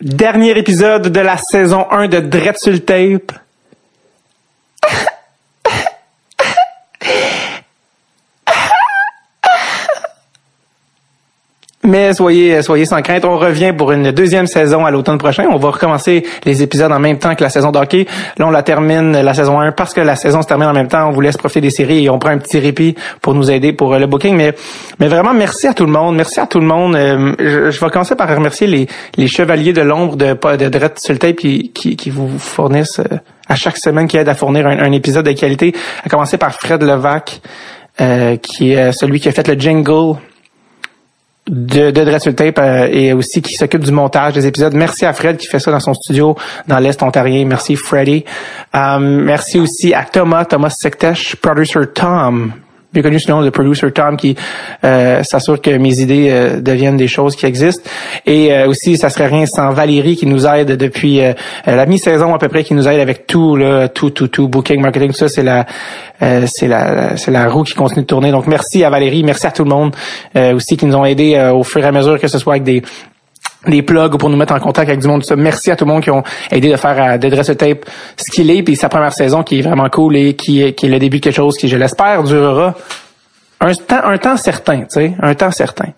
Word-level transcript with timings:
Dernier 0.00 0.58
épisode 0.58 1.08
de 1.08 1.20
la 1.20 1.36
saison 1.36 1.86
1 1.88 2.08
de 2.08 2.18
Dread 2.18 2.56
tape. 2.84 3.43
Mais 11.86 12.14
soyez, 12.14 12.62
soyez 12.62 12.86
sans 12.86 13.02
crainte, 13.02 13.26
on 13.26 13.36
revient 13.36 13.74
pour 13.76 13.92
une 13.92 14.10
deuxième 14.10 14.46
saison 14.46 14.86
à 14.86 14.90
l'automne 14.90 15.18
prochain. 15.18 15.44
On 15.52 15.58
va 15.58 15.68
recommencer 15.68 16.24
les 16.46 16.62
épisodes 16.62 16.90
en 16.90 16.98
même 16.98 17.18
temps 17.18 17.34
que 17.34 17.42
la 17.42 17.50
saison 17.50 17.72
d'hockey. 17.72 18.06
Là, 18.38 18.46
on 18.46 18.50
la 18.50 18.62
termine, 18.62 19.12
la 19.12 19.34
saison 19.34 19.60
1, 19.60 19.72
parce 19.72 19.92
que 19.92 20.00
la 20.00 20.16
saison 20.16 20.40
se 20.40 20.46
termine 20.46 20.68
en 20.68 20.72
même 20.72 20.88
temps. 20.88 21.06
On 21.06 21.10
vous 21.10 21.20
laisse 21.20 21.36
profiter 21.36 21.60
des 21.60 21.68
séries 21.68 22.04
et 22.04 22.08
on 22.08 22.18
prend 22.18 22.30
un 22.30 22.38
petit 22.38 22.58
répit 22.58 22.94
pour 23.20 23.34
nous 23.34 23.50
aider 23.50 23.74
pour 23.74 23.92
euh, 23.92 23.98
le 23.98 24.06
booking. 24.06 24.34
Mais, 24.34 24.54
mais 24.98 25.08
vraiment, 25.08 25.34
merci 25.34 25.66
à 25.66 25.74
tout 25.74 25.84
le 25.84 25.92
monde. 25.92 26.16
Merci 26.16 26.40
à 26.40 26.46
tout 26.46 26.58
le 26.58 26.66
monde. 26.66 26.96
Euh, 26.96 27.34
je, 27.38 27.78
vais 27.78 27.90
commencer 27.90 28.14
par 28.14 28.34
remercier 28.34 28.88
les, 29.18 29.28
chevaliers 29.28 29.74
de 29.74 29.82
l'ombre 29.82 30.16
de, 30.16 30.32
de 30.32 31.30
qui, 31.32 31.70
qui 31.70 32.10
vous 32.10 32.38
fournissent 32.38 33.00
euh, 33.00 33.18
à 33.46 33.56
chaque 33.56 33.76
semaine, 33.76 34.08
qui 34.08 34.16
aident 34.16 34.30
à 34.30 34.34
fournir 34.34 34.66
un, 34.66 34.92
épisode 34.92 35.26
de 35.26 35.32
qualité. 35.32 35.74
À 36.02 36.08
commencer 36.08 36.38
par 36.38 36.54
Fred 36.54 36.82
Levac, 36.82 37.42
qui 38.40 38.72
est 38.72 38.92
celui 38.92 39.20
qui 39.20 39.28
a 39.28 39.32
fait 39.32 39.46
le 39.46 39.60
jingle 39.60 40.16
de, 41.46 41.90
de 41.90 42.30
Tape 42.30 42.58
euh, 42.58 42.88
et 42.90 43.12
aussi 43.12 43.42
qui 43.42 43.54
s'occupe 43.54 43.84
du 43.84 43.92
montage 43.92 44.34
des 44.34 44.46
épisodes. 44.46 44.74
Merci 44.74 45.04
à 45.04 45.12
Fred 45.12 45.36
qui 45.36 45.46
fait 45.46 45.58
ça 45.58 45.70
dans 45.70 45.80
son 45.80 45.94
studio 45.94 46.36
dans 46.66 46.78
l'Est 46.78 47.02
ontarien. 47.02 47.44
Merci 47.44 47.76
Freddy. 47.76 48.24
Euh, 48.74 48.98
merci 48.98 49.58
aussi 49.58 49.92
à 49.92 50.04
Thomas, 50.04 50.44
Thomas 50.46 50.70
Sektesh, 50.70 51.36
producer 51.36 51.80
Tom, 51.92 52.52
bien 52.94 53.02
connu 53.02 53.18
sous 53.18 53.40
le 53.40 53.50
producer 53.50 53.90
Tom 53.90 54.16
qui 54.16 54.36
euh, 54.84 55.22
s'assure 55.24 55.60
que 55.60 55.76
mes 55.76 56.00
idées 56.00 56.28
euh, 56.30 56.60
deviennent 56.60 56.96
des 56.96 57.08
choses 57.08 57.34
qui 57.36 57.44
existent. 57.44 57.90
Et 58.24 58.52
euh, 58.52 58.68
aussi, 58.68 58.96
ça 58.96 59.10
serait 59.10 59.26
rien 59.26 59.46
sans 59.46 59.72
Valérie 59.72 60.16
qui 60.16 60.26
nous 60.26 60.46
aide 60.46 60.76
depuis 60.76 61.20
la 61.66 61.86
mi-saison 61.86 62.34
à 62.34 62.38
peu 62.38 62.48
près, 62.48 62.62
qui 62.62 62.74
nous 62.74 62.86
aide 62.86 63.00
avec 63.00 63.26
tout, 63.26 63.56
là, 63.56 63.88
tout, 63.88 64.10
tout, 64.10 64.28
tout, 64.28 64.48
booking, 64.48 64.80
marketing, 64.80 65.08
tout 65.10 65.16
ça, 65.16 65.28
c'est 65.28 65.42
la, 65.42 65.66
c'est 66.20 66.68
la, 66.68 67.16
c'est 67.16 67.30
la 67.30 67.48
roue 67.48 67.64
qui 67.64 67.74
continue 67.74 68.02
de 68.02 68.06
tourner. 68.06 68.30
Donc 68.30 68.46
merci 68.46 68.84
à 68.84 68.90
Valérie, 68.90 69.24
merci 69.24 69.46
à 69.46 69.50
tout 69.50 69.64
le 69.64 69.70
monde 69.70 69.94
aussi 70.54 70.76
qui 70.76 70.86
nous 70.86 70.94
ont 70.94 71.04
aidés 71.04 71.50
au 71.52 71.64
fur 71.64 71.82
et 71.82 71.86
à 71.86 71.92
mesure 71.92 72.20
que 72.20 72.28
ce 72.28 72.38
soit 72.38 72.54
avec 72.54 72.62
des 72.62 72.82
des 73.66 73.82
plugs 73.82 74.16
pour 74.16 74.30
nous 74.30 74.36
mettre 74.36 74.54
en 74.54 74.60
contact 74.60 74.88
avec 74.88 75.00
du 75.00 75.08
monde. 75.08 75.24
Merci 75.36 75.70
à 75.70 75.76
tout 75.76 75.84
le 75.84 75.92
monde 75.92 76.02
qui 76.02 76.10
ont 76.10 76.22
aidé 76.50 76.70
de 76.70 76.76
faire 76.76 77.02
euh, 77.02 77.18
de 77.18 77.28
Dress 77.28 77.46
Tape 77.56 77.84
ce 78.16 78.30
qu'il 78.30 78.50
est, 78.50 78.62
puis 78.62 78.76
sa 78.76 78.88
première 78.88 79.12
saison 79.12 79.42
qui 79.42 79.58
est 79.58 79.62
vraiment 79.62 79.88
cool 79.88 80.16
et 80.16 80.34
qui, 80.34 80.72
qui 80.74 80.86
est 80.86 80.88
le 80.88 80.98
début 80.98 81.18
de 81.18 81.24
quelque 81.24 81.36
chose 81.36 81.56
qui, 81.56 81.68
je 81.68 81.76
l'espère, 81.76 82.22
durera 82.22 82.74
un 83.64 83.74
temps, 83.74 84.04
un 84.04 84.18
temps 84.18 84.36
certain, 84.36 84.80
tu 84.80 84.86
sais, 84.90 85.12
un 85.20 85.34
temps 85.34 85.50
certain. 85.50 85.88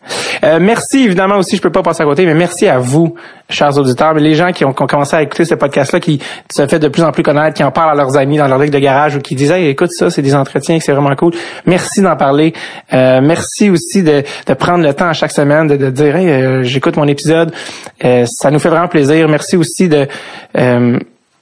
Euh, 0.44 0.58
merci 0.60 1.04
évidemment 1.04 1.36
aussi, 1.36 1.56
je 1.56 1.62
peux 1.62 1.72
pas 1.72 1.82
passer 1.82 2.02
à 2.02 2.06
côté, 2.06 2.24
mais 2.24 2.34
merci 2.34 2.68
à 2.68 2.78
vous, 2.78 3.14
chers 3.50 3.76
auditeurs, 3.76 4.14
mais 4.14 4.20
les 4.20 4.34
gens 4.34 4.52
qui 4.52 4.64
ont, 4.64 4.72
commencé 4.72 5.16
à 5.16 5.22
écouter 5.22 5.44
ce 5.44 5.54
podcast-là, 5.54 5.98
qui 5.98 6.20
se 6.50 6.66
fait 6.66 6.78
de 6.78 6.88
plus 6.88 7.02
en 7.02 7.10
plus 7.10 7.24
connaître, 7.24 7.54
qui 7.56 7.64
en 7.64 7.72
parlent 7.72 7.90
à 7.90 7.94
leurs 7.94 8.16
amis 8.16 8.38
dans 8.38 8.46
leur 8.46 8.58
ligue 8.58 8.72
de 8.72 8.78
garage 8.78 9.16
ou 9.16 9.20
qui 9.20 9.34
disent, 9.34 9.50
hey, 9.50 9.66
écoute 9.68 9.90
ça, 9.90 10.10
c'est 10.10 10.22
des 10.22 10.34
entretiens, 10.34 10.78
c'est 10.78 10.92
vraiment 10.92 11.14
cool. 11.16 11.32
Merci 11.66 12.02
d'en 12.02 12.16
parler. 12.16 12.52
Euh, 12.92 13.20
merci 13.20 13.68
aussi 13.68 14.04
de, 14.04 14.22
de, 14.46 14.54
prendre 14.54 14.84
le 14.84 14.94
temps 14.94 15.08
à 15.08 15.12
chaque 15.12 15.32
semaine 15.32 15.66
de, 15.66 15.76
de 15.76 15.90
dire, 15.90 16.14
hey, 16.14 16.28
euh, 16.28 16.62
j'écoute 16.62 16.96
mon 16.96 17.08
épisode. 17.08 17.52
ça 18.00 18.50
nous 18.50 18.60
fait 18.60 18.68
vraiment 18.68 18.88
plaisir. 18.88 19.28
Merci 19.28 19.56
aussi 19.56 19.88
de 19.88 20.06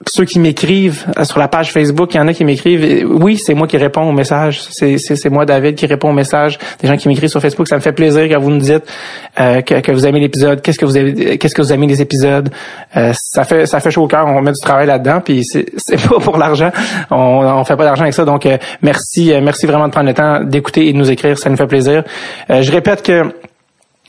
ceux 0.07 0.25
qui 0.25 0.39
m'écrivent 0.39 1.05
euh, 1.17 1.23
sur 1.23 1.39
la 1.39 1.47
page 1.47 1.71
Facebook, 1.71 2.13
il 2.13 2.17
y 2.17 2.19
en 2.19 2.27
a 2.27 2.33
qui 2.33 2.43
m'écrivent. 2.43 2.83
Euh, 2.83 3.05
oui, 3.05 3.37
c'est 3.37 3.53
moi 3.53 3.67
qui 3.67 3.77
réponds 3.77 4.03
aux 4.03 4.11
messages. 4.11 4.61
C'est, 4.61 5.29
moi, 5.29 5.45
David, 5.45 5.75
qui 5.75 5.85
répond 5.85 6.09
aux 6.09 6.13
messages 6.13 6.59
des 6.81 6.87
gens 6.87 6.97
qui 6.97 7.07
m'écrivent 7.07 7.29
sur 7.29 7.41
Facebook. 7.41 7.67
Ça 7.67 7.75
me 7.75 7.81
fait 7.81 7.93
plaisir 7.93 8.23
quand 8.23 8.39
vous 8.39 8.51
nous 8.51 8.59
dites 8.59 8.83
euh, 9.39 9.61
que, 9.61 9.79
que, 9.79 9.91
vous 9.91 10.05
aimez 10.05 10.19
l'épisode. 10.19 10.61
Qu'est-ce 10.61 10.79
que 10.79 10.85
vous 10.85 10.97
avez, 10.97 11.37
qu'est-ce 11.37 11.55
que 11.55 11.61
vous 11.61 11.71
aimez 11.71 11.87
des 11.87 12.01
épisodes 12.01 12.49
Ça 12.93 13.43
fait 13.45 13.65
ça 13.65 13.79
fait 13.79 13.91
chaud 13.91 14.03
au 14.03 14.07
cœur. 14.07 14.25
On 14.27 14.41
met 14.41 14.51
du 14.51 14.61
travail 14.61 14.87
là-dedans, 14.87 15.21
puis 15.23 15.43
c'est, 15.45 15.65
pas 16.09 16.19
pour 16.19 16.37
l'argent. 16.37 16.71
On, 17.09 17.15
on 17.15 17.63
fait 17.63 17.77
pas 17.77 17.85
d'argent 17.85 18.03
avec 18.03 18.13
ça. 18.13 18.25
Donc 18.25 18.47
merci, 18.81 19.33
merci 19.41 19.65
vraiment 19.65 19.87
de 19.87 19.93
prendre 19.93 20.07
le 20.07 20.13
temps 20.13 20.43
d'écouter 20.43 20.87
et 20.87 20.93
de 20.93 20.97
nous 20.97 21.09
écrire. 21.09 21.37
Ça 21.37 21.49
nous 21.49 21.57
fait 21.57 21.67
plaisir. 21.67 22.03
je 22.49 22.71
répète 22.71 23.01
que 23.01 23.23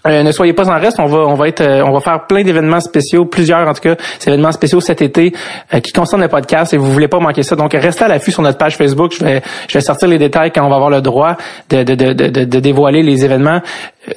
euh, 0.06 0.22
ne 0.22 0.32
soyez 0.32 0.52
pas 0.52 0.68
en 0.68 0.78
reste, 0.78 0.98
on 1.00 1.06
va 1.06 1.18
on 1.18 1.34
va 1.34 1.48
être 1.48 1.60
euh, 1.60 1.82
on 1.84 1.92
va 1.92 2.00
faire 2.00 2.26
plein 2.26 2.42
d'événements 2.42 2.80
spéciaux, 2.80 3.24
plusieurs 3.24 3.66
en 3.66 3.72
tout 3.72 3.80
cas, 3.80 3.96
événements 4.26 4.52
spéciaux 4.52 4.80
cet 4.80 5.02
été 5.02 5.32
euh, 5.72 5.80
qui 5.80 5.92
concernent 5.92 6.22
le 6.22 6.28
podcast 6.28 6.74
et 6.74 6.76
vous 6.76 6.92
voulez 6.92 7.08
pas 7.08 7.18
manquer 7.18 7.42
ça. 7.42 7.56
Donc 7.56 7.72
restez 7.72 8.04
à 8.04 8.08
l'affût 8.08 8.30
sur 8.30 8.42
notre 8.42 8.58
page 8.58 8.76
Facebook, 8.76 9.14
je 9.18 9.24
vais 9.24 9.42
je 9.68 9.74
vais 9.74 9.80
sortir 9.80 10.08
les 10.08 10.18
détails 10.18 10.52
quand 10.52 10.64
on 10.64 10.68
va 10.68 10.76
avoir 10.76 10.90
le 10.90 11.00
droit 11.00 11.36
de 11.70 11.82
de 11.82 11.94
de 11.94 12.12
de, 12.12 12.60
dévoiler 12.60 13.02
les 13.02 13.24
événements. 13.24 13.60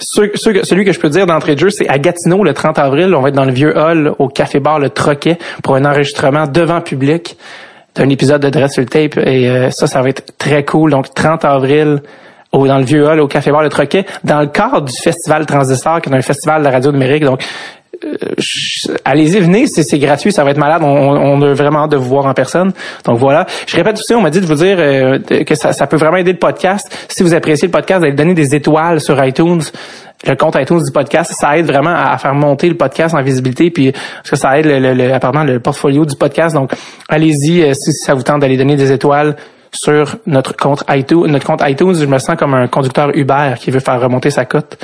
celui 0.02 0.86
que 0.86 0.92
je 0.92 1.00
peux 1.00 1.10
dire 1.10 1.26
d'entrée 1.26 1.56
de 1.56 1.60
jeu, 1.60 1.70
c'est 1.70 1.88
à 1.88 1.98
Gatineau 1.98 2.44
le 2.44 2.54
30 2.54 2.80
avril, 2.80 3.14
on 3.16 3.22
va 3.22 3.30
être 3.30 3.36
dans 3.36 3.46
le 3.46 3.54
vieux 3.54 3.78
hall 3.78 4.14
au 4.20 4.28
café 4.28 4.60
bar 4.60 4.80
le 4.80 4.90
Troquet 4.90 5.38
pour 5.64 5.76
un 5.76 5.86
enregistrement 5.86 6.46
devant 6.48 6.82
public 6.82 7.38
d'un 7.96 8.10
épisode 8.10 8.42
de 8.42 8.50
Dress 8.50 8.76
tape 8.90 9.18
et 9.18 9.70
ça 9.72 9.88
ça 9.88 10.02
va 10.02 10.10
être 10.10 10.38
très 10.38 10.64
cool. 10.64 10.92
Donc 10.92 11.14
30 11.14 11.46
avril 11.46 12.02
au, 12.52 12.68
dans 12.68 12.78
le 12.78 12.84
vieux 12.84 13.08
hall 13.08 13.20
au 13.20 13.28
Café 13.28 13.52
Bar 13.52 13.64
Le 13.64 13.70
Troquet, 13.70 14.06
dans 14.24 14.40
le 14.40 14.48
cadre 14.48 14.82
du 14.82 14.94
festival 15.02 15.46
Transistor, 15.46 16.02
qui 16.02 16.10
est 16.10 16.16
un 16.16 16.22
festival 16.22 16.64
de 16.64 16.68
radio 16.68 16.92
numérique. 16.92 17.24
Donc, 17.24 17.44
euh, 18.04 18.96
allez-y, 19.04 19.40
venez, 19.40 19.68
c'est 19.68 20.00
gratuit, 20.00 20.32
ça 20.32 20.44
va 20.44 20.52
être 20.52 20.58
malade. 20.58 20.82
On, 20.84 20.88
on, 20.88 21.42
a 21.42 21.54
vraiment 21.54 21.84
hâte 21.84 21.92
de 21.92 21.98
vous 21.98 22.08
voir 22.08 22.26
en 22.26 22.34
personne. 22.34 22.72
Donc 23.06 23.18
voilà. 23.18 23.46
Je 23.68 23.76
répète 23.76 24.00
aussi, 24.00 24.14
on 24.14 24.22
m'a 24.22 24.30
dit 24.30 24.40
de 24.40 24.46
vous 24.46 24.56
dire 24.56 24.78
euh, 24.80 25.20
que 25.20 25.56
ça, 25.56 25.74
ça, 25.74 25.88
peut 25.88 25.98
vraiment 25.98 26.18
aider 26.18 26.32
le 26.32 26.38
podcast. 26.38 26.88
Si 27.10 27.24
vous 27.24 27.34
appréciez 27.34 27.68
le 27.68 27.72
podcast, 27.72 28.02
d'aller 28.02 28.14
donner 28.14 28.34
des 28.34 28.56
étoiles 28.56 29.02
sur 29.02 29.24
iTunes. 29.24 29.62
Le 30.28 30.36
compte 30.36 30.56
iTunes 30.60 30.84
du 30.84 30.92
podcast, 30.92 31.34
ça 31.34 31.58
aide 31.58 31.66
vraiment 31.66 31.96
à, 31.96 32.18
faire 32.18 32.34
monter 32.36 32.68
le 32.68 32.76
podcast 32.76 33.16
en 33.16 33.22
visibilité, 33.22 33.72
puis 33.72 33.94
parce 33.94 34.30
que 34.32 34.36
ça 34.36 34.60
aide 34.60 34.66
le, 34.66 34.94
le, 34.94 35.14
apparemment 35.14 35.46
le 35.46 35.62
portfolio 35.62 36.06
du 36.06 36.18
podcast. 36.18 36.56
Donc 36.56 36.74
allez-y 37.08 37.62
euh, 37.62 37.74
si 37.74 37.94
ça 37.94 38.16
vous 38.16 38.24
tente 38.24 38.42
d'aller 38.42 38.58
donner 38.58 38.76
des 38.76 38.92
étoiles 38.92 39.38
sur 39.72 40.18
notre 40.26 40.56
compte 40.56 40.84
iTunes. 40.90 41.28
Notre 41.28 41.46
compte 41.46 41.62
iTunes, 41.66 41.96
je 41.96 42.06
me 42.06 42.18
sens 42.20 42.36
comme 42.38 42.54
un 42.54 42.68
conducteur 42.68 43.16
Uber 43.16 43.54
qui 43.58 43.72
veut 43.72 43.80
faire 43.80 44.00
remonter 44.00 44.32
sa 44.32 44.46
cote 44.46 44.78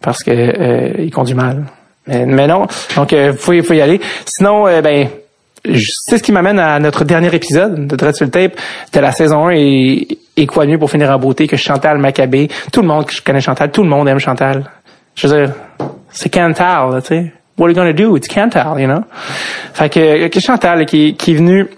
parce 0.00 0.22
que 0.22 0.30
euh, 0.30 0.92
il 0.98 1.10
conduit 1.10 1.34
mal. 1.34 1.64
Mais, 2.06 2.48
non, 2.48 2.66
donc 2.96 3.12
euh, 3.12 3.32
faut, 3.32 3.52
faut 3.62 3.74
y 3.74 3.80
aller. 3.80 4.00
Sinon, 4.24 4.66
euh, 4.66 4.80
ben 4.82 5.08
c'est 5.64 6.18
ce 6.18 6.22
qui 6.22 6.32
m'amène 6.32 6.58
à 6.58 6.80
notre 6.80 7.04
dernier 7.04 7.32
épisode 7.32 7.86
de 7.86 7.94
Dread 7.94 8.16
sur 8.16 8.24
le 8.24 8.32
tape 8.32 8.56
de 8.92 9.00
la 9.00 9.12
saison 9.12 9.46
1 9.46 9.50
et, 9.52 10.08
et 10.36 10.46
quoi 10.46 10.66
mieux 10.66 10.78
pour 10.78 10.90
finir 10.90 11.10
en 11.10 11.18
beauté 11.18 11.46
que 11.46 11.56
Chantal 11.56 11.98
Maccabé. 11.98 12.48
Tout 12.72 12.82
le 12.82 12.88
monde 12.88 13.06
je 13.08 13.22
connais 13.22 13.40
Chantal, 13.40 13.70
tout 13.70 13.84
le 13.84 13.88
monde 13.88 14.08
aime 14.08 14.18
Chantal. 14.18 14.64
Je 15.14 15.28
veux 15.28 15.46
dire, 15.46 15.54
c'est 16.10 16.34
Chantal, 16.34 17.00
tu 17.02 17.08
sais. 17.08 17.32
What 17.58 17.66
are 17.66 17.70
you 17.70 17.76
gonna 17.76 17.92
do? 17.92 18.16
It's 18.16 18.32
Chantal, 18.32 18.80
you 18.80 18.86
know? 18.86 19.04
Fait 19.74 19.88
que, 19.88 20.28
que 20.28 20.40
Chantal 20.40 20.84
qui, 20.86 21.14
qui 21.14 21.32
est 21.32 21.34
venue 21.34 21.68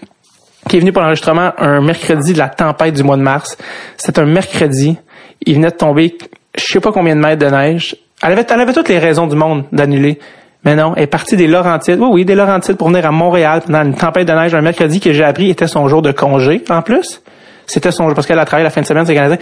qui 0.69 0.77
est 0.77 0.79
venu 0.79 0.91
pour 0.91 1.01
l'enregistrement 1.01 1.51
un 1.57 1.81
mercredi 1.81 2.33
de 2.33 2.37
la 2.37 2.49
tempête 2.49 2.93
du 2.93 3.03
mois 3.03 3.17
de 3.17 3.21
mars. 3.21 3.57
C'était 3.97 4.21
un 4.21 4.25
mercredi. 4.25 4.97
Il 5.45 5.55
venait 5.55 5.71
de 5.71 5.75
tomber 5.75 6.17
je 6.57 6.63
sais 6.63 6.79
pas 6.79 6.91
combien 6.91 7.15
de 7.15 7.21
mètres 7.21 7.45
de 7.45 7.49
neige. 7.49 7.95
Elle 8.23 8.31
avait, 8.31 8.45
elle 8.49 8.61
avait 8.61 8.73
toutes 8.73 8.89
les 8.89 8.99
raisons 8.99 9.27
du 9.27 9.35
monde 9.35 9.65
d'annuler. 9.71 10.19
Mais 10.63 10.75
non, 10.75 10.93
elle 10.95 11.03
est 11.03 11.07
partie 11.07 11.35
des 11.35 11.47
Laurentides. 11.47 11.99
Oui, 11.99 12.07
oui, 12.11 12.25
des 12.25 12.35
Laurentides 12.35 12.77
pour 12.77 12.87
venir 12.87 13.05
à 13.05 13.11
Montréal 13.11 13.61
pendant 13.65 13.83
une 13.83 13.93
tempête 13.93 14.27
de 14.27 14.33
neige 14.33 14.55
un 14.55 14.61
mercredi 14.61 14.99
que 14.99 15.13
j'ai 15.13 15.23
appris 15.23 15.49
était 15.49 15.67
son 15.67 15.87
jour 15.87 16.01
de 16.01 16.11
congé 16.11 16.63
en 16.69 16.81
plus. 16.81 17.21
C'était 17.67 17.91
son 17.91 18.05
jour 18.05 18.15
parce 18.15 18.27
qu'elle 18.27 18.39
a 18.39 18.45
travaillé 18.45 18.63
la 18.63 18.69
fin 18.69 18.81
de 18.81 18.85
semaine, 18.85 19.05
c'est 19.05 19.15
Canadien. 19.15 19.37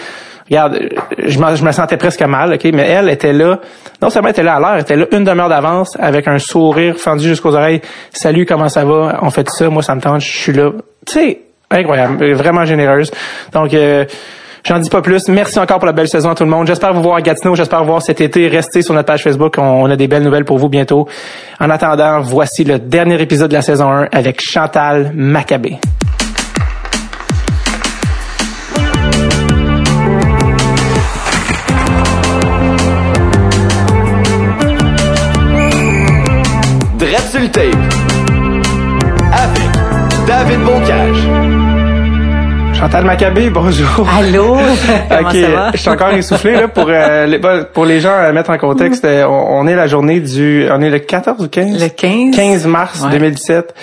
Regarde, 0.49 0.79
je, 1.17 1.37
je 1.55 1.63
me 1.63 1.71
sentais 1.71 1.97
presque 1.97 2.21
mal, 2.23 2.53
ok, 2.53 2.63
mais 2.73 2.87
elle 2.87 3.09
était 3.09 3.33
là. 3.33 3.59
Non 4.01 4.09
seulement 4.09 4.29
elle 4.29 4.33
était 4.33 4.43
là 4.43 4.55
à 4.55 4.59
l'heure, 4.59 4.75
elle 4.75 4.81
était 4.81 4.95
là 4.95 5.05
une 5.11 5.23
demi-heure 5.23 5.49
d'avance 5.49 5.95
avec 5.99 6.27
un 6.27 6.39
sourire 6.39 6.97
fendu 6.97 7.27
jusqu'aux 7.27 7.55
oreilles. 7.55 7.81
Salut, 8.11 8.45
comment 8.45 8.69
ça 8.69 8.83
va? 8.83 9.19
On 9.21 9.29
fait 9.29 9.49
ça, 9.49 9.69
moi 9.69 9.83
ça 9.83 9.95
me 9.95 10.01
tente, 10.01 10.21
je 10.21 10.31
suis 10.31 10.53
là. 10.53 10.71
Tu 11.05 11.13
sais, 11.13 11.41
incroyable, 11.69 12.33
vraiment 12.33 12.65
généreuse. 12.65 13.11
Donc 13.51 13.73
euh, 13.73 14.05
J'en 14.65 14.79
dis 14.79 14.89
pas 14.89 15.01
plus. 15.01 15.27
Merci 15.27 15.59
encore 15.59 15.79
pour 15.79 15.87
la 15.87 15.91
belle 15.91 16.07
saison 16.07 16.29
à 16.29 16.35
tout 16.35 16.45
le 16.45 16.49
monde. 16.49 16.67
J'espère 16.67 16.93
vous 16.93 17.01
voir 17.01 17.17
à 17.17 17.21
Gatineau. 17.21 17.53
J'espère 17.53 17.79
vous 17.79 17.87
voir 17.89 18.01
cet 18.01 18.21
été. 18.21 18.47
Restez 18.47 18.81
sur 18.81 18.93
notre 18.93 19.07
page 19.07 19.21
Facebook. 19.21 19.57
On 19.57 19.89
a 19.89 19.97
des 19.97 20.07
belles 20.07 20.23
nouvelles 20.23 20.45
pour 20.45 20.57
vous 20.57 20.69
bientôt. 20.69 21.05
En 21.59 21.69
attendant, 21.69 22.21
voici 22.21 22.63
le 22.63 22.79
dernier 22.79 23.21
épisode 23.21 23.49
de 23.49 23.55
la 23.55 23.61
saison 23.61 23.89
1 23.89 24.07
avec 24.13 24.39
Chantal 24.41 25.11
Maccabé. 25.13 25.79
Chantal 42.83 43.05
Maccabé, 43.05 43.49
bonjour. 43.49 44.05
Allô? 44.09 44.57
Comment 45.09 45.31
ça 45.31 45.47
va? 45.47 45.71
Je 45.71 45.77
suis 45.77 45.89
encore 45.89 46.09
essoufflé 46.09 46.51
là 46.51 46.67
pour 46.67 46.87
euh, 46.89 47.25
les, 47.25 47.39
pour 47.73 47.85
les 47.85 48.01
gens 48.01 48.13
à 48.13 48.29
mettre 48.33 48.49
en 48.49 48.57
contexte. 48.57 49.05
Euh, 49.05 49.25
on, 49.25 49.65
est 49.67 49.75
la 49.75 49.87
journée 49.87 50.19
du, 50.19 50.67
on 50.69 50.81
est 50.81 50.89
le 50.89 50.99
14 50.99 51.45
ou 51.45 51.47
15? 51.47 51.81
Le 51.81 51.87
15. 51.87 52.35
15 52.35 52.65
mars 52.67 53.07
2017. 53.09 53.73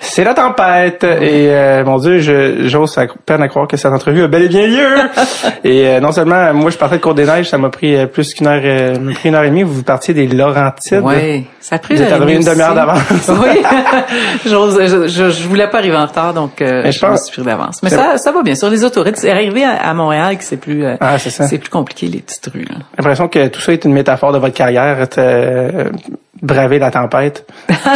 C'est 0.00 0.24
la 0.24 0.34
tempête 0.34 1.04
et 1.04 1.48
euh, 1.50 1.84
mon 1.84 1.98
Dieu, 1.98 2.20
je 2.20 2.68
j'ose 2.68 2.96
à 2.98 3.06
peine 3.24 3.42
à 3.42 3.48
croire 3.48 3.66
que 3.66 3.76
cette 3.76 3.92
entrevue 3.92 4.22
a 4.22 4.28
bel 4.28 4.42
et 4.42 4.48
bien 4.48 4.66
lieu. 4.66 4.96
et 5.64 5.86
euh, 5.88 6.00
non 6.00 6.12
seulement 6.12 6.52
moi 6.54 6.70
je 6.70 6.76
partais 6.78 6.96
de 6.96 7.02
Cour 7.02 7.14
des 7.14 7.24
Neiges, 7.26 7.48
ça 7.48 7.58
m'a 7.58 7.70
pris 7.70 7.94
euh, 7.96 8.06
plus 8.06 8.32
qu'une 8.34 8.46
heure, 8.46 8.60
euh, 8.64 8.94
pris 9.14 9.28
une 9.30 9.34
heure 9.34 9.44
et 9.44 9.48
demie. 9.50 9.62
Vous 9.62 9.82
partiez 9.82 10.14
des 10.14 10.26
Laurentides. 10.26 11.02
Oui, 11.02 11.46
ça 11.60 11.76
a 11.76 11.78
pris 11.78 11.96
Vous 11.96 12.02
êtes 12.02 12.12
arrivé 12.12 12.34
une 12.36 12.44
demi-heure 12.44 12.74
d'avance. 12.74 13.00
oui, 13.28 13.62
j'ose- 14.46 14.80
je, 14.86 15.08
je, 15.08 15.30
je 15.30 15.48
voulais 15.48 15.68
pas 15.68 15.78
arriver 15.78 15.96
en 15.96 16.06
retard, 16.06 16.34
donc 16.34 16.60
euh, 16.62 16.82
je 16.86 16.90
je 16.92 17.04
me 17.06 17.10
pense- 17.10 17.24
suis 17.26 17.32
pris 17.32 17.42
d'avance. 17.42 17.82
Mais 17.82 17.90
ça, 17.90 18.18
ça 18.18 18.32
va 18.32 18.42
bien. 18.42 18.54
Sur 18.54 18.70
les 18.70 18.84
autoroutes, 18.84 19.16
c'est 19.16 19.30
arrivé 19.30 19.64
à, 19.64 19.72
à 19.76 19.94
Montréal 19.94 20.38
que 20.38 20.44
c'est 20.44 20.56
plus, 20.56 20.84
euh, 20.84 20.96
Ah, 21.00 21.18
c'est 21.18 21.30
ça. 21.30 21.46
c'est 21.46 21.58
plus 21.58 21.70
compliqué 21.70 22.06
les 22.06 22.18
petites 22.20 22.46
rues. 22.46 22.60
Là. 22.68 22.76
J'ai 22.96 23.02
l'impression 23.02 23.28
que 23.28 23.48
tout 23.48 23.60
ça 23.60 23.72
est 23.72 23.84
une 23.84 23.92
métaphore 23.92 24.32
de 24.32 24.38
votre 24.38 24.54
carrière, 24.54 25.06
euh, 25.18 25.84
braver 26.42 26.78
la 26.78 26.90
tempête. 26.90 27.46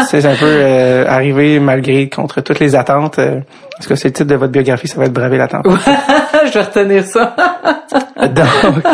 c'est 0.09 0.25
un 0.25 0.35
peu 0.35 0.47
euh, 0.47 1.05
arrivé 1.09 1.59
malgré 1.61 2.09
contre 2.09 2.41
toutes 2.41 2.61
les 2.61 2.75
attentes. 2.75 3.19
euh, 3.19 3.41
Est-ce 3.79 3.89
que 3.89 3.95
c'est 3.95 4.09
le 4.09 4.13
titre 4.15 4.29
de 4.29 4.35
votre 4.37 4.53
biographie, 4.53 4.89
ça 4.89 4.99
va 4.99 5.07
être 5.07 5.13
braver 5.13 5.39
la 5.39 5.49
tempête? 5.49 5.73
je 6.47 6.53
vais 6.53 6.61
retenir 6.63 7.05
ça. 7.05 7.35
donc, 8.29 8.85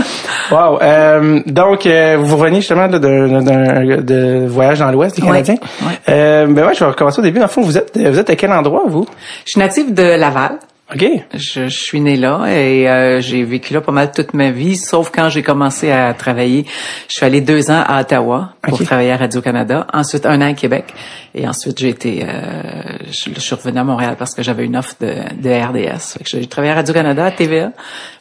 wow. 0.51 0.79
Euh, 0.83 1.41
donc, 1.47 1.87
euh, 1.87 2.17
vous 2.21 2.37
revenez 2.37 2.57
justement 2.57 2.89
de, 2.89 2.99
d'un 2.99 3.43
d'un- 3.43 4.01
de 4.01 4.47
voyage 4.47 4.79
dans 4.79 4.91
l'Ouest 4.91 5.17
du 5.17 5.23
Ouais, 5.23 5.29
Canadien. 5.43 5.55
ouais. 5.83 5.93
Euh, 6.09 6.47
ben 6.49 6.67
ouais, 6.67 6.75
je 6.75 6.81
vais 6.81 6.87
recommencer 6.91 7.21
au 7.21 7.23
début. 7.23 7.39
Dans 7.39 7.45
le 7.47 7.51
fond, 7.51 7.63
vous 7.63 7.77
êtes, 7.77 7.97
vous 7.97 8.19
êtes 8.19 8.31
à 8.31 8.37
quel 8.37 8.53
endroit, 8.53 8.85
vous? 8.87 9.07
Je 9.45 9.51
suis 9.53 9.61
native 9.61 9.93
de 9.95 10.19
Laval. 10.19 10.59
OK. 10.94 11.05
Je, 11.35 11.69
je 11.69 11.69
suis 11.69 12.00
née 12.00 12.17
là 12.17 12.47
et 12.47 12.88
euh, 12.88 13.21
j'ai 13.21 13.43
vécu 13.43 13.75
là 13.75 13.81
pas 13.81 13.91
mal 13.91 14.12
toute 14.12 14.35
ma 14.35 14.53
vie, 14.53 14.77
sauf 14.77 15.11
quand 15.12 15.29
j'ai 15.29 15.43
commencé 15.43 15.91
à 15.91 16.15
travailler. 16.15 16.65
Je 17.09 17.15
suis 17.15 17.27
allée 17.27 17.41
deux 17.41 17.73
ans 17.73 17.83
à 17.85 18.03
Ottawa 18.03 18.50
pour 18.62 18.81
travailler 18.85 19.11
à 19.11 19.17
Radio-Canada. 19.17 19.88
Ensuite, 19.93 20.27
un 20.27 20.41
an 20.43 20.50
à 20.50 20.55
Québec. 20.55 20.94
Et 21.35 21.49
ensuite, 21.49 21.81
j'ai 21.81 21.88
été... 21.88 22.23
Euh, 22.23 22.99
je, 23.11 23.31
je 23.35 23.41
suis 23.41 23.55
revenue 23.56 23.81
à 23.81 23.85
Montréal 23.85 24.15
parce 24.17 24.33
que 24.33 24.44
j'avais 24.44 24.65
une 24.65 24.77
offre 24.77 24.94
de, 25.00 25.12
de 25.43 25.50
RDS. 25.50 26.19
Fait 26.19 26.25
que 26.25 26.31
j'ai 26.31 26.47
travaillé 26.47 26.73
à 26.73 26.77
Radio-Canada, 26.77 27.25
à 27.25 27.31
TVA. 27.33 27.73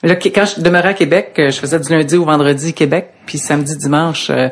Mais 0.02 0.10
là, 0.10 0.16
quand 0.16 0.46
je 0.46 0.62
demeurais 0.62 0.90
à 0.90 0.94
Québec, 0.96 1.34
euh, 1.38 1.52
je 1.52 1.60
faisais 1.60 1.80
du 1.80 1.90
lundi 1.92 2.16
au 2.18 2.26
vendredi 2.26 2.74
Québec, 2.74 3.12
puis 3.28 3.38
samedi, 3.38 3.78
dimanche, 3.78 4.32
euh, 4.32 4.50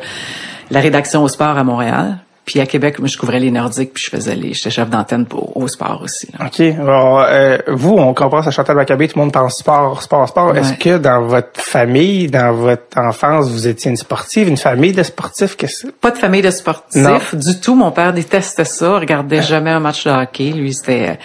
la 0.69 0.81
rédaction 0.81 1.23
au 1.23 1.27
sport 1.27 1.57
à 1.57 1.63
Montréal. 1.63 2.19
Puis 2.45 2.59
à 2.59 2.65
Québec, 2.65 2.99
moi, 2.99 3.07
je 3.07 3.17
couvrais 3.17 3.39
les 3.39 3.51
Nordiques, 3.51 3.93
puis 3.93 4.03
je 4.05 4.09
faisais 4.09 4.35
les... 4.35 4.53
J'étais 4.53 4.69
chef 4.69 4.89
d'antenne 4.89 5.25
pour 5.25 5.55
au 5.55 5.67
sport 5.69 6.01
aussi. 6.03 6.27
là. 6.37 6.45
OK. 6.47 6.59
Alors, 6.59 7.25
euh, 7.25 7.57
vous, 7.67 7.93
on 7.93 8.13
comprend 8.13 8.39
à 8.45 8.51
Chantal 8.51 8.75
Maccabé, 8.75 9.07
tout 9.07 9.17
le 9.17 9.23
monde 9.23 9.31
pense 9.31 9.59
sport, 9.59 10.01
sport, 10.03 10.27
sport. 10.27 10.57
Est-ce 10.57 10.73
que 10.73 10.97
dans 10.97 11.21
votre 11.21 11.61
famille, 11.61 12.27
dans 12.27 12.51
votre 12.53 12.97
enfance, 12.97 13.49
vous 13.49 13.65
étiez 13.65 13.89
une 13.91 13.95
sportive, 13.97 14.49
une 14.49 14.57
famille 14.57 14.91
de 14.91 15.03
sportifs? 15.03 15.55
Qu'est-ce 15.55 15.87
Pas 15.87 16.11
de 16.11 16.17
famille 16.17 16.41
de 16.41 16.51
sportifs 16.51 17.01
Non. 17.01 17.17
du 17.31 17.59
tout. 17.61 17.75
Mon 17.75 17.91
père 17.91 18.11
détestait 18.11 18.65
ça. 18.65 18.99
Regardait 18.99 19.41
jamais 19.41 19.71
un 19.71 19.79
match 19.79 20.03
de 20.03 20.11
hockey. 20.11 20.49
Lui, 20.51 20.73
c'était 20.73 21.19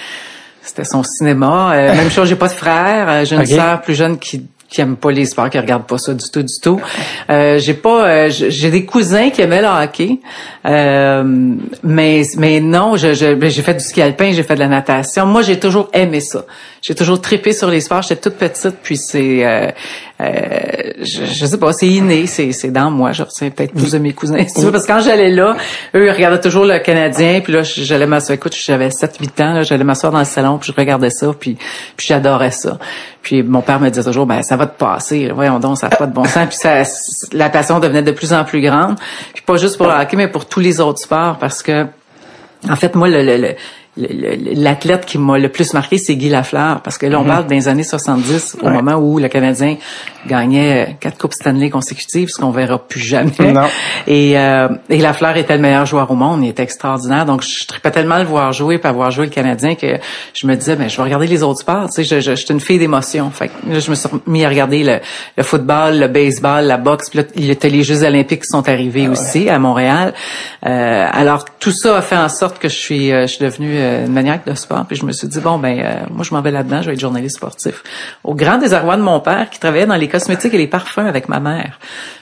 c'était 0.63 0.85
son 0.85 1.03
cinéma. 1.03 1.73
Euh, 1.73 1.95
même 1.97 2.11
chose, 2.11 2.29
j'ai 2.29 2.37
pas 2.37 2.49
de 2.49 2.53
frère. 2.53 3.07
Euh, 3.09 3.25
J'ai 3.25 3.35
une 3.35 3.43
Ok. 3.43 3.49
sœur 3.49 3.81
plus 3.81 3.95
jeune 3.95 4.19
qui 4.19 4.47
qui 4.69 4.81
aime 4.83 4.97
pas 4.97 5.11
les 5.11 5.25
sports, 5.25 5.49
qui 5.51 5.59
regarde 5.59 5.87
pas 5.87 5.97
ça 5.99 6.13
du 6.13 6.25
tout, 6.31 6.43
du 6.43 6.61
tout. 6.63 6.81
Euh, 7.31 7.59
j'ai 7.59 7.75
pas, 7.75 8.07
euh, 8.07 8.29
j'ai 8.31 8.71
des 8.71 8.85
cousins 8.85 9.31
qui 9.31 9.41
aimaient 9.41 9.63
le 9.63 9.69
hockey, 9.69 10.19
euh, 10.67 11.25
mais 11.83 12.23
mais 12.37 12.61
non, 12.61 12.97
je- 12.97 13.15
je- 13.15 13.35
ben, 13.35 13.51
j'ai 13.51 13.63
fait 13.63 13.75
du 13.75 13.81
ski 13.81 14.03
alpin, 14.03 14.33
j'ai 14.33 14.43
fait 14.43 14.55
de 14.55 14.61
la 14.61 14.69
natation. 14.69 15.25
Moi, 15.27 15.43
j'ai 15.43 15.59
toujours 15.59 15.89
aimé 15.95 16.21
ça. 16.21 16.45
J'ai 16.83 16.95
toujours 16.95 17.21
trippé 17.21 17.53
sur 17.53 17.69
les 17.71 17.81
sports. 17.81 18.03
J'étais 18.03 18.21
toute 18.31 18.35
petite, 18.39 18.77
puis 18.83 18.97
c'est, 18.97 19.45
euh, 19.45 19.71
euh, 20.21 20.93
je, 21.01 21.25
je 21.25 21.47
sais 21.47 21.59
pas, 21.59 21.73
c'est 21.73 21.87
inné, 21.89 22.27
c'est 22.27 22.53
c'est 22.53 22.71
dans 22.71 22.91
moi. 22.91 23.13
Je 23.13 23.23
retiens 23.23 23.51
peut-être 23.51 23.73
plus 23.73 23.93
de 23.93 23.99
mes 23.99 24.13
cousins, 24.13 24.45
si 24.47 24.55
tu 24.55 24.61
veux, 24.61 24.71
parce 24.73 24.85
que 24.87 24.93
quand 24.93 25.01
j'allais 25.01 25.31
là, 25.31 25.57
eux 25.95 26.07
ils 26.07 26.11
regardaient 26.11 26.41
toujours 26.41 26.65
le 26.67 26.79
Canadien, 26.81 27.41
puis 27.43 27.53
là 27.53 27.63
j'allais 27.63 28.07
m'asseoir. 28.07 28.35
Écoute, 28.35 28.55
j'avais 28.55 28.91
7-8 28.91 29.41
ans, 29.43 29.53
là, 29.55 29.63
j'allais 29.63 29.85
m'asseoir 29.85 30.13
dans 30.13 30.19
le 30.19 30.25
salon, 30.25 30.59
puis 30.59 30.73
je 30.73 30.79
regardais 30.81 31.11
ça, 31.11 31.33
puis 31.39 31.57
puis 31.97 32.07
j'adorais 32.09 32.51
ça. 32.51 32.79
Puis 33.23 33.43
mon 33.43 33.61
père 33.63 33.81
me 33.81 33.89
disait 33.91 34.05
toujours, 34.05 34.27
ben 34.27 34.43
ça 34.43 34.57
va 34.59 34.67
te 34.67 34.79
passer, 34.79 35.31
voyons 35.35 35.59
donc, 35.59 35.79
ça 35.79 35.89
n'a 35.89 35.97
pas 35.97 36.07
de 36.07 36.13
bon 36.13 36.25
sens. 36.25 36.47
Puis 36.49 36.57
ça, 36.59 36.83
la 37.33 37.49
passion 37.49 37.81
devenait 37.81 38.03
de 38.03 38.13
plus 38.13 38.33
en 38.35 38.45
plus 38.45 38.61
grande. 38.61 38.97
Puis 39.33 39.43
pas 39.43 39.57
juste 39.57 39.79
pour 39.79 39.87
le 39.87 39.93
hockey, 39.95 40.17
mais 40.19 40.29
pour 40.29 40.45
tous 40.47 40.61
les 40.61 40.81
autres 40.81 40.99
sports, 41.01 41.39
parce 41.39 41.63
que 41.63 41.87
en 42.69 42.77
fait, 42.77 42.95
moi, 42.95 43.09
le- 43.09 43.23
le- 43.23 43.37
le- 43.39 43.55
l'athlète 43.99 45.05
qui 45.07 45.19
m'a 45.19 45.39
le 45.39 45.49
plus 45.49 45.75
marqué, 45.75 45.99
c'est 45.99 46.17
Guy 46.17 46.29
Lafleur, 46.29 46.81
parce 46.83 46.99
que 46.99 47.07
là, 47.07 47.19
on 47.21 47.25
parle 47.25 47.47
des 47.47 47.69
années 47.69 47.83
70, 47.85 48.57
au 48.63 48.67
Ouais. 48.67 48.73
moment 48.73 48.95
où 48.97 49.19
le 49.19 49.29
Canadien 49.29 49.77
gagnait 50.27 50.97
quatre 51.01 51.19
coupes 51.19 51.33
Stanley 51.33 51.71
consécutives, 51.71 52.29
ce 52.29 52.39
qu'on 52.41 52.51
verra 52.51 52.79
plus 52.79 53.01
jamais. 53.01 53.33
Non. 53.53 53.67
Et, 54.07 54.39
euh, 54.39 54.69
et 54.91 54.99
Lafleur 54.99 55.37
était 55.37 55.55
le 55.57 55.63
meilleur 55.63 55.87
joueur 55.87 56.11
au 56.11 56.15
monde, 56.15 56.45
il 56.45 56.51
était 56.51 56.63
extraordinaire. 56.63 57.25
Donc, 57.25 57.43
je 57.43 57.67
tripais 57.67 57.91
tellement 57.91 58.19
le 58.19 58.25
voir 58.25 58.53
jouer, 58.53 58.79
puis 58.79 58.89
avoir 58.89 59.11
joué 59.11 59.27
le 59.27 59.33
Canadien, 59.33 59.75
que 59.75 59.99
je 60.35 60.47
me 60.47 60.55
disais, 60.55 60.77
ben, 60.77 60.89
je 60.89 60.97
vais 60.97 61.03
regarder 61.03 61.27
les 61.27 61.43
autres 61.43 61.61
sports. 61.61 61.87
Tu 61.89 62.05
sais, 62.05 62.05
je, 62.05 62.21
je, 62.21 62.35
j'étais 62.37 62.53
une 62.55 62.61
fille 62.61 62.79
d'émotion. 62.79 63.31
Fait 63.31 63.49
que 63.49 63.53
là, 63.73 63.79
je 63.81 63.91
me 63.91 63.95
suis 63.95 64.09
mis 64.27 64.45
à 64.45 64.49
regarder 64.49 64.83
le, 64.85 64.99
le 65.37 65.43
football, 65.43 65.99
le 65.99 66.09
baseball, 66.09 66.65
la 66.65 66.77
boxe. 66.77 67.11
Puis 67.11 67.21
là, 67.21 67.25
il 67.37 67.47
y 67.47 67.51
a 67.51 67.69
les 67.69 67.83
Jeux 67.83 68.03
olympiques 68.05 68.43
qui 68.43 68.49
sont 68.49 68.69
arrivés 68.69 69.09
aussi 69.09 69.49
à 69.49 69.59
Montréal. 69.59 70.13
Euh, 70.67 71.07
alors, 71.11 71.45
tout 71.59 71.71
ça 71.73 71.99
a 71.99 72.03
fait 72.03 72.17
en 72.17 72.29
sorte 72.29 72.59
que 72.59 72.69
je 72.69 72.77
suis, 72.77 73.13
euh, 73.13 73.23
je 73.23 73.35
suis 73.35 73.45
devenue 73.45 73.77
euh, 73.77 73.88
une 74.07 74.13
maniaque 74.13 74.47
de 74.47 74.55
sport. 74.55 74.85
Puis 74.87 74.97
je 74.97 75.05
me 75.05 75.13
suis 75.13 75.29
dit, 75.29 75.41
bon, 75.41 75.59
ben, 75.59 75.79
euh, 75.79 75.95
moi, 76.11 76.25
je 76.25 76.35
m'en 76.35 76.41
vais 76.41 76.51
là-dedans, 76.51 76.83
je 76.83 76.89
vais 76.89 76.95
être 76.95 77.01
journaliste 77.01 77.37
sportif. 77.37 77.83
Au 78.25 78.35
grand 78.35 78.59
désarroi 78.59 78.97
de 78.97 79.03
mon 79.03 79.21
père, 79.21 79.51
qui 79.51 79.59
travaillait 79.59 79.87
dans 79.87 79.97
les 79.97 80.09
cosmétiques 80.09 80.55
et 80.55 80.59
les 80.59 80.67
parfums 80.67 81.07
avec 81.07 81.29
ma 81.29 81.41
mère. 81.41 81.79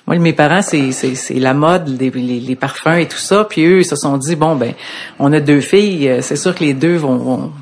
Moi, 0.06 0.18
mes 0.18 0.32
parents, 0.32 0.62
c'est, 0.62 0.92
c'est, 0.92 1.14
c'est 1.14 1.34
la 1.34 1.54
mode, 1.54 1.88
les, 2.00 2.10
les, 2.10 2.40
les 2.40 2.56
parfums 2.56 2.98
et 2.98 3.06
tout 3.06 3.16
ça. 3.16 3.46
Puis 3.48 3.64
eux, 3.64 3.80
ils 3.80 3.84
se 3.84 3.96
sont 3.96 4.16
dit, 4.16 4.36
bon, 4.36 4.56
ben, 4.56 4.72
on 5.18 5.32
a 5.32 5.40
deux 5.40 5.60
filles, 5.60 6.08
euh, 6.08 6.22
c'est 6.22 6.36
sûr 6.36 6.54
que 6.54 6.64
les 6.64 6.74
deux 6.74 6.96
vont, 6.96 7.16
vont, 7.16 7.52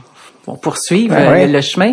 vont 0.47 0.57
poursuivre 0.57 1.15
Ben 1.15 1.33
euh, 1.33 1.47
le 1.47 1.61
chemin. 1.61 1.93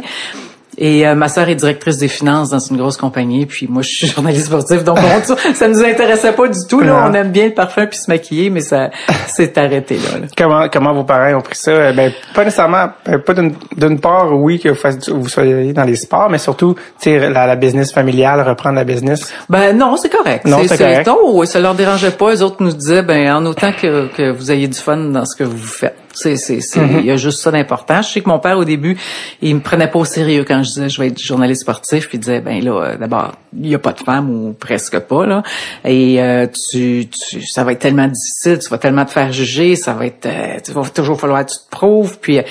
Et 0.78 1.06
euh, 1.06 1.16
ma 1.16 1.28
sœur 1.28 1.50
est 1.50 1.56
directrice 1.56 1.98
des 1.98 2.08
finances 2.08 2.50
dans 2.50 2.60
une 2.60 2.78
grosse 2.78 2.96
compagnie, 2.98 3.46
puis 3.46 3.68
moi 3.70 3.82
je 3.82 3.90
suis 3.90 4.08
journaliste 4.08 4.46
sportif, 4.46 4.84
donc 4.86 4.98
on, 5.00 5.54
ça 5.54 5.68
nous 5.68 5.84
intéressait 5.84 6.32
pas 6.32 6.48
du 6.48 6.60
tout. 6.70 6.80
Là, 6.80 6.88
Non. 6.94 7.10
on 7.10 7.14
aime 7.14 7.32
bien 7.32 7.48
le 7.48 7.54
parfum 7.54 7.86
puis 7.88 8.00
se 8.00 8.10
maquiller, 8.10 8.50
mais 8.50 8.62
ça 8.62 8.90
s'est 9.28 9.58
arrêté 9.60 9.96
là. 9.98 10.20
là. 10.20 10.28
Comment, 10.38 10.70
comment 10.70 10.94
vos 10.94 11.04
parents 11.04 11.38
ont 11.38 11.42
pris 11.42 11.56
ça? 11.58 11.72
Euh, 11.72 11.94
Ben, 11.94 12.12
pas 12.34 12.46
nécessairement, 12.46 12.88
ben, 13.06 13.20
pas 13.20 13.34
d'une, 13.34 13.54
d'une 13.76 14.00
part, 14.00 14.32
oui, 14.34 14.60
que 14.60 14.70
vous, 14.70 14.76
fassiez- 14.76 15.12
vous 15.14 15.28
soyez 15.28 15.74
dans 15.74 15.84
les 15.84 15.98
sports, 15.98 16.30
mais 16.30 16.38
surtout, 16.38 16.76
la, 17.06 17.30
la 17.48 17.56
business 17.58 17.92
familiale, 17.92 18.40
reprendre 18.48 18.76
la 18.76 18.86
business. 18.86 19.34
Ben 19.50 19.78
non, 19.78 19.98
c'est 19.98 20.10
correct. 20.10 20.46
Non, 20.46 20.60
c'est 20.66 20.78
correct. 20.78 21.06
non, 21.08 21.44
ça 21.46 21.60
leur 21.60 21.76
dérangeait 21.76 22.12
pas. 22.12 22.32
Les 22.32 22.42
autres 22.42 22.58
nous 22.64 22.72
disaient, 22.74 23.04
ben 23.04 23.30
en 23.36 23.46
autant 23.46 23.72
que, 23.74 24.08
que 24.16 24.32
vous 24.32 24.52
ayez 24.52 24.70
du 24.70 24.80
fun 24.80 24.96
dans 24.98 25.26
ce 25.26 25.36
que 25.38 25.44
vous 25.44 25.58
faites. 25.68 25.98
C'est, 26.13 26.36
c'est, 26.36 26.62
c'est, 26.62 26.81
Mm-hmm. 26.81 27.00
il 27.00 27.06
y 27.06 27.12
a 27.12 27.18
juste 27.18 27.42
ça 27.42 27.52
d'important. 27.52 28.02
Je 28.02 28.10
sais 28.10 28.22
que 28.22 28.30
mon 28.30 28.40
père 28.40 28.58
au 28.58 28.66
début, 28.66 28.98
il 29.42 29.56
me 29.56 29.62
prenait 29.62 29.90
pas 29.90 30.00
au 30.00 30.06
sérieux 30.06 30.44
quand 30.48 30.63
je 30.63 30.69
disais 30.69 30.90
je 30.90 31.02
vais 31.02 31.08
être 31.08 31.22
journaliste 31.22 31.62
sportif. 31.62 32.08
Puis 32.08 32.18
il 32.18 32.22
disait 32.22 32.42
ben 32.42 32.63
là, 32.63 32.72
euh, 32.72 32.98
d'abord, 32.98 33.34
il 33.58 33.68
y 33.68 33.75
a 33.75 33.80
pas 33.80 33.94
de 33.94 34.00
femme 34.00 34.30
ou 34.30 34.54
presque 34.54 35.00
pas 35.00 35.25
là. 35.25 35.44
Et 35.86 36.22
euh, 36.22 36.48
tu, 36.72 37.08
tu, 37.08 37.42
ça 37.46 37.63
va 37.63 37.74
être 37.74 37.80
tellement 37.80 38.08
difficile, 38.08 38.60
tu 38.60 38.69
vas 38.69 38.78
tellement 38.78 39.06
te 39.06 39.12
faire 39.12 39.31
juger, 39.31 39.75
ça 39.75 39.94
va 39.94 40.06
être, 40.06 40.25
euh, 40.25 40.60
tu 40.63 40.72
va 40.72 40.84
toujours 40.90 41.19
falloir 41.19 41.46
que 41.46 41.52
tu 41.52 41.58
te 41.58 41.70
prouves. 41.70 42.20
Puis 42.20 42.39
euh, 42.39 42.44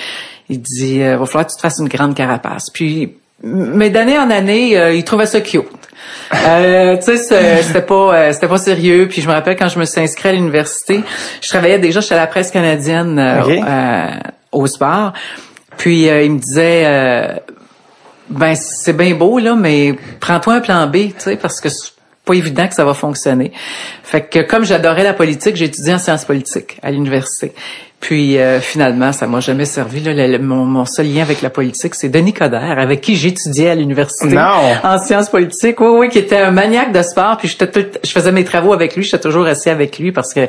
il 0.49 0.61
dit, 0.61 1.01
euh, 1.01 1.17
va 1.17 1.25
falloir 1.25 1.45
que 1.45 1.51
tu 1.51 1.57
te 1.57 1.61
fasses 1.61 1.79
une 1.79 1.87
grande 1.87 2.15
carapace. 2.15 2.69
Puis 2.69 3.15
mais 3.43 3.89
d'année 3.89 4.17
en 4.17 4.29
année, 4.29 4.77
euh, 4.77 4.93
il 4.93 5.03
trouvait 5.03 5.25
ça 5.25 5.41
cute. 5.41 5.65
Euh, 6.33 6.97
tu 6.97 7.17
sais, 7.17 7.61
c'était 7.61 7.81
pas, 7.81 8.13
euh, 8.15 8.33
c'était 8.33 8.47
pas 8.47 8.57
sérieux. 8.57 9.07
Puis 9.09 9.21
je 9.21 9.27
me 9.27 9.33
rappelle 9.33 9.55
quand 9.55 9.67
je 9.67 9.79
me 9.79 9.85
suis 9.85 10.01
inscrite 10.01 10.25
à 10.27 10.31
l'université, 10.33 11.01
je 11.41 11.49
travaillais 11.49 11.79
déjà 11.79 12.01
chez 12.01 12.15
la 12.15 12.27
presse 12.27 12.51
canadienne 12.51 13.19
euh, 13.19 13.41
Ok. 13.43 13.49
euh, 13.49 14.07
au 14.51 14.67
sport. 14.67 15.13
Puis 15.77 16.09
euh, 16.09 16.23
il 16.23 16.33
me 16.33 16.39
disait, 16.39 16.83
euh, 16.85 17.27
ben 18.29 18.55
c'est 18.55 18.95
bien 18.95 19.13
beau 19.15 19.39
là, 19.39 19.55
mais 19.55 19.95
prends-toi 20.19 20.55
un 20.55 20.61
plan 20.61 20.87
B, 20.87 20.95
tu 20.95 21.13
sais, 21.17 21.35
parce 21.37 21.59
que 21.59 21.69
c'est 21.69 21.91
pas 22.23 22.33
évident 22.33 22.67
que 22.67 22.73
ça 22.75 22.85
va 22.85 22.93
fonctionner. 22.93 23.51
Fait 24.03 24.21
que 24.21 24.39
comme 24.39 24.63
j'adorais 24.63 25.03
la 25.03 25.13
politique, 25.13 25.55
j'ai 25.55 25.65
étudié 25.65 25.93
en 25.93 25.99
sciences 25.99 26.25
politiques 26.25 26.77
à 26.83 26.91
l'université. 26.91 27.53
Puis 28.01 28.39
euh, 28.39 28.59
finalement, 28.59 29.11
ça 29.13 29.27
m'a 29.27 29.39
jamais 29.41 29.65
servi. 29.65 30.01
Là, 30.01 30.13
Le- 30.27 30.39
mon, 30.39 30.65
mon 30.65 30.85
seul 30.85 31.05
lien 31.13 31.21
avec 31.21 31.43
la 31.43 31.51
politique, 31.51 31.93
c'est 31.93 32.09
Denis 32.09 32.33
Coderre, 32.33 32.79
avec 32.79 32.99
qui 32.99 33.15
j'étudiais 33.15 33.69
à 33.69 33.75
l'université 33.75 34.35
Non. 34.35 34.41
en 34.83 34.97
sciences 34.97 35.29
politiques. 35.29 35.79
Oui, 35.79 35.89
oui, 35.91 36.09
qui 36.09 36.17
était 36.17 36.37
un 36.39 36.49
maniaque 36.49 36.91
de 36.93 37.01
sport. 37.03 37.37
Puis 37.37 37.47
j'étais 37.47 37.67
tout- 37.69 37.99
je 38.03 38.09
faisais 38.11 38.31
mes 38.31 38.43
travaux 38.43 38.73
avec 38.73 38.95
lui. 38.95 39.03
J'étais 39.03 39.19
toujours 39.19 39.45
assis 39.45 39.69
avec 39.69 39.99
lui 39.99 40.11
parce 40.11 40.33
que 40.33 40.41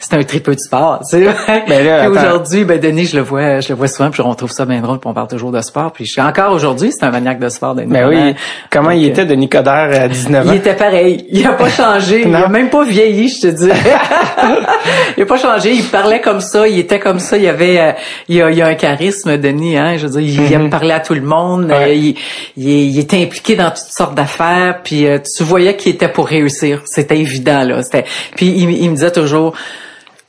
c'était 0.00 0.16
un 0.16 0.22
tripeux 0.22 0.54
de 0.54 0.60
sport. 0.60 1.00
Tu 1.08 1.18
sais. 1.24 1.28
Ben 1.68 2.08
aujourd'hui, 2.10 2.64
ben 2.64 2.80
Denis, 2.80 3.04
je 3.04 3.16
le 3.16 3.22
vois, 3.22 3.60
je 3.60 3.68
le 3.68 3.74
vois 3.74 3.88
souvent. 3.88 4.10
Puis 4.10 4.22
on 4.22 4.34
trouve 4.34 4.50
ça 4.50 4.64
bien 4.64 4.80
drôle. 4.80 4.98
Puis 4.98 5.10
on 5.10 5.14
parle 5.14 5.28
toujours 5.28 5.52
de 5.52 5.60
sport. 5.60 5.92
Puis 5.92 6.06
je- 6.06 6.20
encore 6.22 6.52
aujourd'hui, 6.52 6.90
c'est 6.90 7.04
un 7.04 7.10
maniaque 7.10 7.38
de 7.38 7.50
sport. 7.50 7.74
Denis 7.74 7.92
Ben 7.92 8.08
oui. 8.08 8.16
Coderre. 8.16 8.34
Comment 8.70 8.90
il 8.92 9.04
était 9.04 9.26
de 9.26 9.34
Nicodère 9.34 9.90
à 9.92 10.08
19 10.08 10.48
ans? 10.48 10.52
il 10.52 10.56
était 10.56 10.72
pareil. 10.74 11.26
Il 11.30 11.46
a 11.46 11.52
pas 11.52 11.68
changé. 11.68 12.22
il 12.26 12.34
a 12.34 12.48
même 12.48 12.70
pas 12.70 12.84
vieilli, 12.84 13.28
je 13.28 13.42
te 13.42 13.46
dis. 13.48 13.68
il 15.18 15.22
a 15.22 15.26
pas 15.26 15.36
changé. 15.38 15.72
Il 15.74 15.84
parlait 15.84 16.22
comme 16.22 16.40
ça. 16.40 16.66
Il 16.66 16.78
était 16.78 16.93
comme 16.98 17.18
ça. 17.18 17.36
Il 17.36 17.46
avait, 17.46 17.80
euh, 17.80 17.92
il 18.28 18.42
a, 18.42 18.50
il 18.50 18.62
a 18.62 18.66
un 18.66 18.74
charisme, 18.74 19.36
Denis. 19.36 19.76
Hein. 19.76 19.96
Je 19.96 20.06
veux 20.06 20.20
dire, 20.20 20.42
il 20.44 20.52
aime 20.52 20.70
parler 20.70 20.92
à 20.92 21.00
tout 21.00 21.14
le 21.14 21.22
monde. 21.22 21.66
Ouais. 21.66 21.90
Euh, 21.90 21.94
il, 21.94 22.16
il, 22.56 22.98
était 22.98 23.22
impliqué 23.22 23.56
dans 23.56 23.70
toutes 23.70 23.92
sortes 23.92 24.14
d'affaires. 24.14 24.80
Puis 24.82 25.06
euh, 25.06 25.18
tu 25.18 25.44
voyais 25.44 25.76
qu'il 25.76 25.92
était 25.92 26.08
pour 26.08 26.28
réussir. 26.28 26.82
C'était 26.86 27.18
évident 27.18 27.64
là. 27.64 27.82
C'était. 27.82 28.04
Puis 28.36 28.46
il, 28.46 28.70
il 28.70 28.90
me 28.90 28.94
disait 28.94 29.12
toujours 29.12 29.54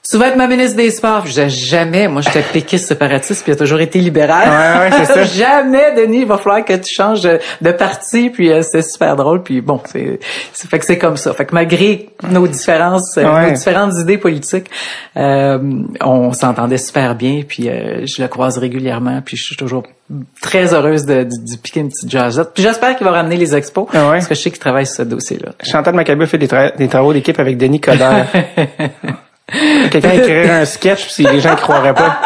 tu 0.10 0.18
vas 0.18 0.28
être 0.28 0.36
ma 0.38 0.48
ministre 0.48 0.78
des 0.78 0.92
Sports. 0.92 1.22
Je 1.26 1.30
disais, 1.30 1.50
jamais. 1.50 2.08
Moi, 2.08 2.22
j'étais 2.22 2.42
péquiste 2.42 2.88
séparatiste, 2.88 3.44
puis 3.44 3.52
a 3.52 3.56
toujours 3.56 3.80
été 3.80 4.00
libéral. 4.00 4.48
Ouais, 4.50 4.90
ouais, 4.98 5.06
c'est 5.06 5.14
ça. 5.14 5.24
jamais, 5.64 5.94
Denis, 5.96 6.20
il 6.22 6.26
va 6.28 6.38
falloir 6.38 6.64
que 6.64 6.74
tu 6.74 6.94
changes 6.94 7.24
de 7.24 7.72
parti, 7.72 8.30
puis 8.30 8.52
euh, 8.52 8.62
c'est 8.62 8.82
super 8.84 9.16
drôle. 9.16 9.42
Puis 9.44 9.62
bon, 9.62 9.82
c'est, 9.86 10.20
c'est 10.54 10.70
fait 10.70 10.80
que 10.80 10.86
c'est 10.86 10.98
comme 10.98 11.18
ça. 11.18 11.34
Fait 11.34 11.46
que 11.46 11.54
malgré 11.56 12.10
nos 12.30 12.48
différences, 12.48 13.18
euh, 13.18 13.24
Ouais. 13.26 13.48
nos 13.50 13.56
différentes 13.56 13.94
idées 14.00 14.18
politiques, 14.18 14.70
euh, 15.18 15.58
on 16.02 16.32
s'entendait 16.34 16.78
super 16.78 17.16
bien, 17.16 17.42
puis 17.48 17.68
euh, 17.70 18.06
je 18.06 18.22
le 18.22 18.28
croise 18.28 18.58
régulièrement, 18.58 19.22
puis 19.26 19.36
je 19.38 19.44
suis 19.44 19.56
toujours 19.56 19.84
très 20.40 20.74
heureuse 20.76 21.06
de, 21.06 21.24
de, 21.24 21.30
de 21.30 21.58
piquer 21.62 21.80
une 21.80 21.90
petite 21.90 22.10
jazzette. 22.12 22.50
Puis 22.54 22.62
j'espère 22.62 22.96
qu'il 22.96 23.06
va 23.06 23.12
ramener 23.12 23.38
les 23.38 23.56
expos, 23.56 23.88
Ah 23.92 24.06
ouais? 24.06 24.18
parce 24.18 24.28
que 24.28 24.36
je 24.36 24.42
sais 24.42 24.52
qu'il 24.52 24.60
travaille 24.60 24.86
sur 24.86 24.98
ce 24.98 25.02
dossier-là. 25.02 25.54
Chantal 25.64 25.96
Maccabé 25.96 26.28
fait 26.28 26.38
des, 26.38 26.48
tra- 26.48 26.76
des 26.78 26.88
travaux 26.88 27.12
d'équipe 27.12 27.40
avec 27.40 27.58
Denis 27.58 27.80
Coderre. 27.82 28.28
Quelqu'un 29.92 30.12
écrirait 30.12 30.50
un 30.50 30.66
sketch 30.66 31.08
si 31.10 31.24
les 31.24 31.40
gens 31.40 31.52
ne 31.52 31.56
croiraient 31.58 31.94
pas. 31.94 32.18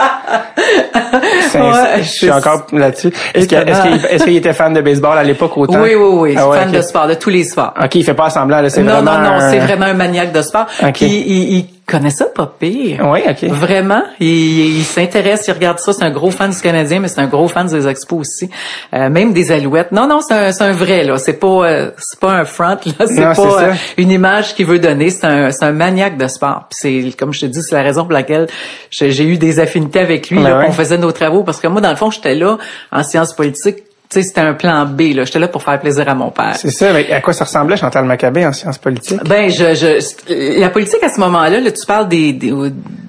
Ouais, 1.53 1.97
je 2.03 2.03
suis 2.09 2.31
encore 2.31 2.67
là-dessus. 2.71 3.11
Est-ce 3.33 4.23
qu'il 4.23 4.35
était 4.37 4.53
fan 4.53 4.73
de 4.73 4.81
baseball 4.81 5.17
à 5.17 5.23
l'époque 5.23 5.57
autant? 5.57 5.81
Oui, 5.81 5.95
oui, 5.95 6.09
oui. 6.13 6.35
Ah 6.37 6.47
ouais, 6.47 6.59
fan 6.59 6.71
de 6.71 6.81
sport, 6.81 7.07
de 7.07 7.15
tous 7.15 7.29
les 7.29 7.43
sports. 7.43 7.73
OK, 7.83 7.95
il 7.95 8.03
fait 8.03 8.13
pas 8.13 8.29
semblant, 8.29 8.61
là, 8.61 8.69
c'est 8.69 8.81
non, 8.83 8.93
vraiment... 9.01 9.17
non, 9.17 9.23
non, 9.23 9.31
un- 9.41 9.51
c'est 9.51 9.59
vraiment 9.59 9.87
un 9.87 9.93
maniaque 9.93 10.31
de 10.31 10.41
sport. 10.41 10.67
Ok. 10.81 10.93
Puis 10.93 11.07
il, 11.07 11.53
il 11.57 11.65
connaît 11.89 12.09
ça 12.09 12.25
pas 12.25 12.53
pire. 12.59 13.05
Oui, 13.11 13.19
OK. 13.27 13.49
Vraiment, 13.49 14.03
il, 14.19 14.77
il 14.77 14.83
s'intéresse, 14.83 15.45
il 15.47 15.51
regarde 15.53 15.79
ça. 15.79 15.93
C'est 15.93 16.03
un 16.03 16.11
gros 16.11 16.31
fan 16.31 16.51
du 16.51 16.59
Canadien, 16.59 16.99
mais 16.99 17.07
c'est 17.07 17.21
un 17.21 17.27
gros 17.27 17.47
fan 17.47 17.67
des 17.67 17.87
Expos 17.87 18.19
aussi, 18.19 18.49
Euh, 18.93 19.09
même 19.09 19.33
des 19.33 19.51
Alouettes. 19.51 19.91
Non, 19.91 20.07
non, 20.07 20.21
c'est 20.21 20.33
un, 20.33 20.51
c'est 20.51 20.63
un 20.63 20.71
vrai 20.71 21.03
là. 21.03 21.17
C'est 21.17 21.33
pas, 21.39 21.47
euh, 21.47 21.91
c'est 21.97 22.19
pas 22.19 22.31
un 22.31 22.45
front 22.45 22.77
là. 22.99 23.07
C'est 23.07 23.15
Non, 23.15 23.33
pas 23.33 23.35
c'est 23.35 23.65
euh, 23.65 23.73
une 23.97 24.11
image 24.11 24.55
qu'il 24.55 24.65
veut 24.65 24.79
donner. 24.79 25.09
C'est 25.09 25.25
un, 25.25 25.51
c'est 25.51 25.65
un 25.65 25.71
maniaque 25.71 26.17
de 26.17 26.27
sport. 26.27 26.65
Puis 26.69 26.79
c'est, 26.81 27.17
comme 27.17 27.33
je 27.33 27.41
te 27.41 27.45
dis, 27.47 27.61
c'est 27.61 27.75
la 27.75 27.83
raison 27.83 28.03
pour 28.03 28.13
laquelle 28.13 28.47
j'ai 28.91 29.11
j'ai 29.11 29.25
eu 29.25 29.37
des 29.37 29.59
affinités 29.59 29.99
avec 29.99 30.29
lui. 30.29 30.37
Ben 30.37 30.43
là, 30.43 30.59
ouais. 30.59 30.65
On 30.69 30.71
faisait 30.71 30.97
nos 30.97 31.11
travaux 31.11 31.43
parce 31.43 31.59
que 31.59 31.67
moi, 31.67 31.81
dans 31.81 31.89
le 31.89 31.95
fond, 31.95 32.11
j'étais 32.11 32.35
là 32.35 32.57
en 32.91 33.03
sciences 33.03 33.33
politiques. 33.33 33.83
Tu 34.11 34.21
sais, 34.21 34.27
c'était 34.27 34.41
un 34.41 34.55
plan 34.55 34.85
B. 34.87 35.13
Là, 35.13 35.23
j'étais 35.23 35.37
là 35.37 35.47
pour 35.47 35.61
faire 35.61 35.79
plaisir 35.79 36.09
à 36.09 36.15
mon 36.15 36.31
père. 36.31 36.55
C'est 36.55 36.71
ça, 36.71 36.91
mais 36.93 37.11
à 37.11 37.21
quoi 37.21 37.31
ça 37.31 37.43
ressemblait 37.45 37.77
Chantal 37.77 38.05
Maccabé 38.05 38.43
en 38.43 38.51
sciences 38.53 38.79
politiques? 38.79 39.23
Ben, 39.25 39.51
je, 39.51 39.75
je, 39.75 40.59
la 40.59 40.69
politique 40.71 41.03
à 41.03 41.09
ce 41.09 41.19
moment-là, 41.19 41.59
là, 41.59 41.71
tu 41.71 41.85
parles 41.85 42.07
des, 42.09 42.33
des, 42.33 42.51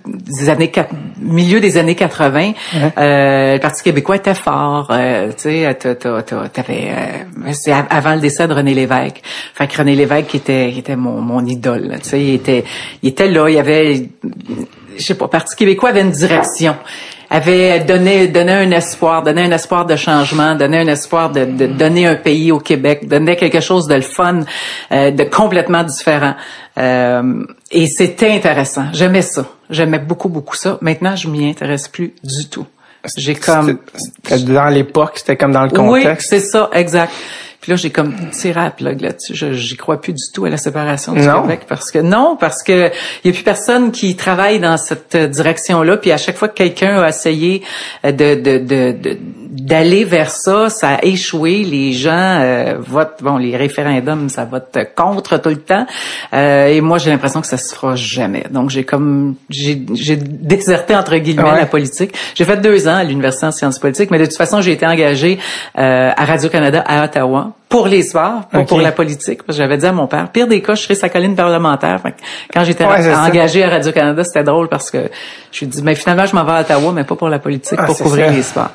des 0.06 0.48
années 0.50 0.70
milieu 1.18 1.58
des 1.60 1.78
années 1.78 1.94
80. 1.94 2.52
Euh, 2.98 3.54
le 3.54 3.58
Parti 3.60 3.82
québécois 3.82 4.16
était 4.16 4.34
fort. 4.34 4.88
Euh, 4.90 5.28
tu 5.32 5.64
sais, 5.64 5.74
t'avais, 5.74 6.90
euh, 6.90 7.52
c'est 7.52 7.72
av- 7.72 7.86
avant 7.88 8.14
le 8.14 8.20
décès 8.20 8.46
de 8.46 8.52
René 8.52 8.74
Lévesque. 8.74 9.22
Fait 9.54 9.66
que 9.68 9.76
René 9.78 9.94
Lévesque 9.94 10.26
qui 10.26 10.36
était, 10.36 10.70
qui 10.72 10.80
était 10.80 10.96
mon, 10.96 11.22
mon 11.22 11.44
idole. 11.46 11.98
Tu 12.02 12.10
sais, 12.10 12.20
il 12.22 12.34
était, 12.34 12.64
il 13.02 13.08
était 13.08 13.28
là. 13.28 13.48
Il 13.48 13.54
y 13.54 13.58
avait, 13.58 14.10
je 14.98 15.02
sais 15.02 15.14
pas, 15.14 15.28
Parti 15.28 15.56
québécois 15.56 15.88
avait 15.88 16.02
une 16.02 16.10
direction 16.10 16.76
avait 17.30 17.80
donné 17.80 18.26
donné 18.26 18.52
un 18.52 18.70
espoir, 18.72 19.22
donné 19.22 19.42
un 19.42 19.52
espoir 19.52 19.86
de 19.86 19.94
changement, 19.94 20.56
donné 20.56 20.78
un 20.78 20.88
espoir 20.88 21.30
de, 21.30 21.44
de 21.44 21.66
donner 21.66 22.06
un 22.06 22.16
pays 22.16 22.50
au 22.50 22.58
Québec, 22.58 23.06
donner 23.06 23.36
quelque 23.36 23.60
chose 23.60 23.86
de 23.86 23.94
le 23.94 24.02
fun, 24.02 24.40
euh, 24.90 25.12
de 25.12 25.22
complètement 25.22 25.84
différent. 25.84 26.34
Euh, 26.76 27.44
et 27.70 27.86
c'était 27.86 28.32
intéressant. 28.32 28.86
J'aimais 28.92 29.22
ça. 29.22 29.46
J'aimais 29.70 30.00
beaucoup 30.00 30.28
beaucoup 30.28 30.56
ça. 30.56 30.78
Maintenant, 30.80 31.14
je 31.14 31.28
m'y 31.28 31.48
intéresse 31.48 31.86
plus 31.86 32.14
du 32.24 32.48
tout. 32.48 32.66
J'ai 33.16 33.34
comme 33.34 33.78
dans 34.46 34.68
l'époque, 34.68 35.12
c'était 35.14 35.36
comme 35.36 35.52
dans 35.52 35.64
le 35.64 35.70
oui, 35.80 36.02
contexte. 36.02 36.28
c'est 36.28 36.40
ça, 36.40 36.68
exact. 36.72 37.12
Puis 37.60 37.70
là, 37.72 37.76
j'ai 37.76 37.90
comme 37.90 38.14
tiré 38.30 38.58
à 38.58 38.64
la 38.64 38.70
plug 38.70 39.00
là-dessus. 39.02 39.34
Je 39.34 39.52
j'y 39.52 39.76
crois 39.76 40.00
plus 40.00 40.14
du 40.14 40.22
tout 40.32 40.46
à 40.46 40.48
la 40.50 40.56
séparation 40.56 41.12
du 41.12 41.20
Non. 41.20 41.42
Québec 41.42 41.62
parce 41.68 41.90
que 41.90 41.98
non, 41.98 42.36
parce 42.40 42.62
que 42.62 42.90
il 43.22 43.28
y 43.28 43.30
a 43.30 43.32
plus 43.34 43.42
personne 43.42 43.92
qui 43.92 44.16
travaille 44.16 44.60
dans 44.60 44.78
cette 44.78 45.14
euh, 45.14 45.26
direction-là. 45.26 45.98
Puis 45.98 46.10
à 46.10 46.16
chaque 46.16 46.36
fois 46.36 46.48
que 46.48 46.54
quelqu'un 46.54 46.98
a 47.02 47.08
essayé 47.10 47.62
euh, 48.06 48.12
de 48.12 48.34
de 48.34 48.58
de 48.58 48.92
de- 48.92 49.18
d'aller 49.50 50.04
vers 50.04 50.30
ça, 50.30 50.70
ça 50.70 50.90
a 50.94 51.04
échoué. 51.04 51.64
Les 51.64 51.92
gens 51.92 52.10
euh, 52.40 52.74
votent, 52.78 53.18
bon, 53.20 53.36
les 53.36 53.56
référendums, 53.56 54.28
ça 54.28 54.44
vote 54.44 54.78
contre 54.96 55.38
tout 55.38 55.48
le 55.48 55.56
temps. 55.60 55.86
Euh, 56.32 56.68
et 56.68 56.80
moi, 56.80 56.98
j'ai 56.98 57.10
l'impression 57.10 57.40
que 57.40 57.46
ça 57.48 57.56
se 57.58 57.74
fera 57.74 57.96
jamais. 57.96 58.44
Donc 58.50 58.70
j'ai 58.70 58.84
comme 58.84 59.34
j'ai 59.48 59.82
j'ai 59.94 60.16
déserté 60.16 60.94
entre 60.94 61.16
guillemets 61.16 61.42
Ouais. 61.50 61.58
la 61.60 61.66
politique. 61.66 62.14
J'ai 62.34 62.44
fait 62.44 62.58
deux 62.58 62.86
ans 62.86 62.96
à 62.96 63.04
l'université 63.04 63.46
en 63.46 63.52
sciences 63.52 63.78
politiques, 63.78 64.10
mais 64.10 64.18
de 64.18 64.26
toute 64.26 64.36
façon, 64.36 64.60
j'ai 64.60 64.72
été 64.72 64.86
engagée 64.86 65.38
euh, 65.78 66.10
à 66.16 66.24
Radio 66.24 66.48
Canada 66.48 66.84
à 66.86 67.04
Ottawa 67.04 67.52
pour 67.68 67.86
les 67.86 68.02
sports, 68.02 68.46
pas 68.50 68.64
pour 68.64 68.80
la 68.80 68.92
politique. 68.92 69.42
Parce 69.44 69.56
que 69.56 69.62
j'avais 69.62 69.78
dit 69.78 69.86
à 69.86 69.92
mon 69.92 70.06
père, 70.06 70.28
pire 70.30 70.46
des 70.48 70.60
cas, 70.62 70.74
je 70.74 70.82
serais 70.82 70.94
sa 70.96 71.08
colline 71.08 71.34
parlementaire. 71.36 72.00
Fait 72.02 72.12
que 72.12 72.16
quand 72.52 72.64
j'étais 72.64 72.84
Ouais, 72.84 73.02
ça. 73.02 73.22
engagée 73.22 73.62
à 73.64 73.70
Radio 73.70 73.92
Canada, 73.92 74.22
c'était 74.24 74.42
drôle 74.44 74.68
parce 74.68 74.90
que 74.90 75.08
je 75.52 75.60
lui 75.60 75.66
dis, 75.68 75.82
mais 75.82 75.94
finalement, 75.94 76.26
je 76.26 76.34
m'en 76.34 76.44
vais 76.44 76.52
à 76.52 76.60
Ottawa, 76.60 76.92
mais 76.92 77.04
pas 77.04 77.14
pour 77.16 77.28
la 77.28 77.38
politique, 77.38 77.78
Ah, 77.80 77.84
pour 77.86 77.96
couvrir 77.98 78.26
ça. 78.26 78.32
les 78.32 78.42
sports. 78.42 78.70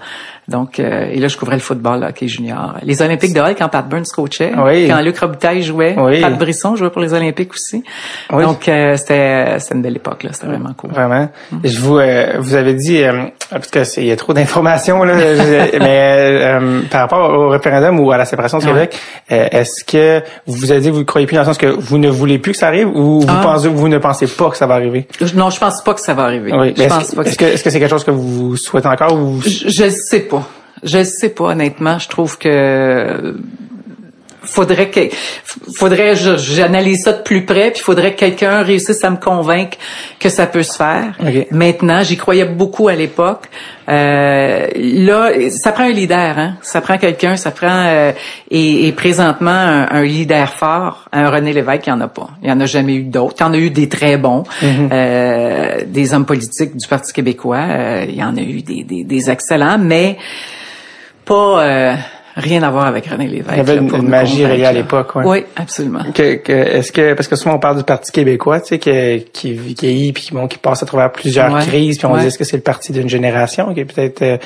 Donc, 0.48 0.80
euh, 0.80 1.08
et 1.12 1.20
là, 1.20 1.28
je 1.28 1.38
couvrais 1.38 1.56
le 1.56 1.62
football, 1.62 2.02
le 2.02 2.08
hockey 2.08 2.28
junior. 2.28 2.75
Les 2.84 3.02
Olympiques 3.02 3.34
de 3.34 3.40
Hall, 3.40 3.56
quand 3.58 3.68
Pat 3.68 3.88
Burns 3.88 4.06
coachait, 4.16 4.52
Oui. 4.58 4.88
quand 4.88 5.02
Luc 5.02 5.18
Robitaille 5.18 5.64
jouait, 5.64 5.96
Oui. 5.98 6.22
Pat 6.22 6.38
Brisson 6.38 6.75
jouait 6.75 6.90
pour 6.92 7.02
les 7.02 7.14
Olympiques 7.14 7.54
aussi. 7.54 7.84
Oui. 8.32 8.44
Donc, 8.44 8.68
euh, 8.70 8.96
c'était 8.96 9.58
c'était 9.60 9.75
une 9.75 9.82
belle 9.82 9.96
époque, 9.96 10.24
là. 10.24 10.30
C'était 10.34 10.48
vraiment 10.48 10.74
cool. 10.78 10.92
Vraiment. 10.92 11.30
Mm. 11.52 11.58
Je 11.64 11.80
vous 11.80 11.98
euh, 11.98 12.34
vous 12.40 12.54
avez 12.56 12.74
dit 12.75 13.04
euh, 13.04 13.24
parce 13.50 13.68
que 13.68 13.84
c'est 13.84 14.02
il 14.02 14.08
y 14.08 14.12
a 14.12 14.16
trop 14.16 14.34
d'informations 14.34 15.04
là, 15.04 15.18
je- 15.20 15.80
mais 15.80 16.60
euh, 16.60 16.82
par 16.92 17.02
rapport 17.02 17.30
au 17.32 17.50
référendum 17.50 18.00
ou 18.00 18.12
à 18.12 18.18
la 18.18 18.25
séparation 18.25 18.60
du. 18.60 18.66
Québec, 18.66 18.96
euh, 19.32 19.48
est-ce 19.52 19.84
que 19.84 20.22
vous 20.48 20.54
vous 20.56 20.72
avez 20.72 20.82
dit 20.82 20.88
que 20.90 20.94
vous 20.94 21.00
ne 21.00 21.04
croyez 21.06 21.25
plus 21.28 21.36
dans 21.36 21.42
le 21.42 21.46
sens 21.48 21.58
que 21.58 21.68
vous 21.68 21.98
ne 21.98 22.10
voulez 22.10 22.38
plus 22.40 22.52
que 22.52 22.58
ça 22.58 22.68
arrive 22.68 22.88
ou 22.90 23.22
vous 23.22 23.28
Ah. 23.30 23.40
pensez 23.44 23.68
vous 23.68 23.88
ne 23.88 23.98
pensez 23.98 24.28
pas 24.28 24.50
que 24.50 24.58
ça 24.58 24.68
va 24.68 24.75
arriver? 24.75 25.08
Je- 25.22 25.36
Non, 25.36 25.50
je 25.50 25.60
pense 25.60 25.82
pas 25.84 25.94
que 25.94 26.02
ça 26.02 26.14
va 26.14 26.24
arriver. 26.24 26.52
Est-ce 26.52 27.16
que 27.16 27.22
que 27.24 27.28
est-ce 27.28 27.38
que 27.38 27.46
est-ce 27.46 27.64
que 27.64 27.70
c'est 27.70 27.80
quelque 27.80 27.90
chose 27.90 28.04
que 28.04 28.12
vous 28.12 28.56
souhaitez 28.58 28.88
encore 28.88 29.14
ou 29.14 29.42
Je, 29.42 29.70
je 29.70 29.90
sais 29.90 30.20
pas. 30.22 30.35
Je 30.86 31.04
sais 31.04 31.30
pas 31.30 31.46
honnêtement. 31.46 32.00
Je 32.00 32.08
trouve 32.08 32.38
que 32.38 33.36
faudrait 34.48 34.89
que 34.89 35.00
faudrait 35.75 36.15
j'analyse 36.15 37.04
ça 37.04 37.13
de 37.13 37.24
plus 37.24 37.46
près 37.46 37.72
puis 37.72 37.82
faudrait 37.82 38.13
que 38.13 38.20
quelqu'un 38.20 38.62
réussisse 38.62 39.04
à 39.04 39.10
me 39.10 39.18
convaincre 39.18 39.77
que 40.20 40.30
ça 40.30 40.46
peut 40.46 40.63
se 40.63 40.77
faire. 40.77 41.18
Ok. 41.20 41.48
Maintenant, 41.51 42.04
j'y 42.04 42.15
croyais 42.15 42.46
beaucoup 42.46 42.88
à 42.88 42.94
l'époque. 42.94 43.50
Euh, 43.89 44.68
là, 44.75 45.32
ça 45.50 45.72
prend 45.72 45.86
un 45.86 45.92
leader, 45.92 46.38
hein. 46.38 46.58
Ça 46.62 46.82
prend 46.82 46.98
quelqu'un, 46.98 47.36
ça 47.38 47.51
prend 47.51 47.68
euh, 47.88 48.12
et, 48.50 48.88
et 48.88 48.92
présentement 48.92 49.50
un, 49.50 49.88
un 49.89 50.04
leader 50.04 50.54
fort, 50.54 51.06
un 51.12 51.30
René 51.30 51.54
Lévesque, 51.54 51.88
il 51.88 51.94
n'y 51.94 51.98
en 51.98 52.01
a 52.01 52.08
pas. 52.08 52.30
Il 52.42 52.50
y 52.50 52.51
en 52.51 52.60
a 52.60 52.65
jamais 52.65 52.96
eu 52.96 53.04
d'autres. 53.04 53.36
Il 53.39 53.44
y 53.44 53.46
en 53.46 53.54
a 53.54 53.58
eu 53.58 53.70
des 53.70 53.89
très 53.89 54.18
bons, 54.18 54.44
euh, 54.63 55.82
des 55.88 56.13
hommes 56.13 56.25
politiques 56.25 56.75
du 56.75 56.88
Parti 56.88 57.13
québécois. 57.13 57.65
Euh, 57.68 58.06
il 58.08 58.15
y 58.15 58.24
en 58.24 58.36
a 58.38 58.42
eu 58.42 58.62
des, 58.62 58.84
des, 58.84 59.04
des 59.04 59.30
excellents, 59.30 59.77
mais 59.80 60.18
pas 61.25 61.63
euh, 61.65 61.96
rien 62.38 62.63
à 62.63 62.70
voir 62.70 62.86
avec 62.86 63.08
René 63.08 63.27
Lévesque. 63.27 63.50
Il 63.53 63.58
y 63.58 63.60
avait 63.60 63.77
une- 63.77 64.08
magie 64.08 64.46
réelle 64.46 64.65
à 64.65 64.72
l'époque, 64.74 65.15
ouais. 65.15 65.24
Oui, 65.25 65.46
absolument. 65.55 66.03
que, 66.13 66.36
que- 66.36 66.51
est-ce 66.51 66.91
que 66.91 67.13
parce 67.13 67.27
que 67.27 67.36
souvent 67.36 67.55
on 67.55 67.60
parle 67.60 67.77
du 67.77 67.84
Parti 67.84 68.12
québécois, 68.12 68.60
tu 68.62 68.67
sais, 68.67 68.79
que, 68.79 69.17
qui 69.32 69.53
vieillit 69.53 70.12
puis 70.13 70.29
bon, 70.32 70.48
qui 70.48 70.58
passe 70.58 70.84
à 70.84 70.86
travers 70.86 71.12
plusieurs 71.12 71.51
Ouais. 71.53 71.62
crises, 71.65 71.98
puis 71.98 72.05
on 72.05 72.13
Ouais. 72.13 72.22
dit 72.22 72.27
est-ce 72.27 72.38
que 72.38 72.44
c'est 72.44 72.58
le 72.58 72.63
parti 72.63 72.91
d'une 72.91 73.10
génération, 73.10 73.74
qui 73.74 73.86
peut-être 73.86 74.22
euh, 74.22 74.38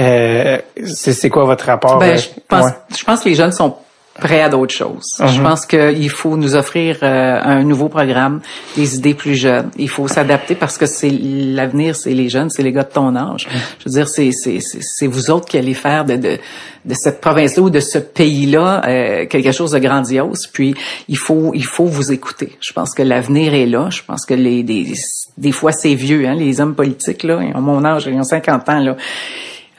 euh, 0.00 0.58
c'est, 0.84 1.12
c'est 1.12 1.30
quoi 1.30 1.44
votre 1.44 1.64
rapport 1.66 1.98
Ben, 1.98 2.14
euh, 2.14 2.16
je 2.16 2.28
pense, 2.48 2.70
je 2.98 3.04
pense 3.04 3.20
que 3.22 3.28
les 3.28 3.34
jeunes 3.34 3.52
sont 3.52 3.76
prêts 4.18 4.40
à 4.40 4.48
d'autres 4.48 4.74
choses. 4.74 5.22
Je 5.24 5.40
pense 5.40 5.66
qu'il 5.66 6.10
faut 6.10 6.36
nous 6.36 6.54
offrir 6.56 6.98
euh, 7.02 7.40
un 7.42 7.62
nouveau 7.62 7.88
programme, 7.88 8.40
des 8.76 8.96
idées 8.96 9.14
plus 9.14 9.34
jeunes. 9.34 9.70
Il 9.76 9.88
faut 9.88 10.08
s'adapter 10.08 10.54
parce 10.54 10.78
que 10.78 10.86
c'est 10.86 11.10
l'avenir, 11.10 11.96
c'est 11.96 12.14
les 12.14 12.28
jeunes, 12.28 12.50
c'est 12.50 12.62
les 12.62 12.72
gars 12.72 12.84
de 12.84 12.92
ton 12.92 13.14
âge. 13.16 13.46
Je 13.78 13.84
veux 13.84 13.92
dire, 13.92 14.08
c'est 14.08 14.32
c'est 14.32 14.60
c'est 14.60 14.82
c'est 14.82 15.06
vous 15.06 15.30
autres 15.30 15.46
qui 15.46 15.58
allez 15.58 15.74
faire 15.74 16.04
de 16.04 16.16
de 16.16 16.38
de 16.84 16.94
cette 16.94 17.20
province-là 17.20 17.62
ou 17.64 17.70
de 17.70 17.80
ce 17.80 17.98
pays-là 17.98 18.82
euh, 18.86 19.26
quelque 19.26 19.52
chose 19.52 19.72
de 19.72 19.78
grandiose. 19.78 20.46
Puis 20.52 20.74
il 21.08 21.18
faut 21.18 21.52
il 21.54 21.64
faut 21.64 21.86
vous 21.86 22.12
écouter. 22.12 22.56
Je 22.60 22.72
pense 22.72 22.94
que 22.94 23.02
l'avenir 23.02 23.54
est 23.54 23.66
là. 23.66 23.88
Je 23.90 24.02
pense 24.02 24.24
que 24.24 24.34
les 24.34 24.62
des 24.62 24.94
des 25.36 25.52
fois 25.52 25.72
c'est 25.72 25.94
vieux, 25.94 26.26
hein, 26.26 26.34
les 26.34 26.60
hommes 26.60 26.74
politiques 26.74 27.22
là, 27.22 27.40
ils 27.42 27.54
ont 27.54 27.60
mon 27.60 27.84
âge, 27.84 28.06
ils 28.06 28.14
ont 28.14 28.22
50 28.22 28.68
ans 28.68 28.80
là 28.80 28.96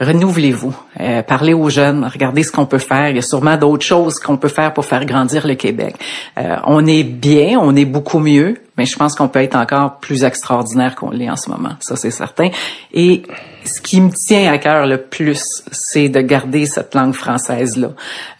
renouvelez-vous, 0.00 0.74
euh, 1.00 1.22
parlez 1.22 1.54
aux 1.54 1.70
jeunes, 1.70 2.08
regardez 2.10 2.42
ce 2.42 2.52
qu'on 2.52 2.66
peut 2.66 2.78
faire. 2.78 3.10
Il 3.10 3.16
y 3.16 3.18
a 3.18 3.22
sûrement 3.22 3.56
d'autres 3.56 3.84
choses 3.84 4.18
qu'on 4.18 4.36
peut 4.36 4.48
faire 4.48 4.72
pour 4.72 4.84
faire 4.84 5.04
grandir 5.04 5.46
le 5.46 5.54
Québec. 5.54 5.96
Euh, 6.38 6.56
on 6.66 6.86
est 6.86 7.04
bien, 7.04 7.58
on 7.60 7.74
est 7.74 7.84
beaucoup 7.84 8.18
mieux, 8.18 8.56
mais 8.78 8.86
je 8.86 8.96
pense 8.96 9.14
qu'on 9.14 9.28
peut 9.28 9.42
être 9.42 9.56
encore 9.56 9.98
plus 9.98 10.24
extraordinaire 10.24 10.94
qu'on 10.94 11.10
l'est 11.10 11.28
en 11.28 11.36
ce 11.36 11.50
moment. 11.50 11.72
Ça, 11.80 11.96
c'est 11.96 12.12
certain. 12.12 12.48
Et 12.94 13.22
ce 13.64 13.80
qui 13.80 14.00
me 14.00 14.10
tient 14.10 14.50
à 14.50 14.58
cœur 14.58 14.86
le 14.86 14.98
plus, 14.98 15.44
c'est 15.72 16.08
de 16.08 16.20
garder 16.20 16.64
cette 16.64 16.94
langue 16.94 17.12
française-là. 17.12 17.90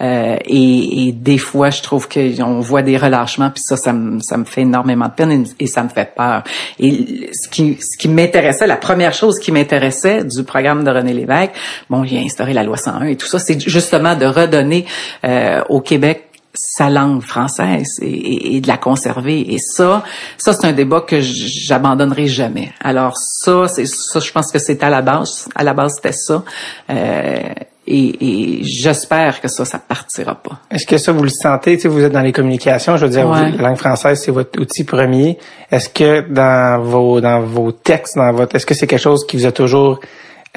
Euh, 0.00 0.36
et, 0.46 1.08
et 1.08 1.12
des 1.12 1.38
fois, 1.38 1.70
je 1.70 1.82
trouve 1.82 2.08
qu'on 2.08 2.60
voit 2.60 2.82
des 2.82 2.96
relâchements, 2.96 3.50
puis 3.50 3.62
ça, 3.62 3.76
ça 3.76 3.92
me, 3.92 4.20
ça 4.20 4.36
me 4.36 4.44
fait 4.44 4.62
énormément 4.62 5.06
de 5.06 5.12
peine 5.12 5.32
et, 5.32 5.64
et 5.64 5.66
ça 5.66 5.82
me 5.82 5.88
fait 5.88 6.14
peur. 6.14 6.44
Et 6.78 7.30
ce 7.32 7.48
qui, 7.48 7.76
ce 7.80 7.98
qui 7.98 8.08
m'intéressait, 8.08 8.66
la 8.66 8.76
première 8.76 9.12
chose 9.12 9.38
qui 9.38 9.52
m'intéressait 9.52 10.24
du 10.24 10.44
programme 10.44 10.84
de 10.84 10.90
René 10.90 11.12
Lévesque, 11.12 11.52
bon, 11.90 12.04
il 12.04 12.16
a 12.16 12.20
instauré 12.20 12.52
la 12.52 12.62
loi 12.62 12.76
101 12.76 13.06
et 13.06 13.16
tout 13.16 13.26
ça, 13.26 13.38
c'est 13.38 13.58
justement 13.60 14.14
de 14.14 14.24
redonner 14.24 14.86
euh, 15.24 15.62
au 15.68 15.80
Québec 15.80 16.27
sa 16.58 16.90
langue 16.90 17.22
française 17.22 17.98
et, 18.02 18.56
et, 18.56 18.60
de 18.60 18.68
la 18.68 18.76
conserver. 18.76 19.54
Et 19.54 19.58
ça, 19.58 20.02
ça 20.36 20.52
c'est 20.52 20.66
un 20.66 20.72
débat 20.72 21.02
que 21.02 21.20
j'abandonnerai 21.20 22.26
jamais. 22.26 22.72
Alors 22.80 23.16
ça, 23.16 23.68
c'est 23.68 23.86
ça, 23.86 24.20
je 24.20 24.32
pense 24.32 24.50
que 24.50 24.58
c'est 24.58 24.82
à 24.82 24.90
la 24.90 25.02
base. 25.02 25.48
À 25.54 25.62
la 25.62 25.74
base, 25.74 25.94
c'était 25.96 26.12
ça. 26.12 26.42
Euh, 26.90 27.42
et, 27.90 28.58
et 28.60 28.64
j'espère 28.64 29.40
que 29.40 29.48
ça, 29.48 29.64
ça 29.64 29.78
partira 29.78 30.34
pas. 30.34 30.60
Est-ce 30.70 30.86
que 30.86 30.98
ça, 30.98 31.12
vous 31.12 31.22
le 31.22 31.30
sentez? 31.30 31.78
Si 31.78 31.88
vous 31.88 32.02
êtes 32.02 32.12
dans 32.12 32.20
les 32.20 32.32
communications, 32.32 32.96
je 32.96 33.06
veux 33.06 33.10
dire, 33.10 33.28
la 33.30 33.50
langue 33.50 33.78
française, 33.78 34.20
c'est 34.22 34.30
votre 34.30 34.60
outil 34.60 34.84
premier. 34.84 35.38
Est-ce 35.70 35.88
que 35.88 36.20
dans 36.28 36.82
vos 36.82 37.20
dans 37.20 37.40
vos 37.40 37.72
textes, 37.72 38.16
dans 38.16 38.32
votre, 38.32 38.56
est-ce 38.56 38.66
que 38.66 38.74
c'est 38.74 38.86
quelque 38.86 39.00
chose 39.00 39.26
qui 39.26 39.38
vous 39.38 39.46
a 39.46 39.52
toujours 39.52 40.00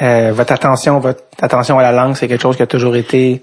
euh, 0.01 0.31
votre 0.33 0.53
attention, 0.53 0.99
votre 0.99 1.23
attention 1.41 1.77
à 1.77 1.83
la 1.83 1.91
langue, 1.91 2.15
c'est 2.15 2.27
quelque 2.27 2.41
chose 2.41 2.57
qui 2.57 2.63
a 2.63 2.67
toujours 2.67 2.95
été 2.95 3.41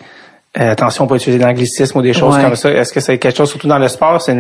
euh, 0.58 0.72
attention, 0.72 1.06
pas 1.06 1.16
utiliser 1.16 1.38
d'anglicisme 1.38 1.98
ou 1.98 2.02
des 2.02 2.12
choses 2.12 2.36
comme 2.38 2.56
ça. 2.56 2.70
Est-ce 2.70 2.92
que 2.92 3.00
c'est 3.00 3.18
quelque 3.18 3.36
chose, 3.36 3.50
surtout 3.50 3.68
dans 3.68 3.78
le 3.78 3.88
sport, 3.88 4.20
c'est 4.20 4.36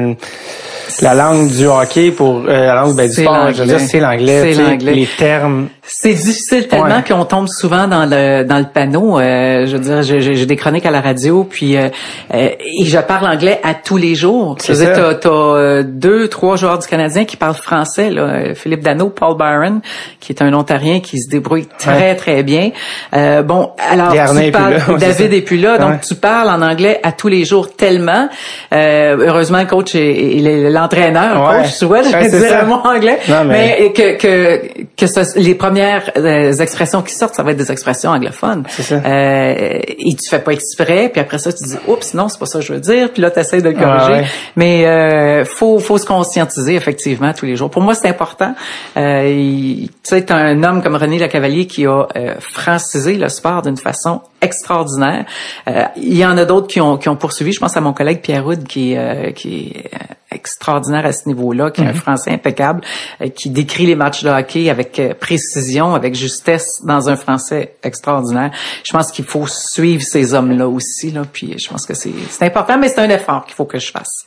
la 1.00 1.14
langue 1.14 1.48
du 1.50 1.66
hockey 1.66 2.10
pour 2.10 2.44
euh, 2.46 2.66
la 2.66 2.74
langue 2.74 2.96
ben, 2.96 3.08
du 3.08 3.22
sport, 3.22 3.52
je 3.52 3.62
veux 3.62 3.68
dire, 3.68 3.80
c'est 3.80 4.00
l'anglais. 4.00 4.54
Les 4.80 5.06
termes 5.06 5.68
c'est 5.90 6.12
difficile 6.12 6.68
tellement 6.68 7.02
qu'on 7.02 7.24
tombe 7.24 7.48
souvent 7.48 7.88
dans 7.88 8.04
le 8.04 8.44
dans 8.44 8.58
le 8.58 8.66
panneau. 8.66 9.18
Euh, 9.18 9.66
je 9.66 9.76
veux 9.76 9.78
dire, 9.78 10.02
j'ai 10.02 10.44
des 10.44 10.56
chroniques 10.56 10.84
à 10.84 10.90
la 10.90 11.00
radio, 11.00 11.44
puis 11.48 11.76
euh, 11.76 11.88
euh, 12.34 12.50
et 12.60 12.84
je 12.84 12.98
parle 12.98 13.26
anglais 13.26 13.58
à 13.62 13.72
tous 13.72 13.96
les 13.96 14.14
jours. 14.14 14.56
Tu 14.60 14.74
sais, 14.74 14.92
t'as 14.92 15.30
as 15.30 15.82
deux, 15.82 16.28
trois 16.28 16.56
joueurs 16.56 16.78
du 16.78 16.86
Canadien 16.86 17.24
qui 17.24 17.38
parlent 17.38 17.54
français. 17.54 18.10
Là. 18.10 18.54
Philippe 18.54 18.82
Dano, 18.82 19.08
Paul 19.08 19.36
Byron, 19.38 19.80
qui 20.20 20.32
est 20.32 20.42
un 20.42 20.52
Ontarien 20.52 21.00
qui 21.00 21.20
se 21.20 21.30
débrouille 21.30 21.66
très 21.78 22.14
très 22.16 22.42
bien. 22.42 22.70
bon, 23.12 23.70
alors 23.90 24.12
tu 24.12 24.50
parles, 24.50 24.82
David 24.98 25.32
est 25.32 25.42
plus 25.42 25.58
là, 25.58 25.78
donc 25.78 26.02
tu 26.02 26.14
parles 26.14 26.50
en 26.50 26.60
anglais 26.60 27.00
à 27.02 27.12
tous 27.12 27.28
les 27.28 27.46
jours 27.46 27.74
tellement. 27.74 28.28
heureusement, 28.72 29.60
le 29.60 29.66
coach 29.66 29.94
est 29.94 30.70
l'entraîneur, 30.70 31.62
coach, 31.62 31.78
tu 31.78 31.86
vois, 31.86 32.02
je 32.02 32.10
vais 32.10 32.28
dire 32.28 32.58
un 32.60 32.66
mot 32.66 32.80
anglais, 32.84 33.18
mais, 33.46 33.92
que 33.94 34.18
que 34.18 34.60
que 34.96 35.06
ce, 35.06 35.38
les 35.38 35.54
premiers 35.54 35.77
premières 35.78 36.10
euh, 36.16 36.52
expressions 36.52 37.02
qui 37.02 37.14
sortent, 37.14 37.34
ça 37.34 37.42
va 37.42 37.52
être 37.52 37.56
des 37.56 37.70
expressions 37.70 38.10
anglophones. 38.10 38.64
C'est 38.68 38.82
ça. 38.82 38.96
Euh, 38.96 39.78
et 39.86 40.14
tu 40.14 40.28
fais 40.28 40.40
pas 40.40 40.52
exprès, 40.52 41.08
puis 41.08 41.20
après 41.20 41.38
ça, 41.38 41.52
tu 41.52 41.64
dis 41.64 41.76
«Oups, 41.88 42.14
non, 42.14 42.28
c'est 42.28 42.38
pas 42.38 42.46
ça 42.46 42.58
que 42.58 42.64
je 42.64 42.72
veux 42.72 42.80
dire», 42.80 43.12
puis 43.12 43.22
là, 43.22 43.30
tu 43.30 43.38
essaies 43.38 43.62
de 43.62 43.68
le 43.68 43.78
corriger. 43.78 44.26
Mais 44.56 44.86
euh, 44.86 45.44
faut, 45.44 45.78
faut 45.78 45.98
se 45.98 46.06
conscientiser, 46.06 46.74
effectivement, 46.74 47.32
tous 47.32 47.46
les 47.46 47.56
jours. 47.56 47.70
Pour 47.70 47.82
moi, 47.82 47.94
c'est 47.94 48.08
important. 48.08 48.54
Euh, 48.96 49.28
tu 49.28 49.88
sais, 50.02 50.32
un 50.32 50.62
homme 50.62 50.82
comme 50.82 50.96
René 50.96 51.18
Lacavalier 51.18 51.66
qui 51.66 51.86
a 51.86 52.06
euh, 52.16 52.34
francisé 52.40 53.14
le 53.14 53.28
sport 53.28 53.62
d'une 53.62 53.76
façon 53.76 54.20
extraordinaire. 54.40 55.24
Euh, 55.68 55.84
il 55.96 56.16
y 56.16 56.24
en 56.24 56.36
a 56.38 56.44
d'autres 56.44 56.68
qui 56.68 56.80
ont, 56.80 56.96
qui 56.96 57.08
ont 57.08 57.16
poursuivi. 57.16 57.52
Je 57.52 57.60
pense 57.60 57.76
à 57.76 57.80
mon 57.80 57.92
collègue 57.92 58.20
Pierre 58.20 58.46
Houd 58.46 58.64
qui, 58.64 58.96
euh, 58.96 59.32
qui 59.32 59.72
est 59.74 59.90
extraordinaire 60.30 61.06
à 61.06 61.12
ce 61.12 61.26
niveau-là, 61.26 61.70
qui 61.70 61.80
est 61.80 61.86
un 61.86 61.92
mhm. 61.92 61.96
français 61.96 62.30
impeccable, 62.30 62.82
euh, 63.22 63.28
qui 63.28 63.48
décrit 63.50 63.86
les 63.86 63.94
matchs 63.94 64.22
de 64.22 64.28
hockey 64.28 64.68
avec 64.68 65.00
précision, 65.18 65.94
avec 65.94 66.14
justesse 66.14 66.82
dans 66.84 67.08
un 67.08 67.16
français 67.16 67.74
extraordinaire. 67.82 68.50
Je 68.84 68.92
pense 68.92 69.10
qu'il 69.10 69.24
faut 69.24 69.46
suivre 69.46 70.02
ces 70.02 70.34
hommes-là 70.34 70.68
aussi. 70.68 71.10
Là, 71.10 71.22
puis 71.30 71.58
je 71.58 71.68
pense 71.68 71.86
que 71.86 71.94
c'est 71.94 72.12
important, 72.42 72.78
mais 72.78 72.88
c'est 72.88 73.00
un 73.00 73.10
effort 73.10 73.46
qu'il 73.46 73.54
faut 73.54 73.64
que 73.64 73.78
je 73.78 73.90
fasse. 73.90 74.26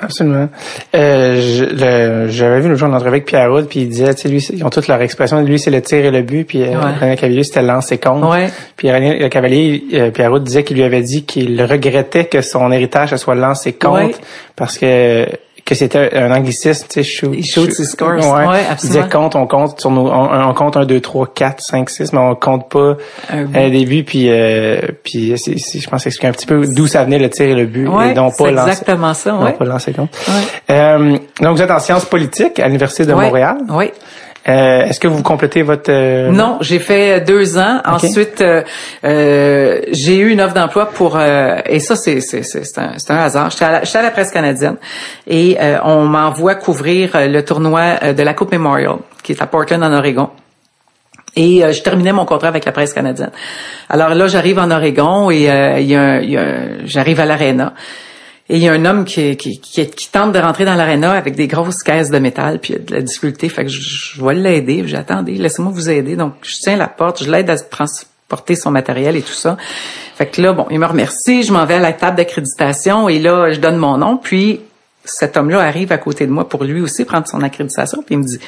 Absolument. 0.00 0.48
Euh, 0.94 2.28
J'avais 2.28 2.60
vu 2.60 2.68
le 2.68 2.76
jour 2.76 2.88
entrevue 2.88 3.08
avec 3.08 3.26
Pierre 3.26 3.50
Houd, 3.52 3.66
puis 3.66 3.80
il 3.80 3.88
disait, 3.88 4.14
tu 4.14 4.22
sais, 4.22 4.28
lui, 4.28 4.38
ils 4.52 4.64
ont 4.64 4.70
toutes 4.70 4.88
leur 4.88 5.02
expression. 5.02 5.40
Lui, 5.42 5.58
c'est 5.58 5.70
le 5.70 5.82
tir 5.82 6.04
et 6.04 6.10
le 6.10 6.22
but, 6.22 6.44
puis 6.44 6.64
René 6.64 7.16
Cavalier, 7.16 7.42
c'était 7.42 7.62
lancer 7.62 7.98
compte. 7.98 8.24
Ouais. 8.24 8.50
Puis 8.76 8.90
René 8.90 9.28
Cavalier 9.28 9.49
euh, 9.52 10.10
Pierre 10.10 10.40
disait 10.40 10.64
qu'il 10.64 10.76
lui 10.76 10.84
avait 10.84 11.02
dit 11.02 11.24
qu'il 11.24 11.62
regrettait 11.62 12.26
que 12.26 12.42
son 12.42 12.70
héritage 12.72 13.14
soit 13.16 13.34
lancé 13.34 13.72
compte 13.72 14.20
parce 14.56 14.78
que 14.78 15.26
que 15.70 15.76
c'était 15.76 16.16
un 16.16 16.32
anglicisme, 16.32 16.86
tu 16.88 16.94
sais, 16.94 17.02
shoot, 17.04 17.30
Il 17.32 17.46
shoot, 17.46 17.72
shoot 17.72 17.86
scores. 17.86 18.16
Ouais, 18.16 18.46
ouais 18.46 18.60
Il 18.70 18.76
disait 18.76 19.08
compte, 19.08 19.36
on 19.36 19.46
compte 19.46 19.80
sur 19.80 19.92
nos, 19.92 20.10
on, 20.10 20.52
compte 20.52 20.76
1, 20.76 20.84
2, 20.84 21.00
3, 21.00 21.28
4, 21.32 21.60
5, 21.62 21.90
6, 21.90 22.12
mais 22.12 22.18
on 22.18 22.34
compte 22.34 22.68
pas 22.68 22.96
un 23.30 23.70
début, 23.70 24.02
puis, 24.02 24.26
euh, 24.28 24.80
puis 25.04 25.32
c'est, 25.36 25.56
je 25.56 25.88
pense 25.88 26.06
expliquer 26.06 26.26
un 26.26 26.32
petit 26.32 26.46
peu 26.46 26.66
d'où 26.66 26.88
ça 26.88 27.04
venait 27.04 27.20
le 27.20 27.30
tir 27.30 27.46
et 27.46 27.54
le 27.54 27.66
but, 27.66 27.86
ouais, 27.86 28.10
et 28.10 28.14
non 28.14 28.32
pas 28.36 28.50
lancer. 28.50 28.70
exactement 28.70 29.14
ça, 29.14 29.36
ouais. 29.36 29.44
Non 29.44 29.52
pas 29.52 29.64
lancer 29.64 29.92
compte. 29.92 30.10
Euh, 30.70 31.16
donc 31.40 31.56
vous 31.56 31.62
êtes 31.62 31.70
en 31.70 31.78
sciences 31.78 32.04
politiques 32.04 32.58
à 32.58 32.66
l'Université 32.66 33.06
de 33.06 33.14
Montréal. 33.14 33.58
Oui. 33.68 33.92
Euh, 34.48 34.86
Est-ce 34.86 35.00
que 35.00 35.08
vous 35.08 35.22
complétez 35.22 35.62
votre... 35.62 35.90
Euh, 35.92 36.30
non, 36.30 36.58
j'ai 36.60 36.78
fait 36.78 37.20
deux 37.20 37.58
ans. 37.58 37.80
Ensuite, 37.84 38.40
euh, 38.40 38.62
euh, 39.04 39.80
j'ai 39.92 40.16
eu 40.16 40.30
une 40.30 40.40
offre 40.40 40.54
d'emploi 40.54 40.86
pour... 40.86 41.16
Euh, 41.16 41.58
et 41.66 41.78
ça, 41.78 41.94
c'est 41.94 42.18
un, 42.78 42.92
un 43.08 43.16
hasard. 43.16 43.50
J'étais 43.50 43.64
à, 43.64 43.82
à, 43.98 44.02
la 44.02 44.10
presse 44.10 44.30
canadienne 44.30 44.76
et 45.26 45.58
on 45.84 46.04
m'envoie 46.04 46.54
couvrir 46.54 47.10
le 47.14 47.42
tournoi 47.42 48.12
de 48.12 48.22
la 48.22 48.34
Coupe 48.34 48.52
Memorial, 48.52 48.96
qui 49.22 49.32
est 49.32 49.42
à 49.42 49.46
Portland, 49.46 49.82
en 49.82 49.92
Oregon. 49.92 50.30
Et 51.36 51.62
je 51.72 51.82
terminais 51.82 52.12
mon 52.12 52.24
contrat 52.24 52.48
avec 52.48 52.64
la 52.64 52.72
presse 52.72 52.92
canadienne. 52.92 53.30
Alors 53.88 54.14
là, 54.14 54.26
j'arrive 54.26 54.58
en 54.58 54.70
Oregon 54.70 55.30
et 55.30 55.42
y 55.42 55.48
a, 55.48 55.78
y 55.78 56.36
a 56.36 56.84
j'arrive 56.84 57.20
à 57.20 57.26
l'aréna. 57.26 57.74
Et 58.52 58.56
il 58.56 58.62
y 58.64 58.68
a 58.68 58.72
un 58.72 58.84
homme 58.84 59.04
qui, 59.04 60.10
tente 60.10 60.32
de 60.32 60.40
rentrer 60.40 60.64
dans 60.64 60.74
l'aréna 60.74 61.12
avec 61.12 61.36
des 61.36 61.46
grosses 61.46 61.84
caisses 61.84 62.10
de 62.10 62.18
métal, 62.18 62.58
puis 62.58 62.72
il 62.72 62.76
a 62.76 62.78
de 62.80 62.94
la 62.96 63.00
difficulté. 63.00 63.48
Fait 63.48 63.62
que 63.62 63.70
je, 63.70 63.80
je 63.80 64.24
vais 64.24 64.34
l'aider. 64.34 64.82
J'attendais, 64.86 65.34
laissez-moi 65.34 65.70
vous 65.72 65.88
aider. 65.88 66.16
Donc, 66.16 66.34
je 66.42 66.56
tiens 66.56 66.76
la 66.76 66.88
porte, 66.88 67.22
je 67.22 67.30
l'aide 67.30 67.48
à 67.48 67.56
transporter 67.56 68.56
son 68.56 68.72
matériel 68.72 69.14
et 69.14 69.22
tout 69.22 69.32
ça. 69.32 69.56
Fait 70.16 70.26
que 70.26 70.42
là, 70.42 70.52
bon, 70.52 70.66
il 70.68 70.80
me 70.80 70.86
remercie. 70.86 71.44
Je 71.44 71.52
m'en 71.52 71.64
vais 71.64 71.74
à 71.74 71.78
la 71.78 71.92
table 71.92 72.16
d'accréditation 72.16 73.08
et 73.08 73.20
là, 73.20 73.52
je 73.52 73.60
donne 73.60 73.76
mon 73.76 73.98
nom. 73.98 74.16
Puis, 74.16 74.58
cet 75.04 75.36
homme-là 75.36 75.60
arrive 75.60 75.92
à 75.92 75.98
côté 75.98 76.26
de 76.26 76.32
moi 76.32 76.48
pour 76.48 76.64
lui 76.64 76.80
aussi 76.80 77.04
prendre 77.04 77.28
son 77.28 77.42
accréditation. 77.42 78.02
Puis 78.02 78.16
il 78.16 78.18
me 78.18 78.24
dit, 78.24 78.40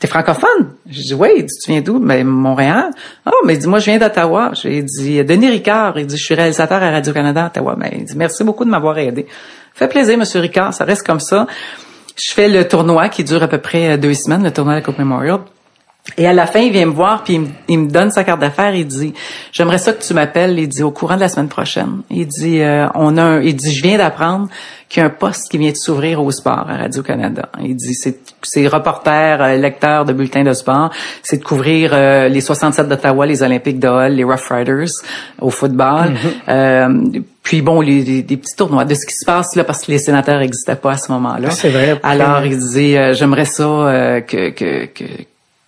T'es 0.00 0.08
francophone? 0.08 0.72
Je 0.88 1.02
dis, 1.02 1.14
oui. 1.14 1.28
Il 1.36 1.44
dit, 1.44 1.54
tu 1.62 1.70
viens 1.70 1.82
d'où? 1.82 2.00
Ben, 2.00 2.26
Montréal. 2.26 2.90
Ah, 3.26 3.30
oh, 3.34 3.46
mais 3.46 3.58
dit, 3.58 3.66
moi, 3.66 3.80
je 3.80 3.84
viens 3.84 3.98
d'Ottawa. 3.98 4.52
J'ai 4.54 4.82
dit, 4.82 5.22
Denis 5.22 5.50
Ricard. 5.50 5.98
Il 5.98 6.06
dit, 6.06 6.16
je 6.16 6.24
suis 6.24 6.34
réalisateur 6.34 6.82
à 6.82 6.90
Radio-Canada 6.90 7.46
Ottawa. 7.46 7.76
Mais 7.76 7.90
ben, 7.90 7.98
il 8.00 8.04
dit, 8.06 8.16
merci 8.16 8.42
beaucoup 8.42 8.64
de 8.64 8.70
m'avoir 8.70 8.96
aidé. 8.96 9.26
Fait 9.74 9.88
plaisir, 9.88 10.16
Monsieur 10.16 10.40
Ricard. 10.40 10.72
Ça 10.72 10.86
reste 10.86 11.06
comme 11.06 11.20
ça. 11.20 11.46
Je 12.16 12.32
fais 12.32 12.48
le 12.48 12.66
tournoi 12.66 13.10
qui 13.10 13.24
dure 13.24 13.42
à 13.42 13.48
peu 13.48 13.58
près 13.58 13.98
deux 13.98 14.14
semaines, 14.14 14.42
le 14.42 14.50
tournoi 14.50 14.72
de 14.72 14.78
la 14.78 14.84
Coupe 14.84 14.98
Memorial. 14.98 15.40
Et 16.16 16.26
à 16.26 16.32
la 16.32 16.46
fin, 16.46 16.60
il 16.60 16.72
vient 16.72 16.86
me 16.86 16.92
voir, 16.92 17.22
puis 17.24 17.40
il 17.68 17.78
me, 17.78 17.88
donne 17.88 18.10
sa 18.10 18.24
carte 18.24 18.40
d'affaires. 18.40 18.74
Il 18.74 18.86
dit, 18.86 19.14
j'aimerais 19.52 19.78
ça 19.78 19.92
que 19.92 20.02
tu 20.02 20.14
m'appelles. 20.14 20.58
Il 20.58 20.68
dit, 20.68 20.82
au 20.82 20.90
courant 20.90 21.14
de 21.14 21.20
la 21.20 21.28
semaine 21.28 21.48
prochaine. 21.48 22.02
Il 22.10 22.26
dit, 22.26 22.60
euh, 22.60 22.86
on 22.94 23.16
a 23.16 23.22
un, 23.22 23.40
il 23.40 23.54
dit, 23.54 23.72
je 23.72 23.82
viens 23.82 23.98
d'apprendre 23.98 24.48
qu'il 24.88 25.02
y 25.02 25.04
a 25.04 25.06
un 25.06 25.10
poste 25.10 25.50
qui 25.50 25.58
vient 25.58 25.70
de 25.70 25.76
s'ouvrir 25.76 26.22
au 26.22 26.30
sport 26.32 26.66
à 26.68 26.78
Radio-Canada. 26.78 27.48
Il 27.62 27.76
dit, 27.76 27.94
c'est 27.94 28.66
reporter, 28.66 29.40
euh, 29.40 29.56
lecteur 29.56 30.04
de 30.04 30.12
bulletins 30.12 30.42
de 30.42 30.52
sport. 30.52 30.90
C'est 31.22 31.38
de 31.38 31.44
couvrir 31.44 31.92
euh, 31.94 32.28
les 32.28 32.40
67 32.40 32.88
d'Ottawa, 32.88 33.24
les 33.26 33.42
Olympiques 33.42 33.78
de 33.78 33.88
Hall, 33.88 34.12
les 34.12 34.24
Rough 34.24 34.48
Riders 34.50 34.90
au 35.40 35.50
football. 35.50 36.14
Mm-hmm. 36.48 37.22
puis 37.42 37.62
bon, 37.62 37.80
les, 37.82 38.22
petits 38.22 38.56
tournois 38.56 38.84
de 38.84 38.94
ce 38.94 39.06
qui 39.06 39.14
se 39.14 39.24
passe 39.24 39.54
là, 39.54 39.64
parce 39.64 39.82
que 39.82 39.92
les 39.92 39.98
sénateurs 39.98 40.40
n'existaient 40.40 40.76
pas 40.76 40.92
à 40.92 40.96
ce 40.96 41.12
moment-là. 41.12 41.50
C'est 41.50 41.70
vrai. 41.70 42.00
Alors, 42.02 42.44
il 42.44 42.58
dit, 42.58 42.96
j'aimerais 43.12 43.44
ça 43.44 44.20
que, 44.26 44.50
que, 44.50 44.86
que 44.86 45.04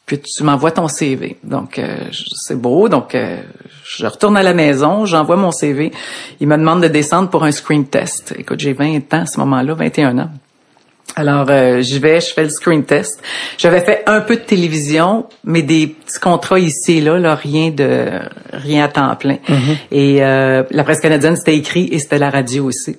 que 0.07 0.17
tu 0.17 0.43
m'envoies 0.43 0.73
ton 0.73 0.89
CV. 0.89 1.37
Donc 1.45 1.79
euh, 1.79 1.97
c'est 2.11 2.61
beau. 2.61 2.89
Donc 2.89 3.15
euh, 3.15 3.39
je 3.85 4.07
retourne 4.07 4.37
à 4.37 4.43
la 4.43 4.55
maison, 4.55 5.07
j'envoie 5.07 5.37
mon 5.37 5.53
CV. 5.53 5.93
Il 6.41 6.49
me 6.49 6.57
demande 6.57 6.83
de 6.83 6.89
descendre 6.89 7.31
pour 7.31 7.45
un 7.45 7.53
screen 7.53 7.87
test. 7.87 8.35
Écoute, 8.39 8.61
j'ai 8.61 8.73
20 8.73 9.15
ans 9.15 9.23
à 9.23 9.27
ce 9.27 9.39
moment-là, 9.41 9.75
21 9.75 10.19
ans. 10.19 10.31
Alors 11.15 11.47
euh, 11.51 11.83
j'y 11.83 11.99
vais, 11.99 12.21
je 12.21 12.33
fais 12.33 12.45
le 12.45 12.51
screen 12.51 12.85
test. 12.85 13.23
J'avais 13.59 13.81
fait 13.81 14.03
un 14.07 14.21
peu 14.21 14.37
de 14.37 14.41
télévision, 14.41 15.27
mais 15.45 15.63
des 15.63 15.89
petits 15.89 16.21
contrats 16.21 16.59
ici 16.59 16.99
et 16.99 17.01
là, 17.01 17.19
là 17.19 17.35
rien 17.35 17.71
de 17.71 18.09
rien 18.53 18.85
à 18.85 18.89
temps 18.89 19.15
plein. 19.17 19.37
Mm-hmm. 19.49 19.77
Et 19.93 20.21
la 20.21 20.85
presse 20.85 21.01
canadienne 21.01 21.37
c'était 21.37 21.57
écrit 21.57 21.89
et 21.93 21.99
c'était 21.99 22.19
la 22.19 22.31
radio 22.31 22.65
aussi. 22.65 22.97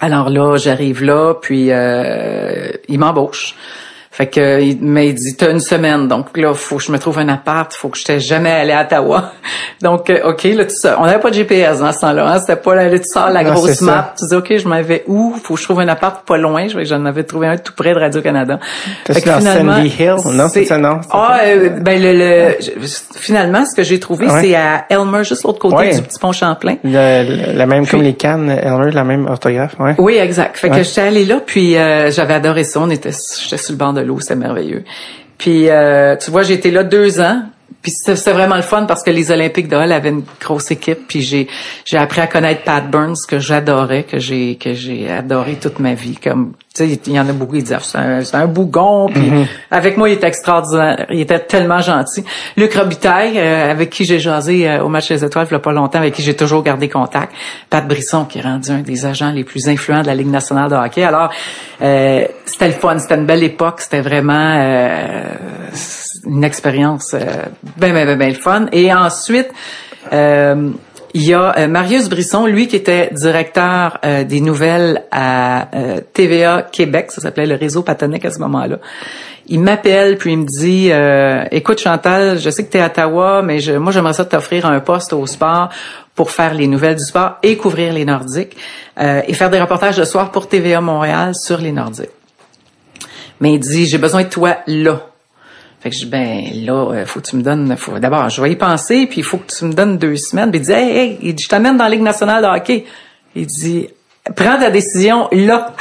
Alors 0.00 0.28
là, 0.28 0.56
j'arrive 0.56 1.02
là, 1.02 1.34
puis 1.34 1.68
il 1.68 2.98
m'embauche. 2.98 3.54
Fait 4.16 4.28
que, 4.28 4.62
mais 4.80 5.08
il 5.08 5.14
dit, 5.14 5.36
t'as 5.36 5.50
une 5.50 5.60
semaine, 5.60 6.08
donc 6.08 6.38
là, 6.38 6.54
faut 6.54 6.78
que 6.78 6.82
je 6.82 6.90
me 6.90 6.98
trouve 6.98 7.18
un 7.18 7.28
appart, 7.28 7.70
faut 7.74 7.90
que 7.90 7.98
je 7.98 8.04
t'ai 8.04 8.18
jamais 8.18 8.50
allé 8.50 8.72
à 8.72 8.80
Ottawa. 8.80 9.32
donc, 9.82 10.08
euh, 10.08 10.30
OK, 10.30 10.44
là, 10.44 10.64
tu 10.64 10.74
ça. 10.74 10.96
On 10.98 11.04
n'avait 11.04 11.20
pas 11.20 11.28
de 11.28 11.34
GPS 11.34 11.80
dans 11.80 11.92
ce 11.92 12.00
temps-là, 12.00 12.26
hein, 12.26 12.38
c'était 12.38 12.56
pas 12.56 12.74
là, 12.74 12.98
tu 12.98 13.04
sors 13.04 13.28
la 13.28 13.44
grosse 13.44 13.82
map, 13.82 14.14
tu 14.18 14.24
dis, 14.26 14.34
OK, 14.34 14.56
je 14.56 14.66
m'en 14.66 14.80
vais 14.80 15.04
où? 15.06 15.34
Faut 15.44 15.52
que 15.52 15.60
je 15.60 15.64
trouve 15.66 15.80
un 15.80 15.88
appart 15.88 16.26
pas 16.26 16.38
loin. 16.38 16.66
Je 16.66 16.82
j'en 16.84 17.04
avais 17.04 17.24
trouvé 17.24 17.46
un 17.46 17.58
tout 17.58 17.74
près 17.76 17.92
de 17.92 17.98
Radio-Canada. 17.98 18.58
Fait 19.06 19.20
que 19.20 19.30
finalement, 19.30 19.74
Sandy 19.74 19.94
Hill? 19.98 20.14
Non, 20.32 20.48
c'est 20.48 20.64
ça, 20.64 20.78
non? 20.78 21.00
Ah, 21.10 21.40
euh, 21.44 21.68
ben, 21.68 22.00
le, 22.00 22.12
le, 22.14 22.86
finalement, 23.16 23.66
ce 23.66 23.76
que 23.76 23.82
j'ai 23.82 24.00
trouvé, 24.00 24.28
c'est 24.40 24.54
à 24.54 24.86
Elmer, 24.88 25.24
juste 25.24 25.44
l'autre 25.44 25.58
côté 25.58 25.90
du 25.90 26.00
petit 26.00 26.18
pont 26.18 26.32
Champlain. 26.32 26.76
la 26.84 27.66
même, 27.66 27.86
comme 27.86 28.00
les 28.00 28.14
Cannes, 28.14 28.48
Elmer, 28.48 28.92
la 28.92 29.04
même 29.04 29.26
orthographe, 29.26 29.76
ouais. 29.78 29.94
Oui, 29.98 30.16
exact. 30.16 30.56
Fait 30.56 30.70
que 30.70 30.82
j'étais 30.82 31.02
allée 31.02 31.26
là, 31.26 31.42
puis 31.44 31.76
euh, 31.76 32.10
j'avais 32.10 32.32
adoré 32.32 32.64
ça. 32.64 32.80
On 32.80 32.88
était, 32.88 33.10
j'étais 33.12 33.58
sur 33.58 33.72
le 33.72 33.76
banc 33.78 33.92
de 33.92 34.05
l'eau, 34.06 34.20
c'était 34.20 34.36
merveilleux. 34.36 34.84
Puis, 35.38 35.68
euh, 35.68 36.16
tu 36.16 36.30
vois, 36.30 36.42
été 36.54 36.70
là 36.70 36.82
deux 36.82 37.20
ans. 37.20 37.42
Puis 37.86 37.92
c'était 37.92 38.32
vraiment 38.32 38.56
le 38.56 38.62
fun 38.62 38.84
parce 38.84 39.04
que 39.04 39.12
les 39.12 39.30
Olympiques 39.30 39.68
de 39.68 39.76
Hall 39.76 39.92
avaient 39.92 40.08
une 40.08 40.24
grosse 40.40 40.72
équipe. 40.72 41.06
Puis 41.06 41.22
j'ai 41.22 41.46
j'ai 41.84 41.96
appris 41.96 42.20
à 42.20 42.26
connaître 42.26 42.62
Pat 42.64 42.90
Burns 42.90 43.14
que 43.28 43.38
j'adorais, 43.38 44.02
que 44.02 44.18
j'ai 44.18 44.56
que 44.56 44.74
j'ai 44.74 45.08
adoré 45.08 45.54
toute 45.54 45.78
ma 45.78 45.94
vie. 45.94 46.16
Comme 46.16 46.54
tu 46.74 46.84
sais, 46.84 47.00
il 47.06 47.12
y 47.12 47.20
en 47.20 47.28
a 47.28 47.32
beaucoup 47.32 47.54
qui 47.54 47.64
c'est 47.64 47.96
un, 47.96 48.24
c'est 48.24 48.36
un 48.36 48.48
bougon. 48.48 49.08
Puis 49.08 49.26
Mm-hmm. 49.26 49.46
avec 49.70 49.96
moi, 49.96 50.08
il 50.08 50.12
était 50.14 50.26
extraordinaire. 50.26 51.06
Il 51.10 51.20
était 51.20 51.38
tellement 51.38 51.80
gentil. 51.80 52.24
Luc 52.56 52.74
Robitaille, 52.74 53.38
euh, 53.38 53.70
avec 53.70 53.90
qui 53.90 54.04
j'ai 54.04 54.18
jasé 54.18 54.68
euh, 54.68 54.82
au 54.82 54.88
match 54.88 55.08
des 55.08 55.24
étoiles 55.24 55.46
il 55.50 55.52
y 55.52 55.56
a 55.56 55.58
pas 55.58 55.72
longtemps, 55.72 55.98
avec 55.98 56.14
qui 56.14 56.22
j'ai 56.22 56.34
toujours 56.34 56.62
gardé 56.62 56.88
contact. 56.88 57.32
Pat 57.70 57.86
Brisson, 57.86 58.24
qui 58.24 58.38
est 58.38 58.42
rendu 58.42 58.70
un 58.70 58.80
des 58.80 59.04
agents 59.04 59.30
les 59.30 59.44
plus 59.44 59.68
influents 59.68 60.02
de 60.02 60.06
la 60.06 60.14
Ligue 60.14 60.30
nationale 60.30 60.70
de 60.70 60.76
hockey. 60.76 61.02
Alors, 61.02 61.30
euh, 61.82 62.24
c'était 62.44 62.68
le 62.68 62.74
fun. 62.74 62.98
C'était 62.98 63.16
une 63.16 63.26
belle 63.26 63.42
époque. 63.42 63.80
C'était 63.80 64.00
vraiment 64.00 64.54
euh, 64.56 65.22
une 66.26 66.44
expérience 66.44 67.14
euh, 67.14 67.20
ben, 67.76 67.92
ben, 67.92 68.06
ben, 68.06 68.18
ben 68.18 68.28
le 68.28 68.34
fun. 68.34 68.66
Et 68.72 68.92
ensuite, 68.92 69.48
euh, 70.12 70.70
il 71.16 71.22
y 71.22 71.32
a 71.32 71.56
euh, 71.56 71.66
Marius 71.66 72.10
Brisson, 72.10 72.44
lui 72.44 72.68
qui 72.68 72.76
était 72.76 73.08
directeur 73.10 73.98
euh, 74.04 74.22
des 74.22 74.42
nouvelles 74.42 75.04
à 75.10 75.74
euh, 75.74 76.00
TVA 76.12 76.68
Québec, 76.70 77.10
ça 77.10 77.22
s'appelait 77.22 77.46
le 77.46 77.54
réseau 77.54 77.82
Patonique 77.82 78.26
à 78.26 78.30
ce 78.30 78.38
moment-là. 78.40 78.80
Il 79.46 79.60
m'appelle 79.60 80.18
puis 80.18 80.32
il 80.32 80.40
me 80.40 80.44
dit 80.44 80.90
euh, 80.92 81.44
écoute 81.50 81.80
Chantal, 81.80 82.38
je 82.38 82.50
sais 82.50 82.66
que 82.66 82.70
tu 82.70 82.76
es 82.76 82.82
à 82.82 82.86
Ottawa, 82.88 83.40
mais 83.42 83.60
je, 83.60 83.72
moi 83.72 83.92
j'aimerais 83.92 84.12
ça 84.12 84.26
t'offrir 84.26 84.66
un 84.66 84.80
poste 84.80 85.14
au 85.14 85.26
sport 85.26 85.70
pour 86.14 86.30
faire 86.30 86.52
les 86.52 86.66
nouvelles 86.66 86.96
du 86.96 87.04
sport 87.04 87.36
et 87.42 87.56
couvrir 87.56 87.94
les 87.94 88.04
Nordiques 88.04 88.54
et 88.98 89.34
faire 89.34 89.50
des 89.50 89.60
reportages 89.60 89.96
de 89.96 90.04
soir 90.04 90.30
pour 90.30 90.48
TVA 90.48 90.80
Montréal 90.80 91.34
sur 91.34 91.58
les 91.58 91.72
Nordiques. 91.72 92.10
Mais 93.40 93.54
il 93.54 93.60
dit 93.60 93.86
j'ai 93.86 93.98
besoin 93.98 94.24
de 94.24 94.28
toi 94.28 94.56
là. 94.66 95.00
Fait 95.86 95.90
que 95.90 95.96
je 95.98 96.04
dis, 96.04 96.10
ben 96.10 96.42
là, 96.64 96.90
euh, 96.90 97.06
faut 97.06 97.20
que 97.20 97.28
tu 97.28 97.36
me 97.36 97.42
donnes, 97.42 97.76
faut, 97.76 97.96
d'abord, 98.00 98.28
je 98.28 98.42
vais 98.42 98.50
y 98.50 98.56
penser, 98.56 99.06
puis 99.06 99.18
il 99.18 99.22
faut 99.22 99.36
que 99.36 99.52
tu 99.56 99.64
me 99.66 99.72
donnes 99.72 99.98
deux 99.98 100.16
semaines. 100.16 100.50
Puis 100.50 100.58
il 100.58 100.64
dit, 100.64 100.72
hey, 100.72 100.96
hey, 100.96 101.18
il 101.22 101.32
dit, 101.32 101.44
je 101.44 101.48
t'amène 101.48 101.76
dans 101.76 101.84
la 101.84 101.90
Ligue 101.90 102.02
nationale 102.02 102.42
de 102.42 102.48
hockey. 102.48 102.84
Il 103.36 103.46
dit, 103.46 103.86
prends 104.34 104.58
ta 104.58 104.72
décision 104.72 105.28
là. 105.30 105.74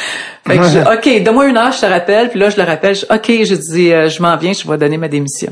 Fait 0.47 0.59
que 0.59 0.63
je 0.63 0.69
dis, 0.69 0.77
OK, 0.77 1.23
donne-moi 1.23 1.47
une 1.47 1.57
heure, 1.57 1.71
je 1.71 1.81
te 1.81 1.87
rappelle. 1.87 2.29
Puis 2.29 2.39
là, 2.39 2.51
je 2.51 2.57
le 2.57 2.61
rappelle. 2.61 2.93
Je, 2.93 3.05
OK, 3.05 3.45
je 3.45 3.55
dis, 3.55 3.91
euh, 3.91 4.07
je 4.07 4.21
m'en 4.21 4.37
viens, 4.37 4.53
je 4.53 4.69
vais 4.69 4.77
donner 4.77 4.99
ma 4.99 5.07
démission. 5.07 5.51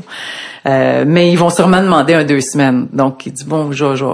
Euh, 0.66 1.02
mais 1.04 1.32
ils 1.32 1.36
vont 1.36 1.50
sûrement 1.50 1.82
demander 1.82 2.14
un 2.14 2.22
deux 2.22 2.40
semaines. 2.40 2.86
Donc, 2.92 3.26
il 3.26 3.32
dit, 3.32 3.44
bon, 3.44 3.72
je, 3.72 3.96
je, 3.96 4.04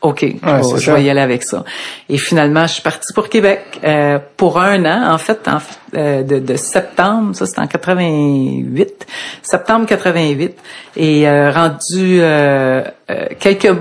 OK, 0.00 0.20
je, 0.20 0.26
vais- 0.56 0.62
c'est 0.62 0.78
je 0.78 0.90
vais 0.92 1.02
y 1.04 1.10
aller 1.10 1.20
avec 1.20 1.42
ça. 1.42 1.64
Et 2.08 2.18
finalement, 2.18 2.66
je 2.66 2.74
suis 2.74 2.82
partie 2.82 3.12
pour 3.12 3.28
Québec 3.28 3.80
euh, 3.84 4.18
pour 4.36 4.60
un 4.60 4.84
an, 4.84 5.12
en 5.12 5.18
fait, 5.18 5.48
en, 5.48 5.58
euh, 5.96 6.22
de, 6.22 6.38
de 6.38 6.56
septembre, 6.56 7.34
ça 7.34 7.46
c'était 7.46 7.60
en 7.60 7.66
88, 7.66 9.06
septembre 9.42 9.86
88, 9.86 10.56
et 10.96 11.28
euh, 11.28 11.50
rendu 11.50 12.20
euh, 12.20 12.82
euh, 13.10 13.26
quelques 13.40 13.72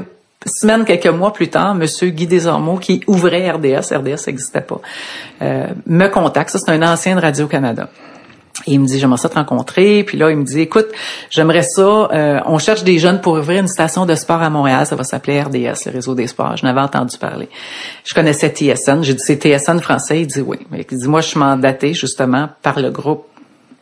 semaines, 0.46 0.86
quelques 0.86 1.08
mois 1.08 1.34
plus 1.34 1.50
tard, 1.50 1.76
Monsieur 1.76 2.10
Guy 2.10 2.26
Desormeaux, 2.26 2.78
qui 2.78 3.02
ouvrait 3.08 3.50
RDS, 3.52 3.94
RDS 3.94 4.28
n'existait 4.28 4.62
pas, 4.62 4.80
euh, 5.42 5.68
me 5.86 6.08
contacte. 6.08 6.50
Ça, 6.52 6.60
c'est 6.60 6.72
un 6.72 6.82
ancien 6.90 7.16
de 7.16 7.22
Radio-Canada. 7.22 7.90
Et 8.68 8.74
il 8.74 8.80
me 8.80 8.86
dit, 8.86 9.00
j'aimerais 9.00 9.18
ça 9.18 9.30
te 9.30 9.36
rencontrer. 9.36 10.04
Puis 10.04 10.18
là, 10.18 10.30
il 10.30 10.38
me 10.38 10.44
dit, 10.44 10.60
écoute, 10.60 10.88
j'aimerais 11.30 11.64
ça, 11.64 11.82
euh, 11.82 12.40
on 12.46 12.60
cherche 12.60 12.84
des 12.84 13.00
jeunes 13.00 13.22
pour 13.22 13.34
ouvrir 13.34 13.62
une 13.62 13.68
station 13.68 14.06
de 14.06 14.14
sport 14.16 14.42
à 14.42 14.50
Montréal. 14.50 14.86
Ça 14.86 14.96
va 14.96 15.04
s'appeler 15.04 15.42
RDS, 15.42 15.86
le 15.86 15.92
réseau 15.94 16.14
des 16.14 16.28
sports. 16.28 16.58
Je 16.58 16.66
n'avais 16.66 16.82
entendu 16.82 17.18
parler. 17.18 17.50
Je 18.04 18.14
connaissais 18.14 18.50
TSN. 18.50 19.02
J'ai 19.04 19.14
dit, 19.14 19.24
c'est 19.24 19.42
TSN 19.42 19.80
français. 19.80 20.22
Il 20.22 20.28
dit 20.28 20.42
oui. 20.42 20.58
Il 20.72 20.98
dit, 20.98 21.08
moi, 21.08 21.22
je 21.22 21.30
suis 21.30 21.40
mandaté 21.40 21.94
justement 21.94 22.50
par 22.62 22.80
le 22.80 22.92
groupe 22.92 23.26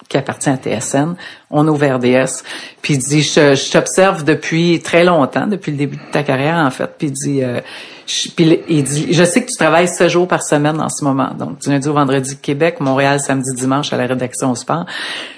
qui 0.08 0.18
appartient 0.18 0.50
à 0.50 0.58
TSN. 0.58 1.16
On 1.50 1.68
ouvre 1.68 1.86
RDS. 1.86 2.44
Puis 2.82 2.96
il 2.96 3.00
dit, 3.00 3.22
je, 3.22 3.56
je 3.56 3.72
t'observe 3.72 4.24
depuis 4.24 4.82
très 4.82 5.04
longtemps, 5.04 5.48
depuis 5.48 5.72
le 5.72 5.78
début 5.78 5.98
de 5.98 6.12
ta 6.12 6.24
carrière, 6.24 6.58
en 6.58 6.72
fait. 6.72 6.90
Puis 6.98 7.08
il 7.08 7.14
dit, 7.14 7.44
euh, 7.44 7.62
je, 8.08 8.30
puis 8.30 8.60
il 8.70 8.84
dit, 8.84 9.14
je 9.14 9.24
sais 9.24 9.42
que 9.42 9.50
tu 9.50 9.58
travailles 9.58 9.88
7 9.88 10.10
jours 10.10 10.28
par 10.28 10.44
semaine 10.44 10.80
en 10.80 10.90
ce 10.90 11.04
moment. 11.04 11.32
Donc, 11.38 11.60
du 11.60 11.70
lundi 11.70 11.88
au 11.88 11.94
vendredi, 11.94 12.38
Québec, 12.38 12.80
Montréal, 12.80 13.20
samedi, 13.20 13.52
dimanche 13.56 13.94
à 13.94 13.98
la 13.98 14.06
rédaction 14.06 14.52
au 14.52 14.56
sport. 14.56 14.86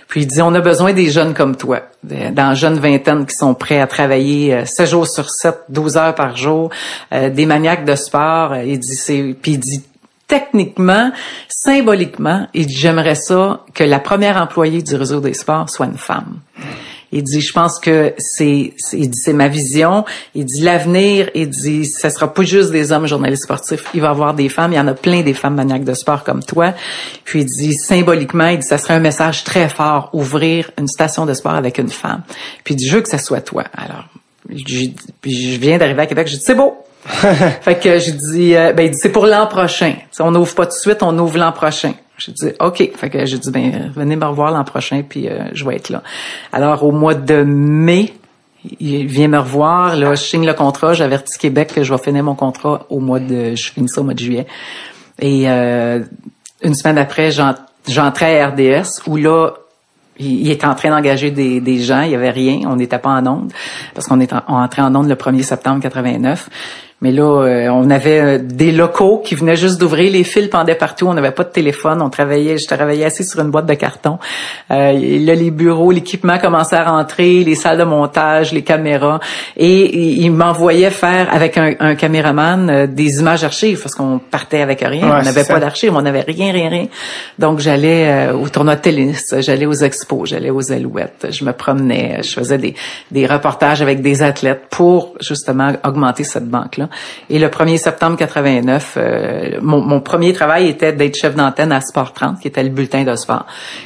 Puis 0.08 0.22
il 0.22 0.28
dit, 0.28 0.42
on 0.42 0.54
a 0.54 0.62
besoin 0.62 0.94
des 0.94 1.10
jeunes 1.10 1.34
comme 1.34 1.58
toi, 1.58 1.82
dans 2.04 2.50
la 2.50 2.54
jeune 2.54 2.80
vingtaine 2.80 3.26
qui 3.26 3.36
sont 3.36 3.54
prêts 3.54 3.80
à 3.80 3.88
travailler 3.88 4.54
euh, 4.54 4.66
7 4.66 4.90
jours 4.90 5.08
sur 5.08 5.30
7, 5.30 5.56
12 5.70 5.98
heures 5.98 6.16
par 6.16 6.38
jour, 6.38 6.70
euh, 7.14 7.30
des 7.30 7.46
maniaques 7.46 7.84
de 7.84 7.96
sport. 7.96 8.54
Euh, 8.54 8.64
Il 8.64 8.80
dit, 8.80 8.96
c'est, 8.96 9.36
puis 9.42 9.54
il 9.54 9.60
dit, 9.60 9.84
techniquement, 10.28 11.12
symboliquement, 11.50 12.48
il 12.54 12.68
dit, 12.68 12.76
j'aimerais 12.76 13.16
ça 13.16 13.66
que 13.74 13.84
la 13.84 14.00
première 14.00 14.38
employée 14.38 14.82
du 14.82 14.96
réseau 14.96 15.20
des 15.20 15.34
sports 15.34 15.70
soit 15.70 15.86
une 15.86 15.98
femme. 15.98 16.40
Il 17.14 17.24
dit, 17.24 17.40
je 17.40 17.54
pense 17.54 17.80
que 17.80 18.14
c'est, 18.18 18.74
c'est- 18.78 19.32
ma 19.32 19.48
vision. 19.48 20.04
Il 20.36 20.44
dit, 20.44 20.62
l'avenir, 20.62 21.30
il 21.34 21.50
dit, 21.50 21.86
ça 21.86 22.10
sera 22.10 22.34
pas 22.34 22.44
juste 22.44 22.70
des 22.72 22.92
hommes 22.92 23.08
journalistes 23.08 23.44
sportifs. 23.44 23.86
Il 23.94 24.02
va 24.02 24.08
y 24.08 24.10
avoir 24.10 24.34
des 24.34 24.50
femmes. 24.50 24.74
Il 24.74 24.76
y 24.76 24.80
en 24.80 24.88
a 24.90 24.94
plein 24.94 25.22
des 25.22 25.34
femmes 25.34 25.56
maniaques 25.56 25.86
de 25.86 25.94
sport 25.94 26.26
comme 26.26 26.44
toi. 26.44 26.74
Puis 27.24 27.42
il 27.42 27.46
dit, 27.46 27.74
symboliquement, 27.74 28.48
il 28.48 28.60
dit, 28.60 28.68
ça 28.68 28.78
serait 28.78 28.96
un 28.96 29.00
message 29.00 29.46
très 29.46 29.70
fort, 29.70 30.10
ouvrir 30.12 30.70
une 30.78 30.90
station 30.90 31.26
de 31.26 31.34
sport 31.34 31.54
avec 31.56 31.78
une 31.78 31.88
femme. 31.88 32.24
Puis 32.66 32.74
il 32.74 32.78
dit, 32.78 32.88
je 32.90 32.96
veux 32.98 33.02
que 33.02 33.10
ça 33.10 33.20
soit 33.20 33.40
toi. 33.40 33.64
Alors, 33.74 34.04
puis 35.22 35.34
je 35.54 35.60
viens 35.60 35.78
d'arriver 35.78 36.02
à 36.02 36.08
Québec. 36.08 36.28
J'ai 36.28 36.38
dit, 36.38 36.44
c'est 36.44 36.56
beau. 36.56 36.78
fait 37.62 37.80
que 37.82 38.00
j'ai 38.00 38.12
dit, 38.12 38.56
euh, 38.56 38.74
ben 38.74 38.84
il 38.88 38.92
dit, 38.92 38.98
c'est 39.02 39.12
pour 39.12 39.26
l'an 39.26 39.48
prochain. 39.48 39.94
T'sais, 40.12 40.24
on 40.24 40.32
n'ouvre 40.32 40.54
pas 40.56 40.66
tout 40.66 40.76
de 40.76 40.80
suite, 40.80 41.02
on 41.02 41.18
ouvre 41.18 41.38
l'an 41.38 41.52
prochain. 41.52 41.94
J'ai 42.18 42.32
dit, 42.32 42.50
OK. 42.60 42.90
Fait 42.96 43.10
que 43.10 43.26
j'ai 43.26 43.38
dit, 43.38 43.52
ben, 43.52 43.92
venez 43.96 44.16
me 44.16 44.26
revoir 44.26 44.52
l'an 44.52 44.64
prochain, 44.64 45.04
puis 45.08 45.28
euh, 45.30 45.46
je 45.54 45.66
vais 45.66 45.76
être 45.76 45.90
là. 45.90 46.04
Alors, 46.52 46.84
au 46.84 46.92
mois 46.92 47.14
de 47.14 47.44
mai, 47.44 48.14
il 48.80 49.06
vient 49.08 49.28
me 49.28 49.38
revoir. 49.38 49.96
Là, 49.96 50.16
je 50.16 50.22
signe 50.24 50.46
le 50.46 50.54
contrat. 50.54 50.94
J'avertis 50.94 51.38
Québec 51.38 51.72
que 51.76 51.84
je 51.84 51.94
vais 51.94 52.00
finir 52.00 52.24
mon 52.24 52.36
contrat 52.36 52.86
au 52.90 53.00
mois 53.00 53.20
de... 53.20 53.56
Je 53.56 53.72
finis 53.72 53.88
ça 53.88 54.02
au 54.02 54.04
mois 54.04 54.14
de 54.16 54.20
juillet. 54.20 54.48
Et 55.20 55.50
euh, 55.50 56.00
une 56.64 56.74
semaine 56.74 56.98
après, 56.98 57.32
j'en- 57.32 57.56
j'entrais 57.88 58.42
à 58.42 58.50
RDS, 58.50 59.02
où 59.08 59.16
là, 59.16 59.52
il, 60.20 60.50
était 60.50 60.66
en 60.66 60.74
train 60.76 60.90
d'engager 60.90 61.30
des, 61.30 61.80
gens. 61.80 62.02
Il 62.02 62.12
y 62.12 62.16
avait 62.16 62.32
rien. 62.32 62.62
On 62.66 62.76
n'était 62.76 62.98
pas 63.00 63.10
en 63.12 63.26
onde, 63.28 63.54
parce 63.94 64.08
qu'on 64.08 64.20
est 64.20 64.34
en- 64.34 64.42
entrait 64.48 64.82
en 64.82 64.94
onde 64.96 65.08
le 65.08 65.16
1er 65.16 65.44
septembre 65.44 65.82
89. 65.82 66.50
Mais 67.00 67.12
là, 67.12 67.44
euh, 67.44 67.70
on 67.70 67.92
avait 67.92 68.20
euh, 68.20 68.38
des 68.40 68.72
locaux 68.72 69.22
qui 69.24 69.36
venaient 69.36 69.56
juste 69.56 69.80
d'ouvrir, 69.80 70.12
les 70.12 70.24
fils 70.24 70.48
pendaient 70.48 70.74
partout, 70.74 71.06
on 71.06 71.14
n'avait 71.14 71.30
pas 71.30 71.44
de 71.44 71.52
téléphone, 71.52 72.02
on 72.02 72.10
travaillait, 72.10 72.58
je 72.58 72.66
travaillais 72.66 73.06
assis 73.06 73.24
sur 73.24 73.40
une 73.40 73.52
boîte 73.52 73.68
de 73.68 73.76
carton. 73.76 74.18
Euh, 74.72 74.90
et 75.00 75.20
là, 75.20 75.36
les 75.36 75.52
bureaux, 75.52 75.92
l'équipement 75.92 76.40
commençait 76.40 76.76
à 76.76 76.86
rentrer, 76.86 77.44
les 77.44 77.54
salles 77.54 77.78
de 77.78 77.84
montage, 77.84 78.52
les 78.52 78.64
caméras, 78.64 79.20
et 79.56 79.96
il, 79.96 80.24
il 80.24 80.32
m'envoyait 80.32 80.90
faire 80.90 81.32
avec 81.32 81.60
un, 81.60 81.76
un 81.80 81.94
caméraman 81.94 82.68
euh, 82.68 82.88
des 82.88 83.20
images 83.20 83.44
archives 83.44 83.80
parce 83.80 83.94
qu'on 83.94 84.18
partait 84.18 84.62
avec 84.62 84.82
rien, 84.82 85.08
Ouais, 85.08 85.20
on 85.20 85.24
n'avait 85.24 85.44
pas 85.44 85.60
d'archives, 85.60 85.96
on 85.96 86.02
n'avait 86.02 86.22
rien, 86.22 86.52
rien, 86.52 86.70
rien. 86.70 86.88
Donc 87.38 87.60
j'allais 87.60 88.32
au 88.32 88.50
tournoi 88.50 88.76
de 88.76 88.82
tennis, 88.82 89.36
j'allais 89.38 89.68
aux 89.68 89.74
expos, 89.74 90.30
j'allais 90.30 90.50
aux 90.50 90.72
Alouettes, 90.72 91.28
je 91.30 91.46
me 91.46 91.54
promenais, 91.54 92.24
je 92.24 92.34
faisais 92.34 92.58
des, 92.58 92.74
des 93.12 93.28
reportages 93.28 93.84
avec 93.84 94.02
des 94.02 94.24
athlètes 94.24 94.64
pour 94.72 95.14
justement 95.22 95.74
augmenter 95.84 96.24
cette 96.24 96.50
Et 97.30 97.40
le 97.40 97.48
1er 97.48 97.78
septembre 97.78 98.18
89, 98.18 98.94
euh, 98.98 99.60
mon, 99.62 99.82
mon 99.82 100.02
premier 100.02 100.34
travail 100.34 100.68
était 100.68 100.94
d'être 100.94 101.16
chef 101.18 101.36
d'antenne 101.36 101.72
à 101.72 101.82
Sport 101.82 102.14
30, 102.14 102.40
qui 102.40 102.48
était 102.48 102.64
le 102.64 102.70
bulletin 102.70 103.04
de 103.04 103.16
sport. 103.16 103.46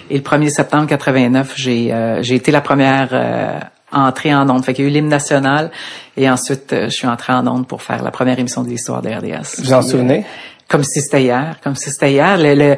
Et 0.09 0.15
le 0.17 0.23
1er 0.23 0.49
septembre 0.49 0.87
89, 0.87 1.53
j'ai 1.55 1.93
euh, 1.93 2.21
j'ai 2.21 2.35
été 2.35 2.51
la 2.51 2.61
première 2.61 3.09
euh, 3.11 3.59
entrée 3.91 4.33
en 4.33 4.49
onde. 4.49 4.63
Fait 4.65 4.73
qu'il 4.73 4.85
y 4.85 4.87
a 4.87 4.91
eu 4.91 4.93
l'hymne 4.93 5.09
national 5.09 5.71
et 6.17 6.29
ensuite 6.29 6.73
euh, 6.73 6.85
je 6.85 6.89
suis 6.95 7.07
entrée 7.07 7.33
en 7.33 7.45
onde 7.47 7.67
pour 7.67 7.81
faire 7.81 8.03
la 8.03 8.11
première 8.11 8.39
émission 8.39 8.63
de 8.63 8.69
l'histoire 8.69 9.01
de 9.01 9.09
RDS. 9.09 9.61
Vous 9.63 9.73
en 9.73 9.81
souvenez? 9.81 10.25
comme 10.69 10.85
si 10.85 11.01
c'était 11.01 11.23
hier, 11.23 11.57
comme 11.61 11.75
si 11.75 11.89
c'était 11.91 12.11
hier. 12.13 12.37
Le, 12.37 12.55
le- 12.55 12.77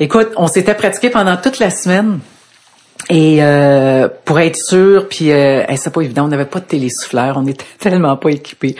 écoute, 0.00 0.28
on 0.36 0.46
s'était 0.46 0.72
pratiqué 0.72 1.10
pendant 1.10 1.36
toute 1.36 1.58
la 1.58 1.68
semaine. 1.68 2.20
Et 3.08 3.38
euh, 3.40 4.08
pour 4.24 4.40
être 4.40 4.56
sûr, 4.56 5.06
puis 5.08 5.30
euh, 5.30 5.62
hey, 5.68 5.76
c'est 5.76 5.92
pas 5.92 6.00
évident, 6.00 6.24
on 6.24 6.28
n'avait 6.28 6.44
pas 6.44 6.58
de 6.58 6.64
télésouffleur, 6.64 7.36
on 7.36 7.42
n'était 7.42 7.64
tellement 7.78 8.16
pas 8.16 8.30
équipés. 8.30 8.74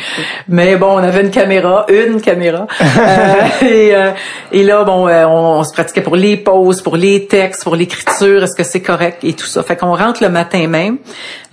Mais 0.48 0.74
bon, 0.74 0.94
on 0.94 0.98
avait 0.98 1.22
une 1.22 1.30
caméra, 1.30 1.86
une 1.88 2.20
caméra. 2.20 2.66
Euh, 2.80 3.34
et, 3.64 3.94
euh, 3.94 4.10
et 4.50 4.64
là, 4.64 4.82
bon, 4.82 5.06
euh, 5.06 5.26
on, 5.26 5.60
on 5.60 5.64
se 5.64 5.72
pratiquait 5.72 6.00
pour 6.00 6.16
les 6.16 6.36
pauses, 6.36 6.82
pour 6.82 6.96
les 6.96 7.26
textes, 7.26 7.62
pour 7.62 7.76
l'écriture, 7.76 8.42
est-ce 8.42 8.56
que 8.56 8.64
c'est 8.64 8.82
correct 8.82 9.22
et 9.22 9.32
tout 9.32 9.46
ça. 9.46 9.62
Fait 9.62 9.76
qu'on 9.76 9.94
rentre 9.94 10.20
le 10.20 10.28
matin 10.28 10.66
même. 10.66 10.98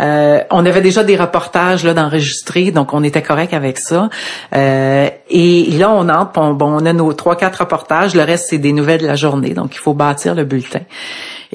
Euh, 0.01 0.39
on 0.49 0.65
avait 0.65 0.81
déjà 0.81 1.03
des 1.03 1.15
reportages 1.15 1.83
là 1.83 1.93
d'enregistrer, 1.93 2.71
donc 2.71 2.91
on 2.93 3.03
était 3.03 3.21
correct 3.21 3.53
avec 3.53 3.77
ça. 3.77 4.09
Et, 4.55 5.65
là, 5.77 5.91
on 5.91 6.09
entre, 6.09 6.39
on, 6.39 6.53
bon, 6.53 6.81
on 6.81 6.85
a 6.87 6.93
nos 6.93 7.13
trois 7.13 7.35
quatre 7.35 7.57
reportages. 7.57 8.15
Le 8.15 8.23
reste, 8.23 8.47
c'est 8.49 8.57
des 8.57 8.73
nouvelles 8.73 9.01
de 9.01 9.07
la 9.07 9.15
journée, 9.15 9.53
donc 9.53 9.75
il 9.75 9.79
faut 9.79 9.93
bâtir 9.93 10.33
le 10.33 10.43
bulletin. 10.43 10.81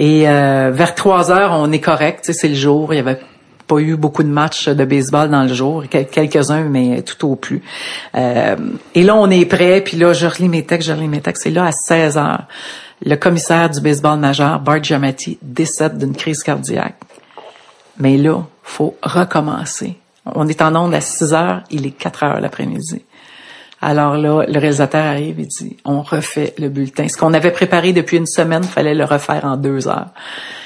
Et 0.00 0.28
euh, 0.28 0.70
vers 0.72 0.94
3 0.94 1.32
heures, 1.32 1.50
on 1.54 1.72
est 1.72 1.80
correct, 1.80 2.30
c'est 2.32 2.46
le 2.48 2.54
jour. 2.54 2.94
Il 2.94 2.96
y 2.98 3.00
avait 3.00 3.18
pas 3.66 3.78
eu 3.80 3.96
beaucoup 3.96 4.22
de 4.22 4.28
matchs 4.28 4.68
de 4.68 4.84
baseball 4.84 5.28
dans 5.28 5.42
le 5.42 5.52
jour, 5.52 5.82
quel- 5.90 6.06
quelques-uns, 6.06 6.62
mais 6.62 7.02
tout 7.02 7.26
au 7.28 7.34
plus. 7.34 7.60
Euh, 8.14 8.54
et 8.94 9.02
là, 9.02 9.16
on 9.16 9.28
est 9.28 9.44
prêt, 9.44 9.80
puis 9.84 9.96
là, 9.96 10.12
je 10.12 10.26
relis 10.26 10.48
mes 10.48 10.64
textes, 10.64 10.88
je 10.88 10.92
relis 10.94 11.08
mes 11.08 11.20
textes. 11.20 11.46
Et 11.46 11.50
là, 11.50 11.66
à 11.66 11.72
16 11.72 12.16
heures, 12.16 12.44
le 13.04 13.16
commissaire 13.16 13.68
du 13.70 13.80
baseball 13.80 14.18
majeur, 14.20 14.60
Bart 14.60 14.82
Giamatti, 14.82 15.36
décède 15.42 15.98
d'une 15.98 16.14
crise 16.14 16.42
cardiaque. 16.44 16.94
Mais 17.98 18.16
là, 18.16 18.44
faut 18.62 18.96
recommencer. 19.02 19.96
On 20.24 20.46
est 20.46 20.62
en 20.62 20.76
onde 20.76 20.94
à 20.94 21.00
6 21.00 21.34
heures, 21.34 21.62
il 21.70 21.86
est 21.86 21.90
4 21.90 22.22
heures 22.22 22.40
l'après-midi. 22.40 23.02
Alors 23.80 24.16
là, 24.16 24.44
le 24.48 24.58
réalisateur 24.58 25.04
arrive 25.04 25.38
et 25.38 25.46
dit, 25.46 25.76
on 25.84 26.02
refait 26.02 26.52
le 26.58 26.68
bulletin. 26.68 27.06
Ce 27.08 27.16
qu'on 27.16 27.32
avait 27.32 27.52
préparé 27.52 27.92
depuis 27.92 28.16
une 28.16 28.26
semaine, 28.26 28.64
fallait 28.64 28.94
le 28.94 29.04
refaire 29.04 29.44
en 29.44 29.56
deux 29.56 29.86
heures. 29.86 30.08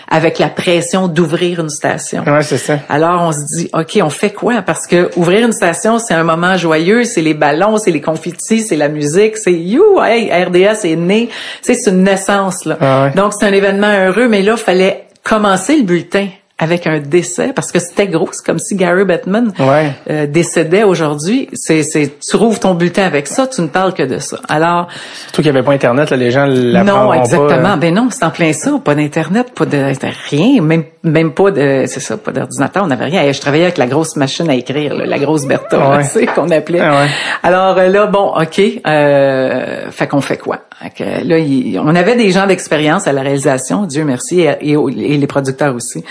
Avec 0.08 0.38
la 0.38 0.48
pression 0.48 1.08
d'ouvrir 1.08 1.60
une 1.60 1.70
station. 1.70 2.22
Ouais, 2.24 2.42
c'est 2.42 2.58
ça. 2.58 2.78
Alors 2.88 3.22
on 3.22 3.32
se 3.32 3.38
dit, 3.56 3.70
ok, 3.72 3.98
on 4.02 4.10
fait 4.10 4.32
quoi? 4.32 4.60
Parce 4.62 4.86
que 4.86 5.10
ouvrir 5.16 5.46
une 5.46 5.52
station, 5.52 5.98
c'est 5.98 6.14
un 6.14 6.24
moment 6.24 6.56
joyeux, 6.56 7.04
c'est 7.04 7.22
les 7.22 7.34
ballons, 7.34 7.78
c'est 7.78 7.90
les 7.90 8.00
confettis, 8.00 8.60
c'est 8.60 8.76
la 8.76 8.88
musique, 8.88 9.36
c'est 9.38 9.54
you, 9.54 9.82
hey, 10.02 10.30
RDS 10.30 10.84
est 10.84 10.96
né, 10.96 11.30
c'est 11.62 11.86
une 11.86 12.02
naissance 12.02 12.66
là. 12.66 12.76
Ah 12.80 13.04
ouais. 13.04 13.10
Donc 13.12 13.32
c'est 13.38 13.46
un 13.46 13.52
événement 13.52 13.90
heureux, 14.06 14.28
mais 14.28 14.42
là, 14.42 14.56
fallait 14.56 15.06
commencer 15.22 15.76
le 15.76 15.84
bulletin 15.84 16.28
avec 16.62 16.86
un 16.86 17.00
décès 17.00 17.52
parce 17.54 17.72
que 17.72 17.78
c'était 17.78 18.06
gros, 18.06 18.28
c'est 18.32 18.44
comme 18.46 18.58
si 18.58 18.76
Gary 18.76 19.04
Bettman 19.04 19.52
Ouais. 19.58 19.92
euh, 20.10 20.26
décédait 20.26 20.84
aujourd'hui. 20.84 21.48
C'est, 21.52 21.82
c'est, 21.82 22.18
tu 22.20 22.36
rouvres 22.36 22.60
ton 22.60 22.74
bulletin 22.74 23.02
avec 23.04 23.26
ça, 23.26 23.46
tu 23.46 23.60
ne 23.62 23.66
parles 23.66 23.92
que 23.94 24.02
de 24.04 24.18
ça. 24.18 24.38
Alors, 24.48 24.86
Surtout 25.24 25.42
qu'il 25.42 25.50
n'y 25.52 25.58
avait 25.58 25.66
pas 25.66 25.72
Internet, 25.72 26.10
là, 26.10 26.16
les 26.16 26.30
gens 26.30 26.46
non, 26.46 27.08
pas. 27.08 27.16
euh. 27.16 27.20
exactement. 27.20 27.76
Ben 27.76 27.92
non, 27.94 28.08
c'est 28.10 28.24
en 28.24 28.30
plein 28.30 28.52
ça. 28.52 28.72
Pas 28.84 28.94
d'internet, 28.94 29.52
pas 29.54 29.66
de, 29.66 29.82
rien, 30.30 30.62
même 30.62 30.84
même 31.04 31.32
pas 31.32 31.50
de, 31.50 31.84
c'est 31.88 31.98
ça, 31.98 32.16
pas 32.16 32.30
d'ordinateur. 32.30 32.84
On 32.84 32.86
n'avait 32.86 33.06
rien. 33.06 33.22
Et 33.24 33.32
Je 33.32 33.40
travaillais 33.40 33.64
avec 33.64 33.78
la 33.78 33.86
grosse 33.86 34.14
machine 34.16 34.48
à 34.48 34.54
écrire, 34.54 34.94
là, 34.94 35.04
la 35.04 35.18
grosse 35.18 35.46
Bertha, 35.46 35.76
là, 35.78 35.96
Ouais. 35.96 36.02
tu 36.04 36.08
sais, 36.10 36.26
qu'on 36.26 36.48
appelait. 36.50 36.78
Ah 36.80 37.02
ouais. 37.02 37.08
Alors 37.42 37.76
euh, 37.78 37.88
là, 37.88 38.06
bon, 38.06 38.32
ok, 38.40 38.60
euh, 38.86 39.90
fait 39.90 40.06
qu'on 40.06 40.20
fait 40.20 40.36
quoi? 40.36 40.60
Que 40.96 41.04
Là, 41.26 41.38
il- 41.38 41.78
on 41.78 41.94
avait 41.94 42.16
des 42.16 42.30
gens 42.30 42.46
d'expérience 42.46 43.06
à 43.06 43.12
la 43.12 43.22
réalisation, 43.22 43.84
Dieu 43.86 44.04
merci, 44.04 44.40
et, 44.42 44.56
et 44.60 44.76
au- 44.76 44.88
et 44.88 45.16
les 45.16 45.26
producteurs 45.26 45.74
aussi. 45.74 46.04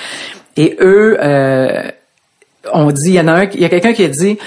Et 0.57 0.77
eux, 0.79 1.17
euh, 1.21 1.83
on 2.73 2.91
dit, 2.91 3.09
il 3.09 3.13
y 3.13 3.19
en 3.19 3.27
a 3.27 3.33
un, 3.33 3.43
il 3.45 3.61
y 3.61 3.65
a 3.65 3.69
quelqu'un 3.69 3.93
qui 3.93 4.03
a 4.03 4.07
dit, 4.07 4.37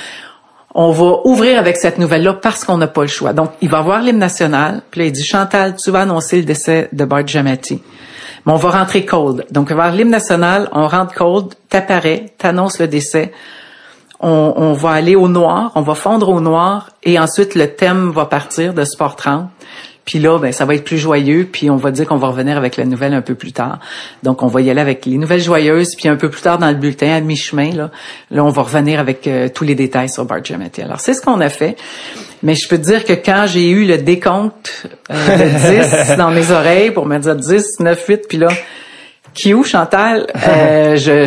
on 0.75 0.91
va 0.91 1.21
ouvrir 1.25 1.59
avec 1.59 1.77
cette 1.77 1.99
nouvelle-là 1.99 2.35
parce 2.35 2.65
qu'on 2.65 2.79
n'a 2.79 2.89
pas 2.89 3.03
le 3.03 3.09
choix. 3.09 3.33
Donc, 3.33 3.53
il 3.61 3.69
va 3.69 3.81
voir 3.81 4.03
l'hymne 4.03 4.19
national, 4.19 4.83
puis 4.91 5.01
là, 5.01 5.07
il 5.07 5.13
dit, 5.13 5.25
Chantal, 5.25 5.77
tu 5.77 5.91
vas 5.91 6.01
annoncer 6.01 6.39
le 6.39 6.45
décès 6.45 6.89
de 6.93 7.05
Bart 7.05 7.27
Giamatti. 7.27 7.81
Mais 8.45 8.53
on 8.53 8.57
va 8.57 8.71
rentrer 8.71 9.05
cold. 9.05 9.47
Donc, 9.51 9.71
vers 9.71 9.93
l'hymne 9.93 10.11
national, 10.11 10.69
on 10.73 10.87
rentre 10.89 11.15
cold, 11.15 11.55
t'apparais, 11.69 12.33
t'annonces 12.39 12.79
le 12.81 12.89
décès. 12.89 13.33
On, 14.21 14.55
on 14.57 14.73
va 14.73 14.91
aller 14.91 15.17
au 15.17 15.29
noir, 15.29 15.73
on 15.77 15.83
va 15.83 15.95
fondre 15.95 16.29
au 16.29 16.41
noir, 16.41 16.91
et 17.03 17.19
ensuite, 17.19 17.55
le 17.55 17.75
thème 17.75 18.11
va 18.11 18.27
partir 18.27 18.75
de 18.75 18.85
Sport 18.85 19.17
30. 19.17 19.49
Puis 20.05 20.19
là, 20.19 20.39
ben, 20.39 20.53
ça 20.53 20.65
va 20.65 20.75
être 20.75 20.85
plus 20.85 20.99
joyeux, 20.99 21.49
puis 21.51 21.71
on 21.71 21.77
va 21.77 21.91
dire 21.91 22.07
qu'on 22.07 22.17
va 22.17 22.29
revenir 22.29 22.57
avec 22.57 22.77
la 22.77 22.85
nouvelle 22.85 23.15
un 23.15 23.23
peu 23.23 23.35
plus 23.35 23.53
tard. 23.53 23.79
Donc, 24.23 24.43
on 24.43 24.49
va 24.49 24.61
y 24.61 24.71
aller 24.71 24.81
avec 24.81 25.07
les 25.07 25.17
nouvelles 25.17 25.41
joyeuses, 25.41 25.95
puis 25.97 26.09
un 26.09 26.17
peu 26.17 26.29
plus 26.29 26.43
tard 26.43 26.59
dans 26.59 26.69
le 26.69 26.77
bulletin, 26.77 27.13
à 27.15 27.21
mi-chemin, 27.21 27.73
là, 27.73 27.91
là, 28.31 28.45
on 28.45 28.51
va 28.51 28.63
revenir 28.63 29.01
avec 29.01 29.27
euh, 29.27 29.49
tous 29.49 29.65
les 29.65 29.75
détails 29.75 30.11
sur 30.11 30.25
Bart 30.25 30.45
Giamatti. 30.45 30.83
Alors, 30.83 31.01
c'est 31.01 31.15
ce 31.15 31.23
qu'on 31.23 31.41
a 31.41 31.49
fait. 31.49 31.77
Mais 32.43 32.55
je 32.55 32.69
peux 32.69 32.77
te 32.77 32.83
dire 32.83 33.05
que 33.05 33.15
quand 33.15 33.47
j'ai 33.47 33.71
eu 33.71 33.87
le 33.87 33.97
décompte 33.97 34.87
euh, 35.11 35.15
de 35.15 36.09
10 36.09 36.17
dans 36.19 36.31
mes 36.31 36.51
oreilles 36.51 36.91
pour 36.91 37.07
me 37.07 37.19
dire 37.19 37.37
10, 37.37 37.81
9, 37.81 38.07
8, 38.07 38.29
puis 38.29 38.39
là, 38.39 38.49
qui 39.35 39.53
où 39.53 39.65
Chantal? 39.65 40.27
Euh, 40.47 40.97
je 40.97 41.27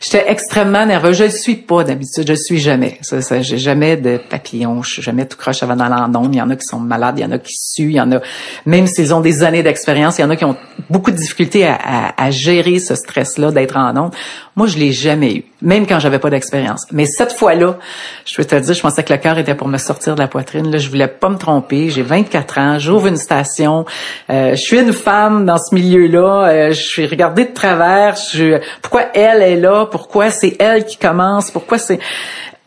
j'étais 0.00 0.24
extrêmement 0.28 0.86
nerveuse. 0.86 1.18
Je 1.18 1.24
le 1.24 1.30
suis 1.30 1.56
pas 1.56 1.84
d'habitude. 1.84 2.24
Je 2.26 2.32
le 2.32 2.38
suis 2.38 2.58
jamais. 2.58 2.98
Ça, 3.02 3.20
ça 3.20 3.42
j'ai 3.42 3.58
jamais 3.58 3.96
de 3.96 4.18
papillon 4.30 4.82
je 4.82 4.94
suis 4.94 5.02
jamais 5.02 5.26
tout 5.26 5.36
croche 5.36 5.62
avant 5.62 5.76
d'aller 5.76 5.94
en 5.94 6.14
ondes 6.14 6.34
il 6.34 6.38
y 6.38 6.42
en 6.42 6.48
a 6.48 6.56
qui 6.56 6.64
sont 6.64 6.80
malades. 6.80 7.18
Il 7.18 7.22
y 7.22 7.24
en 7.24 7.30
a 7.32 7.38
qui 7.38 7.54
suent. 7.54 7.90
Il 7.90 7.96
y 7.96 8.00
en 8.00 8.10
a 8.12 8.20
même 8.64 8.86
s'ils 8.86 9.14
ont 9.14 9.20
des 9.20 9.44
années 9.44 9.62
d'expérience 9.62 10.18
il 10.18 10.22
y 10.22 10.24
en 10.24 10.30
a 10.30 10.36
qui 10.36 10.44
ont 10.44 10.56
beaucoup 10.88 11.10
de 11.10 11.16
difficultés 11.16 11.66
à, 11.66 11.74
à, 11.74 12.24
à 12.24 12.30
gérer 12.30 12.78
ce 12.78 12.94
stress 12.94 13.36
là 13.36 13.52
d'être 13.52 13.76
en 13.76 13.94
ondes 13.96 14.14
moi 14.56 14.66
je 14.66 14.76
l'ai 14.78 14.92
jamais 14.92 15.34
eu 15.36 15.44
même 15.62 15.86
quand 15.86 16.00
j'avais 16.00 16.18
pas 16.18 16.30
d'expérience. 16.30 16.86
Mais 16.92 17.06
cette 17.06 17.32
fois-là 17.32 17.78
je 18.24 18.34
peux 18.34 18.44
te 18.44 18.56
dire 18.56 18.74
je 18.74 18.80
pensais 18.80 19.02
que 19.04 19.12
le 19.12 19.18
cœur 19.18 19.38
était 19.38 19.54
pour 19.54 19.68
me 19.68 19.78
sortir 19.78 20.14
de 20.14 20.20
la 20.20 20.28
poitrine. 20.28 20.70
Là 20.70 20.78
je 20.78 20.88
voulais 20.88 21.08
pas 21.08 21.28
me 21.28 21.36
tromper. 21.36 21.90
J'ai 21.90 22.02
24 22.02 22.58
ans 22.58 22.78
j'ouvre 22.78 23.06
une 23.06 23.16
station. 23.16 23.84
Euh, 24.30 24.50
je 24.50 24.60
suis 24.60 24.80
une 24.80 24.92
femme 24.92 25.46
dans 25.46 25.58
ce 25.58 25.74
milieu 25.74 26.06
là 26.06 26.70
je 26.70 26.80
suis 26.80 27.06
regardée 27.06 27.44
de 27.44 27.52
travers. 27.52 28.16
Je, 28.16 28.60
pourquoi 28.82 29.04
elle 29.14 29.42
est 29.42 29.56
là? 29.56 29.86
Pourquoi 29.86 30.30
c'est 30.30 30.56
elle 30.58 30.84
qui 30.84 30.96
commence? 30.96 31.50
Pourquoi 31.50 31.78
c'est 31.78 31.98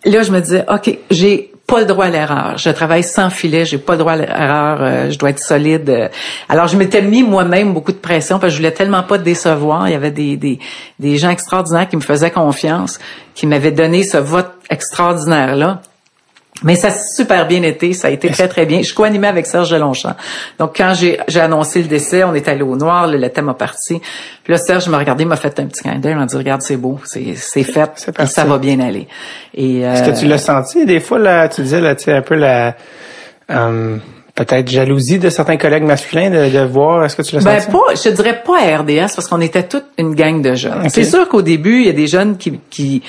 là 0.06 0.24
je 0.24 0.32
me 0.32 0.40
disais 0.40 0.66
ok 0.70 0.98
j'ai 1.12 1.52
pas 1.70 1.80
le 1.80 1.86
droit 1.86 2.06
à 2.06 2.10
l'erreur. 2.10 2.58
Je 2.58 2.70
travaille 2.70 3.04
sans 3.04 3.30
filet, 3.30 3.66
j'ai 3.66 3.78
pas 3.78 3.94
le 3.94 4.00
droit 4.00 4.14
à 4.14 4.16
l'erreur, 4.18 4.78
euh, 4.82 5.12
je 5.12 5.18
dois 5.18 5.30
être 5.30 5.40
solide. 5.40 5.90
euh. 5.90 6.08
Alors 6.50 6.68
je 6.68 6.76
m'étais 6.78 7.02
mis 7.02 7.24
moi-même 7.24 7.74
beaucoup 7.74 7.92
de 7.92 7.98
pression 7.98 8.40
parce 8.40 8.52
que 8.52 8.56
je 8.56 8.58
voulais 8.58 8.72
tellement 8.74 9.04
pas 9.04 9.18
décevoir. 9.18 9.88
Il 9.88 9.92
y 9.92 9.96
avait 9.96 10.12
des, 10.12 10.36
des, 10.38 10.60
des 11.00 11.18
gens 11.18 11.30
extraordinaires 11.30 11.88
qui 11.88 11.96
me 11.96 12.02
faisaient 12.02 12.32
confiance, 12.32 13.00
qui 13.36 13.46
m'avaient 13.48 13.72
donné 13.72 14.04
ce 14.04 14.18
vote 14.18 14.52
extraordinaire-là. 14.70 15.82
Mais 16.64 16.76
ça 16.76 16.90
s'est 16.90 17.16
super 17.16 17.48
bien 17.48 17.64
été, 17.64 17.94
ça 17.94 18.10
a 18.10 18.12
été 18.12 18.30
très 18.30 18.48
très 18.48 18.66
bien. 18.66 18.82
Je 18.82 18.94
co-animais 18.94 19.28
avec 19.28 19.46
Serge 19.46 19.70
Delonchamp. 19.70 20.16
Donc 20.58 20.76
quand 20.76 20.94
j'ai 20.94 21.18
j'ai 21.28 21.40
annoncé 21.40 21.82
le 21.82 21.88
décès, 21.88 22.24
on 22.24 22.34
est 22.34 22.48
allé 22.48 22.64
au 22.64 22.76
noir, 22.76 23.08
le, 23.08 23.18
le 23.18 23.30
thème 23.30 23.50
a 23.50 23.54
parti. 23.54 24.02
Puis 24.44 24.52
là 24.52 24.58
Serge 24.58 24.88
m'a 24.90 24.98
regardé, 24.98 25.24
m'a 25.26 25.38
fait 25.38 25.60
un 25.60 25.66
petit 25.68 25.84
clin 25.84 26.00
d'œil, 26.00 26.12
il 26.14 26.18
m'a 26.18 26.26
dit 26.26 26.36
regarde 26.36 26.62
c'est 26.62 26.78
beau, 26.78 27.00
c'est 27.06 27.36
c'est 27.36 27.64
fait, 27.64 28.10
et 28.20 28.26
ça 28.26 28.44
va 28.44 28.58
bien 28.58 28.80
aller. 28.80 29.08
Et 29.54 29.82
Est-ce 29.82 30.04
que 30.12 30.20
tu 30.20 30.26
l'as 30.28 30.38
senti 30.38 30.86
des 30.86 31.00
fois 31.00 31.20
là 31.20 31.48
Tu 31.48 31.62
disais 31.62 31.80
là, 31.82 31.96
tu 31.96 32.06
sais 32.06 32.14
un 32.14 32.22
peu 32.22 32.36
la 32.36 32.76
euh, 33.52 33.98
peut-être 34.36 34.70
jalousie 34.70 35.20
de 35.20 35.30
certains 35.30 35.58
collègues 35.58 35.84
masculins 35.84 36.30
de, 36.30 36.50
de 36.50 36.60
voir. 36.66 37.04
Est-ce 37.04 37.16
que 37.16 37.22
tu 37.24 37.36
l'as 37.36 37.44
Ben 37.44 37.60
senti? 37.60 37.72
pas, 37.72 37.96
je 38.04 38.10
dirais 38.10 38.42
pas 38.46 38.60
à 38.60 38.78
RDS 38.78 39.14
parce 39.16 39.28
qu'on 39.28 39.42
était 39.42 39.64
toute 39.64 39.86
une 39.98 40.16
gang 40.16 40.42
de 40.42 40.56
jeunes. 40.56 40.88
C'est 40.90 41.04
sûr 41.04 41.28
qu'au 41.28 41.42
début, 41.42 41.82
il 41.82 41.88
y 41.88 41.90
a 41.90 41.94
des 41.94 42.08
jeunes 42.08 42.38
qui, 42.38 42.60
qui 42.70 43.02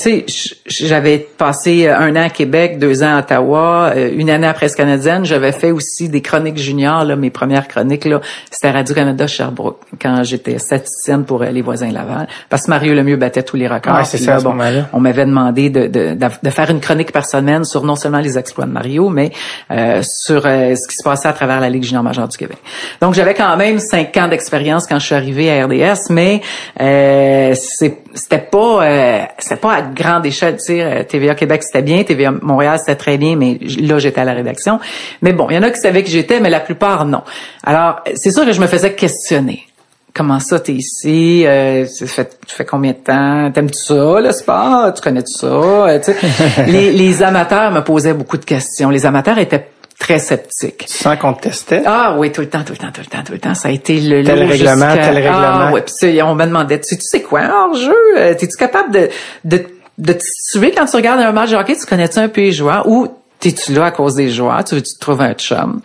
tu 0.00 0.24
sais, 0.24 0.56
j'avais 0.66 1.18
passé 1.18 1.88
un 1.88 2.16
an 2.16 2.22
à 2.22 2.30
Québec, 2.30 2.78
deux 2.78 3.02
ans 3.02 3.16
à 3.16 3.18
Ottawa, 3.18 3.92
euh, 3.94 4.10
une 4.14 4.30
année 4.30 4.46
à 4.46 4.54
Presse 4.54 4.74
canadienne. 4.74 5.24
J'avais 5.24 5.52
fait 5.52 5.72
aussi 5.72 6.08
des 6.08 6.22
chroniques 6.22 6.56
juniors, 6.56 7.04
là, 7.04 7.16
mes 7.16 7.30
premières 7.30 7.68
chroniques, 7.68 8.06
là, 8.06 8.20
c'était 8.50 8.68
à 8.68 8.72
Radio-Canada 8.72 9.26
Sherbrooke, 9.26 9.80
quand 10.00 10.22
j'étais 10.24 10.58
statisticienne 10.58 11.24
pour 11.24 11.42
euh, 11.42 11.50
les 11.50 11.60
voisins 11.60 11.90
Laval. 11.90 12.28
Parce 12.48 12.64
que 12.64 12.70
Mario 12.70 12.94
Lemieux 12.94 13.16
battait 13.16 13.42
tous 13.42 13.56
les 13.56 13.68
records. 13.68 13.94
Ouais, 13.94 14.04
c'est 14.04 14.18
ça, 14.18 14.36
là, 14.36 14.40
bon, 14.40 14.56
on 14.92 15.00
m'avait 15.00 15.26
demandé 15.26 15.70
de, 15.70 15.86
de, 15.86 16.14
de, 16.14 16.50
faire 16.50 16.70
une 16.70 16.80
chronique 16.80 17.12
par 17.12 17.26
semaine 17.26 17.64
sur 17.64 17.84
non 17.84 17.96
seulement 17.96 18.20
les 18.20 18.38
exploits 18.38 18.66
de 18.66 18.72
Mario, 18.72 19.08
mais 19.10 19.30
euh, 19.70 20.02
sur 20.02 20.46
euh, 20.46 20.74
ce 20.74 20.88
qui 20.88 20.96
se 20.96 21.04
passait 21.04 21.28
à 21.28 21.32
travers 21.32 21.60
la 21.60 21.68
Ligue 21.68 21.84
junior 21.84 22.02
majeure 22.02 22.28
du 22.28 22.36
Québec. 22.36 22.58
Donc 23.00 23.14
j'avais 23.14 23.34
quand 23.34 23.56
même 23.56 23.78
cinq 23.78 24.16
ans 24.16 24.28
d'expérience 24.28 24.86
quand 24.86 24.98
je 24.98 25.06
suis 25.06 25.14
arrivée 25.14 25.50
à 25.50 25.66
RDS, 25.66 26.10
mais 26.10 26.40
euh, 26.80 27.54
c'était 27.54 28.38
pas 28.38 28.84
euh, 28.84 29.20
c'était 29.38 29.56
pas 29.56 29.82
grande 29.94 30.26
échelle. 30.26 30.56
Tu 30.56 30.64
sais, 30.64 30.82
euh, 30.82 31.02
TVA 31.04 31.34
Québec 31.34 31.62
c'était 31.62 31.82
bien, 31.82 32.02
TVA 32.04 32.30
Montréal 32.30 32.78
c'était 32.78 32.96
très 32.96 33.18
bien, 33.18 33.36
mais 33.36 33.58
là 33.80 33.98
j'étais 33.98 34.20
à 34.20 34.24
la 34.24 34.32
rédaction. 34.32 34.80
Mais 35.22 35.32
bon, 35.32 35.48
il 35.50 35.56
y 35.56 35.58
en 35.58 35.62
a 35.62 35.70
qui 35.70 35.80
savaient 35.80 36.02
que 36.02 36.10
j'étais, 36.10 36.40
mais 36.40 36.50
la 36.50 36.60
plupart 36.60 37.04
non. 37.04 37.22
Alors 37.64 38.00
c'est 38.14 38.30
sûr 38.30 38.44
que 38.44 38.52
je 38.52 38.60
me 38.60 38.66
faisais 38.66 38.94
questionner. 38.94 39.66
Comment 40.12 40.40
ça, 40.40 40.58
t'es 40.58 40.72
ici? 40.72 41.46
Euh, 41.46 41.86
ça 41.86 42.06
fait, 42.06 42.38
tu 42.46 42.54
fais 42.54 42.64
combien 42.64 42.90
de 42.92 42.96
temps? 42.96 43.50
T'aimes-tu 43.52 43.78
ça, 43.78 44.20
le 44.20 44.32
sport? 44.32 44.92
Tu 44.92 45.02
connais-tu 45.02 45.32
ça? 45.32 45.46
Euh, 45.46 46.00
tu 46.00 46.12
sais, 46.12 46.16
les, 46.66 46.90
les 46.90 47.22
amateurs 47.22 47.70
me 47.70 47.80
posaient 47.80 48.14
beaucoup 48.14 48.36
de 48.36 48.44
questions. 48.44 48.90
Les 48.90 49.06
amateurs 49.06 49.38
étaient 49.38 49.68
très 50.00 50.18
sceptiques. 50.18 50.86
Tu 50.86 50.92
sens 50.94 51.16
qu'on 51.18 51.34
te 51.34 51.42
testait? 51.42 51.82
Ah 51.86 52.16
oui, 52.18 52.32
tout 52.32 52.40
le 52.40 52.48
temps, 52.48 52.64
tout 52.64 52.72
le 52.72 52.78
temps, 52.78 52.90
tout 52.92 53.02
le 53.02 53.06
temps, 53.06 53.22
tout 53.24 53.32
le 53.32 53.38
temps. 53.38 53.54
Ça 53.54 53.68
a 53.68 53.70
été 53.70 54.00
le 54.00 54.24
Tel 54.24 54.42
règlement, 54.42 54.94
tel 54.94 55.14
règlement. 55.14 55.36
Ah 55.36 55.70
ouais, 55.72 55.82
puis 55.82 56.20
on 56.22 56.34
me 56.34 56.44
demandait, 56.44 56.80
tu 56.80 56.88
sais, 56.88 56.96
tu 56.96 57.04
sais 57.04 57.22
quoi, 57.22 57.42
hors 57.42 57.74
jeu, 57.74 57.94
euh, 58.16 58.34
t'es-tu 58.34 58.56
capable 58.56 58.92
de, 58.92 59.08
de, 59.44 59.64
de 60.00 60.12
te 60.12 60.22
situer 60.22 60.72
quand 60.72 60.86
tu 60.86 60.96
regardes 60.96 61.20
un 61.20 61.32
match 61.32 61.50
de 61.50 61.56
hockey, 61.56 61.76
tu 61.76 61.86
connais-tu 61.86 62.18
un 62.18 62.28
peu 62.28 62.40
les 62.40 62.52
joueurs 62.52 62.88
ou 62.88 63.06
t'es-tu 63.38 63.72
là 63.72 63.86
à 63.86 63.90
cause 63.90 64.14
des 64.16 64.28
joueurs, 64.30 64.62
tu 64.64 64.74
veux-tu 64.74 64.94
te 64.94 64.98
trouver 65.00 65.24
un 65.24 65.34
chum? 65.34 65.80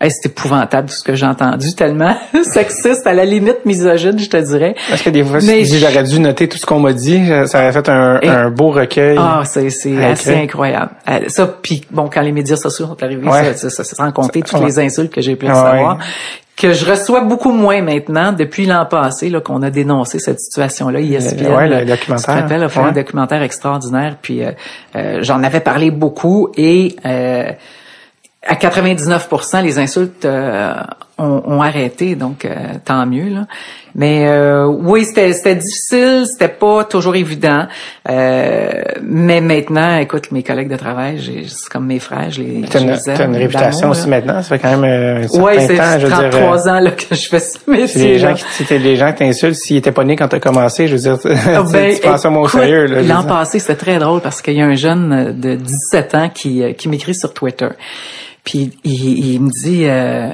Hey, 0.00 0.10
c'est 0.12 0.28
épouvantable 0.28 0.88
tout 0.88 0.94
ce 0.94 1.02
que 1.02 1.14
j'ai 1.16 1.26
entendu, 1.26 1.74
tellement 1.74 2.14
sexiste, 2.44 3.04
à 3.06 3.14
la 3.14 3.24
limite 3.24 3.64
misogyne, 3.64 4.16
je 4.18 4.28
te 4.28 4.36
dirais. 4.36 4.74
Est-ce 4.92 5.02
que 5.02 5.10
des 5.10 5.24
fois, 5.24 5.38
Mais 5.42 5.64
je- 5.64 5.76
j'aurais 5.78 6.04
dû 6.04 6.20
noter 6.20 6.48
tout 6.48 6.56
ce 6.58 6.66
qu'on 6.66 6.78
m'a 6.78 6.92
dit, 6.92 7.26
ça 7.46 7.58
aurait 7.58 7.72
fait 7.72 7.88
un, 7.88 8.20
Et- 8.20 8.28
un 8.28 8.50
beau 8.50 8.70
recueil. 8.70 9.16
Ah, 9.18 9.42
c'est 9.44 9.70
c'est 9.70 9.96
assez 10.04 10.34
incroyable. 10.36 10.90
Euh, 11.08 11.20
ça, 11.28 11.46
puis 11.46 11.84
bon, 11.90 12.08
quand 12.12 12.20
les 12.20 12.30
médias 12.32 12.56
sociaux 12.56 12.86
sont 12.86 13.02
arrivés, 13.02 13.26
Ouais. 13.28 13.54
ça, 13.54 13.70
ça, 13.70 13.82
ça, 13.82 13.96
sans 13.96 14.12
compter 14.12 14.42
toutes 14.42 14.60
Ouais. 14.60 14.66
les 14.66 14.78
insultes 14.78 15.12
que 15.12 15.20
j'ai 15.20 15.34
pu 15.34 15.46
Ouais. 15.46 15.52
Que 16.58 16.72
je 16.72 16.84
reçois 16.90 17.20
beaucoup 17.20 17.52
moins 17.52 17.80
maintenant 17.82 18.32
depuis 18.32 18.66
l'an 18.66 18.84
passé, 18.84 19.30
là, 19.30 19.40
qu'on 19.40 19.62
a 19.62 19.70
dénoncé 19.70 20.18
cette 20.18 20.40
situation-là. 20.40 21.00
ESPN, 21.00 21.46
ouais, 21.54 21.68
le 21.68 21.74
là, 21.76 21.84
documentaire. 21.84 22.16
Tu 22.16 22.24
te 22.24 22.30
rappelles, 22.42 22.62
a 22.64 22.68
fait 22.68 22.80
Ouais. 22.80 22.86
un 22.86 22.92
documentaire 22.92 23.42
extraordinaire, 23.42 24.16
puis 24.20 24.44
euh, 24.44 24.50
euh, 24.96 25.18
j'en 25.22 25.42
avais 25.42 25.60
parlé 25.60 25.90
beaucoup 25.90 26.50
et 26.56 26.96
euh, 27.06 27.52
à 28.46 28.54
99% 28.54 29.62
les 29.62 29.78
insultes 29.78 30.24
euh, 30.24 30.74
ont, 31.18 31.42
ont 31.46 31.62
arrêté, 31.62 32.14
donc 32.14 32.44
euh, 32.44 32.54
tant 32.84 33.04
mieux. 33.06 33.28
Là. 33.28 33.46
Mais 33.94 34.26
euh, 34.28 34.66
oui, 34.66 35.04
c'était 35.04 35.32
c'était 35.32 35.56
difficile, 35.56 36.24
c'était 36.26 36.52
pas 36.52 36.84
toujours 36.84 37.16
évident. 37.16 37.66
Euh, 38.08 38.82
mais 39.02 39.40
maintenant, 39.40 39.98
écoute, 39.98 40.30
mes 40.30 40.42
collègues 40.42 40.70
de 40.70 40.76
travail, 40.76 41.18
j'ai- 41.18 41.44
c'est 41.48 41.68
comme 41.70 41.86
mes 41.86 41.98
frères, 41.98 42.30
je 42.30 42.42
les, 42.42 42.64
je 42.70 42.78
une, 42.78 42.90
les 42.90 43.08
aime 43.10 43.16
t'as 43.16 43.24
une 43.26 43.36
réputation 43.36 43.90
aussi 43.90 44.08
maintenant. 44.08 44.42
Ça 44.42 44.48
fait 44.56 44.58
quand 44.58 44.76
même 44.76 44.84
euh, 44.84 45.24
un 45.24 45.28
certain 45.28 45.42
Ouais, 45.44 45.60
c'est 45.66 45.76
temps. 45.76 45.98
Veux 45.98 46.08
dire, 46.08 46.30
33 46.30 46.68
euh, 46.68 46.70
ans 46.70 46.80
là, 46.80 46.90
que 46.92 47.14
je 47.14 47.28
fais 47.28 47.40
ce 47.40 47.58
métier. 47.70 47.86
c'est 47.88 47.98
les 48.04 48.18
gens 48.18 48.34
qui, 48.34 48.44
c'était 48.50 48.78
les 48.78 48.96
gens 48.96 49.12
qui 49.12 49.18
t'insultent 49.18 49.54
s'ils 49.56 49.76
étaient 49.78 49.92
pas 49.92 50.04
nés 50.04 50.16
quand 50.16 50.28
t'as 50.28 50.40
commencé. 50.40 50.86
Je 50.86 50.94
veux 50.96 51.02
dire, 51.02 51.18
tu, 51.20 51.28
Ah, 51.28 51.62
ben, 51.70 51.94
tu 51.94 52.28
moins 52.28 52.42
au 52.42 52.46
écoute, 52.46 52.60
sérieux. 52.60 52.86
L'an 52.86 53.02
dire. 53.20 53.26
passé, 53.26 53.58
c'était 53.58 53.74
très 53.74 53.98
drôle 53.98 54.20
parce 54.20 54.42
qu'il 54.42 54.54
y 54.54 54.60
a 54.62 54.66
un 54.66 54.74
jeune 54.76 55.38
de 55.40 55.54
17 55.56 56.14
ans 56.14 56.30
qui, 56.32 56.62
euh, 56.62 56.72
qui 56.72 56.88
m'écrit 56.88 57.14
sur 57.14 57.34
Twitter. 57.34 57.68
Puis 58.44 58.72
il, 58.84 59.32
il 59.34 59.40
me 59.42 59.50
dit 59.50 59.84
euh, 59.86 60.30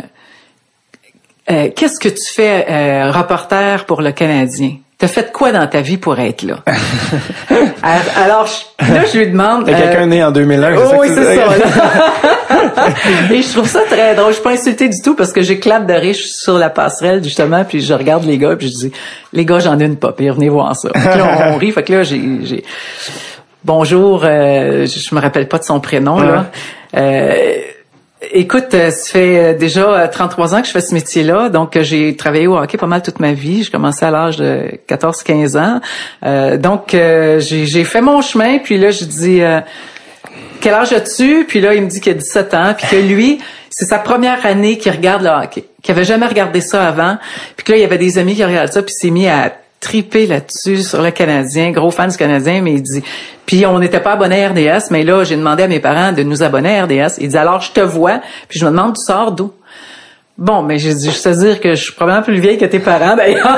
Euh, 1.50 1.68
Qu'est-ce 1.74 2.00
que 2.00 2.08
tu 2.08 2.32
fais, 2.34 2.66
euh, 2.68 3.10
reporter 3.12 3.84
pour 3.84 4.00
le 4.02 4.12
Canadien? 4.12 4.76
T'as 4.96 5.08
fait 5.08 5.32
quoi 5.32 5.50
dans 5.52 5.66
ta 5.66 5.80
vie 5.80 5.96
pour 5.98 6.18
être 6.18 6.42
là? 6.42 6.60
Alors, 8.16 8.46
je- 8.46 8.94
là, 8.94 9.02
je 9.12 9.18
lui 9.18 9.26
demande... 9.26 9.64
Il 9.66 9.72
y 9.72 9.74
a 9.74 9.80
quelqu'un 9.82 10.02
euh, 10.02 10.06
né 10.06 10.24
en 10.24 10.30
2001. 10.30 10.74
Oh, 10.76 10.88
ça 10.90 10.96
oui, 10.98 11.08
c'est 11.14 11.36
ça. 11.36 11.46
là. 11.46 12.88
Et 13.32 13.42
je 13.42 13.52
trouve 13.52 13.68
ça 13.68 13.80
très 13.90 14.14
drôle. 14.14 14.28
Je 14.28 14.34
suis 14.34 14.42
pas 14.42 14.52
insultée 14.52 14.88
du 14.88 15.02
tout 15.02 15.14
parce 15.14 15.32
que 15.32 15.42
j'éclate 15.42 15.86
de 15.86 15.92
riche 15.92 16.26
sur 16.28 16.56
la 16.56 16.70
passerelle, 16.70 17.22
justement, 17.22 17.64
puis 17.64 17.80
je 17.82 17.92
regarde 17.92 18.24
les 18.24 18.38
gars, 18.38 18.56
puis 18.56 18.68
je 18.68 18.74
dis, 18.88 18.92
les 19.32 19.44
gars, 19.44 19.58
j'en 19.58 19.78
ai 19.80 19.84
une 19.84 19.96
pas 19.96 20.12
pire, 20.12 20.34
venez 20.34 20.48
voir 20.48 20.74
ça. 20.76 20.88
Là, 20.94 21.50
on 21.52 21.56
rit, 21.58 21.72
fait 21.72 21.82
que 21.82 21.92
là, 21.92 22.02
j'ai... 22.04 22.64
Bonjour, 23.64 24.22
euh, 24.24 24.86
je 24.86 24.98
je 25.00 25.14
me 25.14 25.20
rappelle 25.20 25.48
pas 25.48 25.58
de 25.58 25.64
son 25.64 25.80
prénom, 25.80 26.20
là. 26.20 26.46
Euh, 26.96 27.56
Écoute, 28.32 28.74
euh, 28.74 28.90
ça 28.90 29.12
fait 29.12 29.38
euh, 29.38 29.58
déjà 29.58 29.88
euh, 29.88 30.08
33 30.08 30.54
ans 30.54 30.60
que 30.60 30.66
je 30.66 30.72
fais 30.72 30.80
ce 30.80 30.94
métier-là, 30.94 31.48
donc 31.48 31.76
euh, 31.76 31.82
j'ai 31.82 32.14
travaillé 32.16 32.46
au 32.46 32.56
hockey 32.56 32.78
pas 32.78 32.86
mal 32.86 33.02
toute 33.02 33.20
ma 33.20 33.32
vie. 33.32 33.62
J'ai 33.64 33.70
commencé 33.70 34.04
à 34.04 34.10
l'âge 34.10 34.36
de 34.36 34.78
14-15 34.88 35.58
ans. 35.58 35.80
Euh, 36.24 36.56
donc 36.56 36.94
euh, 36.94 37.40
j'ai 37.40 37.84
fait 37.84 38.00
mon 38.00 38.22
chemin, 38.22 38.58
puis 38.58 38.78
là 38.78 38.90
je 38.90 39.04
dis 39.04 39.42
euh, 39.42 39.60
quel 40.60 40.74
âge 40.74 40.92
as-tu? 40.92 41.44
Puis 41.46 41.60
là 41.60 41.74
il 41.74 41.82
me 41.82 41.88
dit 41.88 42.00
qu'il 42.00 42.12
a 42.12 42.14
17 42.14 42.54
ans, 42.54 42.74
puis 42.76 42.86
que 42.88 42.96
lui 42.96 43.40
c'est 43.70 43.86
sa 43.86 43.98
première 43.98 44.46
année 44.46 44.78
qu'il 44.78 44.92
regarde 44.92 45.22
le 45.22 45.30
hockey, 45.30 45.64
qu'il 45.82 45.92
avait 45.92 46.04
jamais 46.04 46.26
regardé 46.26 46.60
ça 46.60 46.86
avant, 46.86 47.18
puis 47.56 47.64
que 47.64 47.72
là 47.72 47.78
il 47.78 47.80
y 47.80 47.84
avait 47.84 47.98
des 47.98 48.18
amis 48.18 48.34
qui 48.36 48.44
regardaient 48.44 48.72
ça, 48.72 48.82
puis 48.82 48.94
s'est 48.94 49.10
mis 49.10 49.26
à 49.28 49.52
triper 49.84 50.26
là-dessus 50.26 50.82
sur 50.82 51.02
le 51.02 51.10
Canadien, 51.10 51.70
gros 51.70 51.90
fan 51.90 52.08
du 52.10 52.16
Canadien, 52.16 52.60
mais 52.62 52.72
il 52.72 52.82
dit, 52.82 53.02
puis 53.46 53.64
on 53.66 53.78
n'était 53.78 54.00
pas 54.00 54.12
abonné 54.12 54.44
à 54.44 54.48
RDS, 54.48 54.90
mais 54.90 55.04
là 55.04 55.22
j'ai 55.24 55.36
demandé 55.36 55.62
à 55.62 55.68
mes 55.68 55.80
parents 55.80 56.12
de 56.12 56.22
nous 56.22 56.42
abonner 56.42 56.78
à 56.78 56.84
RDS. 56.84 57.18
Il 57.20 57.28
dit 57.28 57.36
alors 57.36 57.60
je 57.60 57.70
te 57.72 57.80
vois, 57.80 58.20
puis 58.48 58.58
je 58.58 58.64
me 58.64 58.70
demande 58.70 58.94
tu 58.96 59.02
sors 59.06 59.32
d'où? 59.32 59.52
Bon, 60.36 60.62
mais 60.62 60.78
j'ai 60.78 60.92
dit, 60.94 61.12
je 61.12 61.22
te 61.22 61.28
dire 61.28 61.60
que 61.60 61.74
je 61.76 61.82
suis 61.84 61.92
probablement 61.92 62.24
plus 62.24 62.40
vieille 62.40 62.58
que 62.58 62.64
tes 62.64 62.80
parents 62.80 63.14
d'ailleurs. 63.16 63.56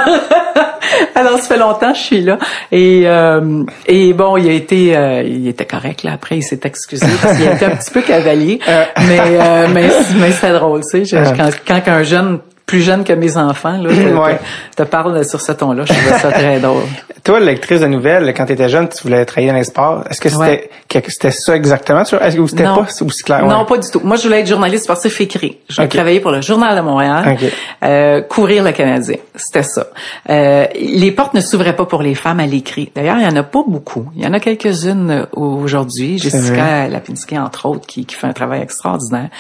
Alors 1.15 1.39
ça 1.39 1.45
fait 1.55 1.59
longtemps 1.59 1.93
que 1.93 1.99
je 1.99 2.03
suis 2.03 2.21
là. 2.21 2.39
Et 2.71 3.05
euh, 3.07 3.62
et 3.87 4.12
bon, 4.12 4.37
il 4.37 4.47
a 4.49 4.53
été 4.53 4.95
euh, 4.97 5.23
il 5.23 5.49
était 5.49 5.65
correct 5.65 6.03
là 6.03 6.12
après, 6.12 6.37
il 6.37 6.43
s'est 6.43 6.61
excusé 6.65 7.07
parce 7.23 7.37
qu'il 7.39 7.49
a 7.49 7.53
été 7.55 7.65
un 7.65 7.71
petit 7.77 7.91
peu 7.91 8.03
cavalier, 8.03 8.61
mais 8.67 9.21
euh, 9.21 9.67
mais 9.73 9.89
mais 10.21 10.31
c'est 10.33 10.53
drôle, 10.53 10.81
tu 10.83 11.05
sais, 11.05 11.05
je- 11.07 11.35
quand 11.37 11.51
quand 11.67 11.91
un 11.91 12.03
jeune 12.03 12.41
plus 12.67 12.83
jeune 12.83 13.05
que 13.05 13.13
mes 13.13 13.37
enfants 13.37 13.79
là 13.81 13.89
te, 13.95 14.15
Ouais. 14.17 14.39
te 14.77 14.83
parle 14.83 15.25
sur 15.25 15.41
ce 15.41 15.53
ton-là, 15.53 15.85
je 15.87 15.93
trouve 15.93 16.19
ça 16.21 16.31
très 16.33 16.59
drôle. 16.61 16.83
Toi, 17.25 17.41
lectrice 17.41 17.81
de 17.81 17.87
nouvelles, 17.87 18.33
quand 18.37 18.47
tu 18.47 18.53
étais 18.53 18.69
jeune, 18.69 18.89
tu 18.89 19.03
voulais 19.03 19.25
travailler 19.25 19.51
dans 19.51 19.59
les 19.59 19.65
sports. 19.65 20.05
Est-ce 20.09 20.21
que 20.21 20.29
c'était 20.29 20.71
Ouais. 20.93 21.03
c'était 21.09 21.31
ça 21.33 21.57
exactement? 21.57 22.03
Est-ce 22.03 22.37
que 22.37 22.41
ou 22.41 22.47
c'était 22.47 22.63
Non. 22.65 22.77
pas 22.77 22.83
aussi 23.05 23.23
clair? 23.25 23.45
Non, 23.45 23.61
Ouais. 23.61 23.65
pas 23.67 23.79
du 23.79 23.91
tout. 23.91 24.01
Moi, 24.05 24.15
je 24.17 24.23
voulais 24.25 24.41
être 24.41 24.47
journaliste 24.49 24.85
sportif 24.85 25.21
écrit. 25.21 25.59
Je 25.69 25.75
voulais 25.77 25.87
Ok. 25.87 25.93
travailler 25.95 26.21
pour 26.21 26.31
le 26.31 26.41
Journal 26.41 26.77
de 26.77 26.81
Montréal, 26.83 27.37
Ok. 27.41 27.51
euh, 27.85 28.21
couvrir 28.23 28.63
le 28.63 28.71
Canadien. 28.71 29.17
C'était 29.35 29.65
ça. 29.65 29.89
Euh, 30.31 30.67
les 30.81 31.11
portes 31.11 31.35
ne 31.35 31.41
s'ouvraient 31.41 31.75
pas 31.75 31.85
pour 31.87 32.03
les 32.03 32.15
femmes 32.15 32.39
à 32.39 32.47
l'écrit. 32.47 32.93
D'ailleurs, 32.95 33.17
il 33.19 33.25
y 33.25 33.27
en 33.27 33.35
a 33.37 33.43
pas 33.43 33.63
beaucoup. 33.67 34.07
Il 34.17 34.23
y 34.23 34.27
en 34.27 34.33
a 34.33 34.39
quelques-unes 34.39 35.27
aujourd'hui. 35.33 36.19
Jessica 36.19 36.87
Lapinski, 36.89 37.37
entre 37.39 37.67
autres, 37.67 37.87
qui, 37.87 38.07
qui 38.07 38.15
fait 38.15 38.29
un 38.29 38.33
travail 38.33 38.63
extraordinaire. 38.63 39.31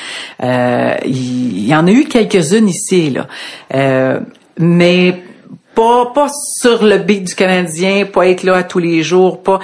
Euh, 0.42 0.94
il, 1.04 1.58
il 1.58 1.68
y 1.68 1.74
en 1.74 1.86
a 1.86 1.90
eu 1.92 2.04
quelques-unes 2.06 2.68
ici 2.68 3.06
et 3.06 3.10
là. 3.10 3.15
Euh, 3.74 4.20
mais 4.58 5.22
pas 5.74 6.10
pas 6.14 6.28
sur 6.58 6.82
le 6.82 6.98
beat 6.98 7.24
du 7.24 7.34
Canadien, 7.34 8.06
pas 8.06 8.26
être 8.26 8.42
là 8.42 8.56
à 8.56 8.62
tous 8.62 8.78
les 8.78 9.02
jours, 9.02 9.42
pas 9.42 9.60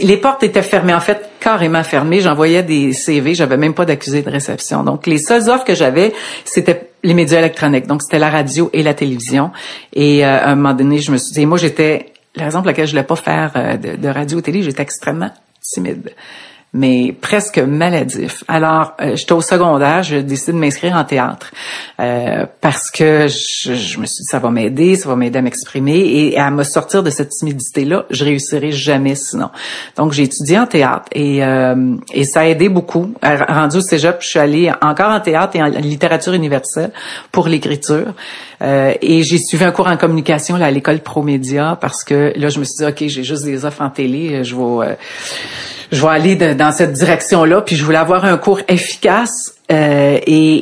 les 0.00 0.16
portes 0.16 0.44
étaient 0.44 0.62
fermées. 0.62 0.94
En 0.94 1.00
fait 1.00 1.30
carrément 1.40 1.82
fermées, 1.82 2.20
j'envoyais 2.20 2.62
des 2.62 2.92
CV, 2.92 3.34
j'avais 3.34 3.56
même 3.56 3.74
pas 3.74 3.84
d'accusé 3.84 4.22
de 4.22 4.30
réception. 4.30 4.84
Donc 4.84 5.06
les 5.06 5.18
seules 5.18 5.50
offres 5.50 5.64
que 5.64 5.74
j'avais, 5.74 6.12
c'était 6.44 6.90
les 7.02 7.14
médias 7.14 7.40
électroniques. 7.40 7.86
Donc 7.86 8.02
c'était 8.02 8.20
la 8.20 8.30
radio 8.30 8.70
et 8.72 8.82
la 8.82 8.94
télévision. 8.94 9.50
Et 9.92 10.24
euh, 10.24 10.38
à 10.38 10.50
un 10.50 10.54
moment 10.54 10.74
donné, 10.74 10.98
je 10.98 11.10
me 11.10 11.16
suis 11.16 11.32
dit 11.32 11.44
moi 11.44 11.58
j'étais 11.58 12.12
la 12.36 12.44
raison 12.44 12.58
pour 12.58 12.68
laquelle 12.68 12.86
je 12.86 12.92
voulais 12.92 13.02
pas 13.02 13.16
faire 13.16 13.52
euh, 13.56 13.76
de, 13.76 13.96
de 13.96 14.08
radio 14.08 14.38
ou 14.38 14.40
télé, 14.40 14.62
j'étais 14.62 14.82
extrêmement 14.82 15.30
timide 15.60 16.12
mais 16.74 17.14
presque 17.18 17.58
maladif. 17.58 18.44
Alors, 18.46 18.92
euh, 19.00 19.16
j'étais 19.16 19.32
au 19.32 19.40
secondaire, 19.40 20.02
je 20.02 20.16
décide 20.16 20.54
de 20.54 20.58
m'inscrire 20.58 20.96
en 20.96 21.04
théâtre 21.04 21.50
euh, 21.98 22.44
parce 22.60 22.90
que 22.90 23.26
je, 23.26 23.74
je 23.74 23.98
me 23.98 24.06
suis 24.06 24.22
dit 24.22 24.28
ça 24.28 24.38
va 24.38 24.50
m'aider, 24.50 24.96
ça 24.96 25.08
va 25.08 25.16
m'aider 25.16 25.38
à 25.38 25.42
m'exprimer 25.42 25.98
et 25.98 26.38
à 26.38 26.50
me 26.50 26.64
sortir 26.64 27.02
de 27.02 27.10
cette 27.10 27.30
timidité-là. 27.30 28.04
Je 28.10 28.24
réussirai 28.24 28.70
jamais 28.70 29.14
sinon. 29.14 29.48
Donc, 29.96 30.12
j'ai 30.12 30.24
étudié 30.24 30.58
en 30.58 30.66
théâtre 30.66 31.06
et, 31.12 31.42
euh, 31.42 31.96
et 32.12 32.24
ça 32.24 32.40
a 32.40 32.44
aidé 32.46 32.68
beaucoup. 32.68 33.14
Euh, 33.24 33.38
Rendu 33.48 33.78
au 33.78 33.80
cégep, 33.80 34.18
je 34.20 34.28
suis 34.28 34.38
allée 34.38 34.70
encore 34.82 35.10
en 35.10 35.20
théâtre 35.20 35.56
et 35.56 35.62
en 35.62 35.66
littérature 35.66 36.34
universelle 36.34 36.92
pour 37.32 37.48
l'écriture. 37.48 38.12
Euh, 38.60 38.92
et 39.00 39.22
j'ai 39.22 39.38
suivi 39.38 39.64
un 39.64 39.70
cours 39.70 39.86
en 39.86 39.96
communication 39.96 40.56
là, 40.56 40.66
à 40.66 40.70
l'école 40.70 40.98
Promédia 41.00 41.78
parce 41.80 42.02
que 42.04 42.32
là, 42.36 42.48
je 42.48 42.58
me 42.58 42.64
suis 42.64 42.76
dit, 42.78 42.84
OK, 42.84 43.04
j'ai 43.08 43.22
juste 43.22 43.44
des 43.44 43.64
offres 43.64 43.82
en 43.82 43.90
télé, 43.90 44.42
je 44.44 44.54
vais... 44.56 44.88
euh, 44.88 44.94
je 45.90 46.02
vais 46.02 46.08
aller 46.08 46.36
dans 46.36 46.70
cette 46.70 46.92
direction-là, 46.92 47.62
puis 47.62 47.74
je 47.74 47.82
voulais 47.82 47.96
avoir 47.96 48.26
un 48.26 48.36
cours 48.36 48.60
efficace 48.68 49.54
euh, 49.72 50.18
et, 50.26 50.56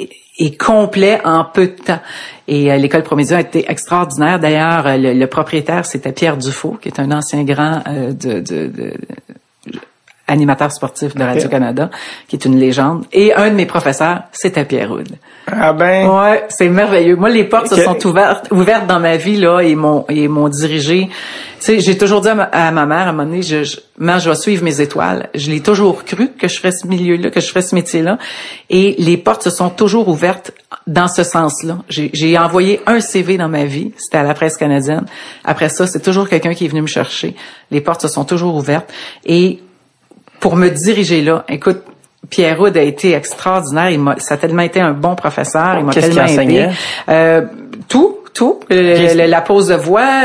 et, 0.00 0.08
et 0.38 0.56
complet 0.56 1.20
en 1.26 1.44
peu 1.44 1.66
de 1.66 1.72
temps. 1.72 2.00
Et 2.48 2.72
euh, 2.72 2.78
l'école 2.78 3.02
Promédia 3.02 3.36
a 3.36 3.40
été 3.40 3.70
extraordinaire. 3.70 4.40
D'ailleurs, 4.40 4.86
euh, 4.86 4.96
le, 4.96 5.12
le 5.12 5.26
propriétaire, 5.26 5.84
c'était 5.84 6.12
Pierre 6.12 6.38
Dufault, 6.38 6.78
qui 6.80 6.88
est 6.88 6.98
un 7.00 7.10
ancien 7.12 7.44
grand 7.44 7.82
euh, 7.86 8.12
de, 8.12 8.40
de, 8.40 8.66
de- 8.68 8.94
animateur 10.32 10.72
sportif 10.72 11.14
de 11.14 11.22
Radio-Canada, 11.22 11.90
qui 12.26 12.36
est 12.36 12.44
une 12.44 12.58
légende. 12.58 13.04
Et 13.12 13.34
un 13.34 13.50
de 13.50 13.54
mes 13.54 13.66
professeurs, 13.66 14.22
c'était 14.32 14.64
Pierre 14.64 14.90
Houd. 14.90 15.08
Ah 15.46 15.72
ben, 15.72 16.08
Ouais, 16.08 16.44
c'est 16.48 16.68
merveilleux. 16.68 17.16
Moi, 17.16 17.28
les 17.30 17.44
portes 17.44 17.68
se 17.68 17.80
sont 17.82 18.06
ouvertes, 18.06 18.48
ouvertes 18.50 18.86
dans 18.86 19.00
ma 19.00 19.16
vie 19.16 19.36
là 19.36 19.60
et 19.60 19.74
m'ont 19.74 20.04
et 20.08 20.28
m'ont 20.28 20.48
dirigé. 20.48 21.08
Tu 21.08 21.66
sais, 21.66 21.80
j'ai 21.80 21.96
toujours 21.96 22.20
dit 22.20 22.28
à 22.28 22.34
ma, 22.34 22.44
à 22.44 22.70
ma 22.70 22.86
mère 22.86 22.98
à 22.98 23.10
un 23.10 23.12
moment 23.12 23.24
donné, 23.24 23.42
je, 23.42 23.62
je, 23.62 23.76
Maman, 23.98 24.18
je 24.18 24.30
vais 24.30 24.36
suivre 24.36 24.64
mes 24.64 24.80
étoiles. 24.80 25.28
Je 25.34 25.50
l'ai 25.50 25.60
toujours 25.60 26.04
cru 26.04 26.30
que 26.32 26.48
je 26.48 26.58
ferais 26.58 26.72
ce 26.72 26.86
milieu-là, 26.86 27.30
que 27.30 27.40
je 27.40 27.46
ferais 27.46 27.62
ce 27.62 27.74
métier-là, 27.74 28.18
et 28.70 28.96
les 28.98 29.16
portes 29.16 29.42
se 29.42 29.50
sont 29.50 29.68
toujours 29.68 30.08
ouvertes 30.08 30.50
dans 30.86 31.08
ce 31.08 31.22
sens-là. 31.22 31.78
J'ai 31.88 32.10
j'ai 32.12 32.36
envoyé 32.38 32.80
un 32.86 33.00
CV 33.00 33.36
dans 33.36 33.48
ma 33.48 33.64
vie, 33.64 33.92
c'était 33.98 34.16
à 34.16 34.22
la 34.22 34.34
presse 34.34 34.56
canadienne. 34.56 35.04
Après 35.44 35.68
ça, 35.68 35.86
c'est 35.86 36.00
toujours 36.00 36.28
quelqu'un 36.28 36.54
qui 36.54 36.64
est 36.64 36.68
venu 36.68 36.82
me 36.82 36.86
chercher. 36.86 37.36
Les 37.70 37.80
portes 37.80 38.02
se 38.02 38.08
sont 38.08 38.24
toujours 38.24 38.56
ouvertes 38.56 38.90
et 39.24 39.60
pour 40.42 40.56
me 40.56 40.68
diriger 40.68 41.22
là, 41.22 41.44
écoute, 41.48 41.82
Pierre 42.28 42.60
Houd 42.60 42.76
a 42.76 42.82
été 42.82 43.12
extraordinaire. 43.12 43.90
Il 43.90 44.00
m'a, 44.00 44.18
ça 44.18 44.34
a 44.34 44.36
tellement 44.36 44.62
été 44.62 44.80
un 44.80 44.92
bon 44.92 45.14
professeur. 45.14 45.78
Il 45.78 45.84
m'a 45.84 45.92
tellement 45.92 46.26
aidé. 46.26 46.68
Euh, 47.08 47.42
tout, 47.88 48.18
tout. 48.34 48.60
Le- 48.70 49.26
la 49.26 49.40
pause 49.40 49.68
de 49.68 49.74
voix, 49.74 50.22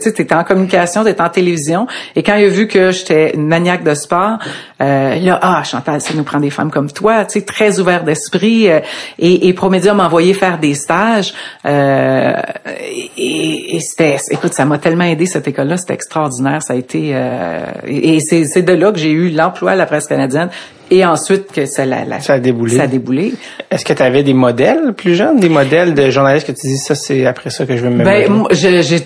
tu 0.00 0.10
sais, 0.10 0.34
en 0.34 0.44
communication, 0.44 1.04
t'étais 1.04 1.20
en 1.22 1.28
télévision. 1.28 1.86
Et 2.16 2.22
quand 2.22 2.36
il 2.36 2.44
a 2.44 2.48
vu 2.48 2.68
que 2.68 2.90
j'étais 2.90 3.34
une 3.34 3.46
maniaque 3.46 3.84
de 3.84 3.94
sport, 3.94 4.38
euh, 4.80 5.14
là, 5.16 5.38
ah, 5.42 5.62
Chantal, 5.64 6.00
ça 6.00 6.14
nous 6.14 6.24
prend 6.24 6.40
des 6.40 6.50
femmes 6.50 6.70
comme 6.70 6.90
toi, 6.90 7.24
tu 7.24 7.38
sais, 7.38 7.44
très 7.44 7.80
ouvert 7.80 8.04
d'esprit. 8.04 8.68
euh, 8.70 8.80
et, 9.18 9.48
et 9.48 9.52
Promédia 9.54 9.94
m'a 9.94 10.06
envoyé 10.06 10.34
faire 10.34 10.58
des 10.58 10.74
stages. 10.74 11.32
euh, 11.66 12.32
et, 13.16 13.76
et 13.76 13.80
c'était, 13.80 14.16
écoute, 14.30 14.54
ça 14.54 14.64
m'a 14.64 14.78
tellement 14.78 15.04
aidé 15.04 15.26
cette 15.26 15.48
école-là, 15.48 15.76
c'était 15.76 15.94
extraordinaire. 15.94 16.62
Ça 16.62 16.74
a 16.74 16.76
été, 16.76 17.10
euh, 17.14 17.60
et 17.86 18.20
c'est 18.20 18.62
de 18.62 18.72
là 18.72 18.92
que 18.92 18.98
j'ai 18.98 19.10
eu 19.10 19.30
l'emploi 19.30 19.72
à 19.72 19.76
la 19.76 19.86
presse 19.86 20.06
canadienne. 20.06 20.50
Et 20.90 21.04
ensuite 21.04 21.52
que 21.52 21.66
ça, 21.66 21.84
la, 21.84 22.04
la- 22.04 22.20
Ça 22.20 22.34
a 22.34 22.38
déboulé. 22.38 22.76
Ça 22.76 22.82
a 22.84 22.86
déboulé. 22.86 23.34
Est-ce 23.70 23.84
que 23.84 23.92
tu 23.92 24.02
avais 24.02 24.22
des 24.22 24.32
modèles 24.34 24.94
plus 24.94 25.14
jeunes, 25.14 25.38
des 25.38 25.48
modèles 25.50 25.94
de 25.94 26.10
journalistes 26.10 26.46
que 26.46 26.52
tu 26.52 26.66
dis 26.66 26.78
ça 26.78 26.94
c'est 26.94 27.26
après 27.26 27.50
ça 27.50 27.66
que 27.66 27.76
je 27.76 27.82
vais 27.82 27.90
me 27.90 27.98
Ben, 28.04 28.04
mettre? 28.04 28.30
moi, 28.30 28.48
je- 28.52 28.82
j'ai, 28.82 28.98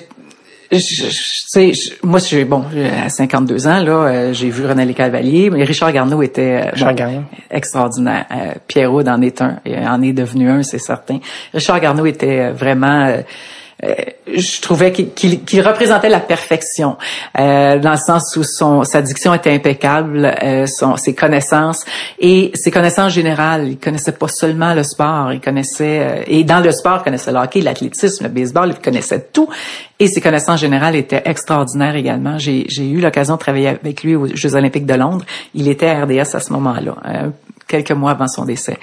je- 0.70 0.78
je- 0.78 1.90
moi, 2.02 2.18
j'ai 2.20 2.44
bon, 2.44 2.64
à 3.04 3.08
52 3.08 3.66
ans 3.66 3.80
là, 3.82 3.92
euh, 3.92 4.32
j'ai 4.32 4.48
vu 4.48 4.64
René 4.64 4.94
Cavalier, 4.94 5.50
mais 5.50 5.64
Richard 5.64 5.92
Garneau 5.92 6.22
était 6.22 6.62
euh, 6.66 6.70
Richard 6.72 6.94
bon, 6.94 7.24
extraordinaire. 7.50 8.24
Euh, 8.30 8.52
Pierre 8.66 8.92
Houd 8.92 9.08
en 9.08 9.20
est 9.20 9.42
un, 9.42 9.58
en 9.86 10.00
est 10.02 10.12
devenu 10.12 10.48
un, 10.48 10.62
c'est 10.62 10.78
certain. 10.78 11.18
Richard 11.52 11.80
Garneau 11.80 12.06
était 12.06 12.38
euh, 12.40 12.52
vraiment 12.52 13.06
euh, 13.84 13.94
je 14.34 14.60
trouvais 14.60 14.92
qu'il 14.92 15.44
qu'il 15.44 15.60
représentait 15.60 16.08
la 16.08 16.20
perfection, 16.20 16.96
euh, 17.38 17.78
dans 17.78 17.92
le 17.92 17.96
sens 17.96 18.36
où 18.36 18.42
son 18.44 18.84
sa 18.84 19.02
diction 19.02 19.34
était 19.34 19.52
impeccable, 19.52 20.24
euh, 20.42 20.66
son, 20.66 20.96
ses 20.96 21.14
connaissances 21.14 21.84
et 22.18 22.52
ses 22.54 22.70
connaissances 22.70 23.12
générales. 23.12 23.68
Il 23.68 23.78
connaissait 23.78 24.12
pas 24.12 24.28
seulement 24.28 24.74
le 24.74 24.82
sport, 24.82 25.32
il 25.32 25.40
connaissait 25.40 26.00
euh, 26.00 26.22
et 26.26 26.44
dans 26.44 26.60
le 26.60 26.72
sport, 26.72 26.98
il 27.00 27.04
connaissait 27.04 27.32
le 27.32 27.38
hockey, 27.38 27.60
l'athlétisme, 27.60 28.24
le 28.24 28.30
baseball, 28.30 28.70
il 28.70 28.82
connaissait 28.82 29.28
tout. 29.32 29.48
Et 29.98 30.08
ses 30.08 30.20
connaissances 30.20 30.60
générales 30.60 30.96
étaient 30.96 31.22
extraordinaires 31.24 31.94
également. 31.94 32.38
J'ai 32.38 32.66
eu 32.78 33.00
l'occasion 33.00 33.34
de 33.34 33.38
travailler 33.38 33.68
avec 33.68 34.02
lui 34.02 34.16
aux 34.16 34.26
Jeux 34.34 34.54
Olympiques 34.54 34.86
de 34.86 34.94
Londres. 34.94 35.24
Il 35.54 35.68
était 35.68 35.92
RDS 35.92 36.34
à 36.34 36.40
ce 36.40 36.52
moment-là, 36.54 36.96
euh, 37.06 37.28
quelques 37.68 37.92
mois 37.92 38.10
avant 38.12 38.26
son 38.26 38.44
décès. 38.44 38.78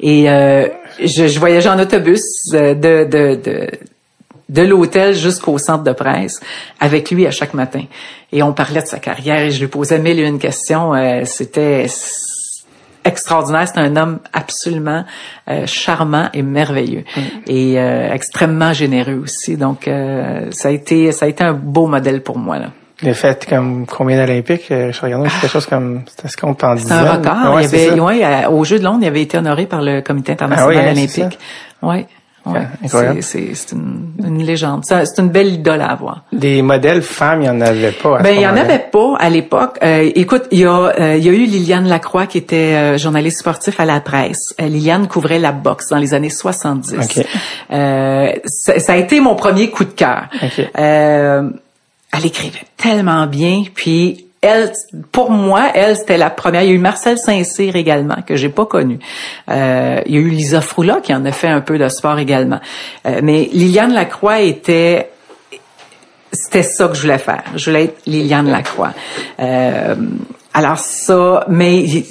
Et 0.00 0.28
euh, 0.28 0.66
je, 1.00 1.28
je, 1.28 1.38
voyageais 1.38 1.68
en 1.68 1.78
autobus 1.78 2.22
de, 2.50 2.74
de, 2.74 3.34
de 3.40 3.70
de 4.48 4.62
l'hôtel 4.62 5.14
jusqu'au 5.14 5.58
centre 5.58 5.84
de 5.84 5.92
presse 5.92 6.40
avec 6.80 7.10
lui 7.10 7.26
à 7.26 7.30
chaque 7.30 7.54
matin. 7.54 7.84
Et 8.32 8.42
on 8.42 8.52
parlait 8.52 8.82
de 8.82 8.86
sa 8.86 8.98
carrière 8.98 9.40
et 9.40 9.50
je 9.50 9.60
lui 9.60 9.68
posais 9.68 9.98
mille 9.98 10.20
et 10.20 10.26
une 10.26 10.38
questions. 10.38 10.94
Euh, 10.94 11.22
c'était 11.24 11.86
extraordinaire. 13.04 13.68
C'est 13.68 13.80
un 13.80 13.96
homme 13.96 14.18
absolument 14.32 15.04
euh, 15.48 15.66
charmant 15.66 16.28
et 16.32 16.42
merveilleux 16.42 17.04
et 17.46 17.78
euh, 17.78 18.12
extrêmement 18.12 18.72
généreux 18.72 19.20
aussi. 19.22 19.56
Donc 19.56 19.88
ça 20.50 20.68
a 20.68 20.70
été 20.70 21.12
ça 21.12 21.26
a 21.26 21.28
été 21.28 21.44
un 21.44 21.54
beau 21.54 21.86
modèle 21.86 22.22
pour 22.22 22.38
moi 22.38 22.58
là. 22.58 22.70
Il 23.02 23.08
a 23.08 23.14
fait 23.14 23.44
comme 23.46 23.86
combien 23.86 24.16
d'Olympiques? 24.16 24.66
Je 24.68 25.00
regardais 25.00 25.28
quelque 25.28 25.48
chose 25.48 25.66
comme, 25.66 26.02
c'était 26.06 26.28
ce 26.28 26.36
qu'on 26.36 26.56
C'est 26.56 26.92
un 26.92 27.12
record. 27.12 27.60
il 27.60 27.64
avait, 27.64 28.00
ouais, 28.00 28.46
au 28.46 28.64
Jeu 28.64 28.78
de 28.78 28.84
Londres, 28.84 29.00
il 29.02 29.08
avait 29.08 29.22
été 29.22 29.36
honoré 29.36 29.66
par 29.66 29.82
le 29.82 30.00
Comité 30.00 30.32
international 30.32 30.76
ah 30.76 30.88
hein, 30.88 30.92
olympique. 30.92 31.38
Ouais. 31.82 32.06
Ouais, 32.46 33.22
c'est 33.22 33.72
une, 33.72 34.12
une, 34.22 34.42
légende. 34.42 34.84
C'est 34.84 35.18
une 35.18 35.30
belle 35.30 35.48
idole 35.48 35.80
à 35.80 35.86
avoir. 35.86 36.24
Des 36.30 36.60
modèles 36.60 37.00
femmes, 37.00 37.42
il 37.42 37.46
y 37.46 37.48
en 37.48 37.60
avait 37.60 37.92
pas. 37.92 38.18
À 38.18 38.22
ben 38.22 38.34
il 38.34 38.42
y 38.42 38.46
en 38.46 38.56
avait 38.56 38.84
pas 38.90 39.16
à 39.18 39.30
l'époque. 39.30 39.78
Euh, 39.82 40.10
écoute, 40.14 40.44
il 40.50 40.58
y 40.58 40.64
a 40.66 40.70
euh, 40.72 41.16
il 41.16 41.24
y 41.24 41.28
a 41.30 41.32
eu 41.32 41.46
Liliane 41.46 41.88
Lacroix 41.88 42.26
qui 42.26 42.36
était 42.36 42.74
euh, 42.74 42.98
journaliste 42.98 43.38
sportif 43.38 43.80
à 43.80 43.86
la 43.86 44.00
presse. 44.00 44.54
Liliane 44.58 45.08
couvrait 45.08 45.38
la 45.38 45.52
boxe 45.52 45.88
dans 45.88 45.96
les 45.96 46.12
années 46.12 46.28
70. 46.28 46.94
Okay. 47.04 47.26
Ça, 48.46 48.78
ça, 48.78 48.92
a 48.92 48.96
été 48.96 49.20
mon 49.20 49.36
premier 49.36 49.70
coup 49.70 49.84
de 49.84 49.90
cœur. 49.90 50.28
elle 50.74 52.26
écrivait 52.26 52.64
tellement 52.76 53.26
bien, 53.26 53.64
puis 53.74 54.26
elle, 54.44 54.72
pour 55.10 55.30
moi, 55.30 55.70
elle, 55.74 55.96
c'était 55.96 56.18
la 56.18 56.30
première. 56.30 56.62
Il 56.62 56.68
y 56.68 56.72
a 56.72 56.74
eu 56.74 56.78
Marcel 56.78 57.18
Saint-Cyr 57.18 57.76
également, 57.76 58.16
que 58.26 58.36
j'ai 58.36 58.50
pas 58.50 58.66
connu. 58.66 58.98
Euh, 59.50 60.00
il 60.06 60.14
y 60.14 60.18
a 60.18 60.20
eu 60.20 60.28
Lisa 60.28 60.60
Froula, 60.60 61.00
qui 61.02 61.14
en 61.14 61.24
a 61.24 61.32
fait 61.32 61.48
un 61.48 61.60
peu 61.60 61.78
de 61.78 61.88
sport 61.88 62.18
également. 62.18 62.60
Euh, 63.06 63.20
mais 63.22 63.48
Liliane 63.52 63.92
Lacroix 63.92 64.40
était 64.40 65.10
c'était 66.34 66.62
ça 66.62 66.88
que 66.88 66.94
je 66.94 67.02
voulais 67.02 67.18
faire. 67.18 67.44
Je 67.54 67.70
voulais 67.70 67.84
être 67.84 68.02
Liliane 68.06 68.50
Lacroix. 68.50 68.92
Euh, 69.40 69.94
alors 70.52 70.78
ça, 70.78 71.46
mais 71.48 71.82
il 71.84 72.04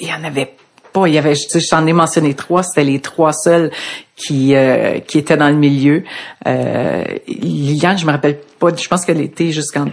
y, 0.00 0.12
en 0.12 0.24
avait 0.24 0.54
pas. 0.92 1.06
Il 1.06 1.14
y 1.14 1.18
avait, 1.18 1.34
je 1.34 1.68
t'en 1.68 1.86
ai 1.86 1.92
mentionné 1.92 2.34
trois. 2.34 2.62
C'était 2.62 2.84
les 2.84 3.00
trois 3.00 3.32
seuls 3.32 3.70
qui 4.16 4.54
euh, 4.54 5.00
qui 5.00 5.18
étaient 5.18 5.36
dans 5.36 5.48
le 5.48 5.56
milieu. 5.56 6.04
Euh, 6.46 7.04
Liliane, 7.28 7.98
je 7.98 8.06
me 8.06 8.12
rappelle 8.12 8.38
pas. 8.58 8.68
Je 8.74 8.88
pense 8.88 9.04
qu'elle 9.04 9.20
était 9.20 9.50
jusqu'en 9.50 9.86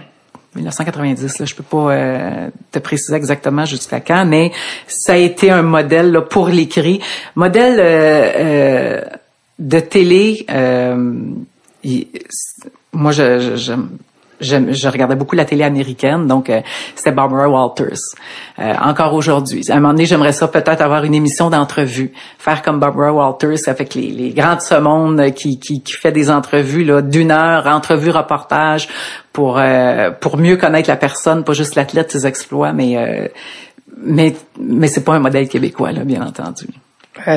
1990, 0.56 1.38
là, 1.38 1.46
je 1.46 1.54
peux 1.54 1.62
pas 1.62 1.92
euh, 1.92 2.50
te 2.70 2.78
préciser 2.78 3.16
exactement 3.16 3.64
jusqu'à 3.64 4.00
quand, 4.00 4.24
mais 4.24 4.52
ça 4.86 5.14
a 5.14 5.16
été 5.16 5.50
un 5.50 5.62
modèle 5.62 6.12
là, 6.12 6.22
pour 6.22 6.48
l'écrit, 6.48 7.00
modèle 7.34 7.78
euh, 7.80 8.32
euh, 8.36 9.00
de 9.58 9.80
télé. 9.80 10.46
moi, 12.92 13.12
je, 13.12 13.40
je, 13.40 13.56
je, 13.56 13.72
regardais 14.88 15.16
beaucoup 15.16 15.36
la 15.36 15.44
télé 15.44 15.64
américaine, 15.64 16.26
donc 16.26 16.50
euh, 16.50 16.60
c'était 16.94 17.12
Barbara 17.12 17.48
Walters. 17.48 17.98
Euh, 18.58 18.74
encore 18.82 19.14
aujourd'hui. 19.14 19.64
À 19.70 19.74
un 19.74 19.80
moment 19.80 19.92
donné, 19.92 20.06
j'aimerais 20.06 20.32
ça 20.32 20.48
peut-être 20.48 20.80
avoir 20.80 21.04
une 21.04 21.14
émission 21.14 21.50
d'entrevue, 21.50 22.12
faire 22.38 22.62
comme 22.62 22.78
Barbara 22.78 23.12
Walters 23.12 23.68
avec 23.68 23.94
les, 23.94 24.10
les 24.10 24.30
grands 24.30 24.56
de 24.56 24.60
ce 24.60 24.74
monde 24.74 25.32
qui, 25.32 25.58
qui, 25.58 25.82
qui 25.82 25.92
fait 25.92 26.12
des 26.12 26.30
entrevues 26.30 26.84
là 26.84 27.02
d'une 27.02 27.30
heure, 27.30 27.66
entrevue 27.66 28.10
reportage 28.10 28.88
pour 29.32 29.58
euh, 29.58 30.10
pour 30.10 30.36
mieux 30.36 30.56
connaître 30.56 30.88
la 30.88 30.96
personne, 30.96 31.44
pas 31.44 31.52
juste 31.52 31.74
l'athlète, 31.74 32.12
ses 32.12 32.26
exploits, 32.26 32.72
mais 32.72 33.32
mais 33.96 34.34
mais 34.60 34.88
c'est 34.88 35.04
pas 35.04 35.14
un 35.14 35.20
modèle 35.20 35.48
québécois 35.48 35.92
là, 35.92 36.04
bien 36.04 36.22
entendu. 36.22 36.66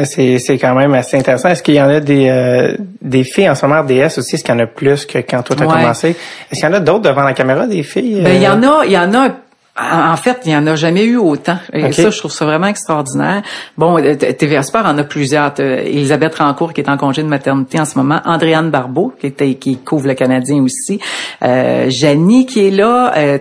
C'est, 0.06 0.40
c'est 0.40 0.58
quand 0.58 0.74
même 0.74 0.94
assez 0.94 1.18
intéressant. 1.18 1.50
Est-ce 1.50 1.62
qu'il 1.62 1.76
y 1.76 1.82
en 1.82 1.88
a 1.88 2.00
des, 2.00 2.30
euh, 2.30 2.76
des 3.02 3.24
filles 3.24 3.50
en 3.50 3.56
ce 3.56 3.66
moment 3.66 3.84
DS 3.84 4.18
aussi? 4.18 4.36
Est-ce 4.36 4.44
qu'il 4.44 4.54
y 4.54 4.58
en 4.58 4.60
a 4.60 4.66
plus 4.66 5.06
que 5.06 5.20
quand 5.20 5.44
toi 5.44 5.56
tu 5.56 5.64
as 5.64 5.68
commencé? 5.68 6.10
Est-ce 6.52 6.60
qu'il 6.60 6.70
y 6.70 6.72
en 6.72 6.74
a 6.74 6.80
d'autres 6.80 7.02
devant 7.02 7.24
la 7.24 7.34
caméra, 7.34 7.68
des 7.68 7.84
filles? 7.84 8.22
Ben, 8.22 8.36
il 8.36 8.42
y 8.42 8.48
en 8.48 8.62
euh? 8.64 8.80
a, 8.80 8.86
il 8.86 8.92
y 8.92 8.98
en 8.98 9.14
a 9.14 9.30
en 9.80 10.18
fait, 10.18 10.40
il 10.46 10.50
n'y 10.50 10.56
en 10.56 10.66
a 10.66 10.76
jamais 10.76 11.04
eu 11.04 11.18
autant. 11.18 11.58
Et 11.72 11.92
ça, 11.92 12.10
je 12.10 12.18
trouve 12.18 12.32
ça 12.32 12.46
vraiment 12.46 12.68
extraordinaire. 12.68 13.44
Bon, 13.78 14.00
euh, 14.00 14.16
TVA 14.16 14.64
Sport 14.64 14.86
en 14.86 14.98
a 14.98 15.04
plusieurs. 15.04 15.54
Elisabeth 15.60 16.36
Rancourt, 16.36 16.74
qui 16.74 16.82
est 16.82 16.90
en 16.90 16.98
congé 16.98 17.22
de 17.22 17.28
maternité 17.28 17.80
en 17.80 17.86
ce 17.86 17.98
moment. 17.98 18.20
Andréane 18.26 18.72
Barbeau, 18.72 19.14
qui, 19.20 19.28
était, 19.28 19.54
qui 19.54 19.78
couvre 19.78 20.08
le 20.08 20.16
Canadien 20.16 20.64
aussi. 20.64 21.00
Euh, 21.44 21.90
Janie, 21.90 22.48
qui 22.48 22.68
est 22.68 22.72
là. 22.72 23.14
Euh, 23.18 23.38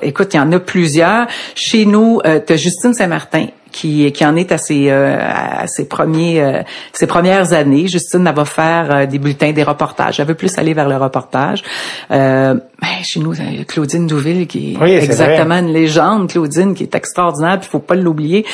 écoute, 0.00 0.32
il 0.32 0.38
y 0.38 0.40
en 0.40 0.50
a 0.52 0.58
plusieurs. 0.58 1.26
Chez 1.54 1.84
nous, 1.84 2.20
euh, 2.24 2.40
tu 2.44 2.54
as 2.54 2.56
Justine 2.56 2.94
Saint-Martin, 2.94 3.48
qui, 3.72 4.10
qui 4.12 4.24
en 4.24 4.36
est 4.36 4.52
à 4.52 4.58
ses, 4.58 4.90
euh, 4.90 5.16
à 5.18 5.66
ses 5.66 5.86
premiers 5.86 6.40
euh, 6.40 6.62
ses 6.92 7.06
premières 7.06 7.52
années. 7.52 7.88
Justine 7.88 8.26
elle 8.26 8.34
va 8.34 8.44
faire 8.44 8.94
euh, 8.94 9.06
des 9.06 9.18
bulletins, 9.18 9.52
des 9.52 9.62
reportages. 9.62 10.20
Elle 10.20 10.26
veut 10.26 10.34
plus 10.34 10.56
aller 10.58 10.74
vers 10.74 10.88
le 10.88 10.96
reportage. 10.96 11.62
Ben, 12.10 12.60
chez 13.02 13.20
nous, 13.20 13.34
Claudine 13.66 14.06
Douville 14.06 14.46
qui 14.46 14.76
est, 14.80 15.02
exactement 15.02 15.56
une 15.56 15.72
légende. 15.72 16.28
Claudine 16.30 16.74
qui 16.74 16.84
est 16.84 16.94
extraordinaire, 16.94 17.58
il 17.60 17.66
faut 17.66 17.80
pas 17.80 17.94
l'oublier. 17.94 18.46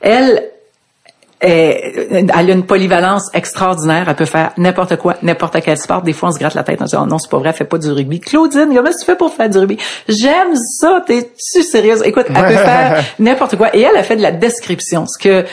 Elle, 0.00 0.51
elle 1.42 2.30
a 2.32 2.42
une 2.42 2.64
polyvalence 2.64 3.28
extraordinaire. 3.34 4.08
Elle 4.08 4.14
peut 4.14 4.24
faire 4.24 4.52
n'importe 4.56 4.96
quoi, 4.96 5.16
n'importe 5.22 5.60
quel 5.60 5.76
sport. 5.76 6.02
Des 6.02 6.12
fois, 6.12 6.28
on 6.28 6.32
se 6.32 6.38
gratte 6.38 6.54
la 6.54 6.62
tête 6.62 6.80
en 6.80 6.84
disant, 6.84 7.02
oh 7.04 7.06
non, 7.06 7.18
c'est 7.18 7.30
pas 7.30 7.38
vrai, 7.38 7.48
elle 7.50 7.54
fait 7.54 7.64
pas 7.64 7.78
du 7.78 7.90
rugby. 7.90 8.20
Claudine, 8.20 8.68
comment 8.74 8.90
tu 8.90 9.04
fais 9.04 9.16
pour 9.16 9.32
faire 9.32 9.48
du 9.48 9.58
rugby? 9.58 9.78
J'aime 10.08 10.54
ça, 10.54 11.02
t'es-tu 11.06 11.62
sérieuse? 11.62 12.02
Écoute, 12.04 12.26
elle 12.28 12.34
peut 12.34 12.40
faire 12.62 13.04
n'importe 13.18 13.56
quoi. 13.56 13.74
Et 13.74 13.80
elle 13.80 13.96
a 13.96 14.02
fait 14.02 14.16
de 14.16 14.22
la 14.22 14.32
description. 14.32 15.06
Ce 15.06 15.18
que, 15.18 15.44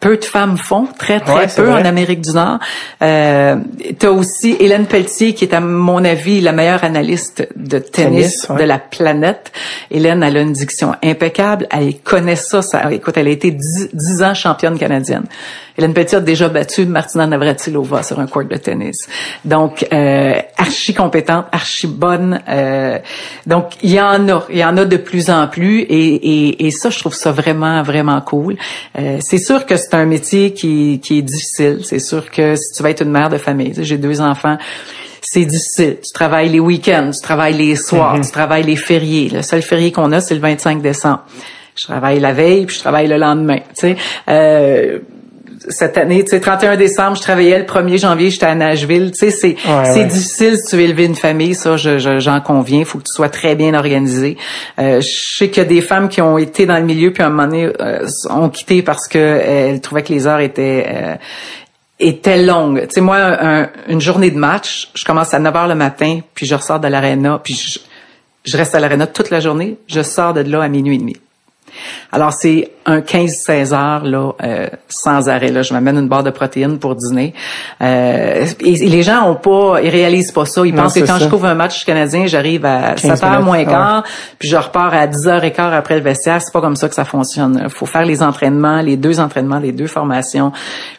peu 0.00 0.16
de 0.16 0.24
femmes 0.24 0.56
font, 0.56 0.86
très 0.98 1.20
très 1.20 1.48
peu 1.48 1.70
en 1.70 1.84
Amérique 1.84 2.20
du 2.20 2.30
Nord. 2.30 2.58
Euh, 3.02 3.56
tu 3.98 4.06
as 4.06 4.12
aussi 4.12 4.56
Hélène 4.60 4.86
Pelletier 4.86 5.34
qui 5.34 5.44
est 5.44 5.54
à 5.54 5.60
mon 5.60 6.04
avis 6.04 6.40
la 6.40 6.52
meilleure 6.52 6.84
analyste 6.84 7.48
de 7.56 7.78
tennis, 7.78 8.46
de 8.48 8.62
la 8.62 8.78
planète. 8.78 9.52
Hélène 9.90 10.22
elle 10.22 10.36
a 10.36 10.40
une 10.40 10.52
diction 10.52 10.94
impeccable, 11.02 11.66
elle 11.70 11.98
connaît 11.98 12.36
ça, 12.36 12.62
ça 12.62 12.92
écoute, 12.92 13.16
elle 13.16 13.28
a 13.28 13.30
été 13.30 13.50
dix 13.50 14.22
ans 14.22 14.34
championne 14.34 14.78
canadienne. 14.78 15.24
Hélène 15.78 15.94
Petit 15.94 16.16
a 16.16 16.20
déjà 16.20 16.48
battu 16.48 16.86
Martina 16.86 17.24
Navratilova 17.28 18.02
sur 18.02 18.18
un 18.18 18.26
court 18.26 18.44
de 18.44 18.56
tennis. 18.56 19.06
Donc, 19.44 19.86
euh, 19.92 20.34
archi 20.56 20.92
compétente, 20.92 21.46
archi 21.52 21.86
bonne. 21.86 22.40
Euh, 22.48 22.98
donc, 23.46 23.74
il 23.82 23.92
y 23.92 24.00
en 24.00 24.28
a, 24.28 24.42
il 24.50 24.58
y 24.58 24.64
en 24.64 24.76
a 24.76 24.84
de 24.84 24.96
plus 24.96 25.30
en 25.30 25.46
plus, 25.46 25.82
et, 25.82 25.86
et, 25.86 26.66
et 26.66 26.70
ça, 26.72 26.90
je 26.90 26.98
trouve 26.98 27.14
ça 27.14 27.30
vraiment, 27.30 27.84
vraiment 27.84 28.20
cool. 28.22 28.56
Euh, 28.98 29.18
c'est 29.20 29.38
sûr 29.38 29.66
que 29.66 29.76
c'est 29.88 29.96
un 29.96 30.06
métier 30.06 30.52
qui, 30.52 31.00
qui 31.02 31.18
est 31.18 31.22
difficile. 31.22 31.80
C'est 31.84 31.98
sûr 31.98 32.30
que 32.30 32.56
si 32.56 32.72
tu 32.76 32.82
vas 32.82 32.90
être 32.90 33.02
une 33.02 33.10
mère 33.10 33.28
de 33.28 33.38
famille, 33.38 33.72
j'ai 33.76 33.98
deux 33.98 34.20
enfants 34.20 34.58
c'est 35.20 35.44
difficile. 35.44 35.98
Tu 36.02 36.12
travailles 36.12 36.48
les 36.48 36.60
week-ends, 36.60 37.10
tu 37.12 37.20
travailles 37.20 37.54
les 37.54 37.76
soirs, 37.76 38.16
mm-hmm. 38.16 38.26
tu 38.26 38.30
travailles 38.30 38.62
les 38.62 38.76
fériés. 38.76 39.28
Le 39.28 39.42
seul 39.42 39.62
férié 39.62 39.92
qu'on 39.92 40.12
a, 40.12 40.20
c'est 40.20 40.34
le 40.34 40.40
25 40.40 40.80
décembre. 40.80 41.24
Je 41.76 41.84
travaille 41.84 42.18
la 42.18 42.32
veille, 42.32 42.66
puis 42.66 42.76
je 42.76 42.80
travaille 42.80 43.08
le 43.08 43.18
lendemain. 43.18 43.58
Tu 43.58 43.74
sais, 43.74 43.96
euh, 44.28 44.98
cette 45.68 45.98
année, 45.98 46.24
tu 46.24 46.30
sais, 46.30 46.40
31 46.40 46.76
décembre, 46.76 47.16
je 47.16 47.22
travaillais 47.22 47.58
le 47.58 47.64
1er 47.64 47.98
janvier, 47.98 48.30
j'étais 48.30 48.46
à 48.46 48.54
Nashville. 48.54 49.10
Tu 49.12 49.18
sais, 49.18 49.30
c'est 49.30 49.56
c'est 49.84 50.04
difficile 50.04 50.56
si 50.56 50.70
tu 50.70 50.76
veux 50.76 50.82
élever 50.82 51.04
une 51.04 51.14
famille, 51.14 51.54
ça, 51.54 51.76
j'en 51.76 51.98
je, 51.98 52.42
conviens. 52.42 52.80
Il 52.80 52.84
faut 52.84 52.98
que 52.98 53.04
tu 53.04 53.14
sois 53.14 53.28
très 53.28 53.54
bien 53.54 53.74
organisé. 53.74 54.36
Euh, 54.78 55.00
je 55.00 55.36
sais 55.36 55.48
qu'il 55.48 55.62
y 55.62 55.66
a 55.66 55.68
des 55.68 55.80
femmes 55.80 56.08
qui 56.08 56.20
ont 56.20 56.38
été 56.38 56.66
dans 56.66 56.76
le 56.76 56.84
milieu 56.84 57.12
puis 57.12 57.22
à 57.22 57.26
un 57.26 57.30
moment 57.30 57.48
donné 57.48 57.70
euh, 57.80 58.06
ont 58.30 58.48
quitté 58.48 58.82
parce 58.82 59.08
que 59.08 59.18
euh, 59.18 59.70
elles 59.70 59.80
trouvaient 59.80 60.02
que 60.02 60.12
les 60.12 60.26
heures 60.26 60.40
étaient 60.40 60.86
euh, 60.88 61.14
étaient 61.98 62.42
longues. 62.42 62.82
Tu 62.82 62.94
sais, 62.94 63.00
moi, 63.00 63.68
une 63.88 64.00
journée 64.00 64.30
de 64.30 64.38
match, 64.38 64.90
je 64.94 65.04
commence 65.04 65.34
à 65.34 65.40
9 65.40 65.52
h 65.52 65.68
le 65.68 65.74
matin, 65.74 66.20
puis 66.34 66.46
je 66.46 66.54
ressors 66.54 66.78
de 66.78 66.86
l'aréna, 66.86 67.40
puis 67.42 67.54
je, 67.54 67.80
je 68.44 68.56
reste 68.56 68.74
à 68.76 68.80
l'aréna 68.80 69.08
toute 69.08 69.30
la 69.30 69.40
journée. 69.40 69.78
Je 69.88 70.02
sors 70.02 70.32
de 70.32 70.40
là 70.40 70.62
à 70.62 70.68
minuit 70.68 70.94
et 70.94 70.98
demi. 70.98 71.16
Alors 72.12 72.32
c'est 72.32 72.70
un 72.86 73.00
15-16 73.00 73.74
heures 73.74 74.04
là 74.04 74.32
euh, 74.42 74.68
sans 74.88 75.28
arrêt 75.28 75.50
là. 75.50 75.62
Je 75.62 75.72
m'amène 75.74 75.96
une 75.98 76.08
barre 76.08 76.22
de 76.24 76.30
protéines 76.30 76.78
pour 76.78 76.94
dîner. 76.94 77.34
Euh, 77.82 78.46
et, 78.60 78.72
les 78.88 79.02
gens 79.02 79.28
ont 79.30 79.34
pas, 79.34 79.80
ils 79.82 79.90
réalisent 79.90 80.32
pas 80.32 80.46
ça. 80.46 80.64
Ils 80.66 80.74
Non, 80.74 80.84
pensent 80.84 80.94
que 80.94 81.00
quand 81.00 81.18
ça. 81.18 81.24
je 81.24 81.28
couvre 81.28 81.46
un 81.46 81.54
match 81.54 81.84
canadien, 81.84 82.26
j'arrive 82.26 82.64
à 82.64 82.94
15 82.94 83.00
7 83.00 83.22
heures 83.24 83.30
minutes, 83.30 83.44
moins 83.44 83.58
ouais. 83.58 83.64
quart, 83.66 84.04
puis 84.38 84.48
je 84.48 84.56
repars 84.56 84.94
à 84.94 85.06
10 85.06 85.28
heures 85.28 85.44
et 85.44 85.52
quart 85.52 85.72
après 85.72 85.96
le 85.96 86.02
vestiaire. 86.02 86.40
C'est 86.40 86.52
pas 86.52 86.60
comme 86.60 86.76
ça 86.76 86.88
que 86.88 86.94
ça 86.94 87.04
fonctionne. 87.04 87.60
Il 87.64 87.70
faut 87.70 87.86
faire 87.86 88.04
les 88.04 88.22
entraînements, 88.22 88.80
les 88.80 88.96
deux 88.96 89.20
entraînements, 89.20 89.58
les 89.58 89.72
deux 89.72 89.86
formations. 89.86 90.52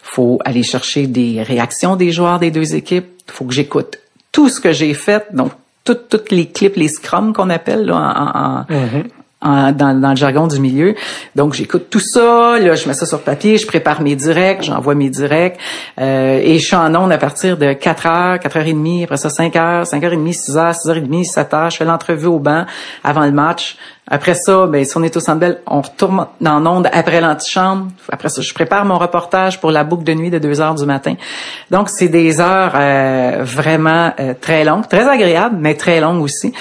faut 0.03 0.39
aller 0.45 0.63
chercher 0.63 1.07
des 1.07 1.41
réactions 1.43 1.95
des 1.95 2.11
joueurs 2.11 2.39
des 2.39 2.51
deux 2.51 2.75
équipes. 2.75 3.07
faut 3.27 3.45
que 3.45 3.53
j'écoute 3.53 3.97
tout 4.31 4.49
ce 4.49 4.59
que 4.59 4.71
j'ai 4.71 4.93
fait, 4.93 5.25
donc 5.33 5.51
toutes 5.85 6.09
toutes 6.09 6.31
les 6.31 6.47
clips, 6.47 6.75
les 6.75 6.87
scrums 6.87 7.33
qu'on 7.33 7.49
appelle 7.49 7.85
là, 7.85 7.95
en, 7.95 8.39
en- 8.39 8.65
Mm-hmm. 8.69 9.03
En- 9.41 9.71
dans, 9.71 9.99
dans 9.99 10.09
le 10.11 10.15
jargon 10.15 10.47
du 10.47 10.59
milieu. 10.59 10.95
Donc 11.35 11.53
j'écoute 11.53 11.87
tout 11.89 11.99
ça, 12.01 12.57
là 12.59 12.75
je 12.75 12.87
mets 12.87 12.93
ça 12.93 13.05
sur 13.05 13.21
papier, 13.21 13.57
je 13.57 13.65
prépare 13.67 14.01
mes 14.01 14.15
directs, 14.15 14.63
j'envoie 14.63 14.95
mes 14.95 15.09
directs 15.09 15.57
euh, 15.99 16.39
et 16.43 16.59
je 16.59 16.65
suis 16.65 16.75
en 16.75 16.93
onde 16.95 17.11
à 17.11 17.17
partir 17.17 17.57
de 17.57 17.73
4 17.73 18.05
heures, 18.07 18.39
4 18.39 18.57
heures 18.57 18.67
et 18.67 18.73
demie, 18.73 19.03
après 19.03 19.17
ça 19.17 19.29
5 19.29 19.55
heures, 19.55 19.87
5 19.87 20.03
heures 20.03 20.13
et 20.13 20.17
demie, 20.17 20.33
6 20.33 20.57
heures, 20.57 20.75
6 20.75 20.89
heures 20.89 20.97
et 20.97 21.01
demie, 21.01 21.25
7 21.25 21.53
heures, 21.53 21.69
je 21.69 21.77
fais 21.77 21.85
l'entrevue 21.85 22.27
au 22.27 22.39
banc 22.39 22.65
avant 23.03 23.25
le 23.25 23.31
match. 23.31 23.77
Après 24.11 24.33
ça, 24.33 24.65
ben, 24.65 24.83
si 24.83 24.97
on 24.97 25.03
est 25.03 25.15
au 25.15 25.19
Centre 25.19 25.59
on 25.67 25.81
retourne 25.81 26.25
dans 26.41 26.65
onde 26.65 26.89
après 26.91 27.21
l'antichambre. 27.21 27.89
Après 28.11 28.29
ça, 28.29 28.41
je 28.41 28.51
prépare 28.55 28.83
mon 28.83 28.97
reportage 28.97 29.61
pour 29.61 29.69
la 29.69 29.83
boucle 29.83 30.03
de 30.03 30.15
nuit 30.15 30.31
de 30.31 30.39
2 30.39 30.61
heures 30.61 30.73
du 30.73 30.83
matin. 30.87 31.13
Donc, 31.69 31.89
c'est 31.89 32.07
des 32.07 32.41
heures 32.41 32.71
euh, 32.73 33.41
vraiment 33.43 34.11
euh, 34.19 34.33
très 34.41 34.63
longues, 34.63 34.87
très 34.87 35.07
agréables, 35.07 35.57
mais 35.59 35.75
très 35.75 35.99
longues 36.01 36.23
aussi. 36.23 36.51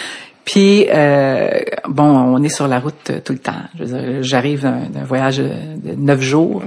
Puis, 0.51 0.87
euh, 0.91 1.51
bon, 1.91 2.05
on 2.05 2.43
est 2.43 2.49
sur 2.49 2.67
la 2.69 2.79
route 2.79 3.11
euh, 3.11 3.19
tout 3.23 3.35
le 3.35 3.39
temps. 3.39 3.53
J'arrive 4.23 4.63
d'un 4.63 5.05
voyage 5.05 5.41
euh, 5.41 5.53
de 5.85 5.95
neuf 5.95 6.23
jours 6.23 6.63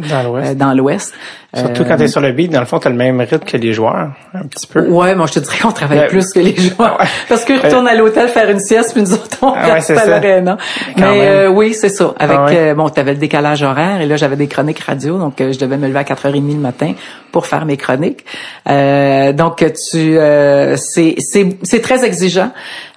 Dans 0.55 0.73
l'Ouest. 0.75 1.15
euh. 1.55 1.59
Surtout 1.61 1.81
Euh, 1.81 1.85
quand 1.87 1.97
tu 1.97 2.03
es 2.03 2.07
sur 2.07 2.21
le 2.21 2.31
beat, 2.31 2.51
dans 2.51 2.59
le 2.59 2.67
fond, 2.67 2.77
tu 2.77 2.87
as 2.87 2.91
le 2.91 2.95
même 2.95 3.19
rythme 3.19 3.39
que 3.43 3.57
les 3.57 3.73
joueurs, 3.73 4.11
un 4.35 4.43
petit 4.45 4.67
peu. 4.67 4.87
Ouais, 4.87 5.15
moi 5.15 5.25
je 5.25 5.33
te 5.33 5.39
dirais 5.39 5.57
qu'on 5.63 5.71
travaille 5.71 5.97
Ouais. 5.97 6.07
plus 6.09 6.31
que 6.31 6.39
les 6.39 6.55
joueurs. 6.55 6.99
Ouais. 6.99 7.07
Parce 7.27 7.43
qu'ils 7.43 7.57
retournent 7.59 7.87
à 7.87 7.95
l'hôtel 7.95 8.27
faire 8.27 8.51
une 8.51 8.59
sieste, 8.59 8.93
puis 8.93 9.01
nous 9.01 9.13
autres, 9.13 9.37
on 9.41 9.51
Ah 9.57 9.65
ouais, 9.65 9.71
reste 9.73 9.87
c'est 9.87 9.97
à 9.97 10.05
l'aréna. 10.05 10.57
Mais 10.97 11.03
euh, 11.27 11.49
oui, 11.49 11.73
c'est 11.73 11.89
ça. 11.89 12.13
Avec 12.19 12.37
Ah 12.39 12.45
ouais. 12.45 12.57
euh, 12.57 12.73
bon, 12.75 12.87
tu 12.89 12.99
avais 12.99 13.13
le 13.13 13.19
décalage 13.19 13.63
horaire 13.63 13.99
et 13.99 14.05
là 14.05 14.15
j'avais 14.15 14.35
des 14.35 14.47
chroniques 14.47 14.79
radio, 14.81 15.17
donc 15.17 15.41
euh, 15.41 15.51
je 15.53 15.57
devais 15.59 15.77
me 15.77 15.87
lever 15.87 15.99
à 15.99 16.03
4h30 16.03 16.53
le 16.53 16.59
matin 16.59 16.93
pour 17.31 17.47
faire 17.47 17.65
mes 17.65 17.77
chroniques. 17.77 18.23
Euh, 18.69 19.33
donc 19.33 19.57
tu 19.91 20.19
euh, 20.19 20.75
c'est 20.77 21.15
c'est 21.17 21.57
c'est 21.63 21.81
très 21.81 22.05
exigeant. 22.05 22.51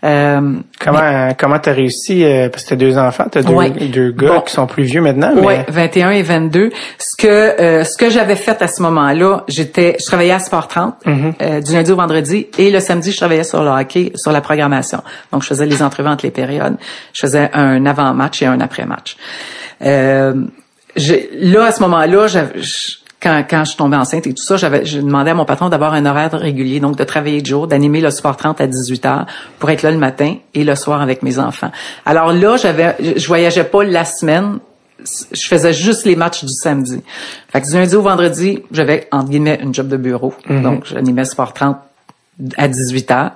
Euh, 0.04 0.52
Comment 0.80 1.32
comment 1.38 1.58
t'as 1.58 1.72
réussi 1.72 2.24
euh, 2.24 2.50
parce 2.50 2.64
que 2.64 2.70
t'as 2.70 2.76
deux 2.76 2.98
enfants, 2.98 3.24
t'as 3.30 3.42
deux, 3.42 3.54
Ouais. 3.54 3.70
deux 3.70 4.10
gars 4.12 4.34
Bon. 4.34 4.40
qui 4.42 4.52
sont 4.52 4.66
plus 4.66 4.82
vieux 4.82 5.00
maintenant, 5.00 5.32
mais 5.34 5.64
21 5.68 6.10
et 6.10 6.22
22. 6.22 6.70
Ce 6.98 7.16
que 7.16 7.26
euh, 7.26 7.84
ce 7.84 7.96
que 7.96 8.10
j'avais 8.10 8.36
fait 8.36 8.60
à 8.60 8.66
ce 8.68 8.82
moment-là, 8.82 9.44
j'étais 9.48 9.96
je 9.98 10.04
travaillais 10.04 10.32
à 10.32 10.38
Sport 10.40 10.68
30 10.68 10.94
euh, 11.06 11.60
du 11.62 11.72
lundi 11.72 11.90
au 11.90 11.96
vendredi 11.96 12.48
et 12.58 12.70
le 12.70 12.80
samedi 12.80 13.12
je 13.12 13.16
travaillais 13.16 13.44
sur 13.44 13.62
le 13.62 13.70
hockey, 13.70 14.12
sur 14.16 14.30
la 14.32 14.42
programmation. 14.42 15.02
Donc 15.32 15.42
je 15.42 15.48
faisais 15.48 15.64
les 15.64 15.82
entrevues 15.82 16.08
entre 16.10 16.26
les 16.26 16.30
périodes, 16.32 16.76
je 17.14 17.20
faisais 17.22 17.48
un 17.54 17.86
avant-match 17.86 18.42
et 18.42 18.46
un 18.46 18.60
après-match. 18.60 19.16
Euh, 19.82 20.34
là 21.40 21.64
à 21.64 21.72
ce 21.72 21.80
moment-là, 21.82 22.26
j'avais 22.26 22.60
quand, 23.24 23.42
quand 23.48 23.64
je 23.64 23.70
suis 23.70 23.76
tombée 23.76 23.96
enceinte 23.96 24.26
et 24.26 24.34
tout 24.34 24.42
ça, 24.42 24.56
j'avais, 24.56 24.84
je 24.84 25.00
demandais 25.00 25.30
à 25.30 25.34
mon 25.34 25.46
patron 25.46 25.70
d'avoir 25.70 25.94
un 25.94 26.04
horaire 26.04 26.30
régulier, 26.32 26.78
donc 26.78 26.96
de 26.96 27.04
travailler 27.04 27.40
de 27.40 27.46
jour, 27.46 27.66
d'animer 27.66 28.00
le 28.00 28.10
sport 28.10 28.36
30 28.36 28.60
à 28.60 28.66
18 28.66 29.06
heures 29.06 29.26
pour 29.58 29.70
être 29.70 29.82
là 29.82 29.90
le 29.90 29.98
matin 29.98 30.36
et 30.52 30.62
le 30.62 30.74
soir 30.76 31.00
avec 31.00 31.22
mes 31.22 31.38
enfants. 31.38 31.72
Alors 32.04 32.32
là, 32.32 32.56
j'avais, 32.56 32.94
je 33.16 33.26
voyageais 33.26 33.64
pas 33.64 33.82
la 33.82 34.04
semaine, 34.04 34.58
je 35.32 35.46
faisais 35.46 35.72
juste 35.72 36.04
les 36.04 36.16
matchs 36.16 36.44
du 36.44 36.52
samedi. 36.52 37.02
Fait 37.48 37.62
que 37.62 37.66
du 37.66 37.74
lundi 37.74 37.96
au 37.96 38.02
vendredi, 38.02 38.62
j'avais, 38.70 39.08
entre 39.10 39.30
guillemets, 39.30 39.58
une 39.62 39.74
job 39.74 39.88
de 39.88 39.96
bureau. 39.96 40.34
Donc, 40.48 40.84
j'animais 40.86 41.24
Sport 41.24 41.54
30 41.54 41.76
à 42.56 42.66
18 42.68 43.10
heures. 43.12 43.30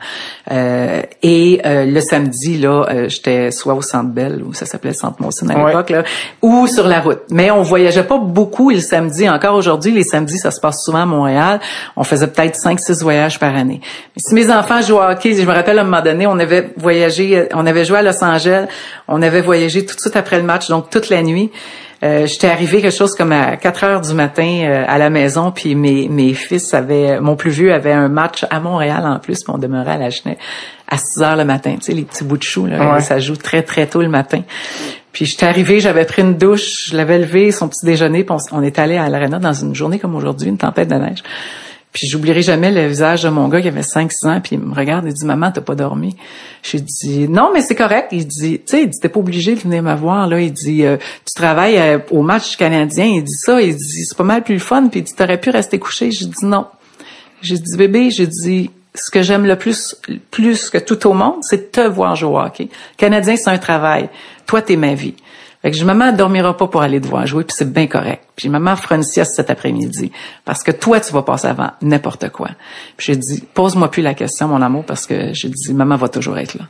Euh, 0.50 1.02
et 1.22 1.60
euh, 1.64 1.84
le 1.84 2.00
samedi, 2.00 2.58
là, 2.58 2.84
euh, 2.90 3.08
j'étais 3.08 3.50
soit 3.50 3.74
au 3.74 3.82
Centre 3.82 4.10
Bell, 4.10 4.42
ou 4.44 4.52
ça 4.54 4.66
s'appelait 4.66 4.92
Centre 4.92 5.22
Monson 5.22 5.48
à 5.48 5.56
Ouais. 5.58 5.66
l'époque, 5.66 5.90
là, 5.90 6.02
ou 6.42 6.66
sur 6.66 6.86
la 6.88 7.00
route. 7.00 7.20
Mais 7.30 7.50
on 7.50 7.62
voyageait 7.62 8.02
pas 8.04 8.18
beaucoup 8.18 8.70
le 8.70 8.80
samedi. 8.80 9.28
Encore 9.28 9.54
aujourd'hui, 9.54 9.92
les 9.92 10.02
samedis, 10.02 10.38
ça 10.38 10.50
se 10.50 10.60
passe 10.60 10.82
souvent 10.84 11.02
à 11.02 11.06
Montréal. 11.06 11.60
On 11.96 12.02
faisait 12.04 12.26
peut-être 12.26 12.56
5-6 12.56 13.02
voyages 13.02 13.38
par 13.38 13.54
année. 13.54 13.80
Mais 14.16 14.22
si 14.26 14.34
mes 14.34 14.50
enfants 14.50 14.80
jouaient 14.82 14.98
au 14.98 15.10
hockey, 15.10 15.34
je 15.34 15.42
me 15.46 15.52
rappelle 15.52 15.78
à 15.78 15.82
un 15.82 15.84
moment 15.84 16.02
donné, 16.02 16.26
on 16.26 16.38
avait 16.38 16.72
voyagé, 16.76 17.38
euh, 17.38 17.46
on 17.54 17.66
avait 17.66 17.84
joué 17.84 17.98
à 17.98 18.02
Los 18.02 18.22
Angeles, 18.24 18.66
on 19.06 19.22
avait 19.22 19.42
voyagé 19.42 19.86
tout 19.86 19.94
de 19.94 20.00
suite 20.00 20.16
après 20.16 20.38
le 20.38 20.44
match, 20.44 20.68
donc 20.68 20.90
toute 20.90 21.08
la 21.08 21.22
nuit. 21.22 21.50
Euh, 22.04 22.26
j'étais 22.26 22.46
arrivé 22.46 22.80
quelque 22.80 22.94
chose 22.96 23.14
comme 23.16 23.32
à 23.32 23.56
4 23.56 23.84
heures 23.84 24.00
du 24.00 24.14
matin 24.14 24.46
euh, 24.62 24.84
à 24.86 24.98
la 24.98 25.10
maison, 25.10 25.50
puis 25.50 25.74
mes, 25.74 26.08
mes 26.08 26.32
fils 26.32 26.72
avaient, 26.72 27.18
mon 27.20 27.34
plus 27.34 27.50
vieux 27.50 27.72
avait 27.74 27.90
un 27.92 28.08
match 28.08 28.46
à 28.50 28.60
Montréal 28.60 29.02
en 29.04 29.18
plus, 29.18 29.42
puis 29.42 29.52
on 29.52 29.58
demeurait 29.58 29.92
à 29.92 29.98
la 29.98 30.10
Chenet 30.10 30.38
à 30.88 30.96
6 30.96 31.22
heures 31.22 31.36
le 31.36 31.44
matin. 31.44 31.74
Tu 31.76 31.86
sais, 31.86 31.92
les 31.92 32.02
petits 32.02 32.22
bouts 32.22 32.36
de 32.36 32.42
chou, 32.44 32.66
là, 32.66 32.94
Ouais. 32.94 33.00
ça 33.00 33.18
joue 33.18 33.34
très, 33.36 33.62
très 33.62 33.86
tôt 33.88 34.00
le 34.00 34.08
matin. 34.08 34.42
Puis 35.12 35.26
j'étais 35.26 35.46
arrivé, 35.46 35.80
j'avais 35.80 36.04
pris 36.04 36.22
une 36.22 36.36
douche, 36.36 36.90
je 36.90 36.96
l'avais 36.96 37.18
levé, 37.18 37.50
son 37.50 37.68
petit 37.68 37.84
déjeuner, 37.84 38.22
puis 38.22 38.36
on, 38.52 38.56
on 38.56 38.62
est 38.62 38.78
allé 38.78 38.96
à 38.96 39.08
l'aréna 39.08 39.40
dans 39.40 39.52
une 39.52 39.74
journée 39.74 39.98
comme 39.98 40.14
aujourd'hui, 40.14 40.48
une 40.48 40.58
tempête 40.58 40.88
de 40.88 40.94
neige. 40.94 41.22
Puis 41.98 42.06
j'oublierai 42.06 42.42
jamais 42.42 42.70
le 42.70 42.86
visage 42.86 43.24
de 43.24 43.28
mon 43.28 43.48
gars 43.48 43.60
qui 43.60 43.66
avait 43.66 43.80
5-6 43.80 44.28
ans, 44.28 44.40
puis 44.40 44.54
il 44.54 44.60
me 44.60 44.72
regarde 44.72 45.04
et 45.08 45.12
dit 45.12 45.24
«Maman, 45.26 45.50
t'as 45.50 45.62
pas 45.62 45.74
dormi?» 45.74 46.14
J'ai 46.62 46.78
dit 46.78 47.26
«Non, 47.28 47.50
mais 47.52 47.60
c'est 47.60 47.74
correct.» 47.74 48.10
Il 48.12 48.24
dit 48.24 48.60
«Tu 48.64 48.66
sais, 48.66 48.82
il 48.82 48.88
dit, 48.88 49.00
t'es 49.00 49.08
pas 49.08 49.18
obligé 49.18 49.56
de 49.56 49.58
venir 49.58 49.82
me 49.82 49.96
voir. 49.96 50.28
là. 50.28 50.40
Il 50.40 50.52
dit 50.52 50.84
euh, 50.84 50.96
Tu 51.26 51.34
travailles 51.34 51.76
euh, 51.76 51.98
au 52.12 52.22
match 52.22 52.56
canadien.» 52.56 53.04
Il 53.16 53.24
dit 53.24 53.34
ça. 53.34 53.60
Il 53.60 53.74
dit 53.74 54.04
«C'est 54.08 54.16
pas 54.16 54.22
mal 54.22 54.44
plus 54.44 54.54
le 54.54 54.60
fun.» 54.60 54.86
Puis 54.92 55.00
il 55.00 55.02
dit 55.02 55.12
«T'aurais 55.16 55.40
pu 55.40 55.50
rester 55.50 55.80
couché.» 55.80 56.10
J'ai 56.12 56.26
dit 56.26 56.34
«Non.» 56.44 56.66
J'ai 57.42 57.58
dit 57.58 57.76
«Bébé, 57.76 58.12
j'ai 58.12 58.28
dit 58.28 58.70
ce 58.94 59.10
que 59.10 59.22
j'aime 59.22 59.44
le 59.44 59.56
plus, 59.56 59.96
plus 60.30 60.70
que 60.70 60.78
tout 60.78 61.04
au 61.08 61.14
monde, 61.14 61.38
c'est 61.40 61.72
te 61.72 61.80
voir 61.80 62.14
jouer 62.14 62.42
au. 62.46 62.66
Canadien, 62.96 63.34
c'est 63.34 63.50
un 63.50 63.58
travail. 63.58 64.08
Toi, 64.46 64.62
t'es 64.62 64.76
ma 64.76 64.94
vie. 64.94 65.14
Fait 65.62 65.72
que 65.72 65.76
je, 65.76 65.84
maman, 65.84 66.10
elle 66.10 66.16
dormira 66.16 66.56
pas 66.56 66.68
pour 66.68 66.80
aller 66.80 67.00
te 67.00 67.08
voir 67.08 67.26
jouer, 67.26 67.42
puis 67.42 67.56
c'est 67.58 67.72
bien 67.72 67.88
correct. 67.88 68.22
Puis 68.38 68.48
maman 68.48 68.76
fera 68.76 68.94
une 68.94 69.02
sieste 69.02 69.32
cet 69.34 69.50
après-midi, 69.50 70.12
parce 70.44 70.62
que 70.62 70.70
toi, 70.70 71.00
tu 71.00 71.12
vas 71.12 71.22
passer 71.22 71.48
avant 71.48 71.70
n'importe 71.82 72.28
quoi. 72.28 72.50
Puis 72.96 73.08
j'ai 73.08 73.16
dit, 73.16 73.42
pose-moi 73.52 73.90
plus 73.90 74.00
la 74.00 74.14
question, 74.14 74.46
mon 74.46 74.62
amour, 74.62 74.84
parce 74.84 75.06
que 75.06 75.32
j'ai 75.32 75.48
dit, 75.48 75.74
maman 75.74 75.96
va 75.96 76.08
toujours 76.08 76.38
être 76.38 76.54
là. 76.54 76.66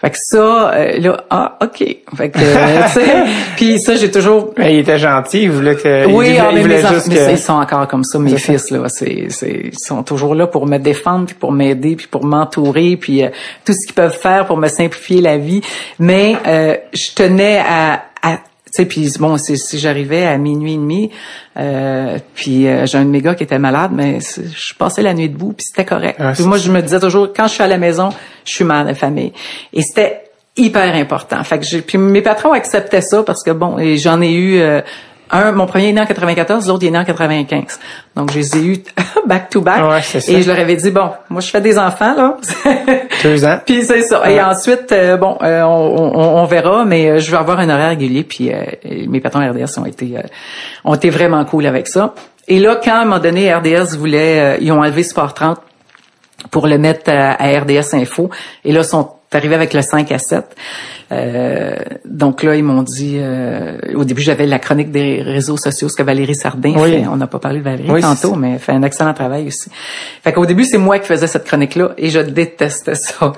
Fait 0.00 0.10
que 0.10 0.16
ça, 0.18 0.70
euh, 0.70 1.00
là, 1.00 1.24
ah, 1.28 1.58
ok. 1.60 1.78
Fait 2.16 2.30
que, 2.30 2.38
euh, 2.38 3.26
puis 3.56 3.80
ça, 3.80 3.96
j'ai 3.96 4.12
toujours 4.12 4.54
mais 4.56 4.76
il 4.76 4.78
était 4.78 4.98
gentil, 4.98 5.42
il 5.42 5.50
voulait 5.50 5.74
que 5.74 6.08
il 6.08 6.14
oui, 6.14 6.36
ah, 6.38 6.50
il 6.50 6.54
mais 6.54 6.62
voulait 6.62 6.82
mes 6.82 6.88
juste 6.88 7.08
mais 7.08 7.16
que 7.16 7.20
ça, 7.24 7.32
ils 7.32 7.38
sont 7.38 7.54
encore 7.54 7.88
comme 7.88 8.04
ça, 8.04 8.20
mes 8.20 8.38
fils 8.38 8.70
là, 8.70 8.88
c'est, 8.88 9.26
c'est, 9.30 9.70
ils 9.72 9.78
sont 9.78 10.04
toujours 10.04 10.36
là 10.36 10.46
pour 10.46 10.66
me 10.68 10.78
défendre, 10.78 11.26
puis 11.26 11.34
pour 11.34 11.50
m'aider, 11.50 11.96
puis 11.96 12.06
pour 12.06 12.24
m'entourer, 12.24 12.96
puis 12.96 13.24
euh, 13.24 13.30
tout 13.64 13.72
ce 13.72 13.84
qu'ils 13.84 13.96
peuvent 13.96 14.16
faire 14.16 14.46
pour 14.46 14.58
me 14.58 14.68
simplifier 14.68 15.20
la 15.20 15.38
vie. 15.38 15.60
Mais 15.98 16.36
euh, 16.46 16.76
je 16.92 17.14
tenais 17.16 17.58
à, 17.58 18.04
à 18.22 18.38
sais, 18.72 18.84
puis 18.86 19.12
bon, 19.18 19.36
si 19.38 19.78
j'arrivais 19.78 20.26
à 20.26 20.36
minuit 20.38 20.74
et 20.74 20.76
demi, 20.76 21.10
euh, 21.58 22.18
puis 22.34 22.66
euh, 22.66 22.86
j'ai 22.86 22.98
un 22.98 23.04
de 23.04 23.10
mes 23.10 23.20
gars 23.20 23.34
qui 23.34 23.42
était 23.42 23.58
malade, 23.58 23.90
mais 23.94 24.18
je 24.20 24.74
passais 24.74 25.02
la 25.02 25.14
nuit 25.14 25.28
debout, 25.28 25.52
puis 25.52 25.64
c'était 25.68 25.84
correct. 25.84 26.16
Ah, 26.18 26.32
puis 26.32 26.44
moi, 26.44 26.58
je 26.58 26.70
me 26.70 26.80
disais 26.80 27.00
toujours, 27.00 27.28
quand 27.34 27.46
je 27.46 27.54
suis 27.54 27.62
à 27.62 27.68
la 27.68 27.78
maison, 27.78 28.10
je 28.44 28.52
suis 28.52 28.64
mère 28.64 28.84
de 28.84 28.94
famille. 28.94 29.32
Et 29.72 29.82
c'était 29.82 30.30
hyper 30.56 30.94
important. 30.94 31.42
Fait 31.44 31.58
que 31.58 31.64
j'ai, 31.64 31.80
puis 31.80 31.98
mes 31.98 32.22
patrons 32.22 32.52
acceptaient 32.52 33.00
ça 33.00 33.22
parce 33.22 33.42
que 33.42 33.50
bon, 33.50 33.78
et 33.78 33.96
j'en 33.96 34.20
ai 34.20 34.32
eu 34.32 34.60
euh, 34.60 34.80
un, 35.32 35.52
mon 35.52 35.66
premier 35.66 35.88
est 35.90 35.92
né 35.92 36.00
en 36.00 36.06
94, 36.06 36.66
l'autre 36.68 36.84
est 36.86 36.90
né 36.90 36.98
en 36.98 37.04
95. 37.04 37.78
Donc 38.16 38.32
je 38.32 38.38
les 38.38 38.56
ai 38.56 38.60
eu 38.64 38.76
back 39.26 39.50
to 39.50 39.60
back. 39.60 39.82
Ouais, 39.88 40.02
ça. 40.02 40.18
Et 40.32 40.42
je 40.42 40.48
leur 40.50 40.58
avais 40.58 40.76
dit 40.76 40.90
bon, 40.90 41.10
moi 41.28 41.40
je 41.40 41.48
fais 41.50 41.60
des 41.60 41.78
enfants 41.78 42.14
là. 42.16 42.36
deux 43.22 43.44
ans. 43.44 43.58
puis 43.64 43.84
c'est 43.84 44.02
ça. 44.02 44.28
Et 44.30 44.40
ensuite 44.42 44.90
euh, 44.92 45.16
bon, 45.16 45.38
euh, 45.42 45.62
on, 45.62 46.14
on- 46.14 46.36
on 46.42 46.44
verra, 46.46 46.84
mais 46.84 47.10
euh, 47.10 47.18
je 47.18 47.30
vais 47.30 47.36
avoir 47.36 47.58
un 47.60 47.68
horaire 47.70 47.90
régulier. 47.90 48.24
Puis 48.24 48.52
euh, 48.52 48.64
mes 49.08 49.20
patrons 49.20 49.40
RDS 49.40 49.78
ont 49.78 49.84
été 49.86 50.14
ont 50.84 50.94
été 50.94 51.10
vraiment 51.10 51.44
cool 51.44 51.66
avec 51.66 51.86
ça. 51.88 52.14
Et 52.48 52.58
là, 52.58 52.80
quand 52.82 52.92
à 52.92 53.00
un 53.00 53.04
moment 53.04 53.18
donné 53.20 53.52
RDS 53.54 53.96
voulait, 53.96 54.58
ils 54.60 54.72
ont 54.72 54.80
enlevé 54.80 55.02
Sport 55.04 55.34
30 55.34 55.58
pour 56.50 56.66
le 56.66 56.78
mettre 56.78 57.10
à, 57.12 57.32
à 57.40 57.60
RDS 57.60 57.94
Info. 57.94 58.30
Et 58.64 58.72
là, 58.72 58.80
ils 58.80 58.84
sont 58.84 59.10
arrivés 59.36 59.54
avec 59.54 59.74
le 59.74 59.82
5 59.82 60.10
à 60.12 60.18
7. 60.18 60.44
Euh, 61.12 61.74
donc 62.04 62.42
là, 62.42 62.54
ils 62.56 62.62
m'ont 62.64 62.82
dit... 62.82 63.16
euh, 63.20 63.78
au 63.94 64.04
début, 64.04 64.22
j'avais 64.22 64.46
la 64.46 64.58
chronique 64.58 64.90
des 64.90 65.22
réseaux 65.22 65.56
sociaux, 65.56 65.88
ce 65.88 65.96
que 65.96 66.02
Valérie 66.02 66.34
Sardin 66.34 66.74
Oui. 66.76 66.90
fait. 66.90 67.06
On 67.08 67.16
n'a 67.16 67.26
pas 67.26 67.38
parlé 67.38 67.58
de 67.58 67.64
Valérie 67.64 67.90
Oui, 67.90 68.00
tantôt, 68.00 68.34
mais 68.34 68.52
elle 68.52 68.58
fait 68.58 68.72
un 68.72 68.82
excellent 68.82 69.14
travail 69.14 69.46
aussi. 69.48 69.70
Fait 70.22 70.32
qu'au 70.32 70.46
début, 70.46 70.64
c'est 70.64 70.78
moi 70.78 70.98
qui 70.98 71.06
faisais 71.06 71.26
cette 71.26 71.44
chronique-là 71.44 71.90
et 71.98 72.10
je 72.10 72.20
détestais 72.20 72.94
ça. 72.94 73.32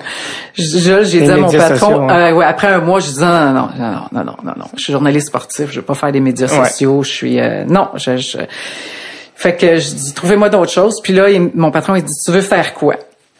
Je- 0.55 1.03
J'ai 1.03 1.21
dit 1.21 1.31
à 1.31 1.37
mon 1.37 1.51
patron... 1.51 2.09
hein. 2.09 2.31
euh, 2.31 2.33
ouais, 2.33 2.45
après 2.45 2.67
un 2.67 2.79
mois, 2.79 2.99
je 2.99 3.11
dis 3.11 3.19
non, 3.19 3.27
non, 3.27 3.53
non, 3.53 3.69
non, 4.11 4.23
non, 4.23 4.35
non, 4.43 4.53
non. 4.57 4.65
Je 4.75 4.81
suis 4.83 4.93
journaliste 4.93 5.27
sportif, 5.27 5.71
je 5.71 5.79
vais 5.79 5.85
pas 5.85 5.95
faire 5.95 6.11
des 6.11 6.19
médias 6.19 6.47
Ouais. 6.47 6.65
sociaux. 6.67 7.03
Je 7.03 7.09
suis... 7.11 7.39
euh, 7.39 7.65
non, 7.65 7.89
je... 7.95 8.17
je 8.17 8.37
fait 9.35 9.57
que 9.57 9.77
je 9.77 9.89
dis, 9.95 10.13
trouvez-moi 10.13 10.49
d'autres 10.49 10.71
choses. 10.71 11.01
Puis 11.01 11.11
là, 11.11 11.29
il- 11.29 11.49
mon 11.55 11.71
patron, 11.71 11.95
il 11.95 12.03
dit, 12.03 12.13
tu 12.23 12.31
veux 12.31 12.41
faire 12.41 12.73
quoi? 12.73 12.95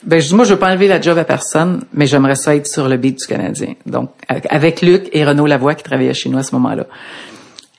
Ben, 0.05 0.19
je 0.19 0.27
dis, 0.27 0.35
moi, 0.35 0.45
je 0.45 0.53
veux 0.53 0.59
pas 0.59 0.69
enlever 0.69 0.87
la 0.87 0.99
job 0.99 1.17
à 1.17 1.23
personne, 1.23 1.81
mais 1.93 2.05
j'aimerais 2.05 2.35
ça 2.35 2.55
être 2.55 2.67
sur 2.67 2.87
le 2.87 2.97
beat 2.97 3.19
du 3.19 3.25
Canadien. 3.25 3.73
Donc, 3.85 4.09
avec 4.27 4.81
Luc 4.81 5.09
et 5.13 5.23
Renaud 5.25 5.45
Lavoie 5.45 5.75
qui 5.75 5.83
travaillaient 5.83 6.13
chez 6.13 6.29
nous 6.29 6.37
à 6.37 6.43
ce 6.43 6.53
moment-là. 6.55 6.85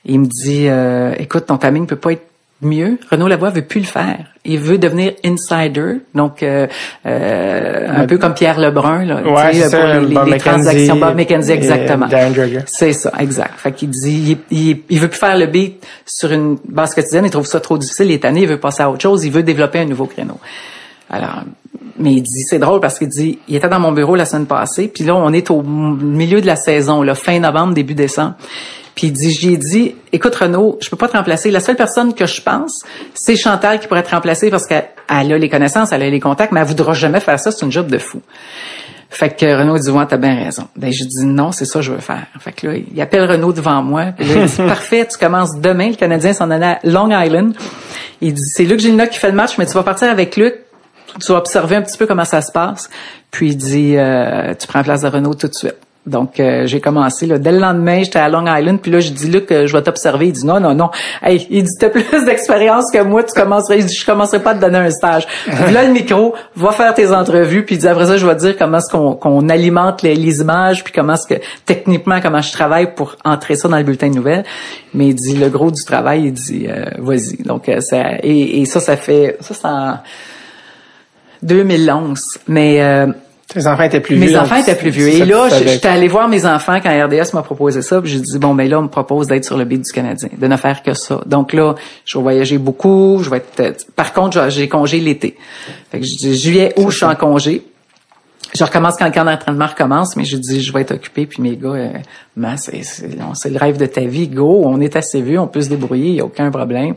Il 0.05 0.19
me 0.19 0.25
dit, 0.25 0.67
euh, 0.67 1.13
écoute, 1.17 1.47
ton 1.47 1.57
timing 1.57 1.87
peut 1.87 1.95
pas 1.95 2.13
être 2.13 2.25
mieux. 2.61 2.97
Renaud 3.11 3.27
Lavoie 3.27 3.49
veut 3.49 3.63
plus 3.63 3.81
le 3.81 3.85
faire. 3.85 4.25
Il 4.43 4.59
veut 4.59 4.77
devenir 4.77 5.13
insider, 5.23 6.01
donc 6.13 6.41
euh, 6.41 6.67
euh, 7.05 7.87
un 7.89 8.05
peu 8.05 8.17
comme 8.17 8.33
Pierre 8.33 8.59
Lebrun, 8.59 9.05
là, 9.05 9.21
Ouais, 9.23 9.51
tu 9.51 9.57
sais, 9.57 9.63
c'est 9.63 9.69
ça, 9.69 9.99
pour 9.99 10.23
les, 10.23 10.37
transactions. 10.37 10.95
Bob 10.95 11.15
McKenzie, 11.15 11.51
exactement. 11.51 12.07
C'est 12.67 12.93
ça, 12.93 13.11
exact. 13.19 13.53
Fait 13.57 13.71
qu'il 13.71 13.89
dit, 13.89 14.37
il, 14.51 14.57
il, 14.57 14.81
il 14.89 14.99
veut 14.99 15.09
plus 15.09 15.19
faire 15.19 15.37
le 15.37 15.47
beat 15.47 15.83
sur 16.05 16.31
une 16.31 16.57
base 16.67 16.93
quotidienne. 16.95 17.25
Il 17.25 17.31
trouve 17.31 17.45
ça 17.45 17.59
trop 17.59 17.77
difficile. 17.77 18.07
Il 18.07 18.13
est 18.13 18.19
tanné. 18.19 18.41
Il 18.43 18.47
veut 18.47 18.59
passer 18.59 18.83
à 18.83 18.89
autre 18.89 19.01
chose. 19.01 19.25
Il 19.25 19.31
veut 19.31 19.43
développer 19.43 19.79
un 19.79 19.85
nouveau 19.85 20.05
créneau. 20.05 20.39
Alors, 21.09 21.43
mais 21.97 22.13
il 22.13 22.21
dit, 22.21 22.43
c'est 22.47 22.59
drôle 22.59 22.79
parce 22.79 22.97
qu'il 22.97 23.07
dit, 23.07 23.39
il 23.47 23.55
était 23.55 23.69
dans 23.69 23.79
mon 23.79 23.91
bureau 23.91 24.15
la 24.15 24.25
semaine 24.25 24.45
passée, 24.45 24.87
puis 24.87 25.03
là, 25.03 25.15
on 25.15 25.31
est 25.33 25.49
au 25.51 25.61
milieu 25.61 26.41
de 26.41 26.45
la 26.45 26.55
saison, 26.55 27.01
là, 27.01 27.15
fin 27.15 27.39
novembre, 27.39 27.73
début 27.73 27.95
décembre. 27.95 28.35
Puis 28.95 29.07
il 29.07 29.13
dit, 29.13 29.31
j'ai 29.31 29.57
dit, 29.57 29.95
écoute 30.13 30.33
Renaud, 30.35 30.77
je 30.81 30.89
peux 30.89 30.95
pas 30.95 31.09
te 31.09 31.17
remplacer. 31.17 31.51
La 31.51 31.59
seule 31.59 31.75
personne 31.75 32.13
que 32.13 32.25
je 32.25 32.41
pense, 32.41 32.83
c'est 33.13 33.35
Chantal 33.35 33.79
qui 33.79 33.87
pourrait 33.87 34.03
te 34.03 34.11
remplacer 34.11 34.49
parce 34.49 34.65
qu'elle 34.65 34.87
elle 35.09 35.33
a 35.33 35.37
les 35.37 35.49
connaissances, 35.49 35.91
elle 35.91 36.01
a 36.01 36.09
les 36.09 36.19
contacts, 36.21 36.53
mais 36.53 36.61
elle 36.61 36.67
voudra 36.67 36.93
jamais 36.93 37.19
faire 37.19 37.39
ça. 37.39 37.51
C'est 37.51 37.65
une 37.65 37.71
job 37.71 37.87
de 37.87 37.97
fou. 37.97 38.21
Fait 39.09 39.29
que 39.29 39.45
Renaud 39.45 39.77
dit, 39.77 39.89
ouais, 39.89 40.05
t'as 40.07 40.17
bien 40.17 40.35
raison. 40.35 40.67
Ben, 40.75 40.91
je 40.91 41.03
dis, 41.03 41.25
non, 41.25 41.51
c'est 41.51 41.65
ça 41.65 41.79
que 41.79 41.85
je 41.85 41.91
veux 41.91 41.99
faire. 41.99 42.25
Fait 42.39 42.51
que 42.51 42.67
là, 42.67 42.73
il 42.75 43.01
appelle 43.01 43.29
Renaud 43.29 43.53
devant 43.53 43.81
moi. 43.81 44.07
Puis 44.17 44.27
là, 44.27 44.41
il 44.41 44.45
dit, 44.45 44.55
parfait, 44.57 45.07
tu 45.09 45.17
commences 45.17 45.55
demain. 45.59 45.89
Le 45.89 45.95
Canadien 45.95 46.33
s'en 46.33 46.49
allait 46.49 46.65
à 46.65 46.79
Long 46.83 47.09
Island. 47.11 47.53
Il 48.21 48.33
dit, 48.33 48.43
c'est 48.43 48.63
Luc 48.63 48.79
Gilna 48.79 49.07
qui 49.07 49.19
fait 49.19 49.29
le 49.29 49.35
match, 49.35 49.57
mais 49.57 49.65
tu 49.65 49.73
vas 49.73 49.83
partir 49.83 50.09
avec 50.09 50.35
Luc. 50.35 50.55
Tu 51.19 51.31
vas 51.31 51.37
observer 51.37 51.75
un 51.75 51.81
petit 51.81 51.97
peu 51.97 52.05
comment 52.05 52.25
ça 52.25 52.41
se 52.41 52.51
passe. 52.51 52.89
Puis 53.31 53.49
il 53.49 53.57
dit, 53.57 53.95
euh, 53.97 54.53
tu 54.59 54.67
prends 54.67 54.79
la 54.79 54.83
place 54.83 55.01
de 55.01 55.07
Renaud 55.07 55.33
tout 55.33 55.47
de 55.47 55.53
suite. 55.53 55.75
Donc, 56.05 56.39
euh, 56.39 56.67
j'ai 56.67 56.79
commencé. 56.79 57.25
Là, 57.25 57.39
dès 57.39 57.51
le 57.51 57.57
lendemain, 57.57 58.03
j'étais 58.03 58.19
à 58.19 58.29
Long 58.29 58.45
Island. 58.45 58.79
Puis 58.79 58.91
là, 58.91 58.99
je 58.99 59.09
dis, 59.09 59.27
Luc, 59.27 59.51
euh, 59.51 59.65
je 59.65 59.75
vais 59.75 59.81
t'observer. 59.81 60.27
Il 60.27 60.33
dit, 60.33 60.45
non, 60.45 60.59
non, 60.59 60.75
non. 60.75 60.91
Hey, 61.23 61.47
il 61.49 61.63
dit, 61.63 61.71
t'as 61.79 61.89
plus 61.89 62.25
d'expérience 62.25 62.91
que 62.91 63.01
moi. 63.01 63.23
Tu 63.23 63.33
commencerais. 63.33 63.79
Il 63.79 63.85
dit, 63.85 63.95
je 63.95 64.05
commencerai 64.05 64.41
pas 64.41 64.51
à 64.51 64.55
te 64.55 64.61
donner 64.61 64.77
un 64.77 64.91
stage. 64.91 65.25
Puis 65.45 65.73
là, 65.73 65.83
le 65.83 65.91
micro, 65.91 66.35
va 66.55 66.71
faire 66.71 66.93
tes 66.93 67.11
entrevues. 67.11 67.65
Puis 67.65 67.75
il 67.75 67.79
dit, 67.79 67.87
après 67.87 68.05
ça, 68.05 68.17
je 68.17 68.25
vais 68.25 68.35
te 68.35 68.41
dire 68.41 68.55
comment 68.57 68.77
est-ce 68.77 68.91
qu'on 68.91 69.15
qu'on 69.15 69.49
alimente 69.49 70.03
les, 70.03 70.15
les 70.15 70.41
images. 70.41 70.83
Puis 70.83 70.93
comment 70.93 71.15
est-ce 71.15 71.27
que, 71.27 71.41
techniquement, 71.65 72.21
comment 72.21 72.41
je 72.41 72.51
travaille 72.51 72.93
pour 72.93 73.15
entrer 73.25 73.55
ça 73.55 73.67
dans 73.67 73.77
le 73.77 73.83
bulletin 73.83 74.09
de 74.09 74.15
nouvelles. 74.15 74.45
Mais 74.93 75.07
il 75.07 75.15
dit, 75.15 75.35
le 75.35 75.49
gros 75.49 75.71
du 75.71 75.83
travail, 75.83 76.25
il 76.25 76.33
dit, 76.33 76.67
euh, 76.69 76.85
vas-y. 76.99 77.41
Donc, 77.43 77.67
euh, 77.67 77.81
ça, 77.81 78.17
et, 78.21 78.61
et 78.61 78.65
ça, 78.65 78.79
ça 78.79 78.95
fait, 78.95 79.37
ça, 79.41 79.55
en 79.63 79.97
2011. 81.43 82.21
Mais, 82.47 82.81
euh, 82.81 83.07
Tes 83.47 83.67
enfants 83.67 83.83
étaient 83.83 83.99
plus 83.99 84.15
vieux. 84.15 84.25
mes 84.31 84.37
enfants 84.37 84.55
étaient 84.55 84.75
plus 84.75 84.89
vieux. 84.89 85.07
Et 85.09 85.25
là, 85.25 85.47
j'étais 85.49 85.87
allée 85.87 86.07
voir 86.07 86.27
mes 86.27 86.45
enfants 86.45 86.79
quand 86.81 86.89
RDS 86.89 87.33
m'a 87.33 87.41
proposé 87.43 87.81
ça. 87.81 88.01
Puis 88.01 88.11
j'ai 88.11 88.19
dit, 88.19 88.39
bon, 88.39 88.55
ben 88.55 88.67
là, 88.69 88.79
on 88.79 88.83
me 88.83 88.87
propose 88.87 89.27
d'être 89.27 89.45
sur 89.45 89.57
le 89.57 89.65
beat 89.65 89.83
du 89.85 89.91
Canadien, 89.91 90.29
de 90.35 90.47
ne 90.47 90.57
faire 90.57 90.81
que 90.83 90.93
ça. 90.93 91.21
Donc 91.25 91.53
là, 91.53 91.75
je 92.05 92.17
vais 92.17 92.23
voyager 92.23 92.57
beaucoup. 92.57 93.19
Je 93.23 93.29
vais 93.29 93.37
être. 93.37 93.59
euh, 93.59 93.71
Par 93.95 94.13
contre, 94.13 94.49
j'ai 94.49 94.67
congé 94.67 94.99
l'été. 94.99 95.37
Fait 95.91 95.99
que 95.99 96.05
je 96.05 96.15
dis, 96.15 96.35
juillet, 96.37 96.73
août, 96.77 96.89
je 96.89 96.97
suis 96.97 97.05
en 97.05 97.15
congé. 97.15 97.63
Je 98.57 98.63
recommence 98.63 98.95
quand 98.97 99.05
le 99.05 99.11
camp 99.11 99.25
d'entraînement 99.25 99.67
recommence, 99.67 100.15
mais 100.15 100.23
je 100.23 100.37
dis, 100.37 100.61
je 100.61 100.71
vais 100.71 100.81
être 100.81 100.93
occupé. 100.93 101.25
Puis 101.25 101.41
mes 101.41 101.57
gars, 101.57 101.69
euh, 101.69 101.89
Ben, 102.37 102.57
c'est 102.57 102.83
c'est 102.83 103.15
non, 103.17 103.33
c'est 103.33 103.49
le 103.49 103.57
rêve 103.57 103.77
de 103.77 103.85
ta 103.85 104.01
vie. 104.01 104.27
Go, 104.27 104.63
on 104.65 104.81
est 104.81 104.97
assez 104.97 105.21
vieux, 105.21 105.39
on 105.39 105.47
peut 105.47 105.61
se 105.61 105.69
débrouiller, 105.69 106.09
il 106.09 106.15
y 106.15 106.19
a 106.21 106.25
aucun 106.25 106.51
problème. 106.51 106.93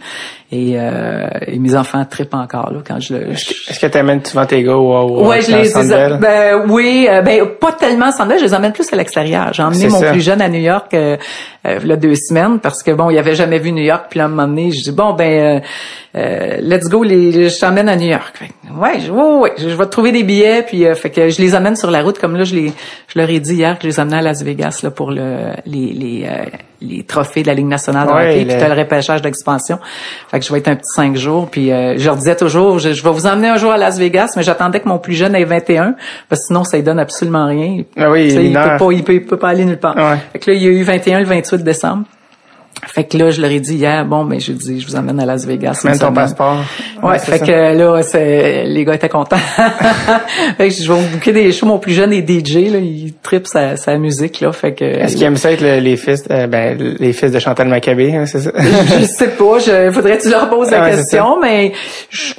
Et, 0.50 0.72
euh, 0.76 1.28
et 1.46 1.58
mes 1.58 1.76
enfants 1.76 2.04
trippent 2.08 2.34
encore 2.34 2.72
là 2.72 2.80
quand 2.84 2.98
je 2.98 3.14
le. 3.14 3.20
je- 3.34 3.70
Est-ce 3.70 3.78
que 3.78 3.86
tu 3.86 3.98
amènes 3.98 4.24
souvent 4.24 4.46
tes 4.46 4.62
gars 4.64 4.76
au, 4.76 4.92
au 4.92 5.28
Ouais, 5.28 5.40
je 5.42 5.52
les 5.54 5.88
Bell? 5.88 6.18
ben 6.20 6.64
oui, 6.68 7.06
euh, 7.08 7.22
ben 7.22 7.46
pas 7.60 7.70
tellement 7.72 8.10
sans 8.10 8.24
je 8.28 8.42
les 8.44 8.54
emmène 8.54 8.72
plus 8.72 8.92
à 8.92 8.96
l'extérieur. 8.96 9.52
J'ai 9.52 9.62
emmené 9.62 9.88
mon 9.88 10.00
ça. 10.00 10.10
plus 10.10 10.20
jeune 10.22 10.40
à 10.40 10.48
New 10.48 10.58
York 10.60 10.92
euh, 10.94 11.16
euh, 11.66 11.78
il 11.82 11.88
y 11.88 11.92
a 11.92 11.96
deux 11.96 12.14
semaines 12.16 12.58
parce 12.60 12.82
que 12.82 12.90
bon, 12.90 13.10
il 13.10 13.18
avait 13.18 13.34
jamais 13.34 13.58
vu 13.58 13.70
New 13.72 13.82
York, 13.84 14.06
puis 14.10 14.18
là, 14.18 14.24
à 14.24 14.26
un 14.26 14.30
moment 14.30 14.48
donné, 14.48 14.70
je 14.72 14.82
dis 14.82 14.92
bon 14.92 15.12
ben 15.12 15.58
euh, 15.58 15.60
euh, 16.16 16.56
let's 16.62 16.88
go, 16.88 17.02
les, 17.04 17.48
je 17.48 17.60
t'emmène 17.60 17.88
à 17.88 17.96
New 17.96 18.08
York. 18.08 18.34
Fait 18.34 18.50
ouais, 18.74 19.00
je, 19.00 19.12
ouais, 19.12 19.38
ouais, 19.40 19.52
je, 19.58 19.68
je 19.68 19.74
vais 19.76 19.84
te 19.84 19.90
trouver 19.90 20.10
des 20.12 20.22
billets, 20.24 20.62
puis 20.62 20.84
euh, 20.86 20.94
fait 20.94 21.10
que 21.10 21.28
je 21.28 21.40
les 21.40 21.54
amène 21.54 21.76
sur 21.76 21.90
la 21.90 22.02
route 22.02 22.18
comme 22.18 22.36
là, 22.36 22.44
je 22.44 22.54
les, 22.54 22.72
je 23.08 23.18
leur 23.18 23.28
ai 23.28 23.38
dit 23.40 23.54
hier 23.54 23.76
que 23.78 23.82
je 23.84 23.88
les 23.88 24.00
amenais 24.00 24.16
à 24.18 24.22
Las 24.22 24.42
Vegas 24.42 24.80
là 24.82 24.90
pour 24.90 25.10
le 25.10 25.27
les 25.66 25.92
les 25.92 26.26
euh, 26.28 26.44
les 26.80 27.02
trophées 27.02 27.42
de 27.42 27.48
la 27.48 27.54
Ligue 27.54 27.66
nationale 27.66 28.06
de 28.06 28.12
Ouais, 28.12 28.28
hockey, 28.30 28.44
puis 28.56 28.68
le- 28.68 28.74
repêchage 28.80 29.20
d'expansion. 29.22 29.78
Fait 30.30 30.38
que 30.38 30.44
je 30.46 30.52
vais 30.52 30.60
être 30.60 30.68
un 30.68 30.76
petit 30.76 30.90
cinq 30.94 31.16
jours, 31.16 31.48
puis 31.50 31.72
euh, 31.72 31.94
je 31.98 32.04
leur 32.04 32.16
disais 32.16 32.36
toujours, 32.36 32.78
je, 32.78 32.92
je 32.92 33.02
vais 33.02 33.10
vous 33.10 33.26
emmener 33.26 33.48
un 33.48 33.56
jour 33.56 33.72
à 33.72 33.76
Las 33.78 33.98
Vegas, 33.98 34.34
mais 34.36 34.42
j'attendais 34.44 34.78
que 34.80 34.88
mon 34.88 34.98
plus 34.98 35.14
jeune 35.14 35.34
ait 35.34 35.44
21, 35.44 35.94
parce 36.28 36.42
que 36.42 36.46
sinon 36.48 36.62
ça 36.64 36.76
lui 36.76 36.84
donne 36.84 37.00
absolument 37.00 37.46
rien. 37.46 37.82
Ah 37.96 38.10
oui, 38.10 38.28
Tu 38.32 38.40
il 38.44 38.52
peut 38.52 38.60
pas, 38.78 38.92
il 38.92 39.02
peut, 39.04 39.14
il 39.14 39.24
peut 39.24 39.36
pas 39.36 39.48
aller 39.48 39.64
nulle 39.64 39.78
part. 39.78 39.96
Ouais. 39.96 40.18
Fait 40.32 40.38
que 40.38 40.50
là, 40.50 40.56
il 40.56 40.62
y 40.62 40.66
a 40.66 40.70
eu 40.70 40.82
21 40.82 41.18
le 41.20 41.26
28 41.26 41.64
décembre. 41.64 42.04
Fait 42.86 43.04
que 43.04 43.18
là, 43.18 43.30
je 43.30 43.40
leur 43.40 43.50
ai 43.50 43.60
dit 43.60 43.74
hier, 43.74 44.04
bon, 44.04 44.24
ben, 44.24 44.40
je 44.40 44.52
dis, 44.52 44.80
je 44.80 44.86
vous 44.86 44.96
emmène 44.96 45.18
à 45.20 45.26
Las 45.26 45.44
Vegas. 45.46 45.80
Amène 45.84 45.98
ton 45.98 46.12
passeport. 46.12 46.58
Ouais, 47.02 47.18
fait 47.18 47.38
ça. 47.38 47.46
que 47.46 47.76
là, 47.76 48.02
c'est, 48.02 48.64
les 48.64 48.84
gars 48.84 48.94
étaient 48.94 49.08
contents. 49.08 49.36
fait 50.56 50.68
que 50.68 50.74
je 50.74 50.90
vais 50.92 50.98
vous 50.98 51.08
booker 51.08 51.32
des 51.32 51.52
shows. 51.52 51.66
Mon 51.66 51.78
plus 51.78 51.92
jeune 51.92 52.12
est 52.12 52.26
DJ, 52.28 52.70
là, 52.72 52.78
il 52.78 53.14
tripe 53.22 53.46
sa, 53.46 53.76
sa 53.76 53.96
musique, 53.98 54.40
là. 54.40 54.52
Fait 54.52 54.72
que. 54.74 54.84
Est-ce 54.84 55.14
qu'ils 55.16 55.24
aiment 55.24 55.36
ça 55.36 55.52
être 55.52 55.60
le- 55.60 55.80
les 55.80 55.96
fils, 55.96 56.24
euh, 56.30 56.46
ben, 56.46 56.96
les 56.98 57.12
fils 57.12 57.30
de 57.32 57.38
Chantal 57.38 57.68
Maccabé, 57.68 58.14
hein, 58.14 58.26
c'est 58.26 58.40
ça? 58.40 58.50
je 58.56 59.04
sais 59.04 59.28
pas, 59.28 59.58
je, 59.58 59.90
faudrait 59.92 60.18
que 60.18 60.22
tu 60.22 60.30
leur 60.30 60.48
poses 60.48 60.70
la 60.70 60.82
Ouais, 60.82 60.90
question, 60.92 61.40
mais 61.40 61.72
je 62.10 62.32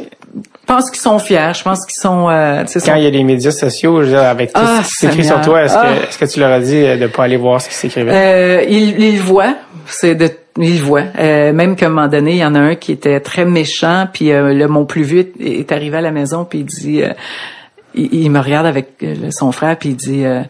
pense 0.65 0.89
qu'ils 0.91 1.01
sont 1.01 1.19
fiers. 1.19 1.51
Je 1.57 1.63
pense 1.63 1.85
qu'ils 1.85 1.99
sont, 1.99 2.29
euh, 2.29 2.63
Quand 2.63 2.79
sont- 2.79 2.95
il 2.95 3.03
y 3.03 3.07
a 3.07 3.09
les 3.09 3.23
médias 3.23 3.51
sociaux, 3.51 4.01
je 4.01 4.05
veux 4.07 4.11
dire, 4.11 4.23
avec 4.23 4.53
tout 4.53 4.61
Ah, 4.63 4.81
ce 4.83 4.89
qui 4.89 4.95
s'écrit 4.95 5.25
sur 5.25 5.41
toi, 5.41 5.63
est-ce 5.63 5.75
Ah. 5.77 5.85
que, 5.85 6.07
est-ce 6.07 6.17
que 6.17 6.25
tu 6.25 6.39
leur 6.39 6.51
as 6.51 6.59
dit 6.59 6.75
euh, 6.77 6.97
de 6.97 7.07
pas 7.07 7.23
aller 7.23 7.37
voir 7.37 7.59
ce 7.61 7.69
qui 7.69 7.75
s'écrivait? 7.75 8.11
Euh, 8.13 8.63
il, 8.69 8.99
il 8.99 9.15
le 9.17 9.21
voit, 9.23 9.55
c'est 9.89 10.15
de 10.15 10.29
il 10.57 10.81
voit. 10.81 11.03
Euh, 11.17 11.53
même 11.53 11.75
qu'à 11.75 11.87
un 11.87 11.89
moment 11.89 12.07
donné, 12.07 12.31
il 12.31 12.37
y 12.37 12.45
en 12.45 12.55
a 12.55 12.59
un 12.59 12.75
qui 12.75 12.91
était 12.91 13.19
très 13.19 13.45
méchant, 13.45 14.07
puis 14.11 14.31
euh, 14.31 14.53
le 14.53 14.67
mon 14.67 14.85
plus 14.85 15.03
vieux 15.03 15.31
est, 15.39 15.71
arrivé 15.71 15.97
à 15.97 16.01
la 16.01 16.11
maison, 16.11 16.45
puis 16.45 16.59
il 16.59 16.65
dit, 16.65 17.01
euh, 17.01 17.13
il, 17.93 18.29
me 18.29 18.39
regarde 18.39 18.65
avec 18.65 18.91
euh, 19.03 19.31
son 19.31 19.51
frère, 19.51 19.77
puis 19.77 19.89
il 19.89 19.95
dit, 19.95 20.25
euh, 20.25 20.41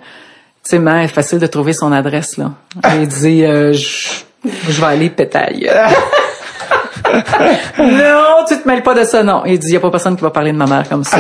tu 0.63 0.77
sais, 0.77 0.81
c'est 0.83 1.07
facile 1.07 1.39
de 1.39 1.47
trouver 1.47 1.73
son 1.73 1.91
adresse 1.91 2.37
là. 2.37 2.51
il 2.95 3.07
dit, 3.07 3.45
euh, 3.45 3.73
je, 3.73 4.81
vais 4.81 4.87
aller 4.87 5.09
pétaille. 5.09 5.69
non, 7.77 8.45
tu 8.47 8.59
te 8.59 8.67
mêles 8.67 8.83
pas 8.83 8.93
de 8.93 9.03
ça, 9.03 9.23
non. 9.23 9.43
Il 9.45 9.59
dit, 9.59 9.73
y 9.73 9.77
a 9.77 9.79
pas 9.79 9.91
personne 9.91 10.15
qui 10.15 10.21
va 10.21 10.31
parler 10.31 10.51
de 10.51 10.57
ma 10.57 10.67
mère 10.67 10.87
comme 10.87 11.03
ça. 11.03 11.17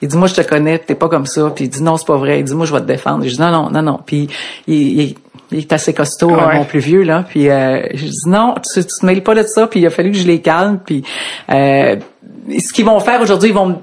Il 0.00 0.08
dit, 0.08 0.16
moi, 0.16 0.28
je 0.28 0.34
te 0.34 0.42
connais, 0.42 0.78
t'es 0.78 0.94
pas 0.94 1.08
comme 1.08 1.26
ça. 1.26 1.50
Puis 1.54 1.64
il 1.64 1.68
dit, 1.68 1.82
non, 1.82 1.96
c'est 1.96 2.06
pas 2.06 2.16
vrai. 2.16 2.40
Il 2.40 2.44
dit, 2.44 2.54
moi, 2.54 2.66
je 2.66 2.72
vais 2.72 2.80
te 2.80 2.86
défendre. 2.86 3.24
Je 3.24 3.30
dis, 3.30 3.40
non, 3.40 3.50
non, 3.50 3.70
non, 3.70 3.82
non. 3.82 4.00
Puis 4.04 4.28
il- 4.66 5.16
il 5.52 5.58
est 5.60 5.72
assez 5.72 5.92
costaud, 5.94 6.30
hein, 6.30 6.48
Ouais. 6.48 6.54
mon 6.56 6.64
plus 6.64 6.80
vieux, 6.80 7.02
là. 7.02 7.24
Puis 7.28 7.48
euh, 7.48 7.82
je 7.94 8.04
dis, 8.06 8.28
non, 8.28 8.54
tu, 8.72 8.80
tu 8.80 8.86
te 9.00 9.06
mêles 9.06 9.22
pas 9.22 9.34
de 9.34 9.42
ça. 9.44 9.66
Puis 9.66 9.80
il 9.80 9.86
a 9.86 9.90
fallu 9.90 10.10
que 10.12 10.18
je 10.18 10.26
les 10.26 10.40
calme. 10.40 10.80
Puis 10.84 11.02
euh, 11.52 11.96
ce 12.58 12.72
qu'ils 12.72 12.84
vont 12.84 12.98
faire 13.00 13.20
aujourd'hui, 13.20 13.50
ils 13.50 13.54
vont 13.54 13.66
me- 13.66 13.76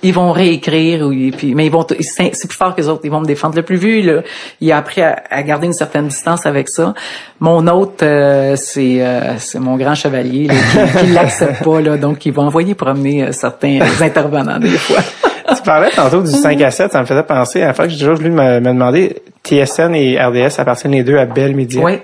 ils 0.00 0.14
vont 0.14 0.30
réécrire, 0.30 1.04
ou, 1.04 1.10
puis, 1.36 1.56
mais 1.56 1.66
ils 1.66 1.72
vont, 1.72 1.84
c'est 1.88 2.30
c'est 2.32 2.46
plus 2.46 2.56
fort 2.56 2.72
que 2.76 2.80
les 2.80 2.88
autres. 2.88 3.00
Ils 3.02 3.10
vont 3.10 3.18
me 3.20 3.26
défendre. 3.26 3.56
Le 3.56 3.62
plus 3.62 3.74
vieux, 3.78 4.00
là, 4.02 4.22
il 4.60 4.70
a 4.70 4.76
appris 4.76 5.00
à, 5.02 5.24
à 5.28 5.42
garder 5.42 5.66
une 5.66 5.72
certaine 5.72 6.06
distance 6.06 6.46
avec 6.46 6.68
ça. 6.68 6.94
Mon 7.40 7.66
autre, 7.66 8.04
euh, 8.04 8.54
c'est, 8.54 8.98
euh, 9.04 9.36
c'est 9.38 9.58
mon 9.58 9.76
grand 9.76 9.96
chevalier 9.96 10.46
là, 10.46 10.54
qui, 10.54 10.98
qui 11.06 11.12
l'accepte 11.12 11.64
pas, 11.64 11.80
là, 11.80 11.96
donc 11.96 12.24
il 12.26 12.32
va 12.32 12.42
envoyer 12.42 12.76
promener 12.76 13.24
euh, 13.24 13.32
certains 13.32 13.80
intervenants 14.00 14.60
des 14.60 14.68
fois. 14.68 15.00
Tu 15.68 15.72
parlais 15.74 15.90
tantôt 15.90 16.22
du 16.22 16.30
5 16.30 16.60
à 16.62 16.70
7, 16.70 16.92
ça 16.92 17.00
me 17.00 17.06
faisait 17.06 17.22
penser 17.22 17.62
à 17.62 17.66
la 17.68 17.74
fois 17.74 17.84
que 17.86 17.92
j'ai 17.92 17.98
toujours 17.98 18.16
voulu 18.16 18.30
me, 18.30 18.60
me 18.60 18.68
demander, 18.72 19.16
TSN 19.44 19.94
et 19.94 20.18
RDS 20.18 20.58
appartiennent 20.58 20.92
les 20.94 21.02
deux 21.04 21.18
à 21.18 21.26
Bell 21.26 21.54
Media. 21.54 21.82
Oui. 21.82 21.98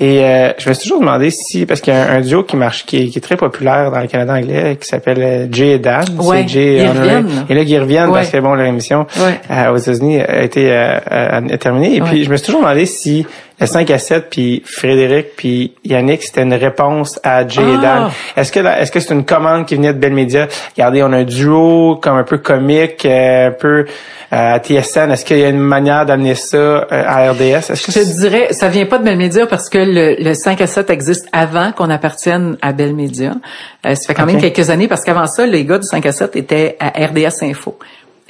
Et 0.00 0.24
euh, 0.24 0.52
je 0.58 0.68
me 0.68 0.74
suis 0.74 0.84
toujours 0.84 1.00
demandé 1.00 1.30
si, 1.30 1.64
parce 1.64 1.80
qu'il 1.80 1.92
y 1.92 1.96
a 1.96 2.02
un, 2.10 2.16
un 2.16 2.20
duo 2.22 2.42
qui 2.42 2.56
marche, 2.56 2.84
qui 2.86 2.96
est, 3.04 3.06
qui 3.08 3.18
est 3.18 3.22
très 3.22 3.36
populaire 3.36 3.90
dans 3.90 4.00
le 4.00 4.08
Canada 4.08 4.34
anglais, 4.34 4.76
qui 4.80 4.88
s'appelle 4.88 5.18
euh, 5.20 5.46
Jay 5.52 5.72
et 5.72 5.78
Dan. 5.78 6.04
Ouais, 6.18 6.42
C'est 6.42 6.48
Jay 6.48 6.74
ils 6.76 6.82
Honoré. 6.90 6.98
reviennent. 7.16 7.46
Et 7.48 7.54
là, 7.54 7.62
ils 7.62 7.78
reviennent 7.80 8.08
Ouais. 8.08 8.20
parce 8.20 8.30
que 8.30 8.38
bon, 8.38 8.54
leur 8.54 8.66
émission 8.66 9.06
Ouais. 9.18 9.40
euh, 9.50 9.72
aux 9.72 9.76
États-Unis 9.76 10.20
a 10.20 10.42
été 10.42 10.68
euh, 10.72 11.56
terminée. 11.60 11.96
Et 11.96 12.00
puis, 12.00 12.24
je 12.24 12.30
me 12.30 12.36
suis 12.36 12.46
toujours 12.46 12.62
demandé 12.62 12.84
si 12.86 13.26
le 13.62 13.66
5 13.66 13.90
à 13.90 13.98
7, 13.98 14.26
puis 14.30 14.62
Frédéric, 14.66 15.36
puis 15.36 15.72
Yannick, 15.84 16.22
c'était 16.22 16.42
une 16.42 16.54
réponse 16.54 17.18
à 17.22 17.46
Jay 17.46 17.62
et 17.62 17.76
Ah. 17.78 17.82
Dan. 17.82 18.10
Est-ce 18.36 18.52
que 18.52 18.60
est-ce 18.60 18.92
que 18.92 19.00
c'est 19.00 19.14
une 19.14 19.24
commande 19.24 19.66
qui 19.66 19.76
venait 19.76 19.92
de 19.94 19.98
Bell 19.98 20.12
Media? 20.12 20.48
Regardez, 20.76 21.02
on 21.02 21.12
a 21.12 21.18
un 21.18 21.24
duo 21.24 21.98
comme 22.02 22.16
un 22.16 22.24
peu 22.24 22.38
comique, 22.38 23.04
euh, 23.06 23.48
un 23.48 23.50
peu 23.52 23.78
euh, 23.78 23.84
à 24.30 24.58
TSN. 24.58 25.10
Est-ce 25.10 25.24
qu'il 25.24 25.38
y 25.38 25.44
a 25.44 25.48
une 25.48 25.58
manière 25.58 26.06
d'amener 26.06 26.34
ça 26.34 26.56
euh, 26.56 26.86
à 26.90 27.30
RDS? 27.32 27.70
Est-ce 27.70 27.86
que 27.86 27.92
Je 27.92 28.00
te 28.00 28.20
dirais, 28.20 28.48
ça 28.52 28.68
vient 28.68 28.86
pas 28.86 28.98
de 28.98 29.04
Bell 29.04 29.16
Media 29.18 29.46
parce 29.46 29.68
que 29.68 29.78
le, 29.78 30.16
le 30.22 30.34
5 30.34 30.60
à 30.60 30.66
7 30.66 30.90
existe 30.90 31.28
avant 31.32 31.72
qu'on 31.72 31.90
appartienne 31.90 32.56
à 32.62 32.72
Bell 32.72 32.94
Media. 32.94 33.32
Euh, 33.86 33.94
ça 33.94 34.06
fait 34.06 34.14
quand 34.14 34.26
même 34.26 34.40
quelques 34.40 34.70
années 34.70 34.88
parce 34.88 35.02
qu'avant 35.02 35.26
ça, 35.26 35.46
les 35.46 35.64
gars 35.64 35.78
du 35.78 35.86
5 35.86 36.04
à 36.06 36.12
7 36.12 36.36
étaient 36.36 36.76
à 36.80 36.88
RDS 37.06 37.42
Info. 37.42 37.78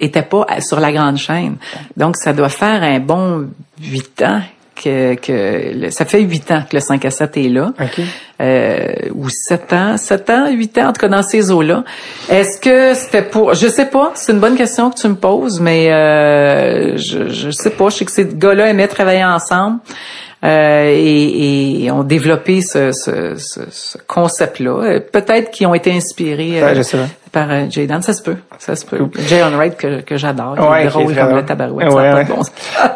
Étaient 0.00 0.22
pas 0.22 0.46
sur 0.60 0.80
la 0.80 0.90
grande 0.90 1.16
chaîne. 1.16 1.56
Donc, 1.96 2.16
ça 2.16 2.32
doit 2.32 2.48
faire 2.48 2.82
un 2.82 2.98
bon 2.98 3.48
huit 3.80 4.20
ans 4.22 4.40
que, 4.74 5.14
que 5.14 5.72
le- 5.74 5.90
ça 5.90 6.04
fait 6.04 6.20
huit 6.20 6.50
ans 6.50 6.62
que 6.68 6.76
le 6.76 6.80
5 6.80 7.04
à 7.04 7.10
7 7.10 7.36
est 7.36 7.48
là. 7.48 7.72
OK. 7.80 8.00
Euh, 8.40 8.86
ou 9.14 9.28
sept 9.28 9.72
ans, 9.72 9.96
sept 9.96 10.28
ans, 10.30 10.50
huit 10.50 10.76
ans, 10.78 10.88
en 10.88 10.92
tout 10.92 11.00
cas 11.00 11.08
dans 11.08 11.22
ces 11.22 11.50
eaux-là. 11.50 11.84
Est-ce 12.28 12.58
que 12.60 12.94
c'était 12.94 13.22
pour, 13.22 13.54
je 13.54 13.68
sais 13.68 13.86
pas, 13.86 14.10
c'est 14.14 14.32
une 14.32 14.40
bonne 14.40 14.56
question 14.56 14.90
que 14.90 14.96
tu 15.00 15.06
me 15.08 15.14
poses, 15.14 15.60
mais 15.60 15.92
euh, 15.92 16.96
je, 16.96 17.28
je 17.28 17.50
sais 17.50 17.70
pas. 17.70 17.88
Je 17.90 17.96
sais 17.96 18.04
que 18.04 18.10
ces 18.12 18.26
gars-là 18.26 18.68
aimaient 18.68 18.88
travailler 18.88 19.24
ensemble. 19.24 19.78
euh, 20.44 20.92
et, 20.92 21.84
et 21.84 21.90
ont 21.92 22.02
développé 22.02 22.62
ce, 22.62 22.90
ce, 22.90 23.36
ce, 23.36 23.60
ce 23.70 23.96
concept-là. 24.08 24.70
Euh, 24.82 25.00
Peut-être 25.00 25.52
qu'ils 25.52 25.68
ont 25.68 25.74
été 25.74 25.92
inspirés 25.92 26.60
euh, 26.60 26.66
Ouais, 26.66 26.74
pas. 26.96 27.06
Par 27.32 27.50
euh, 27.50 27.62
Jaydan. 27.70 28.02
Ça 28.02 28.12
se 28.12 28.22
peut, 28.22 28.36
ça 28.58 28.76
se 28.76 28.84
peut. 28.84 28.98
Jay 29.26 29.42
Wright 29.42 29.76
que, 29.76 30.02
que 30.02 30.16
j'adore, 30.16 30.54
Ouais, 30.58 30.82
qui 30.82 30.98
est 30.98 31.14
comme 31.16 31.34
le 31.36 31.44
tabarouette. 31.44 31.90
ça 31.90 31.96
Ouais, 31.96 32.10
pas 32.10 32.16
ouais. 32.18 32.24
de 32.24 32.28
bon. 32.28 32.42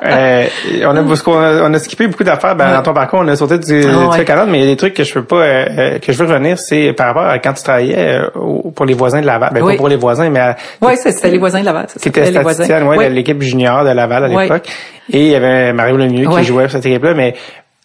Euh, 0.07 0.45
on 0.85 0.97
a 0.97 1.03
parce 1.03 1.23
qu'on 1.23 1.39
a, 1.39 1.63
on 1.69 1.73
a 1.75 1.79
skippé 1.79 2.07
beaucoup 2.07 2.23
d'affaires 2.23 2.55
ben, 2.55 2.67
Ouais. 2.69 2.75
dans 2.75 2.83
ton 2.83 2.95
parcours 2.95 3.21
on 3.23 3.29
a 3.29 3.35
sauté 3.37 3.59
du, 3.59 3.81
du 3.81 3.87
Ah 3.91 4.09
ouais. 4.11 4.25
Canada 4.25 4.47
mais 4.49 4.59
il 4.59 4.65
y 4.65 4.67
a 4.67 4.71
des 4.71 4.77
trucs 4.77 4.95
que 4.95 5.03
je 5.05 5.13
peux 5.15 5.25
pas 5.25 5.37
euh, 5.37 5.65
euh, 5.79 5.99
que 5.99 6.13
je 6.13 6.23
veux 6.23 6.29
revenir 6.29 6.59
c'est 6.59 6.93
par 6.93 7.09
rapport 7.09 7.25
à 7.27 7.39
quand 7.39 7.53
tu 7.55 7.63
travaillais 7.63 7.97
euh, 7.99 8.29
pour 8.75 8.85
les 8.87 8.95
voisins 8.95 9.21
de 9.21 9.27
Laval 9.27 9.51
ben 9.53 9.63
Oui. 9.63 9.73
pas 9.75 9.79
pour 9.79 9.89
les 9.89 9.97
voisins 9.97 10.29
mais 10.31 10.39
à, 10.41 10.57
Ouais, 10.81 10.97
c'est- 10.97 11.13
c'était 11.13 11.31
les 11.31 11.39
voisins 11.39 11.61
de 11.61 11.65
Laval. 11.65 11.87
ça 11.89 11.99
qui 11.99 12.09
était 12.09 12.21
s'appelait 12.27 12.39
les 12.39 12.43
voisins. 12.43 12.87
ouais, 12.87 13.09
l'équipe 13.11 13.41
junior 13.43 13.85
de 13.85 13.91
Laval 13.91 14.25
à 14.25 14.29
l'époque 14.29 14.69
et 15.13 15.21
il 15.27 15.29
y 15.29 15.35
avait 15.35 15.73
Mario 15.73 15.97
Lemieux 15.97 16.29
qui 16.29 16.45
jouait 16.45 16.65
pour 16.65 16.73
cette 16.73 16.87
équipe 16.87 17.03
là 17.05 17.15
mais 17.15 17.35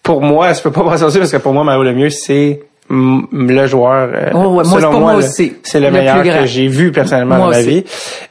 pour 0.04 0.22
moi 0.22 0.54
je 0.54 0.62
peux 0.62 0.72
pas 0.72 0.84
passer 0.90 1.04
au-dessus 1.04 1.20
parce 1.20 1.32
que 1.32 1.38
pour 1.38 1.54
moi 1.54 1.64
Mario 1.64 1.84
Lemieux 1.84 2.10
c'est 2.10 2.62
le 2.92 3.68
joueur 3.68 4.10
euh, 4.14 4.30
Oh, 4.34 4.56
ouais, 4.56 4.64
selon 4.66 5.00
moi, 5.00 5.14
moi 5.14 5.22
c'est 5.22 5.54
le, 5.76 5.86
Le 5.86 5.92
meilleur 5.92 6.24
que 6.24 6.46
j'ai 6.46 6.68
vu 6.68 6.92
personnellement 6.92 7.38
Moi 7.38 7.46
dans 7.46 7.52
ma 7.52 7.62
vie. 7.62 7.84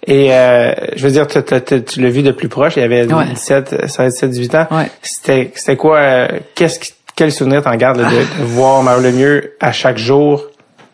Et 0.07 0.35
euh, 0.35 0.73
je 0.97 1.03
veux 1.07 1.11
dire 1.13 1.27
tu, 1.27 1.41
tu- 1.85 2.01
l'as 2.01 2.11
vu 2.11 2.23
de 2.23 2.31
plus 2.33 2.49
proche 2.49 2.75
il 2.77 2.81
y 2.81 2.83
avait 2.85 3.11
Ouais. 3.13 3.27
17 3.35 3.87
16 3.89 4.13
17 4.15 4.31
18 4.31 4.55
ans. 4.57 4.67
Ouais. 4.71 4.91
c'était 5.03 5.51
c'était 5.55 5.77
quoi 5.77 5.97
euh, 5.99 6.29
qu'est-ce 6.55 6.79
qui 6.81 6.93
quel 7.17 7.33
souvenir 7.33 7.63
t'en 7.63 7.75
gardes 7.77 7.99
là, 8.01 8.09
de, 8.09 8.17
de 8.17 8.45
voir 8.47 8.83
Mario 8.83 9.03
Lemieux 9.03 9.53
à 9.61 9.73
chaque 9.73 9.99
jour 9.99 10.45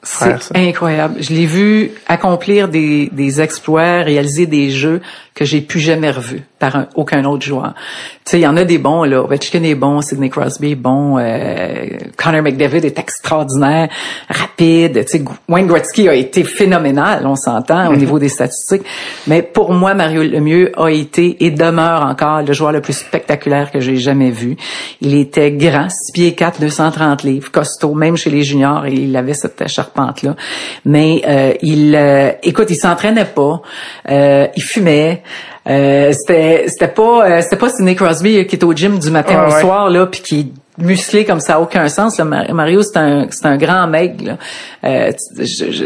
C'est 0.03 0.35
incroyable. 0.57 1.17
Je 1.21 1.33
l'ai 1.33 1.47
vu 1.47 1.93
accomplir 2.09 2.69
des, 2.69 3.09
des 3.13 3.41
exploits, 3.41 4.03
réaliser 4.03 4.47
des 4.47 4.71
jeux 4.71 5.01
que 5.37 5.45
j'ai 5.45 5.61
plus 5.61 5.79
jamais 5.81 6.11
revus 6.11 6.43
par 6.59 6.75
un- 6.75 6.89
aucun 6.97 7.25
autre 7.27 7.45
joueur. 7.45 7.75
Tu 8.25 8.31
sais, 8.33 8.39
il 8.39 8.43
y 8.43 8.47
en 8.47 8.57
a 8.57 8.65
des 8.65 8.79
bons, 8.79 9.05
là. 9.05 9.21
Ovechkin 9.23 9.63
est 9.63 9.75
bon, 9.75 10.01
Sidney 10.01 10.31
Crosby 10.31 10.73
est 10.73 10.75
bon, 10.75 11.19
euh, 11.19 11.87
Connor 12.17 12.43
McDavid 12.43 12.85
est 12.87 12.99
extraordinaire, 12.99 13.89
rapide. 14.31 15.05
Tu 15.05 15.19
sais, 15.19 15.25
Wayne 15.49 15.67
Gretzky 15.67 16.09
a 16.09 16.15
été 16.15 16.43
phénoménal, 16.43 17.27
on 17.27 17.37
s'entend, 17.37 17.89
au 17.93 17.97
niveau 17.97 18.19
des 18.19 18.31
statistiques. 18.31 18.83
Mais 19.27 19.43
pour 19.43 19.73
moi, 19.75 19.93
Mario 19.95 20.23
Lemieux 20.23 20.73
a 20.81 20.89
été 20.91 21.37
et 21.45 21.51
demeure 21.51 22.03
encore 22.03 22.41
le 22.43 22.53
joueur 22.55 22.73
le 22.73 22.81
plus 22.81 22.95
spectaculaire 22.97 23.71
que 23.71 23.79
j'ai 23.79 23.97
jamais 23.97 24.31
vu. 24.31 24.57
Il 25.03 25.15
était 25.15 25.53
grand, 25.53 25.89
6 25.91 26.13
pieds 26.13 26.35
4, 26.35 26.61
230 26.63 27.23
livres, 27.25 27.51
costaud, 27.53 27.95
même 27.95 28.17
chez 28.17 28.31
les 28.31 28.43
juniors, 28.43 28.87
il 28.87 29.15
avait 29.17 29.35
cette 29.35 29.69
charpente-là. 29.69 30.35
Mais 30.87 31.21
euh, 31.29 31.53
il, 31.61 31.95
euh, 31.95 32.33
écoute, 32.43 32.69
il 32.71 32.77
s'entraînait 32.77 33.27
pas, 33.27 33.61
euh, 34.11 34.47
il 34.57 34.63
fumait. 34.63 35.23
Euh, 35.69 36.13
c'était 36.13 36.65
c'était 36.69 36.89
pas 36.89 37.29
euh, 37.29 37.41
c'était 37.43 37.57
pas 37.57 37.69
Sidney 37.71 37.95
Crosby 37.97 38.39
euh, 38.39 38.45
qui 38.45 38.55
est 38.57 38.65
au 38.65 38.73
gym 38.73 38.99
du 38.99 39.11
matin 39.11 39.41
Ouais, 39.47 39.51
au 39.51 39.55
ouais. 39.55 39.61
soir 39.61 39.91
là 39.91 40.07
puis 40.07 40.21
qui 40.21 40.53
musclé 40.79 41.25
comme 41.25 41.41
ça 41.41 41.55
a 41.57 41.61
aucun 41.61 41.89
sens 41.89 42.19
là. 42.19 42.25
Mar- 42.25 42.53
Mario 42.55 42.83
c'est 42.83 42.99
un 42.99 43.27
c'est 43.31 43.47
un 43.47 43.57
grand 43.57 43.87
mec 43.89 44.21
là. 44.23 44.37
Euh, 44.85 45.11
je- 45.39 45.73
je- 45.73 45.85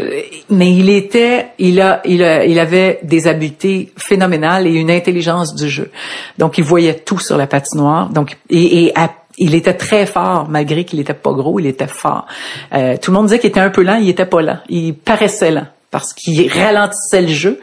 mais 0.49 0.71
il 0.71 0.89
était 0.89 1.47
il 1.57 1.81
a 1.81 2.01
il 2.05 2.21
a 2.23 2.45
il 2.45 2.59
avait 2.59 2.99
des 3.01 3.27
habiletés 3.27 3.91
phénoménales 3.97 4.67
et 4.67 4.71
une 4.73 4.91
intelligence 4.91 5.55
du 5.55 5.67
jeu 5.69 5.89
donc 6.37 6.57
il 6.59 6.63
voyait 6.63 6.93
tout 6.93 7.17
sur 7.19 7.37
la 7.37 7.47
patinoire 7.47 8.09
donc 8.09 8.37
et, 8.51 8.83
et 8.85 8.91
à- 8.99 9.09
il 9.37 9.55
était 9.55 9.73
très 9.73 10.05
fort, 10.05 10.47
malgré 10.49 10.83
qu'il 10.83 10.99
était 10.99 11.13
pas 11.15 11.31
gros, 11.31 11.57
il 11.57 11.65
était 11.65 11.87
fort. 11.87 12.27
Euh, 12.75 12.97
tout 13.01 13.09
le 13.11 13.15
monde 13.17 13.27
disait 13.27 13.39
qu'il 13.39 13.49
était 13.49 13.61
un 13.61 13.69
peu 13.69 13.81
lent, 13.81 13.95
il 13.95 14.09
était 14.09 14.25
pas 14.25 14.41
lent. 14.41 14.57
Il 14.69 14.93
paraissait 14.93 15.51
lent 15.51 15.65
parce 15.91 16.13
qu'il 16.13 16.49
ralentissait 16.51 17.21
le 17.21 17.27
jeu, 17.27 17.59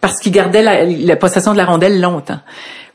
parce 0.00 0.18
qu'il 0.18 0.32
gardait 0.32 0.62
la, 0.62 0.84
la 0.84 1.16
possession 1.16 1.52
de 1.52 1.58
la 1.58 1.66
rondelle 1.66 2.00
longtemps 2.00 2.40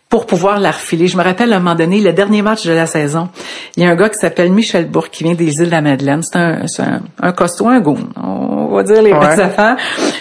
pour 0.10 0.26
pouvoir 0.28 0.60
la 0.60 0.72
refiler. 0.72 1.08
Je 1.08 1.18
me 1.18 1.24
rappelle 1.24 1.52
à 1.54 1.58
un 1.58 1.60
moment 1.60 1.76
donné, 1.76 2.00
le 2.00 2.14
dernier 2.14 2.42
match 2.42 2.66
de 2.66 2.72
la 2.74 2.86
saison, 2.86 3.30
il 3.76 3.84
y 3.84 3.86
a 3.86 3.90
un 3.90 3.96
gars 3.96 4.10
qui 4.10 4.18
s'appelle 4.20 4.52
Michel 4.52 4.86
Bourque 4.86 5.10
qui 5.12 5.24
vient 5.24 5.34
des 5.34 5.56
îles 5.60 5.66
de 5.66 5.72
la 5.72 5.82
Madeleine. 5.82 6.22
C'est 6.24 6.38
un, 6.38 6.62
un, 6.80 7.02
un 7.22 7.32
costaud, 7.32 7.68
un 7.68 7.80
goon. 7.80 8.10
On 8.16 8.76
va 8.76 8.84
dire 8.84 9.02
les 9.02 9.12
Ouais. 9.14 9.18
vraies 9.20 9.40
affaires. 9.40 9.78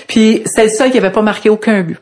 Puis 0.08 0.42
c'est 0.46 0.64
le 0.64 0.70
seul 0.70 0.90
qui 0.90 0.98
avait 0.98 1.10
pas 1.10 1.22
marqué 1.22 1.50
aucun 1.50 1.82
but 1.82 1.98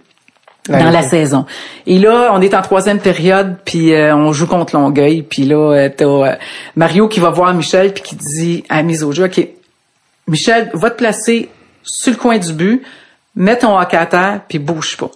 dans 0.68 0.90
la 0.90 1.02
saison. 1.02 1.44
Et 1.86 1.98
là, 1.98 2.30
on 2.32 2.40
est 2.40 2.54
en 2.54 2.62
troisième 2.62 3.00
période, 3.00 3.56
puis 3.64 3.92
euh, 3.94 4.14
on 4.14 4.32
joue 4.32 4.46
contre 4.46 4.76
Longueuil, 4.76 5.22
puis 5.22 5.42
là, 5.44 5.56
euh, 5.72 5.88
t'as 5.94 6.04
euh, 6.04 6.34
Mario 6.76 7.08
qui 7.08 7.18
va 7.18 7.30
voir 7.30 7.52
Michel, 7.52 7.92
puis 7.92 8.02
qui 8.04 8.14
dit 8.16 8.62
à 8.68 8.82
mise 8.84 9.02
au 9.02 9.10
jeu, 9.10 9.24
OK, 9.24 9.44
Michel, 10.28 10.70
va 10.72 10.90
te 10.90 10.96
placer 10.96 11.48
sur 11.82 12.12
le 12.12 12.18
coin 12.18 12.38
du 12.38 12.52
but, 12.52 12.82
mets 13.34 13.58
ton 13.58 13.78
hockey 13.78 13.96
à 13.96 14.06
terre, 14.06 14.40
puis 14.48 14.58
bouge 14.58 14.96
pas. 14.96 15.10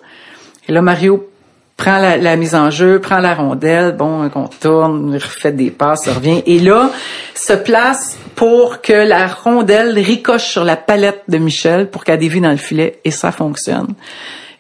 Et 0.69 0.73
là, 0.73 0.83
Mario 0.83 1.29
prend 1.77 1.99
la, 1.99 2.37
mise 2.37 2.55
en 2.55 2.71
jeu, 2.71 3.01
prend 3.01 3.19
la 3.19 3.35
rondelle, 3.35 3.93
bon, 3.93 4.29
qu'on 4.31 4.49
tourne, 4.49 5.13
il 5.13 5.23
refait 5.23 5.53
des 5.53 5.71
passes, 5.71 6.09
revient. 6.09 6.43
Et 6.47 6.59
là, 6.59 6.91
se 7.35 7.53
place 7.53 8.17
pour 8.35 8.81
que 8.81 8.95
la 8.95 9.27
rondelle 9.27 9.99
ricoche 9.99 10.47
sur 10.47 10.65
la 10.65 10.77
palette 10.77 11.23
de 11.29 11.39
Michel 11.39 11.91
pour 11.91 12.05
qu'elle 12.05 12.19
dévie 12.19 12.41
dans 12.41 12.51
le 12.51 12.57
filet, 12.57 12.99
et 13.05 13.11
ça 13.11 13.31
fonctionne. 13.31 13.95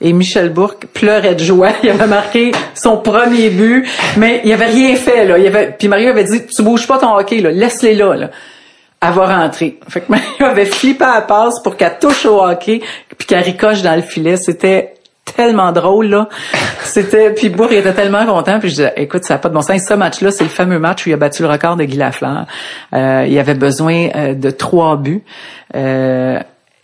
Et 0.03 0.13
Michel 0.13 0.51
Bourque 0.51 0.87
pleurait 0.89 1.35
de 1.35 1.43
joie. 1.43 1.71
Il 1.83 1.89
avait 1.89 2.07
marqué 2.07 2.53
son 2.75 2.99
premier 2.99 3.49
but, 3.49 3.89
mais 4.19 4.43
il 4.45 4.53
avait 4.53 4.67
rien 4.67 4.95
fait, 4.95 5.25
là. 5.25 5.39
Il 5.39 5.47
avait, 5.47 5.75
puis 5.79 5.89
Mario 5.89 6.11
avait 6.11 6.25
dit, 6.25 6.47
tu 6.47 6.63
bouges 6.63 6.87
pas 6.87 6.99
ton 6.99 7.17
hockey, 7.17 7.41
là. 7.41 7.51
Laisse-les 7.51 7.95
là, 7.95 8.15
là. 8.15 8.31
Elle 9.07 9.15
va 9.15 9.43
rentrer. 9.43 9.79
Fait 9.89 10.01
que 10.01 10.45
avait 10.45 10.67
flippé 10.67 11.05
à 11.05 11.17
la 11.17 11.21
passe 11.23 11.61
pour 11.63 11.77
qu'elle 11.77 11.99
touche 11.99 12.27
au 12.27 12.43
hockey, 12.43 12.81
puis 13.17 13.27
qu'elle 13.27 13.43
ricoche 13.43 13.83
dans 13.83 13.95
le 13.95 14.03
filet. 14.03 14.37
C'était 14.37 14.95
tellement 15.25 15.73
drôle, 15.73 16.07
là. 16.07 16.29
C'était, 16.83 17.31
puis 17.31 17.49
Bourg, 17.49 17.69
il 17.71 17.79
était 17.79 17.93
tellement 17.93 18.25
content, 18.27 18.59
puis 18.59 18.69
je 18.69 18.75
disais, 18.75 18.93
écoute, 18.97 19.25
ça 19.25 19.35
n'a 19.35 19.39
pas 19.39 19.49
de 19.49 19.55
bon 19.55 19.61
sens. 19.61 19.83
Ce 19.87 19.95
match-là, 19.95 20.31
c'est 20.31 20.45
le 20.45 20.51
fameux 20.51 20.79
match 20.79 21.05
où 21.05 21.11
il 21.11 21.13
a 21.13 21.17
battu 21.17 21.43
le 21.43 21.49
record 21.49 21.77
de 21.77 21.85
Guy 21.85 21.97
Lafleur. 21.97 22.47
Euh, 22.95 23.27
il 23.29 23.39
avait 23.39 23.55
besoin 23.55 24.09
euh, 24.15 24.35
de 24.35 24.51
trois 24.51 24.97
buts. 24.97 25.23
Euh, 25.75 26.41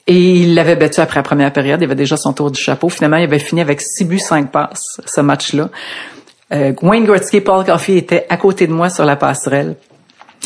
et 0.06 0.34
il 0.40 0.54
l'avait 0.54 0.76
battu 0.76 1.00
après 1.00 1.20
la 1.20 1.22
première 1.22 1.52
période. 1.52 1.80
Il 1.80 1.84
avait 1.84 1.94
déjà 1.94 2.16
son 2.16 2.32
tour 2.32 2.50
du 2.50 2.60
chapeau. 2.60 2.88
Finalement, 2.88 3.18
il 3.18 3.24
avait 3.24 3.38
fini 3.38 3.60
avec 3.60 3.80
six 3.80 4.04
buts, 4.04 4.18
cinq 4.18 4.50
passes, 4.50 5.00
ce 5.06 5.20
match-là. 5.20 5.68
Euh, 6.52 6.72
Wayne 6.82 7.04
Gretzky 7.04 7.38
et 7.38 7.40
Paul 7.40 7.64
Coffey 7.64 7.96
étaient 7.96 8.26
à 8.28 8.36
côté 8.36 8.66
de 8.66 8.72
moi 8.72 8.90
sur 8.90 9.04
la 9.04 9.16
passerelle. 9.16 9.76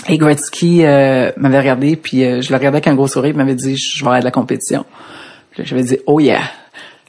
Et 0.09 0.19
Gretzky 0.19 0.85
euh, 0.85 1.33
m'avait 1.37 1.59
regardé, 1.59 1.97
puis 1.97 2.25
euh, 2.25 2.41
je 2.41 2.51
le 2.51 2.57
regardais 2.57 2.77
avec 2.77 2.87
un 2.87 2.95
gros 2.95 3.09
sourire, 3.09 3.33
il 3.33 3.37
m'avait 3.37 3.55
dit, 3.55 3.77
je 3.77 4.01
vais 4.01 4.07
avoir 4.07 4.21
de 4.21 4.25
la 4.25 4.31
compétition. 4.31 4.85
J'avais 5.59 5.83
dit, 5.83 5.99
oh 6.07 6.21
yeah, 6.21 6.43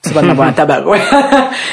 tu 0.07 0.13
vas 0.13 0.21
en 0.25 0.29
avoir 0.29 0.47
un 0.47 0.53
tabarouet. 0.53 0.99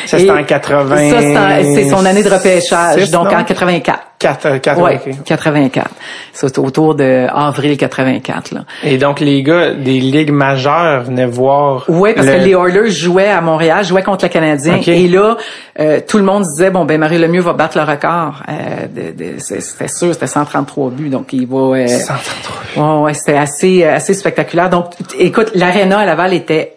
Ça, 0.07 0.19
c'était 0.19 0.31
en 0.31 0.43
80. 0.45 1.11
Ça, 1.11 1.63
c'est 1.63 1.89
son 1.89 2.05
année 2.05 2.23
de 2.23 2.31
repêchage, 2.31 3.11
donc 3.11 3.31
non? 3.31 3.39
en 3.39 3.45
84. 3.45 3.99
4, 4.17 4.57
4 4.59 4.81
Ouais, 4.81 4.99
84. 5.27 5.91
C'est 6.33 6.59
autour 6.59 6.95
de 6.95 7.27
avril 7.31 7.77
84, 7.77 8.53
là. 8.53 8.61
Et 8.83 8.97
donc, 8.97 9.21
les 9.21 9.43
gars 9.43 9.73
des 9.75 10.01
ligues 10.01 10.31
majeures 10.31 11.03
venaient 11.03 11.27
voir. 11.27 11.85
Oui, 11.89 12.13
parce 12.15 12.27
le- 12.29 12.33
que 12.35 12.39
les 12.39 12.53
Oilers 12.53 12.91
jouaient 12.91 13.29
à 13.29 13.43
Montréal, 13.43 13.85
jouaient 13.85 14.03
contre 14.03 14.25
le 14.25 14.31
Canadien. 14.31 14.81
Et 14.87 15.09
là, 15.09 15.37
euh, 15.79 16.01
tout 16.07 16.17
le 16.17 16.25
monde 16.25 16.45
disait, 16.45 16.71
bon, 16.71 16.87
ben 16.87 16.99
Mario 16.99 17.19
Lemieux 17.21 17.43
va 17.43 17.53
battre 17.53 17.77
le 17.77 17.85
record. 17.85 18.43
Euh, 18.49 18.87
de, 18.87 19.11
de- 19.35 19.39
c'est- 19.39 19.61
c'était 19.61 19.89
sûr, 19.89 20.15
c'était 20.15 20.27
133 20.29 20.91
buts. 20.91 21.11
Donc, 21.11 21.33
il 21.35 21.47
va... 21.47 21.77
euh, 21.77 21.87
133. 21.87 22.83
Ouais, 23.01 23.03
ouais, 23.05 23.15
c'était 23.15 23.37
assez, 23.37 23.85
euh, 23.85 23.97
assez 23.97 24.15
spectaculaire. 24.15 24.71
Donc, 24.71 24.87
écoute, 25.19 25.51
l'aréna 25.55 25.99
à 25.99 26.07
Laval 26.07 26.33
était 26.33 26.77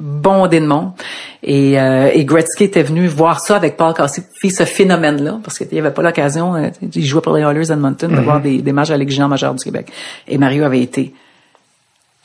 bondé 0.00 0.60
de 0.60 0.66
monde. 0.66 0.92
Et, 1.42 1.80
euh, 1.80 2.10
et 2.12 2.24
Gretzky 2.24 2.64
était 2.64 2.82
venu 2.82 3.06
voir 3.06 3.40
ça 3.40 3.56
avec 3.56 3.76
Paul 3.76 3.94
Cossey, 3.94 4.22
ce 4.42 4.64
phénomène-là, 4.64 5.38
parce 5.42 5.58
qu'il 5.58 5.68
n'y 5.72 5.78
avait 5.78 5.92
pas 5.92 6.02
l'occasion, 6.02 6.54
euh, 6.54 6.68
il 6.94 7.04
jouait 7.04 7.20
pour 7.20 7.34
les 7.34 7.42
Oilers 7.42 7.70
Edmonton, 7.70 8.10
de 8.10 8.20
voir 8.20 8.40
des, 8.40 8.62
des 8.62 8.72
matchs 8.72 8.90
à 8.90 8.98
la 8.98 9.04
Ligue 9.04 9.20
majeure 9.20 9.54
du 9.54 9.62
Québec. 9.62 9.92
Et 10.26 10.38
Mario 10.38 10.64
avait 10.64 10.80
été 10.80 11.14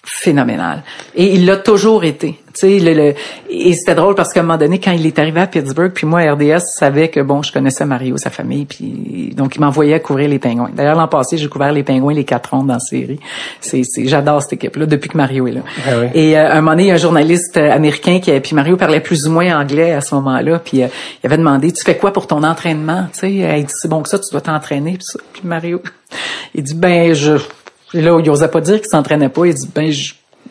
phénoménal. 0.05 0.83
Et 1.15 1.33
il 1.33 1.45
l'a 1.45 1.57
toujours 1.57 2.03
été. 2.03 2.39
Tu 2.53 2.61
sais, 2.61 2.79
le, 2.79 2.93
le- 2.93 3.13
et 3.49 3.73
c'était 3.73 3.95
drôle 3.95 4.15
parce 4.15 4.31
qu'à 4.31 4.39
un 4.39 4.43
moment 4.43 4.57
donné, 4.57 4.79
quand 4.79 4.91
il 4.91 5.05
est 5.05 5.19
arrivé 5.19 5.41
à 5.41 5.47
Pittsburgh, 5.47 5.91
puis 5.91 6.07
moi, 6.07 6.21
RDS 6.21 6.61
savait 6.77 7.09
que 7.09 7.19
bon, 7.19 7.41
je 7.43 7.51
connaissais 7.51 7.85
Mario, 7.85 8.15
sa 8.17 8.29
famille, 8.29 8.65
puis 8.65 9.33
donc 9.35 9.55
il 9.57 9.61
m'envoyait 9.61 9.99
couvrir 9.99 10.29
les 10.29 10.39
Pingouins. 10.39 10.69
D'ailleurs, 10.73 10.95
l'an 10.95 11.09
passé, 11.09 11.37
j'ai 11.37 11.49
couvert 11.49 11.73
les 11.73 11.83
Pingouins 11.83 12.13
les 12.13 12.23
quatre 12.23 12.51
rondes 12.51 12.67
dans 12.67 12.75
la 12.75 12.79
série. 12.79 13.19
C'est, 13.59 13.81
c'est, 13.83 14.05
j'adore 14.07 14.41
cette 14.41 14.53
équipe-là 14.53 14.85
depuis 14.85 15.09
que 15.09 15.17
Mario 15.17 15.47
est 15.47 15.51
là. 15.51 15.61
Ah 15.85 15.89
oui. 15.99 16.07
Et 16.13 16.37
euh, 16.37 16.49
un 16.51 16.55
moment 16.61 16.71
donné, 16.71 16.83
il 16.83 16.87
y 16.87 16.91
a 16.91 16.93
un 16.93 16.97
journaliste 16.97 17.57
euh, 17.57 17.71
américain 17.73 18.19
qui, 18.21 18.31
puis 18.39 18.55
Mario 18.55 18.77
parlait 18.77 19.01
plus 19.01 19.27
ou 19.27 19.31
moins 19.31 19.59
anglais 19.59 19.91
à 19.91 19.99
ce 20.01 20.15
moment-là, 20.15 20.59
puis 20.59 20.83
euh, 20.83 20.87
il 21.23 21.27
avait 21.27 21.37
demandé, 21.37 21.73
tu 21.73 21.83
fais 21.83 21.97
quoi 21.97 22.13
pour 22.13 22.27
ton 22.27 22.41
entraînement? 22.43 23.07
Tu 23.11 23.19
sais, 23.19 23.31
il 23.33 23.65
dit 23.65 23.73
c'est 23.75 23.89
bon 23.89 24.01
que 24.01 24.07
ça, 24.09 24.17
tu 24.17 24.31
dois 24.31 24.41
t'entraîner, 24.41 24.91
puis 24.93 25.03
ça. 25.03 25.19
Puis 25.33 25.41
Mario, 25.43 25.81
il 26.53 26.63
dit 26.63 26.75
ben 26.75 27.13
je 27.13 27.33
et 27.95 28.01
là, 28.01 28.19
il 28.21 28.29
osait 28.29 28.49
pas 28.49 28.59
dire 28.59 28.81
qu'il 28.81 28.89
s'entraînait 28.89 29.29
pas. 29.29 29.45
Il 29.45 29.53
dit, 29.53 29.69
ben, 29.73 29.91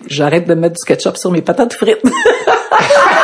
j'arrête 0.06 0.48
de 0.48 0.54
mettre 0.54 0.76
du 0.76 0.84
ketchup 0.84 1.18
sur 1.18 1.30
mes 1.30 1.42
patates 1.42 1.74
frites. 1.74 2.02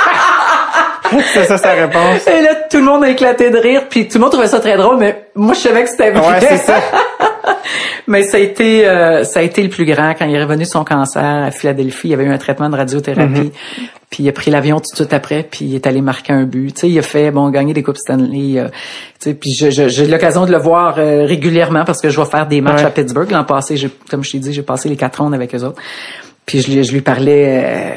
c'est 1.32 1.44
ça 1.44 1.58
sa 1.58 1.72
réponse. 1.72 2.26
Et 2.26 2.42
là, 2.42 2.54
tout 2.70 2.78
le 2.78 2.84
monde 2.84 3.04
a 3.04 3.10
éclaté 3.10 3.50
de 3.50 3.58
rire, 3.58 3.82
puis 3.88 4.08
tout 4.08 4.18
le 4.18 4.22
monde 4.22 4.32
trouvait 4.32 4.46
ça 4.48 4.60
très 4.60 4.76
drôle, 4.76 4.96
mais 4.98 5.24
moi, 5.34 5.54
je 5.54 5.60
savais 5.60 5.82
que 5.84 5.90
c'était 5.90 6.10
vrai. 6.10 6.28
Ouais, 6.34 6.40
c'est 6.40 6.56
ça. 6.58 6.76
mais 8.06 8.22
ça 8.24 8.36
a 8.36 8.40
été, 8.40 8.86
euh, 8.88 9.24
ça 9.24 9.40
a 9.40 9.42
été 9.42 9.62
le 9.62 9.68
plus 9.68 9.84
grand 9.84 10.14
quand 10.18 10.24
il 10.26 10.34
est 10.34 10.42
revenu 10.42 10.64
de 10.64 10.68
son 10.68 10.84
cancer 10.84 11.22
à 11.24 11.50
Philadelphie. 11.50 12.08
Il 12.08 12.14
avait 12.14 12.24
eu 12.24 12.32
un 12.32 12.38
traitement 12.38 12.68
de 12.68 12.76
radiothérapie. 12.76 13.52
Puis 14.10 14.24
il 14.24 14.28
a 14.28 14.32
pris 14.32 14.50
l'avion 14.50 14.76
tout 14.78 14.90
de 14.90 14.96
suite 14.96 15.12
après, 15.12 15.44
puis 15.48 15.66
il 15.66 15.74
est 15.76 15.86
allé 15.86 16.00
marquer 16.00 16.32
un 16.32 16.42
but. 16.42 16.74
Tu 16.74 16.80
sais, 16.80 16.88
il 16.90 16.98
a 16.98 17.02
fait 17.02 17.30
bon 17.30 17.48
gagner 17.50 17.72
des 17.74 17.84
coupes 17.84 17.96
Stanley. 17.96 18.58
euh, 18.58 18.66
tu 19.20 19.30
sais, 19.30 19.34
puis 19.34 19.52
j'ai 19.52 20.06
l'occasion 20.08 20.46
de 20.46 20.50
le 20.50 20.58
voir 20.58 20.96
euh, 20.98 21.24
régulièrement 21.26 21.84
parce 21.84 22.00
que 22.00 22.10
je 22.10 22.20
vais 22.20 22.26
faire 22.26 22.46
des 22.48 22.60
matchs 22.60 22.80
Ouais. 22.80 22.86
à 22.86 22.90
Pittsburgh 22.90 23.30
l'an 23.30 23.44
passé. 23.44 23.76
Comme 24.10 24.24
je 24.24 24.32
t'ai 24.32 24.38
dit, 24.38 24.52
j'ai 24.52 24.62
passé 24.62 24.88
les 24.88 24.96
quatre 24.96 25.22
rondes 25.22 25.34
avec 25.34 25.54
eux 25.54 25.62
autres. 25.62 25.80
Puis 26.44 26.60
je, 26.60 26.72
lui- 26.72 26.82
je 26.82 26.92
lui 26.92 27.02
parlais 27.02 27.62
euh, 27.64 27.90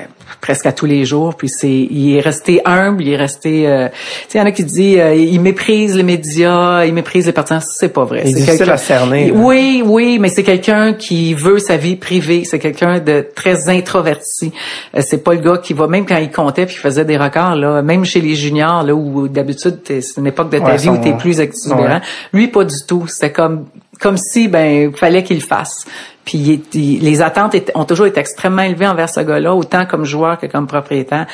presque 0.43 0.65
à 0.65 0.73
tous 0.73 0.85
les 0.85 1.05
jours. 1.05 1.35
Puis 1.35 1.47
c'est, 1.47 1.69
il 1.69 2.17
est 2.17 2.19
resté 2.19 2.59
humble, 2.65 3.01
il 3.01 3.13
est 3.13 3.15
resté. 3.17 3.65
euh, 3.65 3.87
tu 3.87 3.95
sais, 4.27 4.37
il 4.37 4.41
y 4.41 4.41
en 4.41 4.45
a 4.45 4.51
qui 4.51 4.65
disent, 4.65 4.99
euh, 4.99 5.15
il 5.15 5.39
méprise 5.39 5.95
les 5.95 6.03
médias, 6.03 6.83
il 6.83 6.93
méprise 6.93 7.25
les 7.27 7.31
partisans. 7.31 7.61
C'est 7.61 7.93
pas 7.93 8.03
vrai. 8.03 8.23
C'est 8.25 8.33
difficile 8.33 8.57
quelqu'un- 8.57 8.73
à 8.73 8.77
cerner, 8.77 9.27
là. 9.31 9.33
Oui, 9.37 9.81
oui, 9.85 10.19
mais 10.19 10.27
c'est 10.27 10.43
quelqu'un 10.43 10.93
qui 10.93 11.33
veut 11.33 11.59
sa 11.59 11.77
vie 11.77 11.95
privée. 11.95 12.43
C'est 12.45 12.59
quelqu'un 12.59 12.99
de 12.99 13.25
très 13.33 13.69
introverti. 13.69 14.51
Euh, 14.97 15.01
c'est 15.01 15.23
pas 15.23 15.33
le 15.33 15.39
gars 15.39 15.57
qui 15.63 15.73
va 15.73 15.87
même 15.87 16.05
quand 16.05 16.17
il 16.17 16.29
comptait 16.29 16.65
puis 16.65 16.75
il 16.75 16.79
faisait 16.81 17.05
des 17.05 17.17
records 17.17 17.55
là, 17.55 17.81
même 17.81 18.03
chez 18.03 18.19
les 18.19 18.35
juniors 18.35 18.83
là 18.83 18.93
où 18.93 19.29
d'habitude 19.29 19.79
c'est 19.87 20.01
une 20.17 20.27
époque 20.27 20.49
de 20.51 20.57
ta 20.59 20.65
Ouais, 20.65 20.77
vie 20.77 20.89
où 20.89 20.97
t'es 20.97 21.13
plus 21.13 21.39
exubérant. 21.39 21.83
Ouais. 21.95 22.01
Lui 22.33 22.47
pas 22.49 22.65
du 22.65 22.75
tout. 22.85 23.05
C'était 23.07 23.31
comme 23.31 23.65
comme 24.01 24.17
si 24.17 24.49
ben 24.49 24.91
fallait 24.93 25.23
qu'il 25.23 25.41
fasse. 25.41 25.85
Puis 26.26 26.38
il 26.38 26.51
est- 26.53 26.76
il- 26.76 27.01
les 27.03 27.21
attentes 27.21 27.53
étaient- 27.55 27.76
ont 27.76 27.86
toujours 27.86 28.05
été 28.05 28.19
extrêmement 28.19 28.61
élevées 28.61 28.88
envers 28.88 29.09
ce 29.09 29.19
gars-là, 29.19 29.53
autant 29.53 29.86
comme 29.86 30.05
joueur 30.05 30.38
que 30.39 30.45
comme 30.47 30.67
propriétaire. 30.67 31.28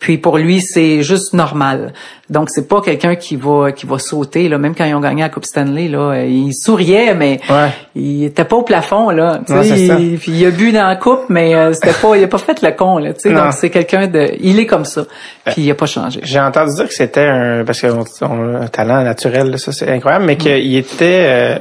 Puis 0.00 0.18
pour 0.18 0.36
lui, 0.36 0.60
c'est 0.60 1.04
juste 1.04 1.32
normal. 1.32 1.92
Donc 2.28 2.50
c'est 2.50 2.66
pas 2.66 2.80
quelqu'un 2.80 3.14
qui 3.14 3.36
va 3.36 3.70
qui 3.70 3.86
va 3.86 4.00
sauter 4.00 4.48
là, 4.48 4.58
même 4.58 4.74
quand 4.74 4.84
ils 4.84 4.94
ont 4.96 5.00
gagné 5.00 5.22
la 5.22 5.28
Coupe 5.28 5.44
Stanley 5.44 5.86
là, 5.86 5.98
euh, 6.14 6.24
il 6.26 6.52
souriait 6.54 7.14
mais 7.14 7.38
Ouais. 7.48 7.68
il 7.94 8.24
était 8.24 8.44
pas 8.44 8.56
au 8.56 8.62
plafond 8.64 9.10
là. 9.10 9.42
Ça. 9.46 9.62
il, 9.64 10.18
puis 10.18 10.32
il 10.32 10.44
a 10.46 10.50
bu 10.50 10.72
dans 10.72 10.88
la 10.88 10.96
coupe, 10.96 11.26
mais 11.28 11.54
euh, 11.54 11.72
c'était 11.72 11.92
pas, 11.92 12.16
il 12.16 12.24
a 12.24 12.26
pas 12.26 12.38
fait 12.38 12.60
le 12.62 12.72
con 12.72 12.98
là. 12.98 13.12
Tu 13.12 13.20
sais, 13.20 13.30
Non. 13.30 13.44
donc 13.44 13.52
c'est 13.52 13.70
quelqu'un 13.70 14.08
de, 14.08 14.30
il 14.40 14.58
est 14.58 14.66
comme 14.66 14.84
ça. 14.84 15.04
Puis 15.44 15.62
il 15.62 15.70
a 15.70 15.76
pas 15.76 15.86
changé. 15.86 16.18
J'ai 16.24 16.40
entendu 16.40 16.74
dire 16.74 16.88
que 16.88 16.94
c'était 16.94 17.26
un 17.28 17.62
parce 17.64 17.80
qu'on 17.80 18.04
on 18.22 18.54
a 18.56 18.58
un 18.62 18.66
talent 18.66 19.02
naturel, 19.04 19.50
là, 19.52 19.58
ça 19.58 19.70
c'est 19.70 19.88
incroyable, 19.88 20.24
mais 20.24 20.36
qu'il 20.36 20.74
était 20.76 21.26
euh, 21.28 21.58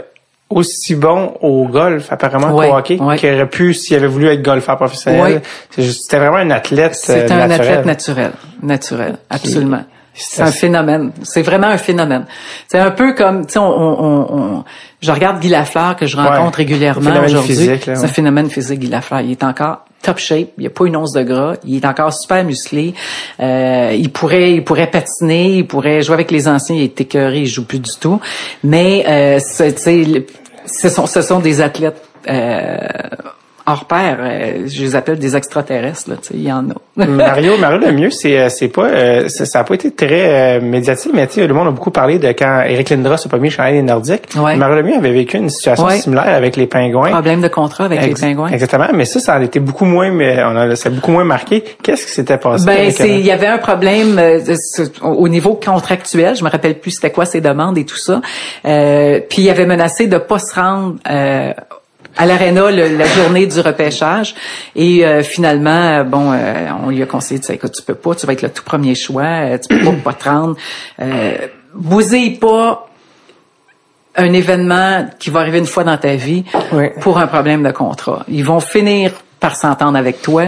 aussi 0.52 0.96
bon 0.96 1.34
au 1.42 1.68
golf 1.68 2.12
apparemment 2.12 2.54
Ouais, 2.56 2.70
qu'au 2.70 2.76
hockey 2.78 3.00
ouais. 3.00 3.18
qu'il 3.18 3.34
aurait 3.34 3.50
pu 3.50 3.74
s'il 3.74 3.96
avait 3.98 4.08
voulu 4.08 4.28
être 4.28 4.42
golfeur 4.42 4.78
professionnel. 4.78 5.42
Ouais. 5.78 5.84
C'était 5.84 6.20
vraiment 6.20 6.38
un 6.38 6.52
athlète 6.52 6.96
C'est 6.96 7.32
euh, 7.32 7.36
un 7.36 7.48
naturel. 7.48 7.70
athlète 7.70 7.86
naturel, 7.86 8.32
naturel, 8.62 9.18
absolument. 9.30 9.84
C'est 10.14 10.42
un 10.42 10.52
phénomène. 10.52 11.12
C'est 11.24 11.42
vraiment 11.42 11.68
un 11.68 11.78
phénomène. 11.78 12.26
C'est 12.68 12.80
un 12.80 12.92
peu 12.92 13.14
comme, 13.14 13.46
tu 13.46 13.54
sais, 13.54 13.60
on, 13.60 13.64
on, 13.64 14.28
on- 14.58 14.64
je 15.02 15.10
regarde 15.12 15.40
Guy 15.40 15.48
Lafleur 15.48 15.96
que 15.96 16.06
je 16.06 16.18
rencontre 16.18 16.58
régulièrement 16.58 17.12
aujourd'hui. 17.24 17.56
C'est 17.56 17.90
un 17.90 18.08
phénomène 18.08 18.50
physique, 18.50 18.80
Guy 18.80 18.88
Lafleur. 18.90 19.22
Il 19.22 19.32
est 19.32 19.44
encore 19.44 19.86
top 20.02 20.18
shape. 20.18 20.50
Il 20.58 20.62
n'y 20.62 20.68
a 20.68 20.70
pas 20.70 20.86
une 20.86 20.96
once 20.96 21.14
de 21.14 21.24
gras. 21.24 21.56
Il 21.66 21.78
est 21.78 21.86
encore 21.86 22.14
super 22.14 22.44
musclé. 22.44 22.94
Euh, 23.40 23.96
il 23.98 24.12
pourrait, 24.12 24.54
il 24.54 24.64
pourrait 24.64 24.90
patiner. 24.90 25.58
Il 25.58 25.68
pourrait 25.68 26.02
jouer 26.02 26.16
avec 26.16 26.32
les 26.32 26.48
anciens. 26.48 26.76
Il 26.76 26.84
est 26.84 27.02
écœuré. 27.02 27.42
Il 27.42 27.48
joue 27.48 27.66
plus 27.66 27.80
du 27.80 27.92
tout. 28.00 28.20
Mais, 28.64 29.06
euh, 29.08 29.40
ce 29.40 30.90
sont, 30.90 31.06
ce 31.06 31.22
sont 31.22 31.40
des 31.40 31.62
athlètes. 31.62 32.02
Euh, 32.30 32.78
hors 33.72 33.86
pair, 33.86 34.18
euh, 34.20 34.64
je 34.68 34.82
les 34.84 34.96
appelle 34.96 35.18
des 35.20 35.36
extraterrestres, 35.36 36.10
là, 36.10 36.16
il 36.34 36.44
y 36.44 36.52
en 36.52 36.70
a. 36.70 37.06
Mario, 37.06 37.58
Mario 37.60 37.80
Lemieux, 37.80 38.12
c'est 38.12 38.38
euh, 38.40 38.50
c'est 38.50 38.68
pas 38.68 38.88
euh, 38.88 39.28
ça 39.30 39.46
ça 39.46 39.60
a 39.60 39.64
pas 39.64 39.74
été 39.76 39.92
très 39.92 40.58
euh, 40.58 40.62
médiatique, 40.62 41.12
mais 41.14 41.26
tu 41.28 41.36
sais, 41.36 41.48
le 41.48 41.54
monde 41.54 41.68
a 41.68 41.72
beaucoup 41.72 41.92
parlé 41.92 42.20
de 42.20 42.28
quand 42.30 42.64
Eric 42.68 42.90
Lindros 42.90 43.16
a 43.26 43.30
pas 43.30 43.38
mis 43.38 43.50
le 43.50 43.54
chandail 43.56 43.74
des 43.74 43.82
Nordiques. 43.82 44.28
Ouais. 44.36 44.56
Mario 44.56 44.76
Lemieux 44.78 44.96
avait 44.96 45.12
vécu 45.12 45.38
une 45.38 45.50
situation 45.50 45.86
Ouais. 45.86 45.98
similaire 45.98 46.28
avec 46.28 46.56
les 46.58 46.68
pingouins. 46.68 47.10
Problème 47.12 47.42
de 47.42 47.48
contrat 47.48 47.86
avec 47.86 48.02
Ex- 48.04 48.22
les 48.22 48.28
pingouins. 48.28 48.50
Exactement, 48.50 48.88
mais 48.94 49.06
ça, 49.06 49.20
ça 49.20 49.34
a 49.36 49.42
été 49.42 49.60
beaucoup 49.60 49.86
moins, 49.86 50.12
mais 50.12 50.38
on 50.44 50.56
a, 50.56 50.76
ça 50.76 50.90
a 50.90 50.92
beaucoup 50.92 51.12
moins 51.12 51.24
marqué. 51.24 51.64
Qu'est-ce 51.82 52.06
qui 52.06 52.12
s'était 52.12 52.38
passé? 52.38 52.66
Ben, 52.66 52.92
c'est, 52.92 53.04
euh, 53.04 53.08
il 53.08 53.26
y 53.26 53.32
avait 53.32 53.48
un 53.48 53.58
problème 53.58 54.20
euh, 54.20 54.40
au 55.02 55.28
niveau 55.30 55.54
contractuel. 55.56 56.36
Je 56.36 56.44
me 56.44 56.50
rappelle 56.50 56.80
plus 56.80 56.92
c'était 56.92 57.12
quoi 57.12 57.26
ses 57.26 57.42
demandes 57.42 57.78
et 57.78 57.86
tout 57.86 57.98
ça. 57.98 58.22
Euh, 58.66 59.20
puis 59.30 59.44
il 59.44 59.50
avait 59.50 59.66
menacé 59.66 60.08
de 60.08 60.18
pas 60.18 60.40
se 60.40 60.54
rendre 60.54 60.96
euh, 61.10 61.52
à 62.18 62.26
l'aréna 62.26 62.70
la 62.72 63.06
journée 63.06 63.48
du 63.48 63.60
repêchage. 63.60 64.36
Et 64.76 65.06
euh, 65.06 65.24
finalement, 65.24 65.70
euh, 66.00 66.04
bon, 66.04 66.32
euh, 66.34 66.68
on 66.86 66.90
lui 66.90 67.02
a 67.02 67.06
conseillé 67.06 67.40
de 67.40 67.46
dire, 67.46 67.56
écoute, 67.56 67.72
tu 67.74 67.82
peux 67.84 67.96
pas, 67.96 68.16
tu 68.16 68.26
vas 68.26 68.34
être 68.34 68.42
le 68.42 68.50
tout 68.50 68.64
premier 68.64 68.96
choix, 68.96 69.24
euh, 69.24 69.58
tu 69.58 69.76
peux 69.78 69.84
pas, 69.86 69.92
pas 70.04 70.14
te 70.14 70.30
rendre. 70.30 70.56
Euh, 71.00 71.34
bousille 71.74 72.38
pas 72.38 72.88
un 74.18 74.34
événement 74.34 75.08
qui 75.20 75.30
va 75.30 75.40
arriver 75.40 75.60
une 75.60 75.66
fois 75.66 75.84
dans 75.86 75.98
ta 75.98 76.16
vie 76.16 76.44
Oui. 76.74 76.90
pour 77.00 77.18
un 77.18 77.28
problème 77.28 77.64
de 77.64 77.72
contrat. 77.72 78.26
Ils 78.28 78.44
vont 78.44 78.60
finir 78.60 79.12
par 79.40 79.56
s'entendre 79.56 79.98
avec 79.98 80.22
toi. 80.22 80.48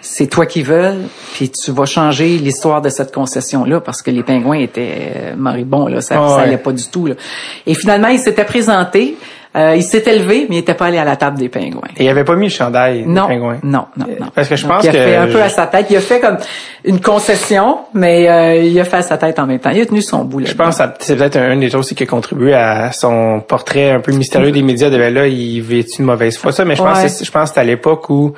C'est 0.00 0.26
toi 0.26 0.44
qui 0.44 0.62
veux, 0.62 0.92
puis 1.32 1.50
tu 1.50 1.70
vas 1.72 1.86
changer 1.86 2.36
l'histoire 2.36 2.82
de 2.82 2.90
cette 2.90 3.12
concession-là 3.12 3.80
parce 3.80 4.02
que 4.02 4.10
les 4.10 4.22
pingouins 4.22 4.58
étaient 4.58 5.12
euh, 5.16 5.34
moribonds, 5.34 5.86
là, 5.88 6.02
ça, 6.02 6.16
Ah 6.22 6.28
ça 6.28 6.36
ouais. 6.36 6.42
allait 6.42 6.58
pas 6.58 6.72
du 6.72 6.86
tout. 6.88 7.06
Là. 7.06 7.14
Et 7.66 7.74
finalement, 7.74 8.08
il 8.08 8.18
s'était 8.18 8.44
présenté, 8.44 9.16
euh, 9.56 9.74
il 9.76 9.82
s'était 9.84 10.18
levé, 10.18 10.46
mais 10.48 10.56
il 10.56 10.58
était 10.58 10.74
pas 10.74 10.86
allé 10.86 10.98
à 10.98 11.04
la 11.04 11.14
table 11.16 11.38
des 11.38 11.48
pingouins. 11.48 11.88
Et 11.96 12.04
il 12.04 12.08
avait 12.08 12.24
pas 12.24 12.34
mis 12.34 12.46
le 12.46 12.50
chandail 12.52 13.04
Non, 13.06 13.28
des 13.28 13.34
pingouins? 13.34 13.58
non, 13.62 13.86
non, 13.96 14.06
non. 14.20 14.26
Parce 14.34 14.48
que 14.48 14.56
je 14.56 14.64
Donc, 14.66 14.72
pense 14.76 14.84
il 14.84 14.88
a 14.88 14.92
que 14.92 14.98
fait 14.98 15.16
un 15.16 15.26
peu 15.28 15.40
à 15.42 15.48
sa 15.48 15.66
tête. 15.68 15.86
Il 15.90 15.96
a 15.96 16.00
fait 16.00 16.18
comme 16.20 16.38
une 16.84 17.00
concession, 17.00 17.78
mais 17.94 18.28
euh, 18.28 18.56
il 18.56 18.78
a 18.80 18.84
fait 18.84 18.96
à 18.96 19.02
sa 19.02 19.16
tête 19.16 19.38
en 19.38 19.46
même 19.46 19.60
temps. 19.60 19.70
Il 19.70 19.80
a 19.80 19.86
tenu 19.86 20.02
son 20.02 20.24
bout 20.24 20.40
là. 20.40 20.46
Je 20.48 20.54
pense 20.54 20.78
que 20.78 20.82
c'est 21.00 21.16
peut-être 21.16 21.36
un 21.36 21.56
des 21.56 21.70
choses 21.70 21.92
qui 21.92 22.02
a 22.02 22.06
contribué 22.06 22.52
à 22.54 22.90
son 22.92 23.40
portrait 23.46 23.90
un 23.92 24.00
peu 24.00 24.12
mystérieux 24.12 24.50
des 24.50 24.62
médias 24.62 24.90
de 24.90 24.96
là, 24.96 25.26
il 25.28 25.60
vit 25.62 25.86
une 25.98 26.04
mauvaise 26.04 26.36
foi. 26.36 26.50
Ça, 26.52 26.64
mais 26.64 26.74
je 26.76 26.82
pense, 26.82 26.98
Ouais. 26.98 27.06
que 27.06 27.24
je 27.24 27.30
pense 27.30 27.42
que 27.42 27.48
c'était 27.48 27.60
à 27.60 27.64
l'époque 27.64 28.10
où 28.10 28.32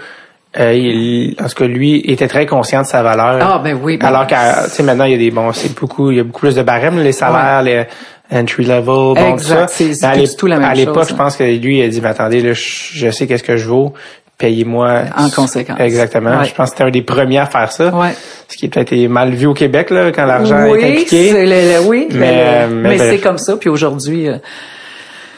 euh, 0.59 0.73
il, 0.73 1.37
en 1.39 1.49
tout 1.49 1.55
cas, 1.55 1.67
lui 1.67 2.01
était 2.11 2.29
très 2.29 2.47
conscient 2.47 2.81
de 2.83 2.87
sa 2.87 3.03
valeur. 3.03 3.39
Ah, 3.43 3.61
ben 3.63 3.79
oui, 3.83 3.99
ben- 3.99 4.07
Alors 4.07 4.27
qu'à, 4.27 4.65
tu 4.65 4.71
sais, 4.71 4.83
maintenant, 4.83 5.05
il 5.05 5.13
y 5.13 5.15
a 5.15 5.19
des, 5.19 5.31
bon, 5.31 5.53
c'est 5.53 5.79
beaucoup, 5.79 6.11
il 6.11 6.17
y 6.17 6.21
a 6.21 6.25
beaucoup 6.25 6.41
plus 6.41 6.55
de 6.55 6.63
barèmes, 6.63 6.99
les 7.03 7.13
salaires, 7.13 7.63
les 7.63 7.85
entry 8.31 8.65
level, 8.65 8.85
bon, 8.85 9.15
tout 9.15 9.21
Exact, 9.35 9.69
ça. 9.71 9.85
c'est- 9.93 10.05
à 10.05 10.15
tout 10.37 10.47
la 10.47 10.59
même 10.59 10.69
À 10.71 10.75
l'époque, 10.75 10.97
chose, 10.99 11.09
je 11.09 11.15
hein. 11.15 11.17
pense 11.17 11.37
que 11.37 11.45
lui, 11.45 11.79
il 11.79 11.83
a 11.83 11.89
dit, 11.89 12.01
mais 12.01 12.09
attendez, 12.09 12.41
là, 12.41 12.53
je, 12.55 13.11
sais 13.11 13.27
qu'est-ce 13.27 13.43
que 13.45 13.57
je 13.57 13.69
vaux. 13.69 13.93
Payez-moi. 14.39 15.05
En 15.17 15.31
conséquence. 15.31 15.81
Exactement. 15.81 16.39
Ouais. 16.41 16.45
Je 16.45 16.53
pense 16.55 16.71
que 16.71 16.77
c'était 16.77 16.85
un 16.89 16.91
des 16.91 17.01
premiers 17.03 17.39
à 17.39 17.47
faire 17.47 17.73
ça. 17.73 17.89
Ouais. 17.95 18.11
Ce 18.49 18.57
qui 18.57 18.67
est 18.67 18.69
peut-être 18.69 18.95
mal 19.09 19.31
vu 19.31 19.47
au 19.47 19.55
Québec, 19.55 19.89
là, 19.91 20.13
quand 20.13 20.27
l'argent 20.27 20.69
oui, 20.69 20.79
est 20.81 20.91
impliqué. 20.93 21.31
c'est 21.33 21.47
le- 21.47 21.81
le- 21.83 21.89
oui, 21.89 22.09
Mais, 22.11 22.19
mais, 22.19 22.45
euh, 22.45 22.67
mais, 22.71 22.99
c'est 22.99 23.19
comme 23.19 23.39
ça. 23.39 23.57
Puis 23.57 23.71
aujourd'hui, 23.71 24.29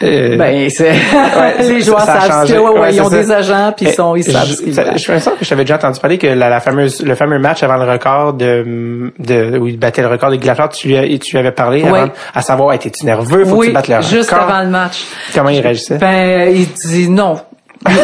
euh, 0.02 0.34
Euh, 0.34 0.36
ben, 0.36 0.70
c'est 0.70 0.92
les 1.60 1.80
ça- 1.80 1.86
joueurs 1.86 2.00
ça 2.02 2.14
a 2.14 2.20
savent 2.20 2.48
que- 2.48 2.52
ouais, 2.52 2.58
ouais, 2.70 2.80
Ouais, 2.80 2.94
ils 2.94 3.00
ont 3.02 3.08
des 3.08 3.24
ça. 3.24 3.38
agents, 3.38 3.72
puis 3.76 3.86
ils 3.86 3.92
sont, 3.92 4.14
ils 4.16 4.24
savent 4.24 4.46
je- 4.46 4.72
ça-. 4.72 4.96
Je 4.96 5.12
me 5.12 5.18
sens 5.18 5.34
que 5.38 5.44
je 5.44 5.48
t'avais 5.48 5.64
déjà 5.64 5.76
entendu 5.76 5.98
parler 6.00 6.18
que 6.18 6.26
la, 6.28 6.48
la 6.48 6.60
fameuse, 6.60 7.02
le 7.04 7.14
fameux 7.14 7.38
match 7.38 7.62
avant 7.62 7.76
le 7.76 7.90
record 7.90 8.34
de, 8.34 9.12
de 9.18 9.58
où 9.58 9.66
il 9.66 9.78
battait 9.78 10.02
le 10.02 10.08
record 10.08 10.30
de 10.30 10.36
Glafleur, 10.36 10.68
tu 10.68 10.88
lui, 10.88 10.96
as- 10.96 11.18
tu 11.18 11.32
lui 11.32 11.38
avais 11.38 11.52
parlé 11.52 11.82
avant, 11.84 12.08
à 12.34 12.42
savoir, 12.42 12.72
étais-tu 12.74 13.04
nerveux, 13.06 13.44
faut 13.44 13.54
que 13.54 13.60
Oui, 13.60 13.66
tu 13.68 13.72
battes 13.72 13.88
le 13.88 13.96
record. 13.96 14.08
juste 14.10 14.32
avant 14.32 14.60
le 14.62 14.68
match. 14.68 15.04
Comment 15.34 15.48
il 15.50 15.60
réagissait? 15.60 15.98
Ben, 15.98 16.54
il 16.54 16.66
dit 16.68 17.08
non. 17.08 17.40
Il, 17.88 17.94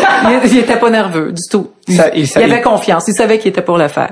il, 0.52 0.58
était 0.58 0.76
pas 0.76 0.88
nerveux 0.90 1.32
du 1.32 1.42
tout. 1.50 1.70
Il, 1.88 1.96
Ça- 1.96 2.10
il 2.14 2.24
il 2.24 2.42
avait 2.42 2.62
confiance. 2.62 3.06
Il 3.08 3.14
savait 3.14 3.38
qu'il 3.38 3.50
était 3.50 3.62
pour 3.62 3.76
le 3.76 3.88
faire. 3.88 4.10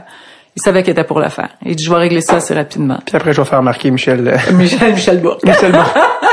Il 0.56 0.60
savait 0.60 0.82
qu'il 0.82 0.90
était 0.92 1.04
pour 1.04 1.18
le 1.20 1.28
faire. 1.30 1.48
Il 1.64 1.76
dit, 1.76 1.84
je 1.84 1.88
vais 1.90 1.96
régler 1.96 2.20
ça 2.20 2.34
assez 2.36 2.52
rapidement. 2.52 2.98
Puis 3.06 3.16
après, 3.16 3.32
je 3.32 3.40
vais 3.40 3.46
faire 3.46 3.60
remarquer 3.60 3.90
Michel. 3.90 4.26
euh, 4.28 4.52
Michel, 4.54 4.92
Michel 4.92 5.18
Bourque. 5.20 5.42
Michel 5.44 5.72
Bon. 5.72 5.78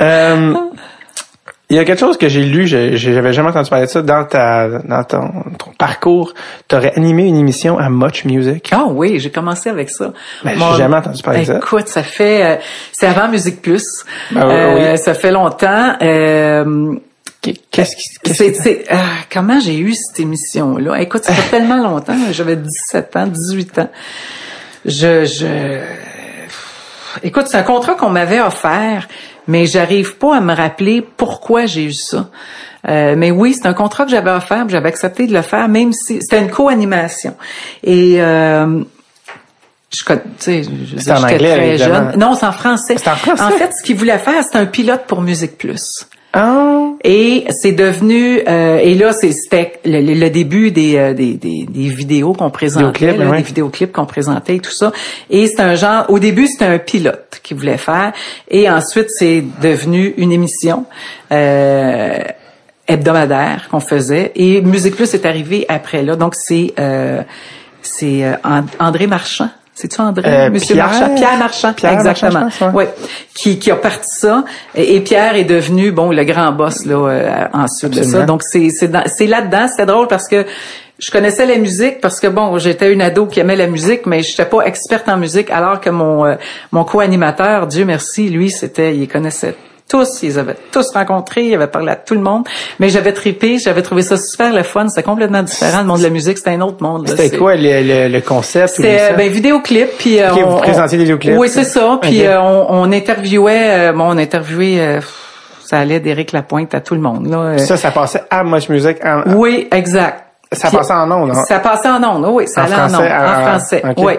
Euh, 0.00 0.54
il 1.70 1.76
y 1.76 1.78
a 1.78 1.84
quelque 1.84 2.00
chose 2.00 2.18
que 2.18 2.28
j'ai 2.28 2.42
lu, 2.44 2.66
j'avais 2.66 3.32
jamais 3.32 3.48
entendu 3.48 3.70
parler 3.70 3.86
de 3.86 3.90
ça, 3.90 4.02
dans 4.02 4.24
ta, 4.26 4.68
dans 4.80 5.04
ton, 5.04 5.30
ton 5.58 5.70
parcours, 5.78 6.34
tu 6.68 6.76
aurais 6.76 6.92
animé 6.96 7.24
une 7.24 7.36
émission 7.36 7.78
à 7.78 7.88
Much 7.88 8.26
Music? 8.26 8.68
Ah 8.72 8.84
oui, 8.88 9.18
j'ai 9.20 9.30
commencé 9.30 9.70
avec 9.70 9.88
ça. 9.88 10.12
Ben, 10.44 10.52
j'ai 10.58 10.76
jamais 10.78 10.96
entendu 10.96 11.22
parler 11.22 11.40
de 11.40 11.44
ça. 11.46 11.56
Écoute, 11.56 11.88
ça 11.88 12.02
fait, 12.02 12.44
euh, 12.44 12.56
c'est 12.92 13.06
avant 13.06 13.28
Musique 13.28 13.62
Plus. 13.62 13.84
Ben 14.32 14.46
oui, 14.46 14.52
Euh, 14.52 14.92
oui. 14.92 14.98
Ça 14.98 15.14
fait 15.14 15.30
longtemps. 15.30 15.96
Euh, 16.02 16.94
Qu'est-ce 17.72 17.96
qui, 17.96 18.34
c'est, 18.34 18.84
ah, 18.88 18.96
comment 19.32 19.58
j'ai 19.58 19.76
eu 19.76 19.94
cette 19.94 20.20
émission-là? 20.20 21.00
Écoute, 21.00 21.24
ça 21.24 21.32
fait 21.32 21.50
tellement 21.58 21.82
longtemps. 21.82 22.14
J'avais 22.30 22.54
17 22.54 23.16
ans, 23.16 23.26
18 23.26 23.78
ans. 23.78 23.90
Je, 24.84 25.24
je, 25.24 25.80
écoute, 27.24 27.46
c'est 27.48 27.56
un 27.56 27.62
contrat 27.62 27.94
qu'on 27.94 28.10
m'avait 28.10 28.40
offert, 28.40 29.08
mais 29.46 29.66
j'arrive 29.66 30.16
pas 30.16 30.36
à 30.36 30.40
me 30.40 30.54
rappeler 30.54 31.02
pourquoi 31.16 31.66
j'ai 31.66 31.84
eu 31.84 31.92
ça. 31.92 32.28
Euh, 32.88 33.14
mais 33.16 33.30
oui, 33.30 33.54
c'est 33.54 33.66
un 33.66 33.74
contrat 33.74 34.04
que 34.04 34.10
j'avais 34.10 34.30
offert, 34.30 34.68
j'avais 34.68 34.88
accepté 34.88 35.26
de 35.26 35.32
le 35.32 35.42
faire, 35.42 35.68
même 35.68 35.92
si 35.92 36.20
c'était 36.20 36.40
une 36.40 36.50
co-animation. 36.50 37.36
Et 37.84 38.20
euh, 38.20 38.82
je, 39.90 39.98
je- 40.40 40.62
je- 40.62 40.96
C'est 40.98 41.12
en 41.12 41.22
anglais, 41.22 41.36
très 41.38 41.68
évidemment. 41.70 42.10
jeune. 42.10 42.18
Non, 42.20 42.34
c'est 42.34 42.46
en 42.46 42.52
français. 42.52 42.96
C'est 42.98 43.08
en 43.10 43.16
français? 43.16 43.42
En 43.42 43.50
fait, 43.50 43.70
ce 43.78 43.84
qu'il 43.84 43.96
voulait 43.96 44.18
faire, 44.18 44.42
c'était 44.42 44.58
un 44.58 44.66
pilote 44.66 45.02
pour 45.06 45.20
Musique 45.22 45.58
Plus. 45.58 46.06
Ah, 46.34 46.78
Et 47.04 47.44
c'est 47.50 47.72
devenu 47.72 48.40
euh, 48.48 48.78
et 48.78 48.94
là 48.94 49.12
c'est- 49.12 49.32
c'était 49.32 49.72
le, 49.84 50.00
le- 50.00 50.30
début 50.30 50.70
des, 50.70 50.96
euh, 50.96 51.12
des, 51.14 51.34
des, 51.34 51.66
des 51.68 51.88
vidéos 51.88 52.32
qu'on 52.32 52.50
présentait, 52.50 53.06
là, 53.18 53.24
des 53.38 53.42
vidéoclips 53.42 53.92
qu'on 53.92 54.06
présentait 54.06 54.56
et 54.56 54.60
tout 54.60 54.70
ça. 54.70 54.92
Et 55.30 55.46
c'est 55.48 55.60
un 55.60 55.74
genre 55.74 56.06
au 56.08 56.18
début 56.18 56.46
c'était 56.46 56.64
un 56.66 56.78
pilote 56.78 57.40
qui 57.42 57.54
voulait 57.54 57.76
faire 57.76 58.12
et 58.48 58.70
ensuite 58.70 59.08
c'est 59.10 59.42
devenu 59.60 60.14
une 60.16 60.30
émission 60.32 60.84
euh, 61.32 62.18
hebdomadaire 62.88 63.68
qu'on 63.70 63.80
faisait 63.80 64.32
et 64.34 64.60
Musique 64.62 64.96
Plus 64.96 65.12
est 65.14 65.26
arrivé 65.26 65.66
après 65.68 66.02
là. 66.02 66.16
Donc 66.16 66.34
c'est 66.36 66.72
euh, 66.78 67.22
c'est 67.82 68.24
euh, 68.24 68.34
And- 68.44 68.66
André 68.78 69.06
Marchand. 69.06 69.48
C'est-tu 69.74 70.00
André? 70.00 70.22
Euh, 70.26 70.50
Monsieur 70.50 70.74
Pierre- 70.74 70.86
Marchand. 70.88 71.14
Pierre 71.14 71.36
Marchand. 71.38 71.72
Pierre 71.72 71.92
exactement. 71.94 72.40
Marchand, 72.40 72.70
ouais. 72.72 72.92
Qui, 73.34 73.58
qui 73.58 73.70
a 73.70 73.76
parti 73.76 74.08
ça. 74.08 74.44
Et, 74.74 74.96
et 74.96 75.00
Pierre 75.00 75.34
est 75.36 75.44
devenu, 75.44 75.92
bon, 75.92 76.10
le 76.10 76.24
grand 76.24 76.52
boss, 76.52 76.84
là, 76.84 76.94
euh, 76.94 77.44
ensuite 77.54 77.94
de 77.96 78.02
ça. 78.02 78.22
Donc, 78.24 78.42
c'est, 78.42 78.68
c'est, 78.70 78.88
dans- 78.88 79.04
c'est 79.06 79.26
là-dedans. 79.26 79.66
C'était 79.68 79.86
drôle 79.86 80.08
parce 80.08 80.28
que 80.28 80.44
je 80.98 81.10
connaissais 81.10 81.46
la 81.46 81.56
musique 81.56 82.00
parce 82.00 82.20
que 82.20 82.26
bon, 82.28 82.58
j'étais 82.58 82.92
une 82.92 83.00
ado 83.02 83.26
qui 83.26 83.40
aimait 83.40 83.56
la 83.56 83.66
musique, 83.66 84.06
mais 84.06 84.22
j'étais 84.22 84.44
pas 84.44 84.60
experte 84.66 85.08
en 85.08 85.16
musique, 85.16 85.50
alors 85.50 85.80
que 85.80 85.90
mon 85.90 86.26
euh, 86.26 86.34
mon 86.70 86.84
co-animateur, 86.84 87.66
Dieu 87.66 87.84
merci, 87.84 88.28
lui, 88.28 88.50
c'était, 88.50 88.94
il 88.94 89.08
connaissait 89.08 89.56
tous, 89.92 90.22
ils 90.22 90.38
avaient 90.38 90.56
tous 90.72 90.90
rencontrés, 90.94 91.44
il 91.44 91.54
avait 91.54 91.66
parlé 91.66 91.90
à 91.92 91.96
tout 91.96 92.14
le 92.14 92.20
monde, 92.20 92.44
mais 92.80 92.88
j'avais 92.88 93.12
trippé, 93.12 93.58
j'avais 93.58 93.82
trouvé 93.82 94.02
ça 94.02 94.16
super 94.16 94.52
le 94.52 94.62
fun, 94.62 94.88
c'était 94.88 95.02
complètement 95.02 95.42
différent, 95.42 95.80
le 95.80 95.84
monde 95.86 95.98
de 95.98 96.04
la 96.04 96.10
musique, 96.10 96.38
c'était 96.38 96.50
un 96.50 96.62
autre 96.62 96.82
monde. 96.82 97.06
C'était 97.08 97.36
quoi 97.36 97.54
le, 97.56 97.62
le, 97.82 98.08
le 98.08 98.20
concept? 98.22 98.70
c'était 98.76 98.98
euh, 99.12 99.16
ben 99.16 99.30
vidéoclip 99.30 99.88
puis 99.98 100.18
euh, 100.20 100.32
Ok, 100.32 100.38
vous 100.40 100.46
on, 100.56 100.56
présentiez 100.60 100.96
des 100.98 101.04
vidéoclips. 101.04 101.36
Oui, 101.36 101.48
c'est 101.48 101.64
ça. 101.64 101.98
Puis 102.00 102.24
euh, 102.24 102.40
on, 102.40 102.66
on 102.70 102.92
interviewait 102.92 103.90
euh, 103.90 103.92
bon, 103.92 104.04
on 104.14 104.18
interviewait 104.18 104.80
euh, 104.80 105.00
ça 105.64 105.78
allait 105.78 106.00
d'Éric 106.00 106.32
Lapointe 106.32 106.74
à 106.74 106.80
tout 106.80 106.94
le 106.94 107.00
monde 107.00 107.28
là. 107.28 107.36
euh. 107.38 107.58
Ça, 107.58 107.76
ça 107.76 107.90
passait 107.90 108.22
à 108.30 108.42
Much 108.44 108.68
Music. 108.68 108.96
En, 109.04 109.22
oui, 109.36 109.68
exact. 109.72 110.24
Ça 110.52 110.68
Puis- 110.68 110.76
passait 110.78 110.92
en 110.92 111.10
ondes, 111.10 111.30
hein? 111.30 111.42
Ça 111.48 111.58
passait 111.60 111.88
en 111.88 112.02
ondes, 112.02 112.26
oui, 112.32 112.44
ça 112.48 112.62
En 112.62 112.64
allait 112.64 112.74
en 112.74 112.88
français, 112.88 112.96
ondes, 112.96 113.12
en- 113.12 113.30
en 113.38 113.42
français. 113.48 113.82
ok. 113.90 113.94
Oui. 114.04 114.12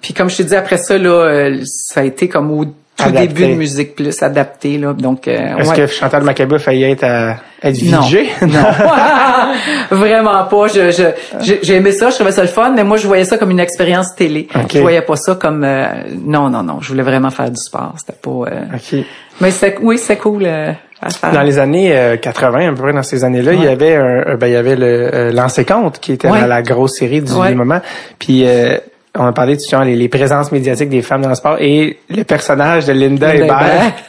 Puis 0.00 0.14
comme 0.14 0.28
je 0.30 0.36
te 0.38 0.42
dis 0.42 0.54
après 0.56 0.76
ça 0.78 0.96
là, 0.98 1.50
ça 1.64 2.00
a 2.00 2.04
été 2.04 2.28
comme 2.28 2.50
au 2.50 2.64
tout 2.98 3.04
Adapté. 3.04 3.28
début 3.28 3.46
de 3.46 3.54
musique 3.54 3.94
plus 3.94 4.22
adapté 4.24 4.76
là. 4.76 4.92
Donc 4.92 5.28
euh, 5.28 5.56
Est-ce 5.56 5.70
ouais. 5.70 5.76
que 5.76 5.86
Chantal 5.86 6.24
Macabou 6.24 6.56
a 6.56 6.58
failli 6.58 6.82
être, 6.82 7.04
à, 7.04 7.36
être 7.62 7.80
Non. 7.84 8.00
VJ? 8.00 8.18
Non. 8.42 8.48
Vraiment 9.96 10.44
pas. 10.44 10.66
Je, 10.66 10.90
je, 10.90 11.54
j'ai- 11.62 11.74
aimé 11.76 11.92
ça, 11.92 12.10
je 12.10 12.16
trouvais 12.16 12.32
ça 12.32 12.42
le 12.42 12.48
fun, 12.48 12.72
mais 12.74 12.82
moi, 12.84 12.96
je 12.96 13.06
voyais 13.06 13.24
ça 13.24 13.38
comme 13.38 13.50
une 13.52 13.60
expérience 13.60 14.14
télé. 14.16 14.48
Ok. 14.54 14.72
Je 14.74 14.80
voyais 14.80 15.02
pas 15.02 15.16
ça 15.16 15.36
comme, 15.36 15.62
euh, 15.64 15.86
non, 16.24 16.50
non, 16.50 16.62
non. 16.62 16.80
Je 16.80 16.88
voulais 16.88 17.02
vraiment 17.04 17.30
faire 17.30 17.50
du 17.50 17.60
sport. 17.60 17.94
C'était 17.98 18.18
pas, 18.20 18.30
euh, 18.30 18.64
OK. 18.74 19.04
mais 19.40 19.50
c'est, 19.52 19.76
oui, 19.80 19.96
c'est 19.98 20.16
cool, 20.16 20.42
euh, 20.46 20.72
à 21.00 21.10
faire. 21.10 21.30
Dans 21.32 21.42
les 21.42 21.58
années 21.58 21.96
euh, 21.96 22.16
80, 22.16 22.68
à 22.68 22.72
peu 22.72 22.82
près 22.82 22.92
dans 22.92 23.02
ces 23.02 23.22
années-là, 23.24 23.52
il 23.52 23.62
y 23.62 23.68
avait 23.68 23.94
un, 23.94 24.34
ben, 24.34 24.48
il 24.48 24.52
y 24.52 24.56
avait 24.56 24.76
le 24.76 25.10
euh, 25.14 25.64
compte 25.68 26.00
qui 26.00 26.12
était 26.12 26.28
Ouais. 26.28 26.40
dans 26.40 26.46
la 26.46 26.62
grosse 26.62 26.98
série 26.98 27.22
du, 27.22 27.32
moment. 27.54 27.80
Puis 28.18 28.42
euh, 28.44 28.76
on 29.18 29.26
a 29.26 29.32
parlé 29.32 29.56
de 29.56 29.60
genre, 29.70 29.84
les, 29.84 29.96
les 29.96 30.08
présences 30.08 30.50
médiatiques 30.52 30.88
des 30.88 31.02
femmes 31.02 31.22
dans 31.22 31.28
le 31.28 31.34
sport 31.34 31.56
et 31.60 31.98
le 32.08 32.22
personnage 32.24 32.86
de 32.86 32.92
Linda, 32.92 33.34
Linda 33.34 33.44
Hébert. 33.44 33.92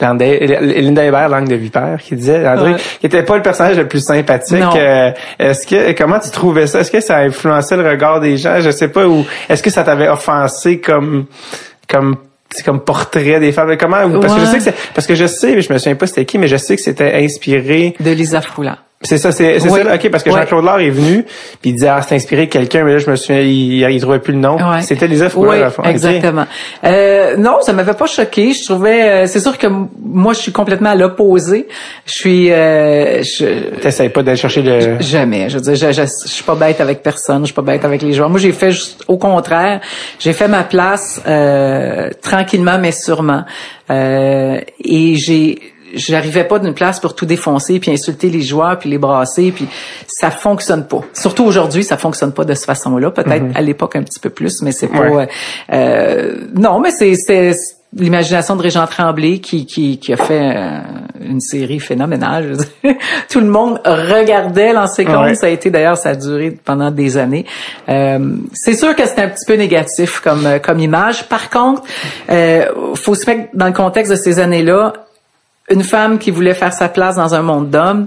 Linda, 0.00 1.04
Hébert, 1.04 1.28
langue 1.28 1.48
de 1.48 1.54
vipère, 1.54 1.98
qui 2.02 2.16
disait, 2.16 2.46
André, 2.48 2.72
Ouais. 2.72 2.78
qui 3.00 3.06
était 3.06 3.22
pas 3.22 3.36
le 3.36 3.42
personnage 3.42 3.76
le 3.76 3.86
plus 3.86 4.04
sympathique. 4.04 4.58
Euh, 4.74 5.12
est-ce 5.38 5.64
que, 5.66 5.92
comment 5.92 6.18
tu 6.18 6.30
trouvais 6.30 6.66
ça? 6.66 6.80
Est-ce 6.80 6.90
que 6.90 7.00
ça 7.00 7.18
a 7.18 7.20
influencé 7.22 7.76
le 7.76 7.88
regard 7.88 8.18
des 8.20 8.36
gens? 8.36 8.60
Je 8.60 8.70
sais 8.70 8.88
pas, 8.88 9.06
ou 9.06 9.24
est-ce 9.48 9.62
que 9.62 9.70
ça 9.70 9.84
t'avait 9.84 10.08
offensé 10.08 10.80
comme, 10.80 11.26
comme, 11.88 12.16
c'est 12.50 12.64
comme 12.64 12.80
portrait 12.80 13.38
des 13.38 13.52
femmes? 13.52 13.76
Comment, 13.78 14.08
parce 14.20 14.34
que 14.34 14.40
je 14.40 14.46
sais 14.46 14.56
que 14.58 14.64
c'est, 14.64 14.74
parce 14.94 15.06
que 15.06 15.14
je 15.14 15.26
sais, 15.26 15.60
je 15.60 15.72
me 15.72 15.78
souviens 15.78 15.94
pas 15.94 16.06
c'était 16.08 16.24
qui, 16.24 16.38
mais 16.38 16.48
je 16.48 16.56
sais 16.56 16.74
que 16.74 16.82
c'était 16.82 17.14
inspiré 17.22 17.94
De 18.00 18.10
Lisa 18.10 18.40
Froula. 18.40 18.78
C'est 19.02 19.18
ça, 19.18 19.32
c'est 19.32 19.58
c'est 19.60 19.68
Oui. 19.68 19.78
ça, 19.80 19.84
là, 19.84 19.94
ok, 19.96 20.10
parce 20.10 20.22
que. 20.22 20.30
Jean-Claude 20.30 20.64
Laure 20.64 20.80
est 20.80 20.90
venu, 20.90 21.24
puis 21.60 21.70
il 21.70 21.72
disait, 21.74 21.88
ah, 21.88 22.00
c'est 22.06 22.14
inspiré 22.14 22.46
de 22.46 22.50
quelqu'un, 22.50 22.84
mais 22.84 22.92
là, 22.92 22.98
je 22.98 23.10
me 23.10 23.16
souviens, 23.16 23.40
il, 23.40 23.80
il 23.90 24.00
trouvait 24.00 24.18
plus 24.20 24.32
le 24.32 24.38
nom. 24.38 24.56
Ouais. 24.56 24.82
C'était 24.82 25.06
Lisa 25.06 25.28
Foucault, 25.28 25.50
Oui, 25.50 25.56
à 25.56 25.60
la 25.60 25.70
fin. 25.70 25.82
Ok. 25.82 25.88
exactement. 25.90 26.46
Euh, 26.84 27.36
non, 27.36 27.58
ça 27.62 27.72
m'avait 27.72 27.94
pas 27.94 28.06
choqué. 28.06 28.52
Je 28.52 28.64
trouvais, 28.64 29.02
euh, 29.02 29.26
c'est 29.26 29.40
sûr 29.40 29.58
que 29.58 29.66
moi, 30.02 30.32
je 30.32 30.38
suis 30.38 30.52
complètement 30.52 30.90
à 30.90 30.94
l'opposé. 30.94 31.68
Je 32.06 32.12
suis, 32.12 32.52
euh, 32.52 33.22
je, 33.22 33.70
T'essayes 33.80 34.08
pas 34.10 34.22
d'aller 34.22 34.36
chercher 34.36 34.62
le... 34.62 35.00
Jamais. 35.00 35.48
Je 35.48 35.56
veux 35.56 35.62
dire, 35.62 35.74
je, 35.74 35.92
je, 35.92 36.02
je 36.02 36.28
suis 36.28 36.44
pas 36.44 36.54
bête 36.54 36.80
avec 36.80 37.02
personne. 37.02 37.40
Je 37.40 37.46
suis 37.46 37.54
pas 37.54 37.62
bête 37.62 37.84
avec 37.84 38.02
les 38.02 38.12
joueurs. 38.12 38.30
Moi, 38.30 38.40
j'ai 38.40 38.52
fait 38.52 38.72
juste 38.72 39.04
au 39.08 39.18
contraire. 39.18 39.80
J'ai 40.18 40.32
fait 40.32 40.48
ma 40.48 40.62
place 40.64 41.20
euh, 41.26 42.10
tranquillement 42.22 42.78
mais 42.78 42.92
sûrement. 42.92 43.44
Euh, 43.90 44.60
et 44.84 45.16
j'ai 45.16 45.58
j'arrivais 45.94 46.44
pas 46.44 46.58
d'une 46.58 46.74
place 46.74 47.00
pour 47.00 47.14
tout 47.14 47.26
défoncer 47.26 47.80
puis 47.80 47.90
insulter 47.90 48.30
les 48.30 48.42
joueurs 48.42 48.78
puis 48.78 48.90
les 48.90 48.98
brasser 48.98 49.52
puis 49.52 49.68
ça 50.06 50.30
fonctionne 50.30 50.86
pas. 50.86 51.00
Surtout 51.12 51.44
aujourd'hui, 51.44 51.84
ça 51.84 51.96
fonctionne 51.96 52.32
pas 52.32 52.44
de 52.44 52.54
cette 52.54 52.66
façon-là. 52.66 53.10
Peut-être 53.10 53.44
à 53.54 53.60
l'époque 53.60 53.96
un 53.96 54.02
petit 54.02 54.20
peu 54.20 54.30
plus, 54.30 54.62
mais 54.62 54.72
c'est 54.72 54.88
pas. 54.88 55.08
Ouais. 55.08 55.28
euh, 55.72 55.82
euh, 55.82 56.36
non, 56.54 56.80
mais 56.80 56.90
c'est 56.90 57.14
c'est 57.14 57.52
l'imagination 57.94 58.56
de 58.56 58.62
Régent 58.62 58.86
Tremblay 58.86 59.38
qui 59.38 59.66
qui, 59.66 59.98
qui 59.98 60.12
a 60.12 60.16
fait 60.16 60.56
euh, 60.56 60.78
une 61.20 61.40
série 61.40 61.80
phénoménale. 61.80 62.56
Tout 63.30 63.40
le 63.40 63.46
monde 63.46 63.80
regardait 63.84 64.72
compte. 64.72 65.08
Ouais. 65.08 65.34
Ça 65.34 65.46
a 65.46 65.50
été 65.50 65.70
d'ailleurs, 65.70 65.96
ça 65.96 66.10
a 66.10 66.14
duré 66.14 66.50
pendant 66.50 66.90
des 66.90 67.16
années. 67.16 67.46
Euh, 67.88 68.36
c'est 68.52 68.74
sûr 68.74 68.94
que 68.96 69.06
c'était 69.06 69.22
un 69.22 69.28
petit 69.28 69.46
peu 69.46 69.54
négatif 69.54 70.20
comme 70.20 70.46
euh, 70.46 70.58
comme 70.58 70.80
image. 70.80 71.28
Par 71.28 71.50
contre, 71.50 71.82
euh, 72.30 72.66
faut 72.94 73.14
se 73.14 73.28
mettre 73.28 73.48
dans 73.54 73.66
le 73.66 73.72
contexte 73.72 74.12
de 74.12 74.16
ces 74.16 74.38
années-là 74.38 74.92
une 75.70 75.82
femme 75.82 76.18
qui 76.18 76.30
voulait 76.30 76.54
faire 76.54 76.72
sa 76.72 76.88
place 76.88 77.16
dans 77.16 77.34
un 77.34 77.42
monde 77.42 77.70
d'hommes 77.70 78.06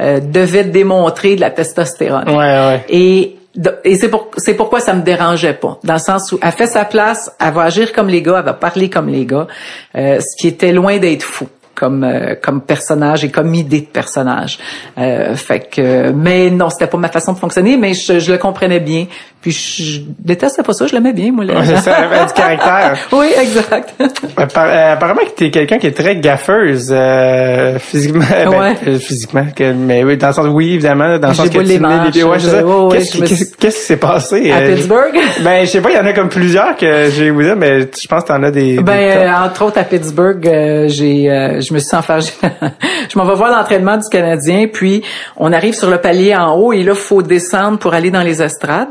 euh, 0.00 0.20
devait 0.20 0.64
démontrer 0.64 1.36
de 1.36 1.40
la 1.40 1.50
testostérone. 1.50 2.28
Ouais, 2.28 2.36
ouais. 2.36 2.84
Et 2.88 3.36
et 3.84 3.96
c'est 3.96 4.08
pour 4.08 4.30
c'est 4.36 4.54
pourquoi 4.54 4.80
ça 4.80 4.94
me 4.94 5.02
dérangeait 5.02 5.54
pas 5.54 5.78
dans 5.84 5.94
le 5.94 6.00
sens 6.00 6.32
où 6.32 6.38
elle 6.42 6.50
fait 6.50 6.66
sa 6.66 6.84
place, 6.84 7.30
elle 7.38 7.52
va 7.52 7.62
agir 7.62 7.92
comme 7.92 8.08
les 8.08 8.20
gars, 8.20 8.38
elle 8.38 8.44
va 8.44 8.52
parler 8.52 8.90
comme 8.90 9.08
les 9.08 9.24
gars, 9.26 9.46
euh, 9.94 10.18
ce 10.18 10.36
qui 10.40 10.48
était 10.48 10.72
loin 10.72 10.98
d'être 10.98 11.22
fou 11.22 11.46
comme 11.74 12.04
euh, 12.04 12.34
comme 12.40 12.62
personnage 12.62 13.24
et 13.24 13.30
comme 13.30 13.54
idée 13.54 13.82
de 13.82 13.86
personnage. 13.86 14.58
Euh, 14.98 15.34
fait 15.36 15.70
que 15.70 16.10
mais 16.10 16.50
non, 16.50 16.68
c'était 16.70 16.88
pas 16.88 16.98
ma 16.98 17.08
façon 17.08 17.32
de 17.32 17.38
fonctionner, 17.38 17.76
mais 17.76 17.94
je, 17.94 18.18
je 18.18 18.32
le 18.32 18.38
comprenais 18.38 18.80
bien. 18.80 19.06
Puis 19.44 19.52
je 19.52 20.00
détestais 20.20 20.62
pas 20.62 20.72
ça, 20.72 20.86
je 20.86 20.94
l'aimais 20.94 21.12
bien 21.12 21.30
moi. 21.30 21.44
là. 21.44 21.56
Ouais, 21.60 21.66
c'est 21.66 21.76
ça, 21.76 21.96
avait 21.96 22.24
du 22.24 22.32
caractère. 22.34 22.96
oui, 23.12 23.26
exact. 23.38 23.92
Appar- 24.38 24.68
euh, 24.70 24.92
apparemment 24.94 25.20
que 25.20 25.34
t'es 25.36 25.50
quelqu'un 25.50 25.76
qui 25.76 25.86
est 25.86 25.92
très 25.94 26.16
gaffeuse 26.16 26.88
euh, 26.90 27.78
physiquement, 27.78 28.24
ben, 28.30 28.48
Ouais. 28.48 28.72
euh, 28.88 28.98
physiquement, 28.98 29.44
que- 29.54 29.74
mais 29.74 30.02
oui, 30.02 30.16
dans 30.16 30.28
le 30.28 30.32
sens 30.32 30.46
oui 30.50 30.72
évidemment, 30.72 31.18
dans 31.18 31.28
le 31.28 31.34
sens 31.34 31.50
que 31.50 31.58
tu 31.58 31.62
les 31.64 31.78
menais 31.78 32.24
manches, 32.24 32.38
ça. 32.40 32.64
ouais, 32.64 32.96
Qu'est-ce 32.96 33.18
me 33.20 33.26
qui 33.26 33.70
s'est 33.70 33.98
passé 33.98 34.50
À 34.50 34.60
euh, 34.60 34.74
Pittsburgh? 34.76 35.14
Ben 35.42 35.66
je 35.66 35.70
sais 35.70 35.82
pas, 35.82 35.90
il 35.90 35.96
y 35.96 36.00
en 36.00 36.06
a 36.06 36.14
comme 36.14 36.30
plusieurs 36.30 36.74
que 36.78 37.10
j'ai 37.10 37.28
vous 37.28 37.42
dire, 37.42 37.54
mais 37.56 37.80
je 37.82 38.08
pense 38.08 38.22
que 38.22 38.28
t'en 38.28 38.42
as 38.42 38.50
des. 38.50 38.78
Ben, 38.78 38.96
des 38.96 39.26
euh, 39.26 39.30
entre 39.44 39.66
autres 39.66 39.78
à 39.78 39.84
Pittsburgh, 39.84 40.46
euh, 40.48 40.86
j'ai, 40.88 41.30
euh, 41.30 41.60
je 41.60 41.74
me 41.74 41.80
suis 41.80 41.94
enfargé. 41.94 42.30
je 43.12 43.18
m'en 43.18 43.26
vais 43.26 43.34
voir 43.34 43.50
l'entraînement 43.50 43.98
du 43.98 44.08
Canadien, 44.10 44.68
puis 44.72 45.02
on 45.36 45.52
arrive 45.52 45.74
sur 45.74 45.90
le 45.90 45.98
palier 45.98 46.34
en 46.34 46.56
haut 46.56 46.72
et 46.72 46.82
là, 46.82 46.94
faut 46.94 47.20
descendre 47.20 47.76
pour 47.78 47.92
aller 47.92 48.10
dans 48.10 48.22
les 48.22 48.40
estrades. 48.42 48.88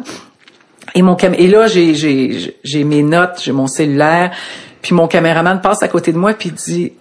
Et 0.96 1.02
mon 1.02 1.16
cam 1.16 1.34
et 1.34 1.48
là, 1.48 1.68
j'ai, 1.68 1.96
j'ai, 1.96 2.56
j'ai 2.64 2.84
mes 2.84 3.02
notes, 3.04 3.42
j'ai 3.44 3.52
mon 3.52 3.68
cellulaire, 3.68 4.32
puis 4.82 4.94
mon 4.94 5.08
caméraman 5.08 5.60
passe 5.62 5.82
à 5.84 5.88
côté 5.88 6.12
de 6.14 6.18
moi 6.18 6.34
puis 6.34 6.50
il 6.50 6.56
dit 6.56 6.94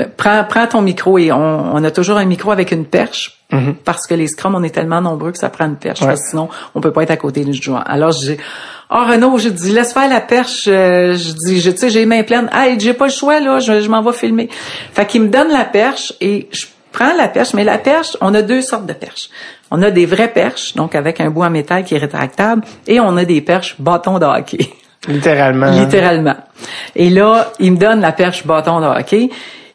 euh, 0.00 0.04
prends, 0.16 0.44
prends 0.48 0.66
ton 0.66 0.82
micro 0.82 1.16
et 1.18 1.30
on, 1.32 1.74
on 1.74 1.84
a 1.84 1.90
toujours 1.90 2.16
un 2.18 2.24
micro 2.24 2.50
avec 2.50 2.72
une 2.72 2.84
perche 2.86 3.40
parce 3.84 4.08
que 4.08 4.14
les 4.14 4.26
scrums, 4.26 4.56
on 4.56 4.64
est 4.64 4.74
tellement 4.74 5.00
nombreux 5.00 5.30
que 5.30 5.38
ça 5.38 5.48
prend 5.48 5.66
une 5.66 5.76
perche, 5.76 6.00
Ouais. 6.00 6.08
parce 6.08 6.22
que 6.22 6.30
sinon 6.30 6.48
on 6.74 6.80
peut 6.80 6.90
pas 6.92 7.04
être 7.04 7.12
à 7.12 7.16
côté 7.16 7.44
du 7.44 7.52
joueur. 7.52 7.84
Alors 7.88 8.10
dis 8.10 8.36
oh 8.90 9.04
Renaud, 9.08 9.38
je 9.38 9.48
dis 9.48 9.70
laisse 9.70 9.92
faire 9.92 10.08
la 10.08 10.20
perche, 10.20 10.64
euh, 10.66 11.14
je 11.14 11.32
dis 11.34 11.60
je 11.60 11.70
tu 11.70 11.76
sais 11.78 11.88
j'ai 11.90 12.00
les 12.00 12.06
mains 12.06 12.24
pleines, 12.24 12.48
ah 12.52 12.66
j'ai 12.76 12.94
pas 12.94 13.04
le 13.06 13.12
choix 13.12 13.38
là, 13.38 13.60
je, 13.60 13.80
je 13.80 13.88
m'en 13.88 14.02
vais 14.02 14.12
filmer. 14.12 14.48
Fait 14.92 15.06
qu'il 15.06 15.22
me 15.22 15.28
donne 15.28 15.52
la 15.52 15.64
perche 15.64 16.12
et 16.20 16.48
je 16.50 16.66
prends 16.90 17.14
la 17.16 17.28
perche, 17.28 17.54
mais 17.54 17.62
la 17.62 17.78
perche, 17.78 18.16
on 18.20 18.34
a 18.34 18.42
deux 18.42 18.60
sortes 18.60 18.86
de 18.86 18.92
perches. 18.92 19.28
On 19.76 19.82
a 19.82 19.90
des 19.90 20.06
vraies 20.06 20.28
perches, 20.32 20.74
donc 20.74 20.94
avec 20.94 21.20
un 21.20 21.30
bout 21.30 21.42
en 21.42 21.50
métal 21.50 21.82
qui 21.84 21.94
est 21.94 21.98
rétractable, 21.98 22.62
et 22.86 23.00
on 23.00 23.16
a 23.16 23.24
des 23.24 23.40
perches 23.40 23.74
bâtons 23.80 24.18
de 24.20 24.24
hockey. 24.24 24.68
littéralement. 25.08 25.70
Littéralement. 25.70 26.36
Et 26.94 27.10
là, 27.10 27.52
il 27.58 27.72
me 27.72 27.76
donne 27.78 28.00
la 28.00 28.12
perche 28.12 28.46
bâton 28.46 28.80
de 28.80 28.86
hockey 28.86 29.30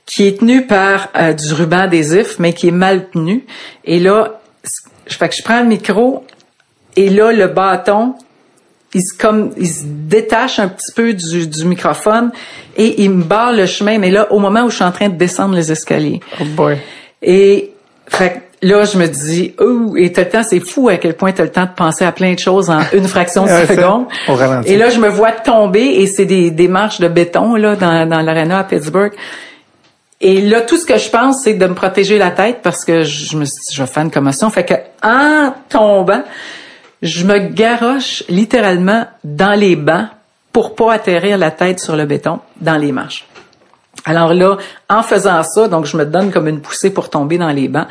qui 0.06 0.26
est 0.28 0.40
tenue 0.40 0.66
par 0.66 1.10
euh, 1.18 1.34
du 1.34 1.54
ruban 1.54 1.80
adhésif, 1.82 2.38
mais 2.40 2.54
qui 2.54 2.70
est 2.70 2.72
mal 2.88 3.10
tenue. 3.12 3.46
Et 3.86 4.00
là, 4.00 4.40
c- 4.64 4.90
fait 5.08 5.30
que 5.30 5.36
je 5.36 5.44
prends 5.44 5.60
le 5.62 5.68
micro 5.68 6.26
et 6.96 7.10
là, 7.10 7.32
le 7.32 7.48
bâton, 7.48 8.16
il 8.96 9.02
se, 9.02 9.16
comme, 9.16 9.52
il 9.58 9.68
se 9.68 9.84
détache 9.86 10.58
un 10.58 10.68
petit 10.68 10.92
peu 10.96 11.14
du, 11.14 11.46
du 11.48 11.66
microphone 11.66 12.32
et 12.76 13.04
il 13.04 13.12
me 13.12 13.24
barre 13.24 13.52
le 13.54 13.68
chemin. 13.68 14.00
Mais 14.00 14.10
là, 14.10 14.32
au 14.32 14.40
moment 14.40 14.64
où 14.64 14.70
je 14.72 14.76
suis 14.78 14.84
en 14.84 14.92
train 14.92 15.10
de 15.10 15.16
descendre 15.16 15.54
les 15.56 15.72
escaliers, 15.72 16.22
Oh 16.42 16.46
boy. 16.56 16.78
et 17.22 17.72
fait 18.08 18.30
que 18.34 18.38
là, 18.62 18.84
je 18.86 18.98
me 18.98 19.08
dis, 19.08 19.54
oh, 19.60 19.96
et 19.98 20.12
t'as 20.12 20.24
le 20.24 20.30
temps, 20.30 20.44
c'est 20.44 20.60
fou 20.60 20.90
à 20.90 20.98
quel 20.98 21.16
point 21.16 21.32
t'as 21.32 21.44
le 21.44 21.52
temps 21.52 21.66
de 21.66 21.76
penser 21.76 22.06
à 22.06 22.12
plein 22.12 22.34
de 22.34 22.40
choses 22.40 22.70
en 22.70 22.82
une 22.94 23.08
fraction 23.08 23.46
de 23.46 23.50
seconde. 23.50 24.08
Et 24.66 24.78
là, 24.78 24.90
je 24.90 25.00
me 25.00 25.10
vois 25.10 25.32
tomber 25.32 25.82
et 25.82 26.08
c'est 26.08 26.26
des, 26.26 26.52
des 26.52 26.68
marches 26.68 27.00
de 27.00 27.08
béton 27.08 27.56
là 27.56 27.76
dans, 27.76 28.08
dans 28.08 28.22
l'aréna 28.22 28.60
à 28.60 28.64
Pittsburgh. 28.64 29.14
Et 30.22 30.42
là, 30.42 30.62
tout 30.62 30.78
ce 30.78 30.86
que 30.86 30.98
je 30.98 31.10
pense, 31.10 31.44
c'est 31.44 31.54
de 31.54 31.66
me 31.66 31.74
protéger 31.74 32.18
la 32.18 32.32
tête 32.32 32.60
parce 32.62 32.84
que 32.84 33.04
je 33.04 33.38
me 33.38 33.46
suis 33.46 33.62
dit, 33.70 33.76
je 33.76 33.82
vais 33.82 33.88
faire 33.88 34.04
une 34.04 34.12
commotion. 34.12 34.50
Fait 34.50 34.66
que, 34.66 34.74
en 35.02 35.54
tombant, 35.70 36.24
je 37.02 37.26
me 37.26 37.40
garoche 37.40 38.24
littéralement 38.28 39.06
dans 39.24 39.58
les 39.58 39.78
bancs 39.78 40.08
pour 40.52 40.76
pas 40.76 40.94
atterrir 40.94 41.38
la 41.38 41.52
tête 41.52 41.80
sur 41.80 41.96
le 41.96 42.06
béton 42.06 42.40
dans 42.60 42.76
les 42.76 42.92
marches. 42.92 43.26
Alors 44.06 44.34
là, 44.34 44.58
en 44.90 45.04
faisant 45.04 45.44
ça, 45.44 45.68
donc 45.68 45.86
je 45.86 45.98
me 45.98 46.06
donne 46.06 46.32
comme 46.32 46.48
une 46.48 46.62
poussée 46.62 46.90
pour 46.90 47.10
tomber 47.10 47.38
dans 47.38 47.52
les 47.52 47.68
bancs, 47.68 47.88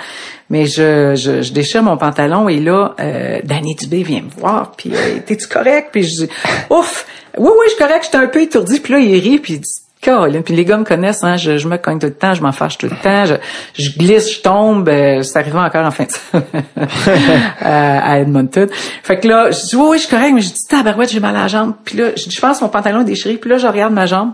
mais 0.51 0.67
je, 0.67 1.15
je, 1.15 1.43
je 1.43 1.53
déchire 1.53 1.83
mon 1.83 1.97
pantalon 1.97 2.49
et 2.49 2.61
là, 2.61 2.95
euh, 3.01 3.41
Danny 3.45 3.75
Dubé 3.75 4.03
vient 4.03 4.23
me 4.23 4.41
voir, 4.41 4.73
puis 4.73 4.93
euh, 4.95 5.19
t'es-tu 5.25 5.47
correct? 5.49 5.89
Puis 5.93 6.05
je 6.05 6.25
dis, 6.25 6.31
ouf, 6.71 7.07
oui, 7.37 7.51
oui, 7.51 7.65
je 7.67 7.71
suis 7.75 7.79
correct, 7.79 8.05
j'étais 8.05 8.17
un 8.17 8.29
peu 8.29 8.43
étourdi, 8.43 8.81
puis 8.81 8.95
là, 8.95 8.99
il 9.01 9.21
rit, 9.21 9.39
puis 9.39 9.55
il 9.55 9.61
dit, 9.61 9.71
Colin. 10.03 10.43
Puis 10.43 10.55
les 10.55 10.65
gars 10.65 10.77
me 10.77 10.85
connaissent, 10.85 11.25
hein, 11.25 11.37
je, 11.37 11.59
je, 11.59 11.69
me 11.69 11.77
cogne 11.77 11.99
tout 11.99 12.07
le 12.07 12.15
temps, 12.15 12.35
je 12.35 12.43
m'en 12.43 12.53
fâche 12.53 12.79
tout 12.79 12.87
le 12.87 12.97
temps, 12.97 13.25
je, 13.27 13.35
je 13.75 13.99
glisse, 13.99 14.33
je 14.33 14.41
tombe, 14.41 14.89
euh, 14.89 15.23
c'est 15.23 15.39
encore 15.53 15.85
en 15.85 15.91
fin 15.91 16.05
de 16.05 16.11
semaine 16.11 16.65
à 17.61 18.21
Edmonton. 18.21 18.69
Fait 19.03 19.19
que 19.19 19.27
là, 19.27 19.51
je 19.51 19.67
dis 19.67 19.77
oui, 19.77 19.87
oui, 19.91 19.99
je 19.99 20.07
suis 20.07 20.11
correct, 20.11 20.33
mais 20.35 20.41
je 20.41 20.53
dis 20.53 20.65
tabarouette, 20.69 21.11
j'ai 21.11 21.21
mal 21.21 21.37
à 21.37 21.43
la 21.43 21.49
jambe. 21.49 21.75
Puis 21.85 21.99
là, 21.99 22.11
je, 22.17 22.31
je 22.31 22.41
pense 22.41 22.59
que 22.59 22.65
mon 22.65 22.71
pantalon 22.71 23.01
est 23.01 23.07
déchiré, 23.07 23.35
puis 23.35 23.51
là, 23.51 23.59
je 23.59 23.67
regarde 23.67 23.93
ma 23.93 24.07
jambe. 24.07 24.33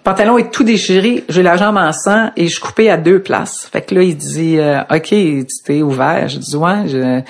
Le 0.00 0.04
pantalon 0.04 0.38
est 0.38 0.50
tout 0.50 0.64
déchiré, 0.64 1.24
j'ai 1.28 1.42
la 1.42 1.58
jambe 1.58 1.76
en 1.76 1.92
sang 1.92 2.30
et 2.34 2.44
je 2.44 2.52
suis 2.54 2.62
coupée 2.62 2.90
à 2.90 2.96
deux 2.96 3.20
places. 3.20 3.68
Fait 3.70 3.82
que 3.82 3.94
là, 3.94 4.02
il 4.02 4.16
dit 4.16 4.58
euh, 4.58 4.80
OK, 4.90 5.08
tu 5.08 5.46
t'es 5.62 5.82
ouvert. 5.82 6.26
Je 6.26 6.38
dis 6.38 6.56
ouais. 6.56 6.88
Je... 6.88 7.20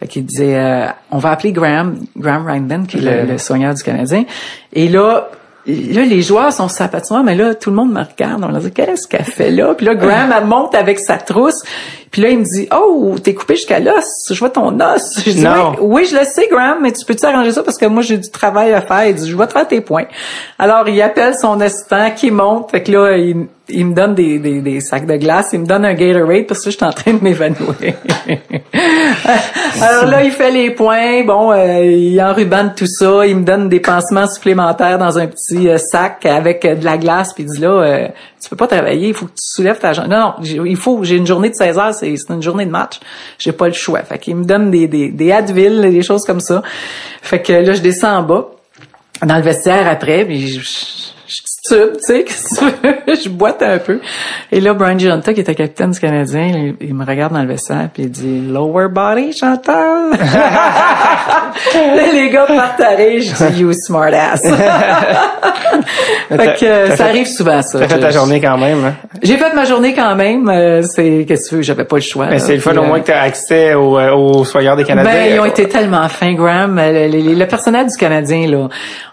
Fait 0.00 0.08
qu'il 0.08 0.26
disait 0.26 0.56
euh, 0.56 0.86
on 1.12 1.18
va 1.18 1.30
appeler 1.30 1.52
Graham, 1.52 2.00
Graham 2.16 2.46
Rindman, 2.46 2.88
qui 2.88 2.98
est 2.98 3.00
le, 3.00 3.30
le 3.30 3.38
soigneur 3.38 3.74
du 3.74 3.82
Canadien. 3.84 4.24
Et 4.72 4.88
là, 4.88 5.28
là, 5.66 6.04
les 6.04 6.22
joueurs 6.22 6.52
sont 6.52 6.68
sur 6.68 6.86
mais 7.24 7.34
là, 7.34 7.54
tout 7.54 7.70
le 7.70 7.76
monde 7.76 7.92
me 7.92 8.02
regarde. 8.02 8.42
On 8.44 8.48
leur 8.48 8.60
dit, 8.60 8.72
qu'est-ce 8.72 9.08
qu'elle 9.08 9.24
fait 9.24 9.50
là? 9.50 9.74
Puis 9.74 9.86
là, 9.86 9.94
Graham, 9.94 10.32
elle 10.36 10.46
monte 10.46 10.74
avec 10.74 10.98
sa 10.98 11.16
trousse. 11.16 11.62
Puis 12.16 12.22
là, 12.22 12.30
il 12.30 12.38
me 12.38 12.44
dit, 12.44 12.66
oh, 12.74 13.14
t'es 13.22 13.34
coupé 13.34 13.56
jusqu'à 13.56 13.78
l'os. 13.78 14.28
Je 14.30 14.38
vois 14.38 14.48
ton 14.48 14.80
os. 14.80 15.20
Je 15.22 15.32
dis, 15.32 15.44
Non. 15.44 15.74
oui, 15.78 16.00
oui, 16.00 16.08
je 16.10 16.16
le 16.16 16.24
sais, 16.24 16.48
Graham, 16.50 16.78
mais 16.80 16.90
tu 16.90 17.04
peux-tu 17.04 17.26
arranger 17.26 17.52
ça? 17.52 17.62
Parce 17.62 17.76
que 17.76 17.84
moi, 17.84 18.00
j'ai 18.02 18.16
du 18.16 18.30
travail 18.30 18.72
à 18.72 18.80
faire. 18.80 19.04
Il 19.06 19.14
dit, 19.16 19.28
je 19.30 19.36
vais 19.36 19.46
te 19.46 19.52
faire 19.52 19.68
tes 19.68 19.82
points. 19.82 20.06
Alors, 20.58 20.88
il 20.88 20.98
appelle 21.02 21.34
son 21.34 21.60
assistant 21.60 22.10
qui 22.16 22.30
monte. 22.30 22.70
Fait 22.70 22.82
que 22.82 22.90
là, 22.90 23.18
il, 23.18 23.48
il 23.68 23.84
me 23.84 23.94
donne 23.94 24.14
des, 24.14 24.38
des, 24.38 24.62
des 24.62 24.80
sacs 24.80 25.04
de 25.06 25.16
glace. 25.16 25.50
Il 25.52 25.60
me 25.60 25.66
donne 25.66 25.84
un 25.84 25.92
Gatorade 25.92 26.46
parce 26.46 26.60
que 26.64 26.70
je 26.70 26.76
suis 26.78 26.86
en 26.86 26.92
train 26.92 27.12
de 27.12 27.22
m'évanouir. 27.22 27.96
Alors 29.82 30.06
là, 30.06 30.24
il 30.24 30.30
fait 30.30 30.50
les 30.50 30.70
points. 30.70 31.22
Bon, 31.22 31.52
euh, 31.52 31.84
il 31.84 32.18
enrubane 32.22 32.72
tout 32.74 32.86
ça. 32.86 33.26
Il 33.26 33.36
me 33.36 33.44
donne 33.44 33.68
des 33.68 33.80
pansements 33.80 34.26
supplémentaires 34.26 34.98
dans 34.98 35.18
un 35.18 35.26
petit 35.26 35.68
euh, 35.68 35.76
sac 35.76 36.24
avec 36.24 36.64
euh, 36.64 36.76
de 36.76 36.84
la 36.86 36.96
glace. 36.96 37.34
Puis 37.34 37.44
il 37.44 37.50
dit 37.50 37.60
là, 37.60 38.08
tu 38.46 38.50
peux 38.50 38.56
pas 38.56 38.68
travailler. 38.68 39.08
Il 39.08 39.14
faut 39.14 39.26
que 39.26 39.32
tu 39.32 39.44
soulèves 39.44 39.80
ta 39.80 39.92
jambe. 39.92 40.06
Non, 40.06 40.34
non, 40.38 40.64
il 40.64 40.76
faut. 40.76 41.02
J'ai 41.02 41.16
une 41.16 41.26
journée 41.26 41.50
de 41.50 41.56
16 41.56 41.78
heures. 41.78 41.94
C'est 41.94 42.14
une 42.30 42.42
journée 42.42 42.64
de 42.64 42.70
match. 42.70 43.00
J'ai 43.40 43.50
pas 43.50 43.66
le 43.66 43.72
choix. 43.72 44.02
Fait 44.02 44.20
qu'il 44.20 44.36
me 44.36 44.44
donne 44.44 44.70
des, 44.70 44.86
des, 44.86 45.08
des 45.08 45.32
Advil, 45.32 45.80
des 45.80 46.02
choses 46.02 46.22
comme 46.22 46.38
ça. 46.38 46.62
Fait 47.22 47.42
que 47.42 47.52
là, 47.52 47.74
je 47.74 47.80
descends 47.80 48.18
en 48.18 48.22
bas 48.22 48.46
dans 49.20 49.34
le 49.34 49.42
vestiaire 49.42 49.88
après, 49.88 50.24
puis 50.24 50.46
je, 50.46 50.60
je, 50.60 51.36
titube, 51.66 51.96
tu 51.96 52.02
sais, 52.02 52.24
que 52.24 52.30
tu 52.30 52.64
veux? 53.10 53.14
je 53.24 53.28
boite 53.28 53.62
un 53.62 53.78
peu. 53.78 54.00
Et 54.52 54.60
là, 54.60 54.74
Brian 54.74 54.96
Giunta, 54.96 55.34
qui 55.34 55.40
était 55.40 55.56
capitaine 55.56 55.90
du 55.90 55.98
Canadien, 55.98 56.46
il, 56.46 56.76
il 56.86 56.94
me 56.94 57.04
regarde 57.04 57.32
dans 57.32 57.42
le 57.42 57.48
vestiaire, 57.48 57.88
puis 57.92 58.04
il 58.04 58.10
dit 58.10 58.46
«Lower 58.48 58.88
body, 58.90 59.32
Chantal?» 59.32 60.12
les 62.12 62.30
gars 62.30 62.46
partent 62.46 62.80
à 62.80 62.90
rire, 62.96 63.20
je 63.22 63.46
dis 63.52 63.60
«You 63.62 63.72
smart 63.72 64.12
ass.» 64.12 64.42
Fait 66.28 66.36
que 66.58 66.88
T'as 66.88 66.96
ça 66.96 67.04
arrive 67.06 67.26
souvent, 67.26 67.62
ça. 67.62 67.78
T'as 67.78 67.88
fait 67.88 68.00
ta 68.00 68.10
journée 68.10 68.40
quand 68.40 68.58
même. 68.58 68.84
Hein? 68.84 68.94
J'ai 69.22 69.36
fait 69.36 69.52
ma 69.54 69.64
journée 69.64 69.94
quand 69.94 70.14
même. 70.16 70.48
euh, 70.48 70.82
c'est 70.82 71.24
Qu'est-ce 71.26 71.44
que 71.44 71.48
tu 71.50 71.54
veux? 71.56 71.62
J'avais 71.62 71.84
pas 71.84 71.96
le 71.96 72.02
choix. 72.02 72.26
Mais 72.26 72.38
c'est 72.38 72.54
le 72.54 72.60
fun 72.60 72.74
au 72.76 72.82
euh, 72.82 72.86
moins 72.86 73.00
que 73.00 73.06
tu 73.06 73.12
as 73.12 73.22
accès 73.22 73.72
euh, 73.72 74.12
au 74.14 74.44
soigneur 74.44 74.76
des 74.76 74.84
Canadiens. 74.84 75.12
ben, 75.12 75.32
ils 75.34 75.40
ont 75.40 75.44
été 75.44 75.68
tellement 75.68 76.08
fins, 76.08 76.34
Graham. 76.34 76.76
Le, 76.76 77.08
le- 77.08 77.34
le 77.34 77.46
personnel 77.46 77.86
du 77.86 77.96
Canadien, 77.96 78.48
là, 78.48 78.68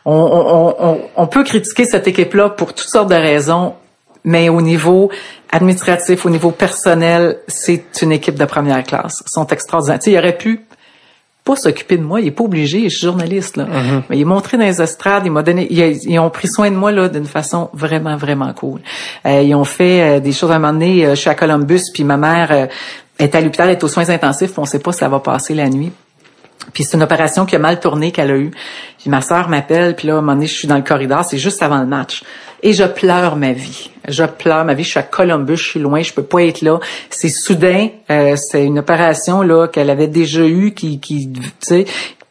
on, 0.05 0.13
on, 0.13 0.75
on, 0.79 0.99
on 1.15 1.27
peut 1.27 1.43
critiquer 1.43 1.85
cette 1.85 2.07
équipe-là 2.07 2.49
pour 2.49 2.73
toutes 2.73 2.89
sortes 2.89 3.09
de 3.09 3.15
raisons, 3.15 3.73
mais 4.23 4.49
au 4.49 4.61
niveau 4.61 5.09
administratif, 5.51 6.25
au 6.25 6.29
niveau 6.29 6.51
personnel, 6.51 7.37
c'est 7.47 7.83
une 8.01 8.11
équipe 8.11 8.35
de 8.39 8.45
première 8.45 8.83
classe. 8.83 9.21
Ils 9.27 9.31
sont 9.31 9.47
extraordinaires. 9.47 9.99
Tu 9.99 10.05
sais, 10.05 10.11
il 10.11 10.17
aurait 10.17 10.37
pu 10.37 10.61
pas 11.43 11.55
s'occuper 11.57 11.97
de 11.97 12.03
moi, 12.03 12.21
il 12.21 12.27
est 12.27 12.31
pas 12.31 12.43
obligé, 12.45 12.83
je 12.85 12.95
suis 12.97 13.05
journaliste 13.05 13.57
là. 13.57 13.67
Mais 14.09 14.17
il 14.17 14.21
est 14.21 14.25
montré 14.25 14.57
dans 14.57 14.63
les 14.65 14.81
estrades, 14.81 15.23
il 15.25 15.31
m'a 15.31 15.43
donné, 15.43 15.67
il 15.69 15.81
a- 15.81 15.87
ils 15.87 16.19
ont 16.19 16.29
pris 16.29 16.47
soin 16.47 16.71
de 16.71 16.75
moi 16.75 16.91
là 16.91 17.09
d'une 17.09 17.25
façon 17.25 17.69
vraiment 17.73 18.15
vraiment 18.15 18.53
cool. 18.53 18.79
Euh, 19.25 19.41
ils 19.41 19.53
ont 19.55 19.65
fait 19.65 20.01
euh, 20.01 20.19
des 20.21 20.31
choses 20.31 20.51
à 20.51 20.55
un 20.55 20.59
moment 20.59 20.73
donné, 20.73 21.05
euh, 21.05 21.09
je 21.11 21.15
suis 21.21 21.29
à 21.29 21.35
Columbus, 21.35 21.81
puis 21.93 22.03
ma 22.05 22.15
mère 22.17 22.69
est 23.19 23.35
à 23.35 23.41
l'hôpital, 23.41 23.69
est 23.69 23.83
aux 23.83 23.87
soins 23.89 24.09
intensifs, 24.09 24.57
on 24.57 24.65
sait 24.65 24.79
pas 24.79 24.93
si 24.93 25.03
elle 25.03 25.11
va 25.11 25.19
passer 25.19 25.53
la 25.53 25.69
nuit. 25.69 25.91
Puis 26.73 26.85
c'est 26.85 26.95
une 26.95 27.03
opération 27.03 27.45
qui 27.45 27.57
a 27.57 27.59
mal 27.59 27.79
tourné 27.81 28.11
qu'elle 28.13 28.31
a 28.31 28.37
eue. 28.37 28.51
Puis 29.03 29.09
ma 29.09 29.19
sœur 29.19 29.49
m'appelle, 29.49 29.97
puis 29.97 30.07
là, 30.07 30.13
à 30.13 30.17
un 30.19 30.21
moment 30.21 30.33
donné, 30.35 30.47
je 30.47 30.53
suis 30.53 30.67
dans 30.67 30.77
le 30.77 30.81
corridor, 30.81 31.25
c'est 31.25 31.37
juste 31.37 31.61
avant 31.61 31.79
le 31.79 31.85
match. 31.85 32.23
Et 32.61 32.71
je 32.71 32.85
pleure 32.85 33.35
ma 33.35 33.51
vie. 33.51 33.91
Je 34.07 34.23
pleure 34.23 34.63
ma 34.63 34.73
vie. 34.73 34.85
Je 34.85 34.91
suis 34.91 34.99
à 34.99 35.03
Columbus, 35.03 35.57
je 35.57 35.63
suis 35.71 35.79
loin, 35.81 36.01
je 36.01 36.13
peux 36.13 36.23
pas 36.23 36.43
être 36.43 36.61
là. 36.61 36.79
C'est 37.09 37.27
soudain. 37.27 37.89
euh, 38.09 38.37
c'est 38.37 38.63
une 38.63 38.79
opération 38.79 39.41
là 39.41 39.67
qu'elle 39.67 39.89
avait 39.89 40.07
déjà 40.07 40.45
eue, 40.45 40.73
qui, 40.73 41.01
qui, 41.01 41.29
tu 41.33 41.41
sais. 41.59 41.85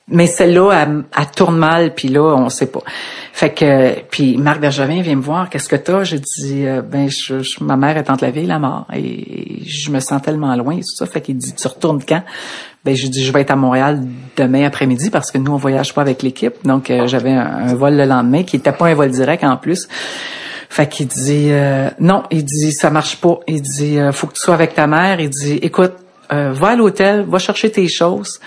Mais 0.08 0.26
celle-là, 0.26 0.70
elle, 0.72 1.04
elle 1.16 1.26
tourne 1.34 1.56
mal, 1.56 1.94
puis 1.94 2.08
là, 2.08 2.22
on 2.36 2.48
sait 2.48 2.66
pas. 2.66 2.80
Fait 3.32 3.50
que, 3.52 4.00
puis 4.10 4.36
Marc 4.36 4.60
Bergevin 4.60 5.00
vient 5.00 5.16
me 5.16 5.22
voir. 5.22 5.48
Qu'est-ce 5.48 5.68
que 5.68 5.76
t'as? 5.76 6.04
J'ai 6.04 6.18
dit, 6.18 6.66
euh, 6.66 6.82
ben, 6.82 7.08
je, 7.08 7.40
je- 7.40 7.62
ma 7.62 7.76
mère 7.76 7.96
est 7.96 8.10
entre 8.10 8.24
la 8.24 8.30
vie 8.30 8.40
et 8.40 8.46
la 8.46 8.58
mort, 8.58 8.86
et, 8.94 9.62
je 9.64 9.90
me 9.90 10.00
sens 10.00 10.20
tellement 10.20 10.54
loin 10.56 10.74
et 10.74 10.80
tout 10.80 10.96
ça. 10.96 11.06
Fait 11.06 11.20
qu'il 11.20 11.36
dit, 11.36 11.54
tu 11.54 11.66
retournes 11.68 12.02
quand? 12.06 12.22
Ben, 12.84 12.96
j'ai 12.96 13.08
dit, 13.08 13.24
je 13.24 13.32
vais 13.32 13.42
être 13.42 13.52
à 13.52 13.56
Montréal 13.56 14.02
demain 14.36 14.64
après-midi 14.66 15.08
parce 15.10 15.30
que 15.30 15.38
nous, 15.38 15.52
on 15.52 15.56
voyage 15.56 15.94
pas 15.94 16.00
avec 16.02 16.22
l'équipe. 16.22 16.54
Donc, 16.64 16.90
euh, 16.90 17.06
j'avais 17.06 17.32
un, 17.32 17.74
vol 17.74 17.96
le 17.96 18.04
lendemain 18.04 18.42
qui 18.42 18.56
était 18.56 18.72
pas 18.72 18.86
un 18.86 18.94
vol 18.94 19.10
direct 19.10 19.44
en 19.44 19.56
plus. 19.56 19.88
Fait 20.68 20.88
qu'il 20.88 21.06
dit, 21.06 21.48
euh, 21.50 21.90
non, 22.00 22.22
il 22.30 22.44
dit, 22.44 22.72
ça 22.72 22.90
marche 22.90 23.16
pas. 23.16 23.40
Il 23.46 23.60
dit, 23.60 23.98
euh, 23.98 24.12
faut 24.12 24.26
que 24.26 24.34
tu 24.34 24.40
sois 24.40 24.54
avec 24.54 24.74
ta 24.74 24.86
mère. 24.86 25.20
Il 25.20 25.28
dit, 25.28 25.58
écoute, 25.62 25.92
euh, 26.32 26.52
va 26.52 26.68
à 26.68 26.76
l'hôtel, 26.76 27.24
va 27.28 27.38
chercher 27.38 27.70
tes 27.70 27.88
choses. 27.88 28.40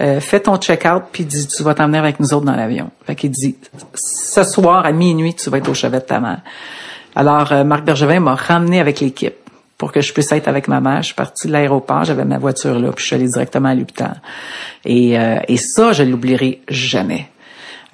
Euh, 0.00 0.20
fais 0.20 0.40
ton 0.40 0.56
check-out, 0.56 1.04
puis 1.12 1.24
dit, 1.24 1.46
tu 1.46 1.62
vas 1.62 1.74
t'emmener 1.74 1.98
avec 1.98 2.18
nous 2.18 2.34
autres 2.34 2.44
dans 2.44 2.56
l'avion. 2.56 2.90
Fait 3.06 3.14
qu'il 3.14 3.30
dit, 3.30 3.56
ce 3.94 4.42
soir, 4.42 4.84
à 4.84 4.92
minuit, 4.92 5.34
tu 5.34 5.48
vas 5.48 5.58
être 5.58 5.68
au 5.68 5.74
chevet 5.74 6.00
de 6.00 6.04
ta 6.04 6.18
mère. 6.18 6.40
Alors, 7.14 7.52
euh, 7.52 7.62
Marc 7.62 7.84
Bergevin 7.84 8.20
m'a 8.20 8.34
ramené 8.34 8.80
avec 8.80 9.00
l'équipe 9.00 9.36
pour 9.78 9.92
que 9.92 10.00
je 10.00 10.12
puisse 10.12 10.32
être 10.32 10.48
avec 10.48 10.66
ma 10.66 10.80
mère. 10.80 11.02
Je 11.02 11.06
suis 11.06 11.14
partie 11.14 11.46
de 11.46 11.52
l'aéroport, 11.52 12.04
j'avais 12.04 12.24
ma 12.24 12.38
voiture 12.38 12.78
là, 12.78 12.90
puis 12.92 13.02
je 13.02 13.06
suis 13.06 13.16
allée 13.16 13.28
directement 13.28 13.68
à 13.68 13.74
l'hôpital. 13.74 14.20
Et, 14.84 15.18
euh, 15.18 15.38
et 15.46 15.56
ça, 15.56 15.92
je 15.92 16.02
l'oublierai 16.02 16.62
jamais. 16.68 17.28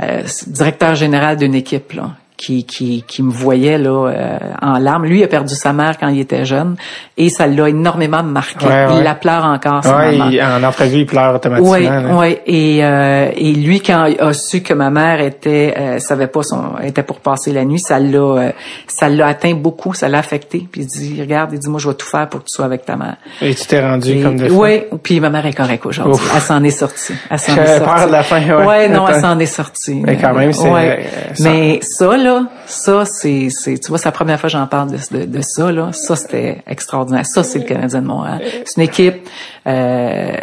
Euh, 0.01 0.23
directeur 0.47 0.95
général 0.95 1.37
d'une 1.37 1.57
équipe 1.57 1.93
là, 1.93 2.17
qui, 2.39 2.65
qui, 2.65 3.05
qui 3.07 3.23
me 3.23 3.31
voyait 3.31 3.77
là 3.77 3.91
euh, 4.09 4.39
en 4.63 4.79
larmes. 4.79 5.05
Lui 5.05 5.19
il 5.19 5.25
a 5.25 5.29
perdu 5.29 5.55
sa 5.55 5.73
mère 5.75 5.99
quand 5.99 6.09
il 6.09 6.21
était 6.21 6.45
jeune 6.47 6.77
et 7.17 7.29
ça 7.29 7.47
l'a 7.47 7.69
énormément 7.69 8.23
marqué. 8.23 8.65
Ouais, 8.65 8.87
ouais. 8.87 8.95
Il 8.99 9.03
la 9.03 9.15
pleure 9.17 9.45
encore, 9.45 9.83
sa 9.85 9.97
Ouais, 9.97 10.17
maman. 10.17 10.31
il- 10.31 10.41
en 10.41 10.63
entrevue, 10.63 10.99
il 11.01 11.07
pleure 11.07 11.35
automatiquement. 11.35 12.19
Oui, 12.21 12.39
oui. 12.39 12.39
Et, 12.47 12.85
euh, 12.85 13.29
et 13.37 13.53
lui, 13.53 13.81
quand 13.81 14.07
il 14.07 14.21
a 14.21 14.33
su 14.33 14.63
que 14.63 14.73
ma 14.73 14.89
mère 14.91 15.21
était, 15.21 15.75
euh, 15.77 15.99
savait 15.99 16.29
pas 16.29 16.43
son, 16.45 16.77
était 16.83 17.03
pour 17.03 17.19
passer 17.21 17.53
la 17.53 17.65
nuit, 17.65 17.81
ça 17.81 17.99
l'a, 17.99 18.19
euh, 18.19 18.53
ça 18.87 19.09
l'a 19.09 19.27
atteint 19.27 19.55
beaucoup, 19.55 19.93
ça 19.93 20.09
l'a 20.09 20.19
affecté. 20.19 20.65
Puis 20.71 20.83
il 20.83 20.87
dit, 20.87 21.21
regarde, 21.21 21.51
il 21.53 21.59
dit, 21.59 21.69
moi, 21.69 21.81
je 21.81 21.89
vais 21.89 21.95
tout 21.95 22.07
faire 22.07 22.29
pour 22.29 22.41
que 22.41 22.45
tu 22.47 22.55
sois 22.55 22.65
avec 22.67 22.85
ta 22.87 22.95
mère. 22.97 23.17
Et 23.43 23.53
tu 23.55 23.67
t'es 23.67 23.81
rendu 23.81 24.13
Et- 24.13 24.23
comme 24.23 24.37
de. 24.37 24.49
Oui, 24.49 24.83
puis 25.03 25.19
ma 25.19 25.31
mère 25.31 25.45
est 25.45 25.53
correcte 25.55 25.85
aujourd'hui. 25.87 26.25
Elle 26.35 26.41
s'en 26.41 26.63
est 26.63 26.71
sortie. 26.71 27.15
Elle 27.31 27.39
s'en 27.41 27.53
est 27.57 27.79
sortie. 27.79 27.85
peur 27.97 28.07
de 28.07 28.13
la 28.13 28.23
fin, 28.23 28.41
ouais. 28.41 28.65
Ouais, 28.65 28.89
non, 28.89 29.07
elle 29.09 29.21
s'en 29.21 29.39
est 29.41 29.47
sortie. 29.47 30.01
Mais 30.05 30.17
quand 30.17 30.35
même, 30.35 30.53
c'est- 30.53 30.71
Ouais. 30.71 31.01
euh, 31.01 31.33
Mais 31.41 31.81
ça, 31.83 32.17
là, 32.17 32.28
ça, 32.67 33.05
c'est, 33.05 33.49
c'est, 33.51 33.79
tu 33.79 33.89
vois, 33.89 33.99
c'est 33.99 34.07
la 34.07 34.13
première 34.13 34.39
fois 34.41 34.49
que 34.49 34.53
j'en 34.53 34.67
parle 34.67 34.91
de, 34.93 35.19
de, 35.19 35.25
de 35.25 35.41
ça, 35.43 35.71
là. 35.73 35.91
Ça, 35.93 36.17
c'était 36.17 36.63
extraordinaire. 36.67 37.27
Ça, 37.27 37.43
c'est 37.45 37.59
le 37.61 37.65
Canadien 37.65 38.03
de 38.03 38.07
Montréal. 38.07 38.41
C'est 38.65 38.77
une 38.77 38.83
équipe, 38.85 39.29
euh, 39.67 40.37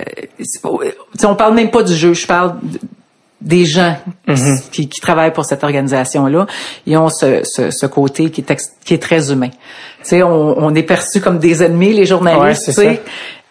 on 1.23 1.35
parle 1.35 1.55
même 1.55 1.71
pas 1.71 1.83
du 1.83 1.93
jeu. 1.93 2.13
Je 2.13 2.25
parle 2.27 2.55
de- 2.61 2.79
des 3.41 3.65
gens 3.65 3.95
Mm-hmm. 4.27 4.69
qui, 4.71 4.89
qui 4.89 4.99
travaillent 5.01 5.33
pour 5.33 5.45
cette 5.45 5.63
organisation-là, 5.63 6.47
ils 6.87 6.97
ont 6.97 7.09
ce, 7.09 7.41
ce, 7.43 7.69
ce 7.69 7.85
côté 7.85 8.31
qui 8.31 8.41
est, 8.41 8.49
ex- 8.49 8.71
qui 8.83 8.95
est 8.95 9.01
très 9.01 9.31
humain. 9.31 9.49
Tu 9.49 9.57
sais, 10.03 10.23
on, 10.23 10.57
on 10.57 10.73
est 10.73 10.81
perçu 10.83 11.21
comme 11.21 11.37
des 11.37 11.61
ennemis, 11.61 11.89
les 11.93 11.99
Ouais, 11.99 12.05
journalistes, 12.05 12.71
ça. 12.71 12.81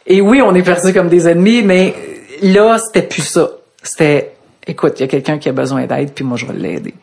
Et 0.06 0.20
oui, 0.20 0.42
on 0.42 0.52
est 0.54 0.62
perçu 0.64 0.92
comme 0.92 1.08
des 1.08 1.28
ennemis, 1.28 1.62
mais 1.62 1.94
là, 2.42 2.76
c'était 2.78 3.06
plus 3.06 3.22
ça. 3.22 3.48
C'était, 3.82 4.32
écoute, 4.66 4.94
il 4.98 5.02
y 5.02 5.04
a 5.04 5.08
quelqu'un 5.08 5.38
qui 5.38 5.48
a 5.48 5.52
besoin 5.52 5.86
d'aide, 5.86 6.10
puis 6.12 6.24
moi, 6.24 6.36
je 6.38 6.46
vais 6.46 6.54
l'aider. 6.54 6.94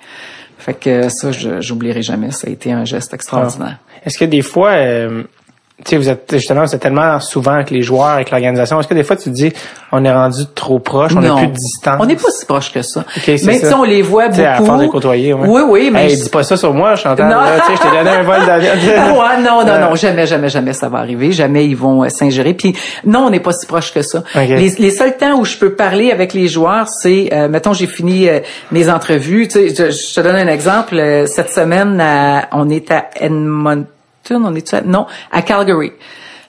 Fait 0.61 0.75
que 0.75 1.09
ça, 1.09 1.31
j'oublierai 1.31 2.03
jamais. 2.03 2.29
Ça 2.29 2.47
a 2.47 2.51
été 2.51 2.71
un 2.71 2.85
geste 2.85 3.15
extraordinaire. 3.15 3.79
Est-ce 4.05 4.19
que 4.19 4.25
des 4.25 4.43
fois, 4.43 4.69
euh, 4.69 5.23
tu 5.83 5.91
sais, 5.91 5.97
vous 5.97 6.09
êtes 6.09 6.29
justement, 6.33 6.63
êtes 6.63 6.79
tellement 6.79 7.19
souvent 7.19 7.53
avec 7.53 7.71
les 7.71 7.81
joueurs, 7.81 8.07
avec 8.09 8.31
l'organisation. 8.31 8.79
Est-ce 8.79 8.87
que 8.87 8.93
des 8.93 9.03
fois 9.03 9.15
tu 9.15 9.25
te 9.25 9.29
dis, 9.29 9.51
on 9.91 10.03
est 10.05 10.11
rendu 10.13 10.43
trop 10.55 10.79
proche, 10.79 11.13
on 11.15 11.21
Non. 11.21 11.37
est 11.37 11.41
plus 11.47 11.53
distant? 11.53 11.97
On 11.99 12.05
n'est 12.05 12.15
pas 12.15 12.29
si 12.31 12.45
proche 12.45 12.71
que 12.71 12.81
ça. 12.81 13.03
c'est 13.23 13.43
mais 13.45 13.59
ça. 13.59 13.77
on 13.77 13.83
les 13.83 14.01
voit 14.01 14.29
Tu 14.29 14.35
sais, 14.35 14.45
à 14.45 14.57
beaucoup. 14.57 14.67
force 14.67 14.81
de 14.81 14.87
côtoyer, 14.87 15.33
ouais. 15.33 15.47
Oui, 15.47 15.61
oui, 15.67 15.89
mais 15.91 16.05
Hey, 16.05 16.15
je- 16.17 16.23
dis 16.23 16.29
pas 16.29 16.43
ça 16.43 16.55
sur 16.57 16.73
moi, 16.73 16.95
Chantal. 16.95 17.25
Non. 17.27 17.35
là, 17.41 17.57
je 17.69 17.81
t'ai 17.81 17.89
donné 17.97 18.09
un 18.09 18.23
vol 18.23 18.45
d'avion. 18.45 18.71
ouais, 19.19 19.41
non, 19.43 19.65
non, 19.65 19.79
non, 19.89 19.95
jamais, 19.95 20.25
jamais, 20.27 20.49
jamais 20.49 20.73
ça 20.73 20.89
va 20.89 20.99
arriver. 20.99 21.31
Jamais 21.31 21.65
ils 21.65 21.75
vont 21.75 22.03
euh, 22.03 22.09
s'ingérer. 22.09 22.53
Puis 22.53 22.75
non, 23.05 23.25
on 23.25 23.29
n'est 23.29 23.39
pas 23.39 23.53
si 23.53 23.65
proche 23.65 23.93
que 23.93 24.01
ça. 24.01 24.19
Ok. 24.19 24.47
Les, 24.47 24.69
les 24.77 24.91
seuls 24.91 25.17
temps 25.17 25.39
où 25.39 25.45
je 25.45 25.57
peux 25.57 25.73
parler 25.73 26.11
avec 26.11 26.33
les 26.33 26.47
joueurs, 26.47 26.87
c'est, 26.87 27.29
euh, 27.33 27.47
mettons, 27.47 27.73
j'ai 27.73 27.87
fini 27.87 28.29
euh, 28.29 28.39
mes 28.71 28.89
entrevues. 28.89 29.47
Tu 29.47 29.53
sais, 29.53 29.69
je, 29.69 29.91
je 29.91 30.13
te 30.15 30.21
donne 30.21 30.35
un 30.35 30.47
exemple. 30.47 30.95
Euh, 30.97 31.25
Cette 31.25 31.51
semaine, 31.51 31.99
à- 32.01 32.47
on 32.53 32.69
est 32.69 32.91
à 32.91 33.05
Edmonton. 33.15 33.85
On 34.29 34.55
est 34.55 34.73
à, 34.73 34.81
non, 34.81 35.07
à 35.31 35.41
Calgary. 35.41 35.91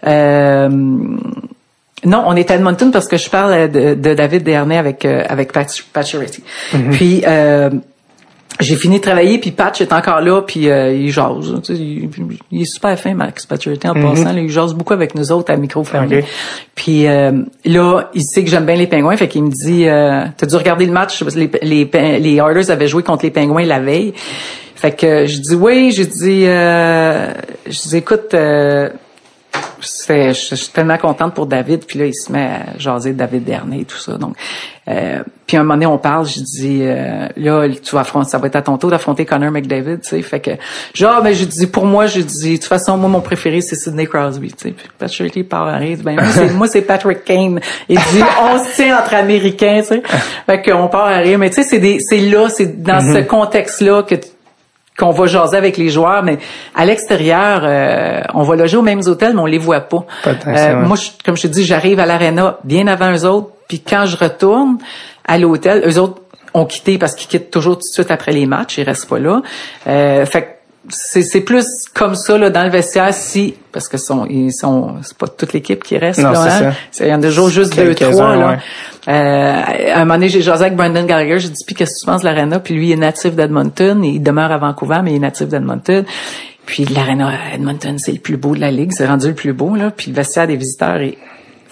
Euh, 0.07 0.69
non, 0.69 2.25
on 2.27 2.35
est 2.35 2.51
à 2.51 2.57
Edmonton 2.57 2.91
parce 2.91 3.09
que 3.09 3.17
je 3.17 3.31
parle 3.31 3.71
de, 3.71 3.95
de 3.95 4.15
David 4.15 4.43
Dernay 4.43 4.77
avec 4.77 5.05
euh, 5.05 5.23
avec 5.29 5.53
Pat, 5.53 5.69
Pacioretty. 5.93 6.43
Puis 6.93 7.23
euh, 7.27 7.71
j'ai 8.61 8.77
fini 8.77 8.99
de 8.99 9.03
travailler, 9.03 9.39
puis 9.39 9.51
Patch 9.51 9.81
est 9.81 9.93
encore 9.93 10.21
là, 10.21 10.43
puis 10.43 10.69
euh, 10.69 10.93
il 10.93 11.11
jase. 11.11 11.55
Tu 11.65 11.75
sais, 11.75 11.81
il, 11.81 12.11
il 12.51 12.63
est 12.63 12.65
super 12.67 12.99
fin, 12.99 13.15
Max 13.15 13.47
Pacioretty, 13.47 13.89
en 13.89 13.95
passant. 13.95 14.33
là, 14.33 14.41
il 14.41 14.51
jase 14.51 14.75
beaucoup 14.75 14.93
avec 14.93 15.15
nous 15.15 15.33
autres 15.33 15.53
à 15.53 15.57
micro 15.57 15.83
fermé. 15.85 16.19
Ok. 16.19 16.25
Puis 16.75 17.07
euh, 17.07 17.33
là, 17.65 18.11
il 18.15 18.23
sait 18.23 18.45
que 18.45 18.51
j'aime 18.51 18.67
bien 18.67 18.77
les 18.77 18.87
Pingouins, 18.87 19.17
fait 19.17 19.29
qu'il 19.29 19.45
me 19.45 19.51
dit 19.51 19.89
euh, 19.89 20.25
«T'as 20.37 20.47
dû 20.47 20.57
regarder 20.57 20.85
le 20.87 20.93
match? 20.93 21.23
Les, 21.35 21.51
les, 21.63 22.19
les 22.19 22.35
Oilers 22.37 22.71
avaient 22.71 22.89
joué 22.89 23.03
contre 23.03 23.25
les 23.25 23.31
Pingouins 23.31 23.65
la 23.65 23.81
veille.» 23.81 24.13
Fait 24.83 24.91
que 24.91 25.27
je 25.27 25.39
dis 25.39 25.55
«Oui.» 25.57 25.93
J'ai 25.93 26.07
dit 26.07 26.45
euh, 26.47 27.33
«Je 27.67 27.89
dis, 27.89 27.97
écoute... 27.97 28.35
euh, 28.35 28.89
c'est- 29.81 30.35
je, 30.35 30.55
suis 30.55 30.73
tellement 30.73 30.99
contente 30.99 31.35
pour 31.35 31.47
David. 31.47 31.85
Puis 31.87 31.99
là, 31.99 32.07
il 32.07 32.15
se 32.15 32.33
met 32.33 32.45
à 32.45 32.79
jaser 32.79 33.13
de 33.13 33.19
David 33.19 33.45
Dernay 33.45 33.81
et 33.81 33.85
tout 33.85 33.97
ça. 33.97 34.15
Donc, 34.15 34.35
euh, 34.89 35.23
puis 35.47 35.57
un 35.57 35.63
moment 35.63 35.75
donné, 35.75 35.87
on 35.87 35.99
parle. 35.99 36.27
Je 36.27 36.41
dis, 36.41 36.81
euh, 36.83 37.29
là, 37.37 37.69
tu 37.69 37.95
vas 37.95 38.01
affronter, 38.01 38.31
ça 38.31 38.39
va 38.39 38.49
être 38.49 38.57
à 38.57 38.63
ton 38.63 38.77
tour 38.79 38.91
d'affronter 38.91 39.25
Connor 39.25 39.51
McDavid. 39.51 40.01
Tu 40.01 40.09
sais, 40.09 40.23
fait 40.23 40.41
que 40.41 40.51
genre, 40.95 41.23
ben, 41.23 41.33
je 41.33 41.45
dis, 41.45 41.67
pour 41.67 41.87
moi, 41.87 42.07
je 42.07 42.21
dis, 42.21 42.55
de 42.55 42.57
toute 42.57 42.65
façon, 42.65 42.97
moi, 42.97 43.09
mon 43.09 43.21
préféré, 43.21 43.61
c'est 43.61 43.77
Sidney 43.77 44.07
Crosby. 44.07 44.53
Tu 44.53 44.69
sais, 44.69 44.71
puis 44.71 44.89
Patrick 44.99 45.35
Lee 45.35 45.45
part 45.45 45.69
à 45.69 45.77
rire. 45.77 45.99
Ben, 46.03 46.17
moi, 46.55 46.67
c'est, 46.67 46.83
Patrick 46.83 47.25
Kane. 47.25 47.61
Il 47.89 47.99
dit, 47.99 48.23
on 48.43 48.65
se 48.65 48.75
tient 48.75 48.99
entre 48.99 49.15
Américains. 49.15 49.81
Tu 49.83 49.89
sais, 49.89 50.03
fait 50.47 50.63
qu'on 50.63 50.89
part 50.89 51.07
à 51.07 51.19
rire. 51.19 51.39
Mais 51.39 51.51
tu 51.51 51.63
sais, 51.63 51.69
c'est 51.69 51.79
des, 51.79 51.99
c'est 52.01 52.19
là, 52.19 52.49
c'est 52.49 52.83
dans 52.83 53.01
ce 53.01 53.23
contexte-là 53.23 54.03
que 54.03 54.17
qu'on 54.99 55.11
va 55.11 55.27
jaser 55.27 55.57
avec 55.57 55.77
les 55.77 55.89
joueurs, 55.89 56.23
mais 56.23 56.39
à 56.75 56.85
l'extérieur, 56.85 57.61
euh, 57.65 58.21
on 58.35 58.43
va 58.43 58.57
loger 58.57 58.77
aux 58.77 58.83
mêmes 58.83 59.01
hôtels, 59.07 59.35
mais 59.35 59.41
on 59.41 59.47
les 59.47 59.59
voit 59.59 59.81
pas. 59.81 60.05
Euh. 60.47 60.87
Moi, 60.87 60.97
je- 60.97 61.11
comme 61.25 61.37
je 61.37 61.43
te 61.43 61.47
dis, 61.49 61.65
j'arrive 61.65 61.99
à 62.01 62.07
l'aréna 62.07 62.59
bien 62.65 62.87
avant 62.87 63.13
eux 63.13 63.25
autres, 63.25 63.49
puis 63.69 63.81
quand 63.81 64.05
je 64.07 64.17
retourne 64.17 64.79
à 65.27 65.39
l'hôtel, 65.39 65.83
eux 65.87 65.99
autres 65.99 66.21
ont 66.55 66.67
quitté 66.67 66.99
parce 66.99 67.15
qu'ils 67.15 67.29
quittent 67.29 67.51
toujours 67.51 67.77
tout 67.77 67.81
de 67.89 67.95
suite 67.95 68.11
après 68.11 68.33
les 68.33 68.45
matchs, 68.45 68.77
ils 68.79 68.85
restent 68.85 69.09
pas 69.09 69.19
là. 69.19 69.41
Euh, 69.87 70.27
fait 70.27 70.43
que 70.43 70.47
c'est 70.89 71.23
c'est 71.23 71.43
plus 71.43 71.65
comme 71.95 72.15
ça 72.17 72.37
là 72.37 72.51
dans 72.51 72.65
le 72.65 72.71
vestiaire 72.71 73.15
si 73.15 73.55
parce 73.71 73.89
que 73.89 73.99
sont 73.99 74.27
ils 74.27 74.53
sont 74.53 74.97
c'est 75.03 75.17
pas 75.17 75.29
toute 75.29 75.53
l'équipe 75.53 75.83
qui 75.83 75.97
reste 75.97 76.19
Non, 76.21 76.33
là, 76.33 76.75
c'est 76.91 77.05
hein. 77.05 77.07
il 77.07 77.09
y 77.09 77.15
en 77.15 77.23
a 77.23 77.27
toujours 77.27 77.49
juste 77.51 77.77
deux 77.77 77.95
trois 77.95 78.37
là. 78.37 78.49
ouais. 78.49 78.59
Euh, 79.09 79.93
à 79.95 79.97
un 79.97 80.01
moment 80.01 80.15
donné, 80.15 80.29
j'ai 80.29 80.43
jasé 80.43 80.67
avec 80.67 80.77
Brandon 80.77 81.05
Gallagher, 81.05 81.39
j'ai 81.39 81.49
dit 81.49 81.65
puis 81.67 81.75
qu'est-ce 81.75 81.95
que 81.95 82.01
tu 82.01 82.07
penses 82.07 82.23
de 82.23 82.27
l'aréna? 82.27 82.61
Puis 82.61 82.75
lui 82.75 82.89
il 82.89 82.93
est 82.93 82.97
natif 82.97 83.35
d'Edmonton, 83.35 84.03
il 84.05 84.23
demeure 84.23 84.51
à 84.51 84.59
Vancouver 84.59 85.01
mais 85.05 85.13
il 85.13 85.17
est 85.17 85.21
natif 85.21 85.49
d'Edmonton. 85.49 86.05
Puis 86.67 86.85
l'aréna 86.85 87.29
à 87.29 87.55
Edmonton, 87.55 87.99
c'est 87.99 88.13
le 88.13 88.19
plus 88.19 88.37
beau 88.37 88.55
de 88.55 88.61
la 88.61 88.71
ligue, 88.71 88.93
c'est 88.93 89.07
rendu 89.07 89.29
le 89.29 89.35
plus 89.35 89.53
beau 89.53 89.75
là, 89.77 89.91
puis 89.97 90.11
le 90.11 90.17
vestiaire 90.17 90.47
des 90.47 90.57
visiteurs 90.57 91.01
est 91.01 91.19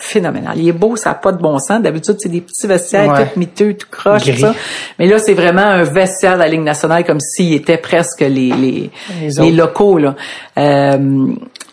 phénoménal. 0.00 0.54
Il 0.58 0.68
est 0.68 0.72
beau, 0.72 0.96
ça 0.96 1.10
n'a 1.10 1.14
pas 1.14 1.30
de 1.32 1.38
bon 1.40 1.58
sens. 1.58 1.80
D'habitude, 1.82 2.16
c'est 2.18 2.28
des 2.28 2.40
petits 2.40 2.66
vestiaires 2.66 3.12
Ouais. 3.12 3.26
tout 3.32 3.38
miteux, 3.38 3.74
tout 3.74 3.86
croche, 3.90 4.24
tout 4.24 4.36
ça. 4.38 4.54
Mais 4.98 5.06
là, 5.06 5.18
c'est 5.18 5.34
vraiment 5.34 5.62
un 5.62 5.82
vestiaire 5.84 6.34
de 6.34 6.40
la 6.40 6.48
Ligue 6.48 6.62
nationale 6.62 7.04
comme 7.04 7.20
s'il 7.20 7.52
était 7.54 7.76
presque 7.76 8.20
les, 8.20 8.28
les, 8.28 8.90
Les 9.20 9.52
locaux. 9.52 9.98
Là. 9.98 10.14
Euh, 10.58 11.26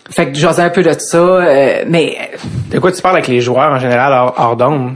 fait 0.10 0.28
que 0.32 0.38
j'osais 0.38 0.62
un 0.62 0.70
peu 0.70 0.84
de 0.84 0.94
ça, 0.98 1.18
euh, 1.18 1.84
mais 1.88 2.18
De 2.72 2.80
quoi 2.80 2.92
tu 2.92 3.02
parles 3.02 3.16
avec 3.16 3.28
les 3.28 3.42
joueurs 3.42 3.72
en 3.72 3.80
général 3.80 4.14
hors, 4.14 4.34
hors 4.38 4.56
d'onde? 4.56 4.92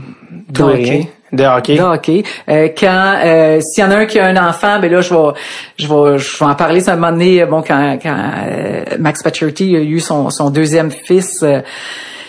Tout 0.54 0.70
et 0.70 0.74
rien? 0.74 1.04
De 1.32 1.44
hockey. 1.44 1.76
de 1.76 1.82
hockey. 1.82 2.22
Euh, 2.48 2.68
quand 2.78 3.14
euh, 3.24 3.60
s'il 3.60 3.82
y 3.82 3.86
en 3.86 3.90
a 3.90 3.96
un 3.96 4.06
qui 4.06 4.18
a 4.18 4.26
un 4.26 4.36
enfant, 4.36 4.78
ben 4.80 4.90
là 4.92 5.00
je 5.00 5.14
vais 5.14 5.32
je 5.78 5.86
vais 5.88 6.18
je 6.18 6.38
vais 6.38 6.44
en 6.50 6.54
parler 6.54 6.80
ça 6.80 6.92
un 6.92 6.96
moment 6.96 7.12
donné. 7.12 7.44
Bon 7.46 7.62
quand 7.66 7.98
quand 8.02 8.16
euh, 8.48 8.84
Max 8.98 9.22
Pacioretty 9.22 9.76
a 9.76 9.80
eu 9.80 10.00
son 10.00 10.28
son 10.30 10.50
deuxième 10.50 10.90
fils. 10.90 11.42
euh, 11.42 11.60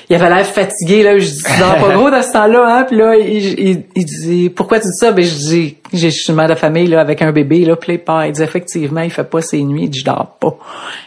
il 0.10 0.18
avait 0.18 0.30
l'air 0.30 0.46
fatigué 0.46 1.02
là, 1.02 1.18
je 1.18 1.26
dis 1.26 1.44
tu 1.44 1.60
dors 1.60 1.76
pas 1.78 1.94
gros 1.96 2.12
dans 2.12 2.22
ce 2.22 2.34
temps-là 2.34 2.66
hein, 2.78 2.86
puis 2.88 2.98
là 2.98 3.16
il, 3.16 3.60
il, 3.60 3.84
il 3.96 4.06
dit 4.06 4.50
pourquoi 4.50 4.80
tu 4.80 4.88
dis 4.88 4.98
ça 5.00 5.14
Ben 5.14 5.24
je 5.24 5.34
dis 5.34 5.78
j'ai 5.94 6.12
je 6.12 6.22
suis 6.24 6.34
mère 6.34 6.50
de 6.50 6.56
famille 6.56 6.88
là 6.88 7.00
avec 7.00 7.22
un 7.22 7.32
bébé 7.32 7.64
là, 7.64 7.78
puis 7.78 8.00
il 8.26 8.32
dit 8.34 8.42
effectivement, 8.44 9.00
il 9.02 9.10
fait 9.10 9.24
pas 9.24 9.42
ses 9.42 9.64
nuits, 9.64 9.84
il 9.84 9.90
dit 9.90 10.00
je 10.00 10.06
dors 10.06 10.36
pas. 10.40 10.58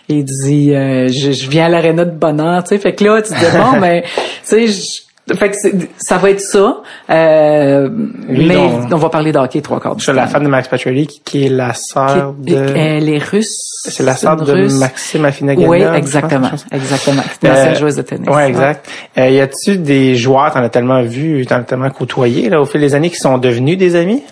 Il 0.09 0.25
dit 0.25 0.75
euh, 0.75 1.09
je, 1.09 1.31
je 1.33 1.49
viens 1.49 1.67
à 1.67 1.69
l'aréna 1.69 2.07
de 2.07 2.11
bonheur, 2.19 2.65
tu 2.65 2.71
sais, 2.71 2.79
fait 2.79 2.95
que 2.95 3.05
là 3.05 3.21
tu 3.21 3.35
dis 3.35 3.45
bon 3.57 3.79
ben 3.81 4.03
tu 4.03 4.09
sais 4.43 4.67
je- 4.67 5.03
fait 5.35 5.51
que 5.51 5.57
c'est- 5.61 5.75
ça 5.99 6.19
va 6.19 6.31
être 6.31 6.41
ça. 6.41 6.83
Euh, 7.11 7.89
Lui, 8.29 8.47
mais 8.47 8.57
on 8.93 8.97
va 8.97 9.09
parler 9.09 9.33
d'hockey 9.33 9.61
trois 9.61 9.81
quarts 9.81 9.97
du 9.97 10.03
suis 10.03 10.13
la 10.13 10.23
temps. 10.25 10.29
femme 10.29 10.45
de 10.45 10.49
Max 10.49 10.69
Pacioretty 10.69 11.07
qui, 11.07 11.21
qui 11.25 11.47
est 11.47 11.49
la 11.49 11.75
sœur 11.75 12.35
de... 12.39 12.55
Elle 12.77 13.09
est 13.09 13.19
russe. 13.19 13.83
C'est 13.89 14.05
la 14.05 14.15
sœur 14.15 14.39
une 14.39 14.45
de 14.45 14.53
Russe. 14.53 14.75
Maxime 14.75 15.25
Afinaganov. 15.25 15.69
Oui, 15.69 15.83
pense, 15.85 15.97
exactement. 15.97 16.51
Exactement. 16.71 17.23
C'est 17.41 17.47
une 17.49 17.53
ancienne 17.53 17.75
Euh, 17.75 17.79
joueuse 17.79 17.97
de 17.97 18.03
tennis. 18.03 18.29
Ouais, 18.29 18.49
exact. 18.49 18.89
Euh, 19.19 19.29
y 19.31 19.41
a-tu 19.41 19.79
des 19.79 20.15
joueurs, 20.17 20.53
t'en 20.53 20.63
as 20.63 20.69
tellement 20.69 21.03
vu, 21.03 21.45
t'en 21.47 21.57
as 21.57 21.63
tellement 21.65 21.91
côtoyé, 21.91 22.49
là, 22.49 22.61
au 22.61 22.67
fil 22.67 22.81
des 22.81 22.95
années, 22.95 23.11
qui 23.11 23.17
sont 23.17 23.39
devenus 23.39 23.79
des 23.79 23.97
amis? 23.97 24.23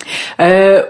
Euh, 0.41 0.83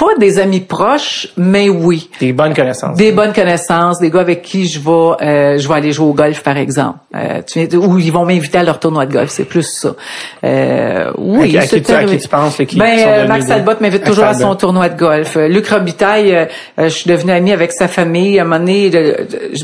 pas 0.00 0.16
des 0.18 0.38
amis 0.38 0.60
proches, 0.60 1.28
mais 1.36 1.68
oui. 1.68 2.08
Des 2.20 2.32
bonnes 2.32 2.54
connaissances. 2.54 2.96
Des 2.96 3.12
bonnes 3.12 3.34
connaissances, 3.34 3.98
des 4.00 4.10
gars 4.10 4.20
avec 4.20 4.40
qui 4.42 4.66
je 4.66 4.80
vais, 4.80 4.90
euh, 4.90 5.58
je 5.58 5.68
vais 5.68 5.74
aller 5.74 5.92
jouer 5.92 6.06
au 6.08 6.14
golf, 6.14 6.42
par 6.42 6.56
exemple. 6.56 6.98
Euh, 7.14 7.42
tu 7.46 7.76
ou 7.76 7.98
ils 7.98 8.10
vont 8.10 8.24
m'inviter 8.24 8.58
à 8.58 8.62
leur 8.62 8.80
tournoi 8.80 9.04
de 9.04 9.12
golf, 9.12 9.28
c'est 9.30 9.44
plus 9.44 9.62
ça. 9.62 9.94
Euh, 10.42 11.12
oui, 11.18 11.56
À 11.56 11.60
à 11.60 11.62
qui 11.64 11.68
c'est 11.68 11.80
tu- 11.82 11.92
à 11.92 12.04
qui 12.04 12.18
tu 12.18 12.28
penses, 12.28 12.56
qui- 12.56 12.78
ben, 12.78 12.96
qui 12.96 13.02
sont 13.02 13.08
euh, 13.08 13.26
Max 13.28 13.46
Talbot 13.46 13.72
m'invite 13.80 14.04
toujours 14.04 14.24
à 14.24 14.34
son 14.34 14.54
tournoi 14.56 14.88
de 14.88 14.98
golf. 14.98 15.36
Euh, 15.36 15.48
Luc 15.48 15.68
Robitaille, 15.68 16.34
euh, 16.34 16.46
je 16.78 16.88
suis 16.88 17.10
devenue 17.10 17.32
amie 17.32 17.52
avec 17.52 17.70
sa 17.72 17.86
famille. 17.86 18.38
À 18.38 18.42
un 18.42 18.44
moment 18.46 18.58
donné, 18.60 18.90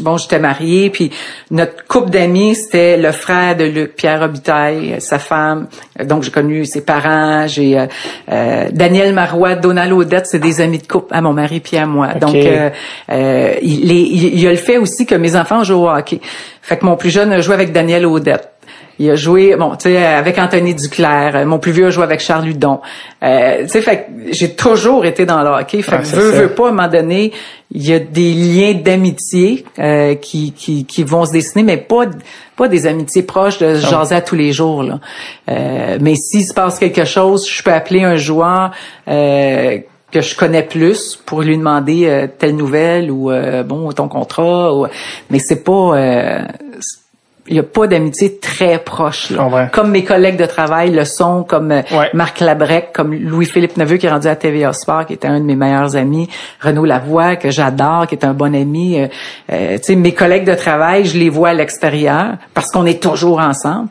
bon, 0.03 0.19
j'étais 0.19 0.39
mariée, 0.39 0.91
puis 0.91 1.11
notre 1.51 1.87
couple 1.89 2.11
d'amis, 2.11 2.55
c'était 2.57 2.99
le 2.99 3.13
frère 3.13 3.57
de 3.57 3.65
Luc, 3.65 3.95
Pierre 3.97 4.21
Robitaille, 4.21 4.97
sa 4.99 5.19
femme. 5.19 5.69
Donc, 6.05 6.25
j'ai 6.25 6.31
connu 6.31 6.65
ses 6.67 6.83
parents. 6.83 7.47
J'ai 7.47 7.87
Daniel 8.29 9.15
Marois, 9.15 9.55
Donald 9.55 9.93
Odette, 9.93 10.26
c'est 10.27 10.39
des 10.39 10.61
amis 10.61 10.79
de 10.79 10.87
couple 10.87 11.15
à 11.15 11.21
mon 11.21 11.33
mari 11.33 11.61
puis 11.61 11.77
à 11.77 11.87
moi. 11.87 12.09
Donc, 12.15 12.35
euh, 12.35 12.71
euh, 13.11 13.55
il, 13.63 13.91
il 13.93 14.47
a 14.47 14.51
le 14.51 14.57
fait 14.57 14.79
aussi 14.79 15.07
que 15.07 15.15
mes 15.15 15.37
enfants 15.37 15.65
jouent 15.65 15.85
au 15.85 15.89
hockey. 15.91 16.21
Fait 16.63 16.77
que 16.77 16.85
mon 16.85 16.97
plus 16.97 17.11
jeune 17.11 17.33
a 17.33 17.41
joué 17.41 17.55
avec 17.55 17.73
Daniel 17.73 18.07
Odette. 18.07 18.51
Il 18.99 19.11
a 19.11 19.15
joué, 19.15 19.57
bon, 19.57 19.77
tu 19.77 19.91
sais, 19.91 19.99
avec 20.07 20.39
Anthony 20.39 20.75
Duclair. 20.75 21.37
Euh, 21.37 21.45
Mon 21.45 21.59
plus 21.59 21.71
vieux 21.71 21.89
a 21.89 21.91
joué 21.91 22.03
avec 22.03 22.19
Charles 22.19 22.47
Ludon. 22.47 22.81
Euh, 23.23 23.65
tu 23.65 23.69
sais, 23.69 23.83
fait 23.83 23.97
que 23.99 24.33
j'ai 24.33 24.55
toujours 24.55 25.05
été 25.05 25.27
dans 25.27 25.43
le 25.43 25.51
hockey. 25.51 25.83
Fait 25.83 25.97
Ah, 25.97 25.99
que 25.99 26.07
veux, 26.07 26.33
ça. 26.33 26.41
veux 26.41 26.49
pas, 26.49 26.65
à 26.65 26.69
un 26.69 26.73
moment 26.73 26.89
donné, 26.89 27.31
il 27.71 27.87
y 27.87 27.93
a 27.93 27.99
des 27.99 28.33
liens 28.33 28.73
d'amitié 28.73 29.67
euh, 29.79 30.15
qui, 30.15 30.53
qui, 30.53 30.87
qui 30.87 31.05
vont 31.05 31.27
se 31.27 31.33
dessiner, 31.33 31.63
mais 31.63 31.77
pas 31.77 32.07
pas 32.57 32.69
des 32.69 32.87
amitiés 32.87 33.23
proches 33.23 33.59
de 33.59 33.75
se 33.75 33.87
jaser 33.87 34.15
à 34.15 34.23
tous 34.23 34.35
les 34.35 34.51
jours. 34.53 34.83
Là. 34.83 34.99
Euh, 35.51 35.99
mais 36.01 36.15
s'il 36.15 36.43
se 36.47 36.55
passe 36.55 36.79
quelque 36.79 37.05
chose, 37.05 37.47
je 37.47 37.63
peux 37.63 37.71
appeler 37.73 38.03
un 38.03 38.17
joueur 38.17 38.71
euh, 39.09 39.77
que 40.13 40.21
je 40.21 40.37
connais 40.37 40.63
plus 40.63 41.17
pour 41.27 41.43
lui 41.43 41.57
demander 41.59 42.07
euh, 42.07 42.27
telle 42.27 42.57
nouvelle 42.57 43.11
ou 43.11 43.31
euh, 43.31 43.63
bon 43.63 43.91
ton 43.93 44.09
contrat. 44.09 44.75
Ou, 44.75 44.87
mais 45.31 45.39
c'est 45.39 45.65
pas 45.65 45.97
euh, 45.97 46.45
il 47.49 47.57
y 47.57 47.59
a 47.59 47.63
pas 47.63 47.87
d'amitié 47.87 48.39
très 48.39 48.79
proche 48.79 49.31
là. 49.31 49.39
Comprends. 49.39 49.67
Comme 49.73 49.91
mes 49.91 50.05
collègues 50.05 50.37
de 50.37 50.47
travail 50.47 50.91
le 50.91 51.05
sont, 51.05 51.45
comme 51.45 51.71
euh, 51.73 51.83
Ouais. 51.93 52.11
Marc 52.15 52.41
Labrec, 52.41 52.91
comme 52.93 53.15
Louis-Philippe 53.15 53.77
Neveu 53.77 53.97
qui 53.97 54.07
est 54.07 54.11
rendu 54.11 54.27
à 54.29 54.37
TVA 54.37 54.73
Sport, 54.73 55.07
qui 55.07 55.13
était 55.15 55.29
un 55.29 55.41
de 55.41 55.45
mes 55.45 55.57
meilleurs 55.57 55.97
amis, 55.97 56.29
Renaud 56.61 56.85
Lavoie 56.85 57.37
que 57.37 57.51
j'adore, 57.51 58.07
qui 58.07 58.15
est 58.15 58.25
un 58.25 58.35
bon 58.35 58.55
ami. 58.55 59.01
Euh, 59.01 59.07
euh, 59.53 59.77
tu 59.79 59.83
sais, 59.85 59.97
mes 59.97 60.13
collègues 60.13 60.45
de 60.45 60.55
travail, 60.55 61.05
je 61.05 61.19
les 61.19 61.29
vois 61.31 61.51
à 61.51 61.55
l'extérieur 61.55 62.35
parce 62.55 62.71
qu'on 62.71 62.87
est 62.87 63.03
toujours 63.03 63.39
ensemble. 63.41 63.89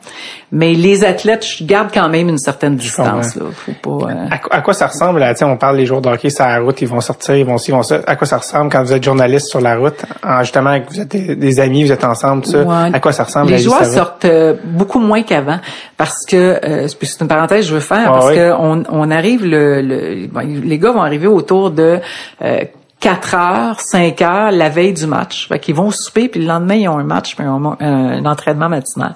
Mais 0.52 0.74
les 0.74 1.04
athlètes, 1.04 1.44
je 1.44 1.64
garde 1.64 1.88
quand 1.92 2.08
même 2.08 2.28
une 2.28 2.38
certaine 2.38 2.76
distance. 2.76 3.34
Là. 3.34 3.42
Faut 3.52 3.72
pas. 3.98 4.10
euh, 4.10 4.26
À, 4.30 4.38
quoi- 4.38 4.54
à 4.54 4.60
quoi 4.60 4.74
ça 4.74 4.86
ressemble, 4.86 5.18
là, 5.18 5.34
tu 5.34 5.40
sais, 5.40 5.44
on 5.44 5.56
parle 5.56 5.76
des 5.76 5.86
joueurs 5.86 6.00
de 6.00 6.08
hockey 6.08 6.30
sur 6.30 6.46
la 6.46 6.60
route, 6.60 6.80
ils 6.82 6.88
vont 6.88 7.00
sortir, 7.00 7.34
ils 7.36 7.44
vont 7.44 7.58
ci, 7.58 7.70
ils 7.70 7.74
vont 7.74 7.82
ça. 7.82 8.00
À 8.06 8.14
quoi 8.14 8.26
ça 8.28 8.38
ressemble 8.38 8.70
quand 8.70 8.82
vous 8.82 8.92
êtes 8.92 9.02
journaliste 9.02 9.48
sur 9.48 9.60
la 9.60 9.76
route, 9.76 10.04
en, 10.24 10.40
justement, 10.42 10.78
que 10.80 10.88
vous 10.88 11.00
êtes 11.00 11.08
des, 11.08 11.34
des 11.34 11.60
amis, 11.60 11.84
vous 11.84 11.92
êtes 11.92 12.04
ensemble, 12.04 12.42
tout 12.44 12.50
ça? 12.52 12.62
Ouais. 12.62 12.90
À 12.92 13.00
quoi 13.00 13.12
ça 13.12 13.24
ressemble? 13.24 13.45
Les 13.46 13.58
joueurs 13.58 13.84
sortent 13.84 14.24
euh, 14.24 14.54
beaucoup 14.64 14.98
moins 15.00 15.22
qu'avant 15.22 15.58
parce 15.96 16.24
que 16.26 16.36
euh, 16.64 16.88
c'est 16.88 17.20
une 17.20 17.28
parenthèse 17.28 17.64
que 17.64 17.68
je 17.70 17.74
veux 17.74 17.80
faire 17.80 18.04
Ah 18.06 18.12
parce 18.12 18.28
oui. 18.28 18.34
que 18.36 18.52
on, 18.58 18.82
on 18.88 19.10
arrive 19.10 19.44
le, 19.44 19.80
le 19.82 20.26
bon, 20.26 20.40
les 20.40 20.78
gars 20.78 20.92
vont 20.92 21.02
arriver 21.02 21.26
autour 21.26 21.70
de 21.70 21.98
euh, 22.42 22.60
4 23.00 23.34
heures, 23.34 23.80
5 23.80 24.22
heures 24.22 24.50
la 24.50 24.68
veille 24.70 24.94
du 24.94 25.06
match. 25.06 25.48
Fait 25.48 25.58
qu'ils 25.58 25.74
vont 25.74 25.90
souper, 25.90 26.28
puis 26.28 26.40
le 26.40 26.46
lendemain, 26.46 26.74
ils 26.74 26.88
ont 26.88 26.98
un 26.98 27.04
match, 27.04 27.36
puis 27.36 27.44
un, 27.44 27.76
un 27.78 28.24
entraînement 28.24 28.70
matinal. 28.70 29.14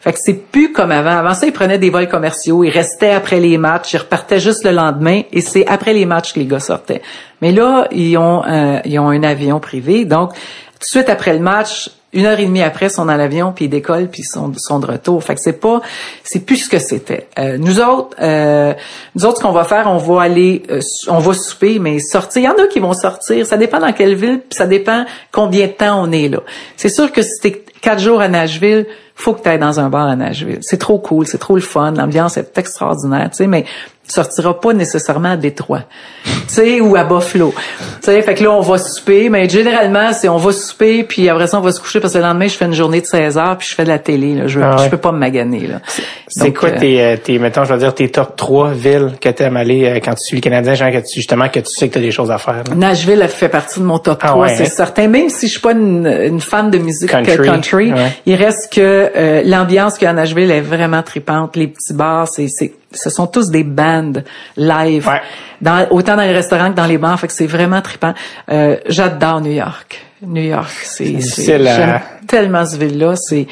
Fait 0.00 0.12
que 0.12 0.18
c'est 0.18 0.32
plus 0.50 0.72
comme 0.72 0.90
avant. 0.90 1.10
Avant 1.10 1.34
ça, 1.34 1.46
ils 1.46 1.52
prenaient 1.52 1.78
des 1.78 1.90
vols 1.90 2.08
commerciaux, 2.08 2.64
ils 2.64 2.70
restaient 2.70 3.12
après 3.12 3.38
les 3.38 3.58
matchs, 3.58 3.92
ils 3.92 3.98
repartaient 3.98 4.40
juste 4.40 4.64
le 4.64 4.70
lendemain, 4.70 5.22
et 5.30 5.42
c'est 5.42 5.66
après 5.66 5.92
les 5.92 6.06
matchs 6.06 6.32
que 6.32 6.38
les 6.40 6.46
gars 6.46 6.58
sortaient. 6.58 7.02
Mais 7.42 7.52
là, 7.52 7.86
ils 7.92 8.16
ont, 8.16 8.42
euh, 8.46 8.80
ils 8.86 8.98
ont 8.98 9.08
un 9.10 9.22
avion 9.22 9.60
privé, 9.60 10.04
donc 10.06 10.32
tout 10.32 10.78
de 10.80 10.84
suite 10.84 11.10
après 11.10 11.34
le 11.34 11.40
match, 11.40 11.90
une 12.12 12.24
heure 12.24 12.40
et 12.40 12.46
demie 12.46 12.62
après, 12.62 12.86
ils 12.86 12.90
sont 12.90 13.04
dans 13.04 13.16
l'avion, 13.16 13.52
puis 13.52 13.66
ils 13.66 13.68
décollent, 13.68 14.08
puis 14.08 14.22
ils 14.22 14.28
sont, 14.28 14.50
sont 14.56 14.78
de 14.78 14.86
retour. 14.86 15.22
Fait 15.22 15.34
que 15.34 15.40
c'est 15.40 15.60
pas, 15.60 15.82
c'est 16.24 16.40
plus 16.40 16.56
ce 16.56 16.70
que 16.70 16.78
c'était. 16.78 17.28
Euh, 17.38 17.58
nous 17.58 17.80
autres, 17.80 18.16
euh, 18.20 18.72
nous 19.14 19.26
autres, 19.26 19.38
ce 19.38 19.42
qu'on 19.42 19.52
va 19.52 19.64
faire, 19.64 19.86
on 19.86 19.98
va 19.98 20.22
aller, 20.22 20.62
euh, 20.70 20.80
on 21.08 21.18
va 21.18 21.34
souper, 21.34 21.78
mais 21.78 21.98
sortir. 21.98 22.42
Il 22.42 22.44
y 22.46 22.48
en 22.48 22.64
a 22.64 22.66
qui 22.66 22.80
vont 22.80 22.94
sortir. 22.94 23.44
Ça 23.44 23.58
dépend 23.58 23.78
dans 23.78 23.92
quelle 23.92 24.14
ville, 24.14 24.40
ça 24.50 24.66
dépend 24.66 25.04
combien 25.32 25.66
de 25.66 25.72
temps 25.72 26.02
on 26.02 26.10
est 26.10 26.28
là. 26.28 26.40
C'est 26.76 26.88
sûr 26.88 27.12
que 27.12 27.20
si 27.20 27.40
t'es 27.42 27.64
quatre 27.82 28.00
jours 28.00 28.20
à 28.20 28.28
Nashville, 28.28 28.86
faut 29.14 29.34
que 29.34 29.48
tu 29.48 29.58
dans 29.58 29.80
un 29.80 29.90
bar 29.90 30.06
à 30.06 30.16
Nashville. 30.16 30.60
C'est 30.62 30.78
trop 30.78 30.98
cool, 30.98 31.26
c'est 31.26 31.38
trop 31.38 31.56
le 31.56 31.60
fun, 31.60 31.92
l'ambiance 31.92 32.36
est 32.36 32.56
extraordinaire, 32.56 33.30
tu 33.30 33.38
sais, 33.38 33.46
mais 33.46 33.64
tu 34.08 34.14
sortiras 34.14 34.54
pas 34.54 34.72
nécessairement 34.72 35.32
à 35.32 35.36
Détroit, 35.36 35.82
tu 36.24 36.32
sais, 36.48 36.80
ou 36.80 36.96
à 36.96 37.04
Buffalo. 37.04 37.54
Tu 37.56 37.84
sais, 38.06 38.22
fait 38.22 38.34
que 38.34 38.42
là, 38.44 38.52
on 38.52 38.60
va 38.62 38.78
souper, 38.78 39.28
mais 39.28 39.48
généralement, 39.48 40.12
c'est 40.12 40.28
on 40.28 40.36
va 40.38 40.52
souper, 40.52 41.04
puis 41.04 41.28
après 41.28 41.46
ça, 41.46 41.58
on 41.58 41.62
va 41.62 41.72
se 41.72 41.80
coucher, 41.80 42.00
parce 42.00 42.14
que 42.14 42.18
le 42.18 42.24
lendemain, 42.24 42.46
je 42.48 42.54
fais 42.56 42.64
une 42.64 42.72
journée 42.74 43.00
de 43.00 43.06
16 43.06 43.36
heures, 43.38 43.56
puis 43.58 43.68
je 43.68 43.74
fais 43.74 43.84
de 43.84 43.88
la 43.88 43.98
télé, 43.98 44.34
là. 44.34 44.46
Je, 44.46 44.60
Ah 44.60 44.76
ouais. 44.76 44.84
je 44.84 44.88
peux 44.90 44.96
pas 44.96 45.12
me 45.12 45.18
maganer, 45.18 45.66
là. 45.66 45.80
C'est 46.26 46.52
quoi 46.52 46.70
euh, 46.70 46.78
tes, 46.78 47.02
euh, 47.02 47.16
tes, 47.16 47.38
mettons, 47.38 47.64
je 47.64 47.72
vais 47.72 47.78
dire, 47.78 47.94
tes 47.94 48.08
top 48.10 48.36
3 48.36 48.70
villes 48.70 49.12
que 49.20 49.28
t'aimes 49.28 49.56
aller 49.56 49.84
euh, 49.86 49.94
quand 50.02 50.14
tu 50.14 50.24
suis 50.24 50.36
le 50.36 50.40
Canadien, 50.42 50.74
genre 50.74 50.90
que 50.90 50.98
tu, 50.98 51.14
justement, 51.16 51.48
que 51.48 51.60
tu 51.60 51.66
sais 51.70 51.88
que 51.88 51.94
t'as 51.94 52.00
des 52.00 52.10
choses 52.10 52.30
à 52.30 52.38
faire. 52.38 52.64
là? 52.68 52.74
Nashville 52.74 53.20
elle 53.22 53.28
fait 53.28 53.48
partie 53.48 53.80
de 53.80 53.84
mon 53.84 53.98
top 53.98 54.18
Ah 54.22 54.28
3, 54.28 54.42
ouais, 54.42 54.54
c'est 54.56 54.62
hein? 54.64 54.70
certain. 54.74 55.08
Même 55.08 55.28
si 55.28 55.46
je 55.46 55.52
suis 55.52 55.60
pas 55.60 55.72
une, 55.72 56.06
une 56.06 56.40
fan 56.40 56.70
de 56.70 56.78
musique 56.78 57.10
Country, 57.10 57.36
country, 57.36 57.48
country 57.50 57.92
ouais. 57.92 58.12
il 58.26 58.34
reste 58.34 58.72
que 58.72 58.80
euh, 59.16 59.42
l'ambiance 59.44 59.94
qu'il 59.94 60.04
y 60.04 60.06
a 60.06 60.10
à 60.10 60.14
Nashville 60.14 60.50
est 60.50 60.60
vraiment 60.60 61.02
tripante. 61.02 61.56
Les 61.56 61.66
petits 61.68 61.92
bars, 61.94 62.28
c'est, 62.28 62.46
ce 62.92 63.10
sont 63.10 63.26
tous 63.26 63.50
des 63.50 63.64
bands 63.64 64.12
live, 64.56 65.06
Ouais. 65.06 65.20
dans, 65.60 65.86
autant 65.90 66.16
dans 66.16 66.22
les 66.22 66.32
restaurants 66.32 66.70
que 66.70 66.76
dans 66.76 66.86
les 66.86 66.98
bars. 66.98 67.18
Fait 67.20 67.26
que 67.26 67.32
c'est 67.32 67.46
vraiment 67.46 67.80
tripant. 67.82 68.14
Euh, 68.50 68.76
j'adore 68.86 69.40
New 69.40 69.52
York. 69.52 70.04
New 70.26 70.42
York, 70.42 70.68
c'est, 70.82 71.16
j'aime 71.20 72.00
tellement 72.26 72.64
cette 72.66 72.80
ville-là. 72.80 73.14
C'est, 73.14 73.46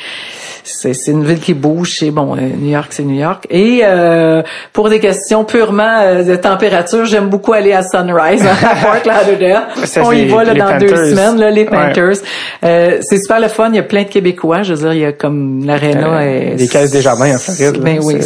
c'est, 0.65 0.95
c'est 0.95 1.13
une 1.13 1.25
ville 1.25 1.39
qui 1.39 1.55
bouge. 1.55 1.95
C'est 2.01 2.11
bon, 2.11 2.35
euh, 2.37 2.41
New 2.41 2.71
York, 2.73 2.89
c'est 2.91 3.05
New 3.05 3.15
York. 3.21 3.47
Et 3.51 3.83
euh, 3.85 4.43
pour 4.73 4.89
des 4.89 4.99
questions 4.99 5.45
purement 5.45 6.01
euh, 6.01 6.25
de 6.25 6.35
température, 6.35 7.05
j'aime 7.05 7.29
beaucoup 7.29 7.53
aller 7.53 7.73
à 7.73 7.83
Sunrise 7.85 8.45
à 8.45 8.55
Fort 8.77 8.97
Lauderdale. 9.05 9.69
Ça, 9.85 10.03
On 10.05 10.11
y 10.11 10.27
va 10.27 10.43
là, 10.43 10.55
dans 10.55 10.79
deux 10.79 10.89
semaines, 10.89 11.39
là, 11.39 11.51
les 11.53 11.63
Ouais. 11.63 11.71
Panthers. 11.71 12.17
Euh, 12.65 12.99
c'est 13.01 13.19
super 13.19 13.39
le 13.39 13.49
fun. 13.49 13.69
Il 13.71 13.77
y 13.77 13.79
a 13.79 13.85
plein 13.85 14.03
de 14.03 14.09
Québécois. 14.09 14.63
Je 14.65 14.75
veux 14.75 14.81
dire, 14.81 14.93
il 14.93 15.01
y 15.01 15.05
a 15.05 15.13
comme 15.13 15.65
l'aréna. 15.65 16.19
Euh, 16.19 16.21
est- 16.21 16.57
les 16.57 16.67
Caisses 16.69 16.91
des 16.91 17.01
Jardins 17.01 17.35
en 17.35 17.39
Floride, 17.39 17.81
Ben 17.81 18.01
oui, 18.03 18.17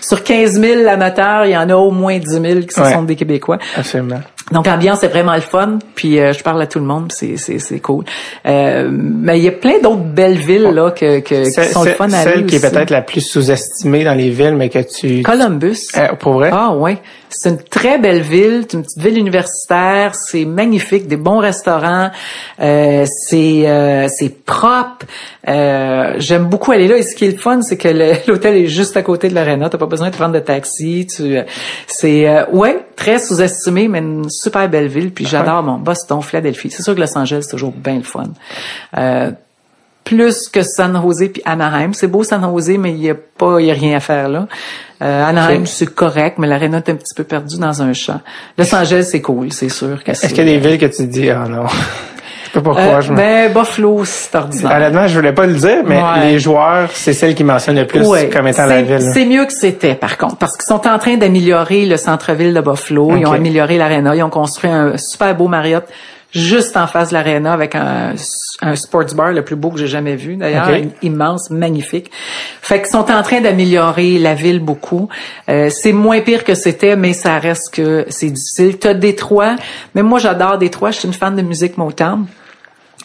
sur 0.00 0.22
15 0.22 0.60
000 0.60 0.86
amateurs, 0.88 1.44
il 1.44 1.50
y 1.52 1.56
en 1.56 1.68
a 1.68 1.74
au 1.74 1.90
moins 1.90 2.18
10 2.18 2.24
000 2.30 2.42
qui 2.60 2.80
Ouais. 2.80 2.92
sont 2.92 3.02
des 3.02 3.16
Québécois. 3.16 3.58
Absolument. 3.76 4.20
Donc 4.52 4.66
l'ambiance 4.66 5.04
est 5.04 5.08
vraiment 5.08 5.34
le 5.34 5.40
fun, 5.40 5.78
puis 5.94 6.18
euh, 6.18 6.32
je 6.32 6.42
parle 6.42 6.60
à 6.60 6.66
tout 6.66 6.80
le 6.80 6.84
monde, 6.84 7.12
c'est 7.12 7.36
c'est 7.36 7.60
c'est 7.60 7.78
cool. 7.78 8.04
Euh, 8.46 8.88
mais 8.90 9.38
il 9.38 9.44
y 9.44 9.48
a 9.48 9.52
plein 9.52 9.78
d'autres 9.80 10.02
belles 10.02 10.38
villes 10.38 10.70
là 10.74 10.90
que, 10.90 11.20
que 11.20 11.44
qui 11.44 11.72
sont 11.72 11.84
le 11.84 11.92
fun 11.92 12.06
à 12.06 12.24
celle 12.24 12.46
qui 12.46 12.56
est 12.56 12.70
peut-être 12.70 12.90
la 12.90 13.02
plus 13.02 13.20
sous-estimée 13.20 14.02
dans 14.02 14.14
les 14.14 14.30
villes, 14.30 14.56
mais 14.56 14.68
que 14.68 14.80
tu... 14.80 15.22
Columbus. 15.22 15.78
Euh, 15.96 16.14
pour 16.18 16.32
vrai? 16.32 16.50
Ah 16.52 16.72
ouais, 16.74 16.98
c'est 17.30 17.50
une 17.50 17.62
très 17.62 17.98
belle 17.98 18.22
ville, 18.22 18.66
c'est 18.68 18.76
une 18.76 18.82
petite 18.82 19.02
ville 19.02 19.18
universitaire, 19.18 20.14
c'est 20.14 20.44
magnifique, 20.44 21.06
des 21.06 21.16
bons 21.16 21.38
restaurants, 21.38 22.10
euh, 22.60 23.06
c'est 23.06 23.68
euh, 23.68 24.08
c'est 24.08 24.44
propre. 24.44 25.06
Euh, 25.48 26.14
J'aime 26.18 26.46
beaucoup 26.46 26.72
aller 26.72 26.88
là. 26.88 26.96
Et 26.96 27.02
ce 27.02 27.14
qui 27.14 27.24
est 27.24 27.30
le 27.30 27.38
fun, 27.38 27.62
c'est 27.62 27.76
que 27.76 27.88
l'hôtel 28.28 28.56
est 28.56 28.66
juste 28.66 28.96
à 28.96 29.02
côté 29.02 29.28
de 29.28 29.34
l'aréna. 29.34 29.68
T'as 29.68 29.78
pas 29.78 29.86
besoin 29.86 30.10
de 30.10 30.16
prendre 30.16 30.34
de 30.34 30.40
taxi. 30.40 31.06
Tu, 31.06 31.36
euh, 31.36 31.42
c'est 31.86 32.28
euh, 32.28 32.44
ouais 32.52 32.84
très 32.96 33.18
sous-estimé, 33.18 33.88
mais 33.88 33.98
une 33.98 34.28
super 34.28 34.68
belle 34.68 34.88
ville. 34.88 35.12
Puis 35.12 35.26
j'adore 35.26 35.62
mon 35.62 35.78
Boston, 35.78 36.20
Philadelphie. 36.22 36.70
C'est 36.70 36.82
sûr 36.82 36.94
que 36.94 37.00
Los 37.00 37.16
Angeles 37.16 37.42
c'est 37.42 37.52
toujours 37.52 37.72
bien 37.72 37.96
le 37.96 38.02
fun. 38.02 38.24
Plus 40.04 40.48
que 40.48 40.62
San 40.62 40.98
Jose 41.00 41.28
puis 41.32 41.42
Anaheim. 41.44 41.92
C'est 41.92 42.06
beau 42.08 42.24
San 42.24 42.42
Jose, 42.42 42.72
mais 42.78 42.90
il 42.92 43.02
y 43.02 43.10
a 43.10 43.14
pas, 43.14 43.60
y 43.60 43.70
a 43.70 43.74
rien 43.74 43.96
à 43.96 44.00
faire 44.00 44.28
là. 44.28 44.46
Euh, 45.02 45.24
Anaheim, 45.24 45.66
c'est 45.66 45.94
correct, 45.94 46.36
mais 46.38 46.46
l'aréna 46.46 46.78
est 46.78 46.88
un 46.90 46.94
petit 46.96 47.14
peu 47.14 47.24
perdue 47.24 47.58
dans 47.58 47.80
un 47.82 47.92
champ. 47.92 48.20
Los 48.58 48.74
Angeles, 48.74 49.08
c'est 49.10 49.20
cool, 49.20 49.52
c'est 49.52 49.68
sûr. 49.68 50.02
que 50.02 50.10
Est-ce 50.10 50.28
qu'il 50.28 50.38
y 50.38 50.40
a 50.40 50.44
des 50.44 50.58
villes 50.58 50.78
que 50.78 50.86
tu 50.86 51.06
dis, 51.06 51.30
ah 51.30 51.46
non, 51.48 51.66
je 51.68 52.46
sais 52.46 52.52
pas 52.54 52.60
pourquoi, 52.60 52.82
Euh, 52.82 53.00
je 53.00 53.12
me... 53.12 53.16
ben, 53.16 53.52
Buffalo, 53.52 54.02
c'est 54.04 54.34
ordinaire. 54.34 54.72
Honnêtement, 54.76 55.06
je 55.06 55.14
voulais 55.16 55.32
pas 55.32 55.46
le 55.46 55.54
dire, 55.54 55.82
mais 55.86 55.96
Ouais. 56.02 56.32
les 56.32 56.38
joueurs, 56.38 56.88
c'est 56.92 57.12
celle 57.14 57.34
qui 57.34 57.44
mentionne 57.44 57.76
le 57.76 57.86
plus 57.86 58.06
Ouais. 58.06 58.28
comme 58.28 58.46
étant 58.48 58.66
la 58.66 58.82
ville. 58.82 59.10
C'est 59.14 59.24
mieux 59.26 59.44
que 59.46 59.52
c'était, 59.52 59.94
par 59.94 60.18
contre, 60.18 60.36
parce 60.36 60.56
qu'ils 60.56 60.66
sont 60.66 60.86
en 60.88 60.98
train 60.98 61.16
d'améliorer 61.16 61.86
le 61.86 61.96
centre-ville 61.96 62.52
de 62.52 62.60
Buffalo. 62.60 63.16
Ils 63.16 63.26
ont 63.26 63.32
amélioré 63.32 63.78
l'aréna. 63.78 64.14
Ils 64.16 64.22
ont 64.22 64.28
construit 64.30 64.70
un 64.70 64.96
super 64.98 65.34
beau 65.36 65.46
Marriott 65.48 65.84
juste 66.32 66.76
en 66.76 66.86
face 66.86 67.10
de 67.10 67.14
l'aréna 67.14 67.52
avec 67.52 67.74
un, 67.74 68.14
un 68.62 68.76
sports 68.76 69.14
bar 69.14 69.32
le 69.32 69.42
plus 69.42 69.56
beau 69.56 69.70
que 69.70 69.78
j'ai 69.78 69.86
jamais 69.86 70.16
vu, 70.16 70.36
d'ailleurs, 70.36 70.70
immense, 71.02 71.50
magnifique. 71.50 72.10
Fait 72.60 72.80
qu'ils 72.80 72.90
sont 72.90 73.10
en 73.10 73.22
train 73.22 73.40
d'améliorer 73.40 74.18
la 74.18 74.34
ville 74.34 74.60
beaucoup. 74.60 75.08
Euh, 75.48 75.70
c'est 75.70 75.92
moins 75.92 76.20
pire 76.20 76.44
que 76.44 76.54
c'était, 76.54 76.96
mais 76.96 77.12
ça 77.12 77.38
reste 77.38 77.74
que 77.74 78.06
c'est 78.08 78.30
difficile. 78.30 78.78
T'as 78.78 78.94
Détroit, 78.94 79.56
mais 79.94 80.02
moi 80.02 80.18
j'adore 80.18 80.58
Détroit. 80.58 80.90
Je 80.90 80.98
suis 81.00 81.08
une 81.08 81.14
fan 81.14 81.34
de 81.34 81.42
musique 81.42 81.76
Motown. 81.76 82.26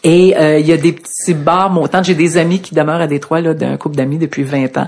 Et 0.04 0.36
euh, 0.36 0.58
il 0.58 0.66
y 0.66 0.72
a 0.72 0.76
des 0.76 0.92
petits 0.92 1.34
bars 1.34 1.70
montants. 1.70 2.02
J'ai 2.02 2.14
des 2.14 2.36
amis 2.36 2.60
qui 2.60 2.74
demeurent 2.74 3.00
à 3.00 3.06
Détroit, 3.06 3.40
là, 3.40 3.54
d'un 3.54 3.76
couple 3.76 3.96
d'amis 3.96 4.18
depuis 4.18 4.42
20 4.42 4.76
ans. 4.78 4.86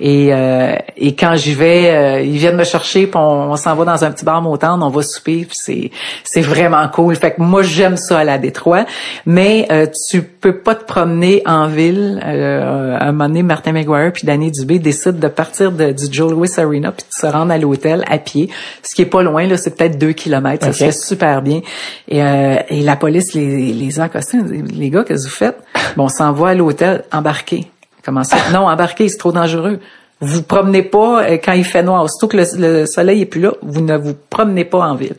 Et, 0.00 0.28
euh, 0.32 0.74
et 0.96 1.14
quand 1.14 1.36
j'y 1.36 1.54
vais, 1.54 1.90
euh, 1.90 2.20
ils 2.20 2.38
viennent 2.38 2.56
me 2.56 2.64
chercher, 2.64 3.06
puis 3.06 3.16
on, 3.16 3.52
on 3.52 3.56
s'en 3.56 3.74
va 3.74 3.84
dans 3.84 4.04
un 4.04 4.10
petit 4.10 4.24
bar 4.24 4.42
montant, 4.42 4.80
on 4.82 4.90
va 4.90 5.02
souper, 5.02 5.46
puis 5.48 5.56
c'est 5.58 5.90
c'est 6.24 6.42
vraiment 6.42 6.86
cool. 6.88 7.16
Fait 7.16 7.32
que 7.32 7.40
moi 7.40 7.62
j'aime 7.62 7.96
ça 7.96 8.18
à 8.18 8.38
Détroit, 8.38 8.84
mais 9.26 9.66
euh, 9.70 9.86
tu 10.10 10.22
peux 10.22 10.58
pas 10.58 10.74
te 10.74 10.84
promener 10.84 11.42
en 11.46 11.68
ville. 11.68 12.20
Euh, 12.24 12.96
à 12.98 13.04
un 13.04 13.12
moment 13.12 13.28
donné, 13.28 13.42
Martin 13.42 13.72
McGuire 13.72 14.12
puis 14.12 14.26
Danny 14.26 14.50
Dubé 14.50 14.78
décident 14.78 15.18
de 15.18 15.28
partir 15.28 15.72
de, 15.72 15.92
du 15.92 16.06
Joe 16.10 16.32
Louis 16.32 16.48
Arena 16.56 16.92
puis 16.92 17.06
de 17.06 17.14
se 17.14 17.26
rendre 17.26 17.52
à 17.52 17.58
l'hôtel 17.58 18.04
à 18.08 18.18
pied, 18.18 18.50
ce 18.82 18.94
qui 18.94 19.02
est 19.02 19.06
pas 19.06 19.22
loin 19.22 19.46
là, 19.46 19.56
c'est 19.56 19.76
peut-être 19.76 19.98
deux 19.98 20.12
kilomètres. 20.12 20.64
Ça 20.64 20.72
se 20.72 20.84
fait 20.84 20.92
super 20.92 21.42
bien. 21.42 21.60
Et, 22.08 22.22
euh, 22.22 22.56
et 22.68 22.82
la 22.82 22.96
police 22.96 23.34
les, 23.34 23.72
les 23.72 24.00
a 24.00 24.04
accostés. 24.04 24.38
Les 24.50 24.90
gars, 24.90 25.04
qu'est-ce 25.04 25.24
que 25.26 25.30
vous 25.30 25.36
faites? 25.36 25.58
Bon, 25.96 26.04
on 26.04 26.08
s'envoie 26.08 26.50
à 26.50 26.54
l'hôtel 26.54 27.04
embarqué. 27.12 27.66
Comment 28.04 28.24
ça? 28.24 28.36
Non, 28.52 28.68
embarqué, 28.68 29.08
c'est 29.08 29.18
trop 29.18 29.32
dangereux. 29.32 29.80
Vous 30.20 30.42
promenez 30.42 30.82
pas 30.82 31.22
euh, 31.24 31.36
quand 31.42 31.52
il 31.52 31.64
fait 31.64 31.82
noir. 31.82 32.08
Surtout 32.10 32.28
que 32.28 32.36
le, 32.38 32.44
le 32.80 32.86
soleil 32.86 33.22
est 33.22 33.26
plus 33.26 33.40
là, 33.40 33.52
vous 33.62 33.80
ne 33.80 33.96
vous 33.96 34.14
promenez 34.30 34.64
pas 34.64 34.78
en 34.80 34.94
ville. 34.96 35.14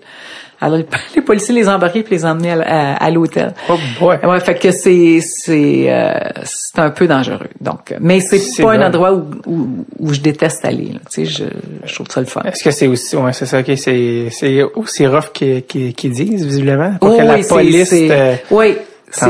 Alors, 0.62 0.78
les, 1.16 1.22
policiers 1.22 1.56
les 1.56 1.70
embarquaient 1.70 2.04
puis 2.04 2.16
les 2.16 2.26
emmenaient 2.26 2.52
à, 2.52 2.62
à- 2.96 3.06
à 3.06 3.10
l'hôtel. 3.10 3.54
Oh 3.70 3.76
boy. 3.98 4.18
Ouais, 4.26 4.40
fait 4.42 4.56
que 4.56 4.72
c'est 4.72 5.20
c'est 5.22 5.86
euh, 5.88 6.12
c'est 6.44 6.80
un 6.80 6.90
peu 6.90 7.08
dangereux. 7.08 7.48
Donc, 7.62 7.96
mais 8.02 8.20
c'est 8.20 8.62
pas 8.62 8.74
un 8.74 8.86
endroit 8.86 9.14
où, 9.14 9.26
où, 9.46 9.68
où 10.00 10.14
je 10.14 10.20
déteste 10.20 10.66
aller. 10.66 10.92
là. 10.92 11.00
Tu 11.10 11.26
sais, 11.26 11.26
je, 11.26 11.44
je 11.88 11.96
trouve 11.96 12.08
ça 12.10 12.20
le 12.20 12.26
fun. 12.26 12.42
Est-ce 12.44 12.62
que 12.62 12.72
c'est 12.72 12.88
aussi, 12.88 13.16
ouais, 13.16 13.32
c'est 13.32 13.46
ça, 13.46 13.60
ok, 13.62 13.72
c'est, 13.78 14.28
c'est 14.32 14.62
aussi 14.76 15.08
rough 15.08 15.32
qu'ils 15.34 15.64
qu'ils 15.64 16.12
disent, 16.12 16.46
visiblement, 16.46 16.96
pour 17.00 17.14
Oh 17.14 17.18
que 17.18 17.24
la 17.24 17.36
oui, 17.36 17.44
c'est- 17.44 17.56
police, 17.56 17.90
c'est- 17.90 18.12
euh, 18.12 18.36
oui. 18.52 18.76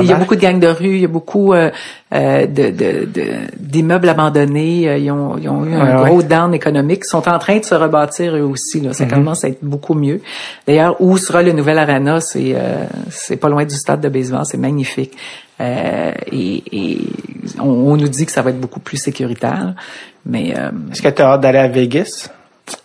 Il 0.01 0.05
y 0.07 0.11
a 0.13 0.15
beaucoup 0.17 0.35
de 0.35 0.41
gangs 0.41 0.59
de 0.59 0.67
rue, 0.67 0.95
il 0.95 1.01
y 1.01 1.05
a 1.05 1.07
beaucoup 1.07 1.53
euh, 1.53 1.69
euh, 2.13 2.45
de, 2.45 2.69
de, 2.69 3.05
de- 3.05 3.33
d'immeubles 3.57 4.09
abandonnés. 4.09 4.89
euh, 4.89 4.97
Ils 4.97 5.09
ont, 5.11 5.37
ils 5.37 5.47
ont 5.47 5.63
eu 5.65 5.73
un 5.73 6.01
Ouais, 6.01 6.05
gros 6.09 6.17
ouais. 6.17 6.23
down 6.25 6.53
économique. 6.53 7.01
Ils 7.05 7.09
sont 7.09 7.27
en 7.29 7.39
train 7.39 7.57
de 7.59 7.63
se 7.65 7.75
rebâtir 7.75 8.35
eux 8.35 8.41
aussi. 8.41 8.81
Là. 8.81 8.93
Ça 8.93 9.05
Mm-hmm. 9.05 9.09
commence 9.09 9.43
à 9.45 9.49
être 9.49 9.63
beaucoup 9.63 9.93
mieux. 9.93 10.21
D'ailleurs, 10.67 10.95
où 10.99 11.17
sera 11.17 11.41
le 11.43 11.53
nouvel 11.53 11.77
arena? 11.77 12.19
C'est 12.19 12.53
euh, 12.55 12.83
c'est 13.09 13.37
pas 13.37 13.47
loin 13.49 13.63
du 13.65 13.75
stade 13.75 14.01
de 14.01 14.09
baseball. 14.09 14.41
C'est 14.45 14.57
magnifique. 14.57 15.13
Euh, 15.61 16.11
et 16.31 16.63
et 16.71 16.97
on, 17.59 17.69
on 17.69 17.95
nous 17.97 18.07
dit 18.09 18.25
que 18.25 18.31
ça 18.31 18.41
va 18.41 18.49
être 18.49 18.59
beaucoup 18.59 18.79
plus 18.81 18.97
sécuritaire. 18.97 19.75
Mais 20.25 20.53
euh, 20.57 20.71
est-ce 20.91 21.01
que 21.01 21.09
tu 21.09 21.21
as 21.21 21.27
hâte 21.33 21.41
d'aller 21.41 21.59
à 21.59 21.67
Vegas? 21.67 22.29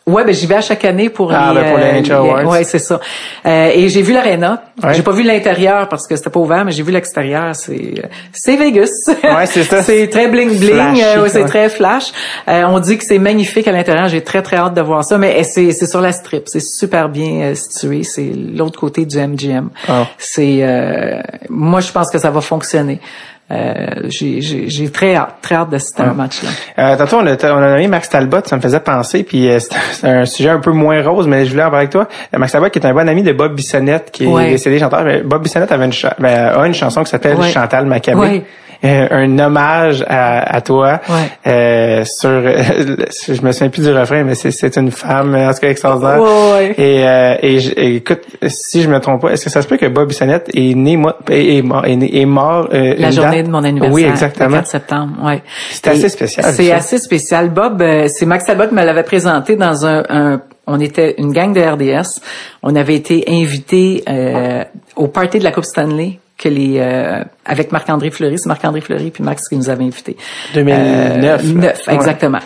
Ouais, 0.06 0.22
ben 0.22 0.34
j'y 0.34 0.46
vais 0.46 0.56
à 0.56 0.60
chaque 0.60 0.84
année 0.84 1.08
pour 1.08 1.32
Ah, 1.32 1.52
les. 1.54 1.60
ben, 1.62 1.68
pour 1.70 1.78
les 1.78 1.84
euh, 1.84 2.00
NHL 2.02 2.12
Awards. 2.12 2.44
Ouais, 2.46 2.64
c'est 2.64 2.78
ça. 2.78 3.00
Euh, 3.46 3.70
et 3.74 3.88
j'ai 3.88 4.02
vu 4.02 4.12
l'aréna. 4.12 4.62
Ouais. 4.82 4.92
J'ai 4.92 5.02
pas 5.02 5.12
vu 5.12 5.22
l'intérieur 5.22 5.88
parce 5.88 6.06
que 6.06 6.14
c'était 6.14 6.28
pas 6.28 6.40
ouvert, 6.40 6.62
mais 6.64 6.72
j'ai 6.72 6.82
vu 6.82 6.92
l'extérieur. 6.92 7.56
C'est 7.56 7.94
c'est 8.32 8.56
Vegas. 8.56 8.90
Ouais, 9.08 9.46
c'est 9.46 9.62
ça. 9.64 9.82
c'est 9.82 10.08
très 10.08 10.28
bling 10.28 10.58
bling. 10.58 11.00
Euh, 11.02 11.22
ouais, 11.22 11.28
c'est 11.30 11.46
très 11.46 11.70
flash. 11.70 12.12
Euh, 12.48 12.64
on 12.68 12.80
dit 12.80 12.98
que 12.98 13.04
c'est 13.04 13.18
magnifique 13.18 13.66
à 13.66 13.72
l'intérieur. 13.72 14.08
J'ai 14.08 14.22
très 14.22 14.42
très 14.42 14.56
hâte 14.56 14.74
de 14.74 14.82
voir 14.82 15.04
ça. 15.04 15.16
Mais 15.16 15.40
euh, 15.40 15.42
c'est 15.42 15.72
c'est 15.72 15.86
sur 15.86 16.02
la 16.02 16.12
strip. 16.12 16.42
C'est 16.48 16.60
super 16.60 17.08
bien 17.08 17.40
euh, 17.40 17.54
situé. 17.54 18.02
C'est 18.02 18.30
l'autre 18.54 18.78
côté 18.78 19.06
du 19.06 19.16
MGM. 19.18 19.70
Ah. 19.88 20.06
C'est 20.18 20.58
euh, 20.60 21.22
moi 21.48 21.80
je 21.80 21.90
pense 21.92 22.10
que 22.10 22.18
ça 22.18 22.30
va 22.30 22.42
fonctionner. 22.42 23.00
Euh, 23.50 23.86
j'ai, 24.04 24.40
j'ai, 24.40 24.70
j'ai 24.70 24.90
très 24.90 25.14
hâte, 25.16 25.36
très 25.42 25.54
hâte 25.54 25.68
d'assister 25.70 26.02
à 26.02 26.06
un 26.10 26.14
match-là. 26.14 26.48
Euh, 26.78 26.96
tantôt, 26.96 27.16
on 27.18 27.26
a, 27.26 27.34
on 27.52 27.62
a 27.62 27.70
nommé 27.72 27.88
Max 27.88 28.08
Talbot, 28.08 28.38
ça 28.46 28.56
me 28.56 28.60
faisait 28.62 28.80
penser, 28.80 29.22
puis 29.22 29.48
euh, 29.50 29.58
c'est 29.58 30.08
un 30.08 30.24
sujet 30.24 30.48
un 30.48 30.60
peu 30.60 30.70
moins 30.72 31.02
rose, 31.02 31.26
mais 31.26 31.44
je 31.44 31.50
voulais 31.50 31.62
en 31.62 31.70
parler 31.70 31.82
avec 31.84 31.90
toi. 31.90 32.08
Euh, 32.34 32.38
Max 32.38 32.52
Talbot, 32.52 32.70
qui 32.70 32.78
est 32.78 32.86
un 32.86 32.94
bon 32.94 33.08
ami 33.08 33.22
de 33.22 33.32
Bob 33.32 33.54
Bissonnette, 33.54 34.10
qui 34.10 34.24
est 34.24 34.50
décédé 34.50 34.78
chanteur. 34.78 35.04
Bob 35.24 35.42
Bissonnette 35.42 35.72
avait 35.72 35.84
une, 35.84 35.92
ben, 36.18 36.52
a 36.58 36.66
une 36.66 36.74
chanson 36.74 37.02
qui 37.04 37.10
s'appelle 37.10 37.36
Ouais. 37.36 37.50
Chantal 37.50 37.84
Maccabé. 37.86 38.18
Ouais. 38.20 38.44
Euh, 38.84 39.06
un 39.10 39.38
hommage 39.38 40.04
à, 40.08 40.56
à 40.56 40.60
toi 40.60 41.00
Ouais. 41.08 41.14
euh, 41.46 42.04
sur 42.04 42.28
je 43.34 43.42
me 43.42 43.52
souviens 43.52 43.68
plus 43.70 43.82
du 43.82 43.92
refrain 43.92 44.24
mais 44.24 44.34
c'est 44.34 44.50
c'est 44.50 44.76
une 44.76 44.90
femme 44.90 45.34
en 45.34 45.52
tout 45.52 45.60
cas 45.60 45.68
extraordinaire 45.70 46.20
Ouais, 46.20 46.52
ouais. 46.52 46.74
et, 46.78 47.06
euh, 47.06 47.36
et, 47.42 47.96
écoute 47.96 48.22
si 48.46 48.82
je 48.82 48.88
me 48.88 48.98
trompe 49.00 49.22
pas 49.22 49.30
est-ce 49.32 49.44
que 49.44 49.50
ça 49.50 49.62
se 49.62 49.68
peut 49.68 49.76
que 49.76 49.86
Bob 49.86 50.08
Bissonnette 50.08 50.50
est 50.54 50.74
né 50.74 50.98
est, 51.30 51.56
est 51.58 51.62
mort 51.62 51.84
est, 51.86 51.96
né- 51.96 52.20
est 52.20 52.26
mort 52.26 52.68
euh, 52.72 52.94
La 52.98 53.10
journée 53.10 53.38
date- 53.38 53.46
de 53.46 53.50
mon 53.52 53.64
anniversaire. 53.64 53.94
oui 53.94 54.02
Le 54.02 54.08
exactement 54.10 54.56
4 54.56 54.66
septembre, 54.66 55.12
ouais. 55.24 55.42
C'est 55.70 55.88
assez 55.88 56.08
spécial, 56.08 56.46
C'est 56.52 56.72
assez 56.72 56.98
spécial. 56.98 57.50
Bob, 57.50 57.80
euh, 57.82 58.06
c'est 58.08 58.26
Max 58.26 58.44
qui 58.44 58.52
me 58.74 58.84
l'avait 58.84 59.02
présenté 59.02 59.56
dans 59.56 59.86
un, 59.86 60.02
un- 60.08 60.40
on 60.66 60.80
était 60.80 61.14
une 61.18 61.32
gang 61.32 61.52
de 61.54 61.60
RDS. 61.60 62.20
On 62.62 62.74
avait 62.74 62.94
été 62.94 63.24
invités 63.28 64.02
euh, 64.08 64.64
au 64.96 65.08
party 65.08 65.38
de 65.38 65.44
la 65.44 65.52
Coupe 65.52 65.64
Stanley 65.66 66.18
que 66.36 66.48
les 66.48 66.78
euh, 66.78 67.22
avec 67.44 67.70
Marc-André 67.72 68.10
Fleury, 68.10 68.38
c'est 68.38 68.48
Marc-André 68.48 68.80
Fleury 68.80 69.10
puis 69.10 69.22
Max 69.22 69.48
qui 69.48 69.56
nous 69.56 69.70
avait 69.70 69.84
invités. 69.84 70.16
2009, 70.54 71.22
là. 71.22 71.52
neuf, 71.52 71.86
Ouais. 71.86 71.94
exactement. 71.94 72.40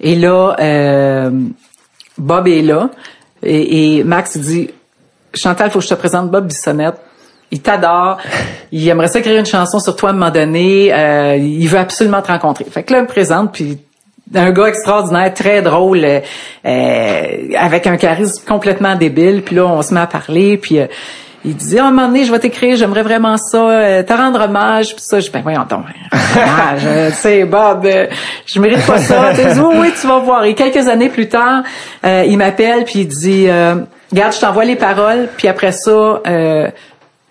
Et 0.00 0.14
là, 0.14 0.56
euh, 0.60 1.30
Bob 2.18 2.46
est 2.48 2.62
là 2.62 2.90
et, 3.42 3.98
et 3.98 4.04
Max 4.04 4.36
dit 4.38 4.70
Chantal, 5.34 5.70
faut 5.70 5.78
que 5.78 5.84
je 5.84 5.90
te 5.90 5.94
présente 5.94 6.30
Bob 6.30 6.46
Bissonnette. 6.46 6.96
Il 7.50 7.60
t'adore. 7.60 8.18
Il 8.70 8.86
aimerait 8.88 9.08
ça 9.08 9.18
écrire 9.18 9.38
une 9.38 9.46
chanson 9.46 9.78
sur 9.78 9.94
toi 9.96 10.10
à 10.10 10.12
un 10.12 10.14
moment 10.16 10.30
donné. 10.30 10.92
Euh, 10.92 11.36
il 11.36 11.66
veut 11.68 11.78
absolument 11.78 12.22
te 12.22 12.28
rencontrer. 12.28 12.64
Fait 12.64 12.82
que 12.82 12.92
là, 12.92 13.00
il 13.00 13.02
me 13.02 13.08
présente, 13.08 13.52
puis 13.52 13.78
un 14.34 14.50
gars 14.52 14.66
extraordinaire, 14.68 15.34
très 15.34 15.60
drôle, 15.60 16.02
euh, 16.04 16.20
euh, 16.64 17.26
avec 17.58 17.86
un 17.86 17.96
charisme 17.98 18.42
complètement 18.46 18.94
débile. 18.94 19.42
Puis 19.42 19.56
là, 19.56 19.66
on 19.66 19.82
se 19.82 19.92
met 19.92 20.00
à 20.00 20.06
parler, 20.06 20.56
puis 20.56 20.78
euh, 20.78 20.86
il 21.44 21.56
dit, 21.56 21.78
Ah, 21.78 21.84
à 21.84 21.88
un 21.88 21.90
moment 21.90 22.06
donné, 22.08 22.24
je 22.24 22.32
vais 22.32 22.38
t'écrire, 22.38 22.76
j'aimerais 22.76 23.02
vraiment 23.02 23.36
ça, 23.36 23.68
euh, 23.68 24.02
te 24.02 24.12
rendre 24.12 24.40
hommage. 24.40 24.94
Puis 24.94 25.04
ça, 25.04 25.18
je 25.18 25.26
dis, 25.26 25.30
ben 25.30 25.42
voyons 25.42 25.64
donc, 25.68 25.84
hommage, 26.12 26.82
euh, 26.84 27.10
tu 27.10 27.16
sais, 27.16 27.44
Bob, 27.44 27.84
euh, 27.84 28.06
je 28.46 28.60
mérite 28.60 28.86
pas 28.86 28.98
ça. 28.98 29.30
Tu 29.34 29.42
sais, 29.42 29.58
oui, 29.58 29.74
oui, 29.78 29.92
tu 30.00 30.06
vas 30.06 30.18
voir. 30.20 30.44
Et 30.44 30.54
quelques 30.54 30.88
années 30.88 31.08
plus 31.08 31.28
tard, 31.28 31.62
euh, 32.04 32.24
il 32.26 32.38
m'appelle, 32.38 32.84
puis 32.84 33.00
il 33.00 33.08
dit, 33.08 33.46
euh, 33.48 33.76
regarde, 34.10 34.34
je 34.34 34.40
t'envoie 34.40 34.64
les 34.64 34.76
paroles, 34.76 35.28
puis 35.36 35.48
après 35.48 35.72
ça, 35.72 36.20
euh, 36.26 36.70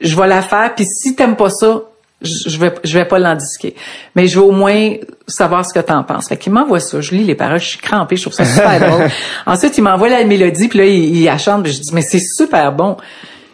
je 0.01 0.15
vais 0.15 0.27
la 0.27 0.41
faire, 0.41 0.73
puis 0.75 0.85
si 0.85 1.15
t'aimes 1.15 1.35
pas 1.35 1.49
ça, 1.49 1.81
je 2.23 2.59
vais 2.59 2.71
je 2.83 2.99
vais 2.99 3.05
pas 3.05 3.17
l'indisquer. 3.17 3.75
Mais 4.15 4.27
je 4.27 4.39
veux 4.39 4.45
au 4.45 4.51
moins 4.51 4.93
savoir 5.27 5.65
ce 5.65 5.73
que 5.73 5.79
t'en 5.79 6.03
penses. 6.03 6.27
Fait 6.27 6.37
qu'il 6.37 6.53
m'envoie 6.53 6.79
ça, 6.79 7.01
je 7.01 7.11
lis 7.15 7.23
les 7.23 7.33
paroles, 7.33 7.59
je 7.59 7.65
suis 7.65 7.79
crampée, 7.79 8.15
je 8.15 8.23
trouve 8.23 8.33
ça 8.33 8.45
super 8.45 8.79
drôle. 8.87 9.09
Ensuite, 9.47 9.75
il 9.77 9.81
m'envoie 9.81 10.09
la 10.09 10.23
mélodie, 10.23 10.67
puis 10.67 10.79
là, 10.79 10.85
il, 10.85 11.15
il 11.15 11.23
la 11.23 11.39
chante, 11.39 11.63
puis 11.63 11.73
je 11.73 11.79
dis, 11.79 11.89
mais 11.93 12.03
c'est 12.03 12.19
super 12.19 12.71
bon. 12.73 12.97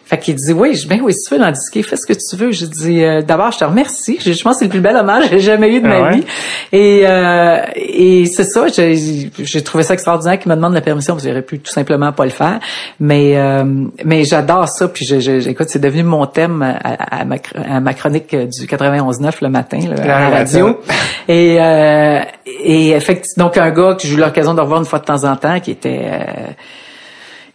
Fait 0.08 0.16
qu'il 0.18 0.36
dit, 0.36 0.54
oui, 0.54 0.74
je 0.74 0.88
ben 0.88 1.00
oui, 1.02 1.12
si 1.12 1.28
tu 1.28 1.34
veux 1.34 1.40
l'indisquer, 1.40 1.82
fais 1.82 1.96
ce 1.96 2.06
que 2.06 2.14
tu 2.14 2.34
veux. 2.36 2.50
Je 2.50 2.64
dis, 2.64 3.04
euh, 3.04 3.20
d'abord, 3.20 3.52
je 3.52 3.58
te 3.58 3.64
remercie. 3.64 4.16
Je, 4.24 4.32
je 4.32 4.42
pense 4.42 4.54
que 4.54 4.58
c'est 4.60 4.64
le 4.64 4.70
plus 4.70 4.80
bel 4.80 4.96
hommage 4.96 5.24
que 5.28 5.36
j'ai 5.36 5.40
jamais 5.44 5.70
eu 5.74 5.80
de 5.82 5.86
Ah 5.86 5.88
ma 5.90 6.02
ouais? 6.08 6.16
vie. 6.16 6.24
Et, 6.72 7.02
euh, 7.06 7.58
et 7.76 8.24
c'est 8.24 8.44
ça, 8.44 8.68
j'ai 8.68 8.96
j'ai 9.38 9.62
trouvé 9.62 9.84
ça 9.84 9.92
extraordinaire 9.92 10.38
qu'il 10.38 10.50
me 10.50 10.56
demande 10.56 10.72
la 10.72 10.80
permission, 10.80 11.12
parce 11.12 11.24
que 11.24 11.28
j'aurais 11.28 11.42
pu 11.42 11.58
tout 11.58 11.70
simplement 11.70 12.10
pas 12.12 12.24
le 12.24 12.30
faire. 12.30 12.58
Mais, 13.00 13.36
euh, 13.36 13.64
mais 14.02 14.24
j'adore 14.24 14.66
ça, 14.68 14.88
puis 14.88 15.04
je, 15.04 15.20
je, 15.20 15.46
écoute, 15.46 15.68
c'est 15.68 15.78
devenu 15.78 16.04
mon 16.04 16.24
thème 16.24 16.62
à, 16.62 17.20
à 17.20 17.24
ma, 17.26 17.36
à 17.54 17.80
ma 17.80 17.92
chronique 17.92 18.34
du 18.34 18.66
91.9 18.66 19.30
le 19.42 19.48
matin, 19.50 19.78
là, 19.94 20.02
à 20.02 20.30
la 20.30 20.36
radio. 20.38 20.80
Et, 21.28 21.58
euh, 21.60 22.20
et 22.46 22.92
effectivement, 22.92 23.44
donc 23.44 23.58
un 23.58 23.70
gars 23.70 23.94
que 23.94 24.06
j'ai 24.06 24.14
eu 24.14 24.16
l'occasion 24.16 24.54
de 24.54 24.60
revoir 24.62 24.80
une 24.80 24.86
fois 24.86 25.00
de 25.00 25.04
temps 25.04 25.24
en 25.24 25.36
temps, 25.36 25.60
qui 25.60 25.72
était... 25.72 26.00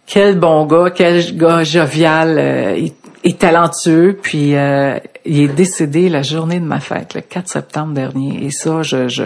quel 0.06 0.38
bon 0.38 0.66
gars, 0.66 0.90
quel 0.90 1.36
gars 1.36 1.64
jovial 1.64 2.38
euh, 2.38 2.76
et, 2.76 2.92
et 3.24 3.34
talentueux. 3.34 4.18
Puis 4.20 4.54
euh, 4.54 4.98
il 5.24 5.40
est 5.40 5.48
décédé 5.48 6.08
la 6.08 6.22
journée 6.22 6.60
de 6.60 6.64
ma 6.64 6.80
fête, 6.80 7.14
le 7.14 7.20
4 7.20 7.48
septembre 7.48 7.94
dernier. 7.94 8.44
Et 8.44 8.50
ça, 8.50 8.82
je, 8.82 9.08
je 9.08 9.24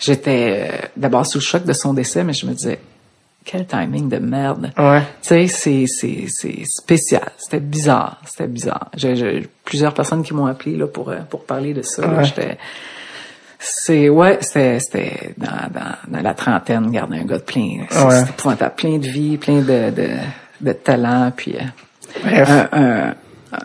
j'étais 0.00 0.68
euh, 0.70 0.86
d'abord 0.96 1.26
sous 1.26 1.38
le 1.38 1.42
choc 1.42 1.64
de 1.64 1.72
son 1.72 1.92
décès, 1.92 2.24
mais 2.24 2.32
je 2.32 2.46
me 2.46 2.52
disais 2.52 2.78
quel 3.44 3.66
timing 3.66 4.08
de 4.08 4.18
merde. 4.18 4.70
Ouais. 4.76 5.00
Tu 5.22 5.28
sais, 5.28 5.46
c'est 5.46 5.86
c'est 5.86 6.26
c'est 6.28 6.64
spécial. 6.64 7.32
C'était 7.38 7.60
bizarre, 7.60 8.20
c'était 8.26 8.46
bizarre. 8.46 8.90
J'ai 8.96 9.16
j'ai 9.16 9.48
plusieurs 9.64 9.94
personnes 9.94 10.22
qui 10.22 10.34
m'ont 10.34 10.46
appelé 10.46 10.76
là 10.76 10.86
pour 10.86 11.08
euh, 11.08 11.20
pour 11.28 11.44
parler 11.44 11.74
de 11.74 11.82
ça. 11.82 12.06
Ouais. 12.06 12.24
J'étais 12.24 12.58
c'est 13.58 14.08
ouais, 14.08 14.38
c'était 14.40 14.78
c'était 14.80 15.34
dans, 15.36 15.46
dans, 15.46 15.96
dans 16.16 16.22
la 16.22 16.34
trentaine, 16.34 16.90
garder 16.90 17.18
un 17.18 17.24
gars 17.24 17.38
de 17.38 17.42
plein, 17.42 17.84
c'est- 17.90 18.04
Ouais. 18.04 18.22
épouvantable, 18.22 18.74
plein 18.76 18.98
de 18.98 19.06
vie, 19.06 19.36
plein 19.36 19.60
de 19.60 19.90
de, 19.90 20.08
de 20.60 20.72
talent, 20.72 21.32
puis 21.36 21.56
euh, 21.56 22.44
un, 22.72 22.78
un, 22.80 23.14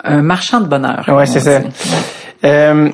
un 0.03 0.21
marchand 0.21 0.61
de 0.61 0.67
bonheur. 0.67 1.05
Ouais, 1.09 1.25
c'est 1.25 1.39
ça. 1.39 1.61
Euh, 2.43 2.89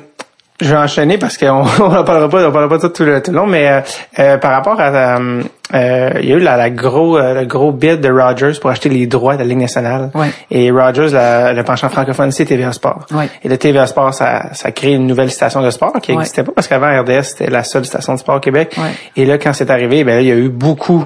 je 0.60 0.70
vais 0.70 0.76
enchaîner 0.80 1.18
parce 1.18 1.36
qu'on 1.38 1.64
on 1.80 1.94
en 1.96 2.04
parlera 2.04 2.28
pas, 2.28 2.48
on 2.48 2.52
parlera 2.52 2.68
pas 2.68 2.78
de 2.86 2.92
tout 2.92 3.04
le, 3.04 3.22
tout 3.22 3.30
le 3.30 3.36
long, 3.36 3.46
mais 3.46 3.68
euh, 3.68 3.80
euh, 4.18 4.36
par 4.38 4.52
rapport 4.52 4.80
à, 4.80 4.88
euh, 5.18 5.42
euh, 5.74 6.10
il 6.20 6.28
y 6.28 6.32
a 6.32 6.36
eu 6.36 6.40
la, 6.40 6.56
la 6.56 6.70
gros, 6.70 7.16
euh, 7.18 7.40
le 7.40 7.46
gros 7.46 7.72
bid 7.72 8.00
de 8.00 8.10
Rogers 8.10 8.58
pour 8.60 8.70
acheter 8.70 8.88
les 8.88 9.06
droits 9.06 9.34
de 9.34 9.40
la 9.40 9.44
Ligue 9.46 9.58
nationale. 9.58 10.10
Ouais. 10.14 10.28
Et 10.50 10.70
Rogers, 10.70 11.08
la- 11.12 11.52
le 11.52 11.62
penchant 11.62 11.88
francophone, 11.88 12.30
c'est 12.32 12.44
TVA 12.44 12.72
Sport. 12.72 13.06
Ouais. 13.12 13.28
Et 13.44 13.48
le 13.48 13.56
TVA 13.56 13.86
Sport, 13.86 14.12
ça, 14.14 14.52
ça 14.52 14.72
crée 14.72 14.92
une 14.92 15.06
nouvelle 15.06 15.30
station 15.30 15.62
de 15.62 15.70
sport 15.70 15.92
qui 16.02 16.10
Ouais. 16.12 16.18
n'existait 16.18 16.42
pas 16.42 16.52
parce 16.54 16.66
qu'avant 16.68 16.88
RDS, 17.00 17.22
c'était 17.22 17.50
la 17.50 17.62
seule 17.64 17.84
station 17.84 18.14
de 18.14 18.18
sport 18.18 18.36
au 18.36 18.40
Québec. 18.40 18.74
Ouais. 18.78 18.90
Et 19.16 19.24
là, 19.24 19.38
quand 19.38 19.52
c'est 19.52 19.70
arrivé, 19.70 20.02
ben 20.04 20.14
là, 20.16 20.20
il 20.20 20.26
y 20.28 20.32
a 20.32 20.36
eu 20.36 20.48
beaucoup. 20.48 21.04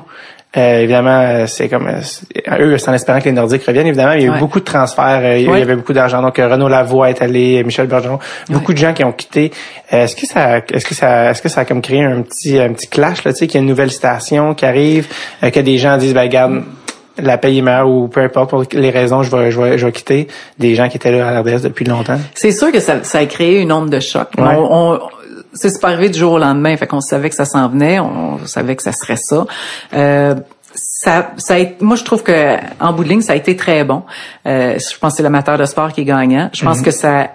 Euh, 0.57 0.79
évidemment, 0.81 1.21
euh, 1.21 1.47
c'est 1.47 1.69
comme 1.69 1.87
euh, 1.89 2.59
eux, 2.61 2.79
c'est 2.79 2.89
en 2.89 2.95
espérant 2.95 3.19
que 3.19 3.25
les 3.25 3.33
Nordiques 3.33 3.65
reviennent. 3.67 3.87
Évidemment, 3.87 4.13
il 4.13 4.21
y 4.21 4.25
a 4.25 4.27
eu 4.27 4.31
Ouais. 4.31 4.39
beaucoup 4.39 4.61
de 4.61 4.65
transferts. 4.65 5.21
euh, 5.23 5.39
il 5.39 5.45
y 5.45 5.49
Ouais. 5.49 5.63
avait 5.63 5.75
beaucoup 5.77 5.93
d'argent. 5.93 6.23
Donc, 6.23 6.37
Renaud 6.37 6.69
Lavoie 6.69 7.11
est 7.11 7.21
allé, 7.23 7.63
Michel 7.65 7.87
Bergeron, 7.87 8.19
beaucoup 8.51 8.73
de 8.73 8.79
gens 8.79 8.93
qui 8.93 9.03
ont 9.05 9.13
quitté. 9.13 9.51
Est-ce 9.91 10.15
que 10.15 10.27
ça, 10.27 10.59
est-ce 10.59 10.85
que 10.85 10.95
ça, 10.95 11.31
est-ce 11.31 11.43
que 11.43 11.49
ça 11.49 11.63
a 11.63 11.65
comme 11.65 11.83
créé 11.83 12.03
un 12.05 12.23
petit, 12.23 12.59
un 12.59 12.73
petit 12.73 12.87
clash 12.89 13.25
là, 13.25 13.33
tu 13.33 13.41
sais, 13.41 13.47
qu'il 13.47 13.57
y 13.57 13.59
a 13.59 13.63
une 13.63 13.69
nouvelle 13.69 13.91
station 13.91 14.55
qui 14.55 14.65
arrive, 14.65 15.09
que 15.43 15.61
des 15.61 15.79
gens 15.79 15.97
disent, 15.97 16.15
ben 16.15 16.23
regarde, 16.23 16.63
la 17.17 17.39
paye 17.39 17.59
est 17.59 17.63
meilleure 17.63 17.89
ou 17.89 18.09
peu 18.09 18.21
importe 18.23 18.51
pour 18.51 18.65
les 18.73 18.91
raisons, 18.91 19.23
je 19.23 19.31
vais, 19.37 19.51
je 19.53 19.61
vais, 19.61 19.79
je 19.79 19.87
vais 19.87 19.93
quitter. 19.93 20.27
Des 20.59 20.75
gens 20.75 20.89
qui 20.89 20.97
étaient 20.97 21.13
là 21.13 21.29
à 21.29 21.41
RDS 21.41 21.61
depuis 21.63 21.85
longtemps. 21.85 22.19
C'est 22.35 22.51
sûr 22.51 22.73
que 22.73 22.81
ça, 22.81 23.05
ça 23.05 23.19
a 23.19 23.27
créé 23.27 23.61
une 23.61 23.71
onde 23.71 23.89
de 23.91 24.01
choc. 24.01 24.29
Ouais. 24.37 24.45
On, 24.57 24.95
on- 24.95 25.01
c'est 25.55 25.81
pas 25.81 25.89
arrivé 25.89 26.11
du 26.11 26.19
jour 26.19 26.33
au 26.35 26.39
lendemain, 26.39 26.77
fait 26.77 26.87
qu'on 26.87 27.01
savait 27.01 27.31
que 27.31 27.37
ça 27.37 27.45
s'en 27.45 27.69
venait, 27.69 28.01
on 28.01 28.45
savait 28.47 28.77
que 28.77 28.83
ça 28.83 28.93
serait 28.93 29.17
ça. 29.17 29.47
Euh, 29.95 30.35
ça, 30.75 31.31
ça 31.37 31.55
a 31.55 31.59
été- 31.59 31.77
moi 31.85 31.97
je 31.97 32.03
trouve 32.05 32.23
que 32.23 32.57
en 32.81 32.93
bout 32.93 33.05
de 33.05 33.09
ligne 33.09 33.21
ça 33.21 33.33
a 33.35 33.37
été 33.37 33.57
très 33.57 33.85
bon. 33.85 34.03
Euh, 34.47 34.79
je 34.79 34.99
pense 34.99 35.13
que 35.13 35.17
c'est 35.19 35.23
l'amateur 35.23 35.57
de 35.57 35.65
sport 35.65 35.93
qui 35.93 36.01
est 36.01 36.05
gagnant. 36.05 36.51
Je 36.53 36.65
pense 36.65 36.83
que 36.83 36.91
ça, 36.91 37.31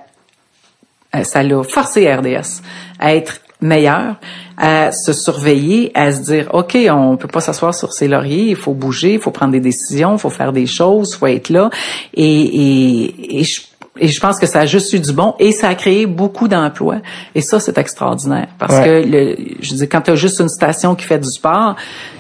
euh, 1.16 1.24
ça 1.24 1.42
l'a 1.44 1.64
forcé 1.64 2.12
RDS 2.14 2.62
à 3.00 3.16
être 3.16 3.40
meilleur, 3.62 4.16
à 4.58 4.92
se 4.92 5.12
surveiller, 5.14 5.92
à 5.96 6.12
se 6.12 6.20
dire 6.22 6.48
ok, 6.54 6.78
on 6.92 7.18
peut 7.18 7.28
pas 7.28 7.42
s'asseoir 7.42 7.74
sur 7.74 7.92
ses 7.94 8.08
lauriers, 8.08 8.50
il 8.50 8.56
faut 8.56 8.74
bouger, 8.74 9.14
il 9.14 9.20
faut 9.20 9.32
prendre 9.32 9.52
des 9.54 9.60
décisions, 9.60 10.14
il 10.14 10.20
faut 10.20 10.30
faire 10.30 10.52
des 10.54 10.66
choses, 10.66 11.12
il 11.14 11.18
faut 11.18 11.28
être 11.28 11.50
là. 11.50 11.70
Et, 12.14 12.26
et, 12.26 13.40
et 13.40 13.44
je 13.44 13.62
et 14.00 14.08
je 14.08 14.20
pense 14.20 14.40
que 14.40 14.46
ça 14.46 14.62
a 14.62 14.66
juste 14.66 14.92
eu 14.94 15.00
du 15.00 15.12
bon 15.14 15.36
et 15.40 15.52
ça 15.52 15.70
a 15.70 15.76
créé 15.76 16.06
beaucoup 16.06 16.48
d'emplois. 16.48 16.98
Et 17.36 17.42
ça, 17.42 17.60
c'est 17.60 17.78
extraordinaire. 17.78 18.48
Parce 18.58 18.74
Ouais. 18.74 18.84
que, 18.86 19.08
le, 19.08 19.36
je 19.62 19.74
dis, 19.74 19.88
quand 19.88 20.02
tu 20.02 20.12
as 20.12 20.16
juste 20.16 20.40
une 20.40 20.50
station 20.50 20.96
qui 20.96 21.06
fait 21.06 21.20
du 21.20 21.30
sport, 21.30 21.76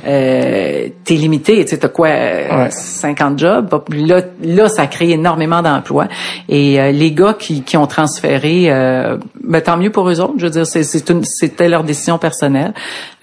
euh, 0.07 0.87
t'es 1.03 1.13
limité. 1.15 1.63
Tu 1.63 1.71
sais, 1.71 1.77
t'as 1.77 1.87
quoi, 1.89 2.07
euh, 2.07 2.63
Ouais. 2.65 2.69
50 2.71 3.37
jobs. 3.39 3.69
Là, 3.93 4.21
là, 4.43 4.69
ça 4.69 4.87
crée 4.87 5.11
énormément 5.11 5.61
d'emplois. 5.61 6.07
Et 6.47 6.79
euh, 6.79 6.91
les 6.91 7.11
gars 7.11 7.35
qui, 7.37 7.61
qui 7.63 7.77
ont 7.77 7.87
transféré, 7.87 8.65
euh, 8.71 9.17
ben, 9.43 9.61
tant 9.61 9.77
mieux 9.77 9.91
pour 9.91 10.09
eux 10.09 10.19
autres. 10.19 10.33
Je 10.37 10.45
veux 10.45 10.51
dire, 10.51 10.65
c'est, 10.65 10.83
c'est 10.83 11.09
une, 11.09 11.23
c'était 11.23 11.69
leur 11.69 11.83
décision 11.83 12.17
personnelle. 12.17 12.73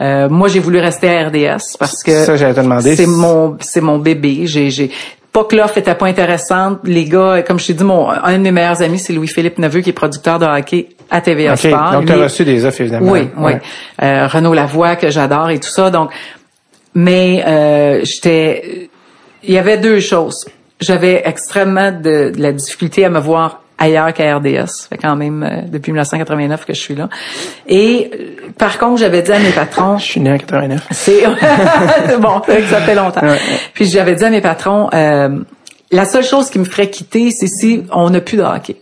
Euh, 0.00 0.28
moi, 0.28 0.48
j'ai 0.48 0.60
voulu 0.60 0.78
rester 0.78 1.08
à 1.08 1.28
RDS 1.28 1.76
parce 1.78 2.02
que 2.02 2.24
Ça, 2.24 2.36
j'allais 2.36 2.54
te 2.54 2.60
demander. 2.60 2.96
c'est 2.96 3.06
mon, 3.06 3.56
c'est 3.60 3.80
mon 3.80 3.98
bébé. 3.98 4.42
J'ai, 4.46 4.70
j'ai 4.70 4.90
pas 5.36 5.44
que 5.44 5.54
l'offre 5.54 5.76
était 5.76 5.94
pas 5.94 6.06
intéressante. 6.06 6.78
Les 6.84 7.04
gars, 7.04 7.42
comme 7.46 7.58
je 7.58 7.66
t'ai 7.66 7.74
dit, 7.74 7.84
mon 7.84 8.08
un 8.08 8.38
de 8.38 8.42
mes 8.42 8.52
meilleurs 8.52 8.80
amis, 8.80 8.98
c'est 8.98 9.12
Louis-Philippe 9.12 9.58
Neveu, 9.58 9.82
qui 9.82 9.90
est 9.90 9.92
producteur 9.92 10.38
de 10.38 10.46
hockey 10.46 10.88
à 11.10 11.20
TVA 11.20 11.52
Ok, 11.52 11.58
Sport. 11.58 11.92
donc 11.92 12.06
tu 12.06 12.12
as 12.12 12.16
reçu 12.16 12.44
des 12.46 12.64
offres 12.64 12.80
évidemment. 12.80 13.12
oui, 13.12 13.28
oui. 13.36 13.44
Ouais. 13.44 13.60
Euh, 14.02 14.26
Renaud 14.28 14.54
Lavoie 14.54 14.96
que 14.96 15.10
j'adore 15.10 15.50
et 15.50 15.60
tout 15.60 15.68
ça. 15.68 15.90
Donc, 15.90 16.10
mais 16.94 17.44
euh, 17.46 18.00
j'étais, 18.02 18.88
il 19.44 19.52
y 19.52 19.58
avait 19.58 19.76
deux 19.76 20.00
choses. 20.00 20.46
J'avais 20.80 21.20
extrêmement 21.26 21.92
de, 21.92 22.30
de 22.34 22.40
la 22.40 22.52
difficulté 22.52 23.04
à 23.04 23.10
me 23.10 23.20
voir 23.20 23.60
ailleurs 23.78 24.12
qu'à 24.14 24.36
RDS. 24.36 24.88
Fait 24.88 24.96
quand 24.96 25.16
même 25.16 25.42
euh, 25.42 25.60
depuis 25.68 25.92
1989 25.92 26.64
que 26.64 26.72
je 26.74 26.80
suis 26.80 26.94
là. 26.94 27.08
Et 27.66 28.10
euh, 28.12 28.50
par 28.58 28.78
contre, 28.78 28.98
j'avais 29.00 29.22
dit 29.22 29.32
à 29.32 29.38
mes 29.38 29.50
patrons, 29.50 29.98
Je 29.98 30.04
suis 30.04 30.20
né 30.20 30.32
en 30.32 30.38
89. 30.38 30.86
c'est 30.92 31.24
bon, 32.20 32.40
ça 32.46 32.80
fait 32.80 32.92
que 32.92 32.96
longtemps. 32.96 33.26
Ouais. 33.26 33.38
Puis 33.74 33.86
j'avais 33.86 34.14
dit 34.14 34.24
à 34.24 34.30
mes 34.30 34.40
patrons, 34.40 34.88
euh, 34.94 35.38
la 35.92 36.04
seule 36.04 36.24
chose 36.24 36.50
qui 36.50 36.58
me 36.58 36.64
ferait 36.64 36.90
quitter, 36.90 37.30
c'est 37.30 37.46
si 37.46 37.82
on 37.92 38.10
n'a 38.10 38.20
plus 38.20 38.36
de 38.38 38.42
hockey. 38.42 38.76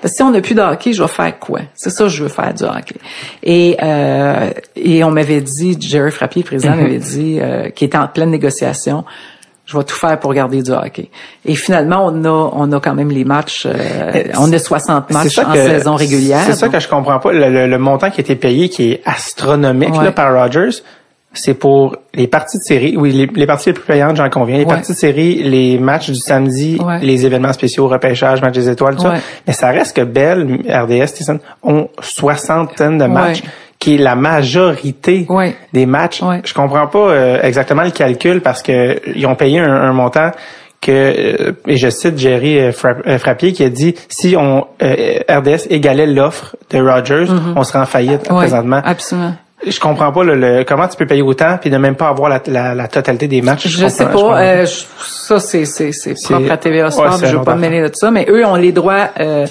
Parce 0.00 0.12
que 0.12 0.16
si 0.18 0.22
on 0.22 0.30
n'a 0.30 0.40
plus 0.42 0.54
de 0.54 0.60
hockey, 0.60 0.92
je 0.92 1.02
vais 1.02 1.08
faire 1.08 1.38
quoi? 1.38 1.60
C'est 1.74 1.90
ça, 1.90 2.06
je 2.06 2.22
veux 2.22 2.28
faire 2.28 2.52
du 2.52 2.64
hockey. 2.64 2.96
Et, 3.42 3.76
euh, 3.82 4.50
et 4.76 5.02
on 5.04 5.10
m'avait 5.10 5.40
dit, 5.40 5.76
Jerry 5.80 6.10
Frappier, 6.10 6.42
le 6.42 6.46
président, 6.46 6.74
Mhm. 6.76 6.82
m'avait 6.82 6.98
dit, 6.98 7.38
euh, 7.40 7.70
qui 7.70 7.86
était 7.86 7.96
en 7.98 8.06
pleine 8.06 8.30
négociation, 8.30 9.04
je 9.66 9.76
vais 9.76 9.84
tout 9.84 9.96
faire 9.96 10.18
pour 10.20 10.32
garder 10.32 10.62
du 10.62 10.70
hockey. 10.70 11.10
Et 11.44 11.54
finalement, 11.56 12.06
on 12.06 12.24
a, 12.24 12.28
on 12.54 12.72
a 12.72 12.80
quand 12.80 12.94
même 12.94 13.10
les 13.10 13.24
matchs, 13.24 13.66
euh, 13.66 14.22
on 14.38 14.52
a 14.52 14.58
60 14.58 15.10
matchs 15.10 15.38
en 15.38 15.52
que- 15.52 15.58
saison 15.58 15.94
régulière. 15.96 16.42
C'est 16.46 16.54
ça 16.54 16.68
que 16.68 16.78
je 16.80 16.88
comprends 16.88 17.18
pas. 17.18 17.32
Le, 17.32 17.50
le- 17.50 17.66
le 17.66 17.78
montant 17.78 18.10
qui 18.10 18.20
a 18.20 18.22
été 18.22 18.36
payé, 18.36 18.68
qui 18.68 18.92
est 18.92 19.02
astronomique 19.04 19.94
Ouais. 19.98 20.04
là, 20.04 20.12
par 20.12 20.32
Rogers, 20.32 20.82
c'est 21.32 21.52
pour 21.54 21.96
les 22.14 22.28
parties 22.28 22.56
de 22.58 22.62
série. 22.62 22.96
Oui, 22.96 23.12
les, 23.12 23.26
les 23.26 23.46
parties 23.46 23.68
les 23.68 23.72
plus 23.74 23.84
payantes, 23.84 24.16
j'en 24.16 24.30
conviens. 24.30 24.56
Les 24.56 24.64
Ouais. 24.64 24.72
parties 24.74 24.92
de 24.92 24.96
série, 24.96 25.42
les 25.42 25.78
matchs 25.78 26.08
du 26.10 26.16
samedi, 26.18 26.78
Ouais. 26.82 27.00
les 27.00 27.26
événements 27.26 27.52
spéciaux, 27.52 27.88
repêchage, 27.88 28.40
match 28.40 28.54
des 28.54 28.70
étoiles, 28.70 28.96
tout 28.96 29.02
ça. 29.02 29.14
Mais 29.46 29.52
ça 29.52 29.68
reste 29.68 29.94
que 29.96 30.00
Bell, 30.02 30.60
RDS, 30.66 31.12
Tyson, 31.12 31.38
ont 31.62 31.88
soixantaine 32.00 32.96
de 32.98 33.04
matchs. 33.04 33.42
Qui 33.78 33.96
est 33.96 33.98
la 33.98 34.16
majorité 34.16 35.26
des 35.72 35.86
matchs. 35.86 36.22
Je 36.44 36.54
comprends 36.54 36.86
pas 36.86 36.98
euh, 37.10 37.38
exactement 37.42 37.82
le 37.82 37.90
calcul 37.90 38.40
parce 38.40 38.62
que 38.62 39.00
ils 39.14 39.26
ont 39.26 39.34
payé 39.34 39.58
un, 39.60 39.70
un 39.72 39.92
montant 39.92 40.30
que 40.80 40.90
euh, 40.92 41.52
et 41.66 41.76
je 41.76 41.88
cite 41.88 42.18
Jerry 42.18 42.58
euh, 42.58 42.72
Fra- 42.72 42.96
euh, 43.06 43.18
Frappier 43.18 43.52
qui 43.52 43.62
a 43.64 43.68
dit 43.68 43.94
si 44.08 44.36
on 44.36 44.66
euh, 44.82 45.18
RDS 45.28 45.66
égalait 45.70 46.06
l'offre 46.06 46.56
de 46.70 46.78
Rogers, 46.80 47.26
on 47.56 47.64
serait 47.64 47.78
en 47.80 47.86
faillite 47.86 48.28
Mm-hmm. 48.28 48.36
Présentement. 48.36 48.80
Absolument. 48.84 49.34
Je 49.66 49.80
comprends 49.80 50.12
pas 50.12 50.22
le, 50.22 50.34
le- 50.36 50.64
comment 50.64 50.86
tu 50.86 50.96
peux 50.98 51.06
payer 51.06 51.22
autant 51.22 51.56
puis 51.60 51.70
ne 51.70 51.78
même 51.78 51.96
pas 51.96 52.08
avoir 52.08 52.28
la, 52.28 52.40
la, 52.46 52.74
la 52.74 52.88
totalité 52.88 53.26
des 53.26 53.40
matchs. 53.42 53.66
Je 53.68 53.88
sais 53.88 54.04
comprends- 54.04 54.30
pas. 54.32 54.42
je 54.42 54.60
euh, 54.62 54.66
je- 54.66 54.84
ça, 55.26 55.40
c'est, 55.40 55.64
c'est, 55.64 55.92
c'est 55.92 56.14
propre 56.22 56.50
à 56.52 56.56
TVA 56.58 56.90
Sport. 56.90 57.04
Ouais, 57.20 57.26
je 57.28 57.36
veux 57.36 57.42
pas 57.42 57.54
me 57.56 57.60
mêler 57.62 57.80
de 57.80 57.90
ça. 57.94 58.10
Mais 58.10 58.26
eux 58.28 58.44
ont 58.46 58.54
les 58.54 58.72
droits 58.72 59.08
euh, 59.18 59.46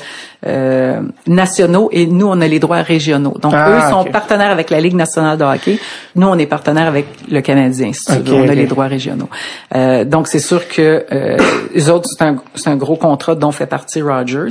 euh, 0.48 1.02
nationaux 1.28 1.90
et 1.92 2.06
nous, 2.06 2.28
on 2.28 2.40
a 2.42 2.48
les 2.48 2.60
droits 2.60 2.82
régionaux. 2.82 3.38
Donc, 3.42 3.54
Ah, 3.56 3.70
eux 3.72 3.92
sont 3.92 4.04
partenaires 4.06 4.52
avec 4.52 4.70
la 4.70 4.80
Ligue 4.80 4.96
nationale 4.96 5.38
de 5.38 5.44
hockey. 5.44 5.80
Nous, 6.16 6.28
on 6.28 6.38
est 6.38 6.46
partenaires 6.46 6.88
avec 6.88 7.08
le 7.30 7.42
Canadien. 7.42 7.92
Si 7.94 8.06
tu 8.06 8.12
Ok, 8.14 8.26
veux. 8.28 8.34
on 8.36 8.50
a 8.50 8.54
les 8.54 8.68
droits 8.68 8.88
régionaux. 8.88 9.30
Euh, 9.76 10.04
donc, 10.06 10.28
c'est 10.28 10.40
sûr 10.40 10.68
que 10.68 11.06
euh, 11.12 11.38
les 11.74 11.90
autres, 11.90 12.08
c'est 12.16 12.24
un, 12.24 12.38
un 12.66 12.76
gros 12.76 12.96
contrat 12.96 13.36
dont 13.36 13.52
fait 13.52 13.66
partie 13.66 14.02
Rogers. 14.02 14.50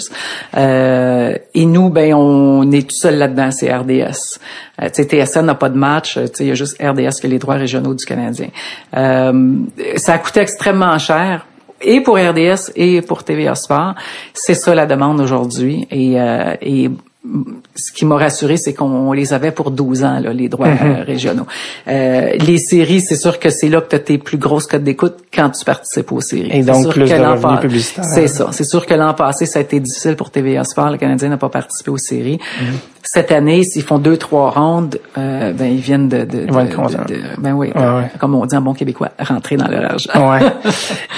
Euh, 0.56 1.34
et 1.54 1.66
nous, 1.66 1.90
ben, 1.90 2.14
on 2.14 2.70
est 2.72 2.82
tout 2.88 2.96
seul 2.96 3.16
là-dedans, 3.18 3.50
c'est 3.50 3.72
RDS. 3.74 4.38
Euh, 4.82 4.88
TSN 4.88 5.42
n'a 5.46 5.54
pas 5.54 5.68
de 5.68 5.78
match. 5.78 6.16
euh, 6.16 6.26
il 6.40 6.46
y 6.46 6.50
a 6.50 6.54
juste 6.54 6.76
RDS 6.82 7.20
qui 7.20 7.26
a 7.26 7.28
les 7.28 7.38
droits 7.38 7.54
régionaux 7.54 7.94
du 7.94 8.04
Canadien. 8.04 8.48
Euh, 8.96 9.54
ça 9.96 10.14
a 10.14 10.18
coûté 10.18 10.40
extrêmement 10.40 10.98
cher 10.98 11.46
et 11.84 12.00
pour 12.00 12.16
RDS 12.16 12.72
et 12.76 13.02
pour 13.02 13.24
TVA 13.24 13.54
Sport. 13.54 13.94
C'est 14.32 14.54
ça 14.54 14.74
la 14.74 14.86
demande 14.86 15.20
aujourd'hui. 15.20 15.86
Et, 15.90 16.20
euh, 16.20 16.54
et 16.60 16.90
ce 17.74 17.92
qui 17.92 18.04
m'a 18.04 18.16
rassuré, 18.16 18.56
c'est 18.56 18.74
qu'on 18.74 19.12
les 19.12 19.32
avait 19.32 19.50
pour 19.50 19.70
12 19.70 20.04
ans, 20.04 20.20
là, 20.20 20.32
les 20.32 20.48
droits 20.48 20.68
Mm-hmm. 20.68 21.00
euh, 21.00 21.04
régionaux. 21.04 21.46
Euh, 21.88 22.32
les 22.34 22.58
séries, 22.58 23.00
c'est 23.00 23.16
sûr 23.16 23.38
que 23.38 23.50
c'est 23.50 23.68
là 23.68 23.80
que 23.80 23.90
tu 23.90 23.96
as 23.96 24.00
tes 24.00 24.18
plus 24.18 24.38
grosses 24.38 24.66
cotes 24.66 24.82
d'écoute 24.82 25.16
quand 25.32 25.50
tu 25.50 25.64
participes 25.64 26.10
aux 26.12 26.20
séries. 26.20 26.50
Et 26.52 26.62
donc, 26.62 26.90
plus 26.90 27.04
que 27.04 27.16
de 27.16 27.22
revenus 27.22 27.60
publicitaires. 27.60 28.04
C'est 28.04 28.28
ça. 28.28 28.48
C'est 28.52 28.64
sûr 28.64 28.86
que 28.86 28.94
l'an 28.94 29.14
passé, 29.14 29.46
ça 29.46 29.58
a 29.58 29.62
été 29.62 29.80
difficile 29.80 30.16
pour 30.16 30.30
TVA 30.30 30.64
Sport. 30.64 30.90
Le 30.90 30.98
Canadien 30.98 31.28
n'a 31.28 31.36
pas 31.36 31.48
participé 31.48 31.90
aux 31.90 31.98
séries. 31.98 32.38
Mm-hmm. 32.38 32.93
Cette 33.06 33.30
année, 33.32 33.62
s'ils 33.64 33.82
font 33.82 33.98
deux, 33.98 34.16
trois 34.16 34.48
rondes, 34.50 34.98
euh, 35.18 35.52
ben 35.52 35.66
ils 35.66 35.80
viennent 35.80 36.08
de, 36.08 36.18
de, 36.24 36.24
de- 36.24 36.46
de- 36.46 37.40
ben 37.40 37.52
oui, 37.52 37.70
de- 37.70 37.78
Ouais, 37.78 37.84
ouais. 38.00 38.10
comme 38.18 38.34
on 38.34 38.46
dit 38.46 38.56
en 38.56 38.62
bon 38.62 38.72
québécois, 38.72 39.10
rentrer 39.18 39.56
dans 39.56 39.68
leur 39.68 39.84
argent. 39.92 40.10
Ouais. 40.32 40.40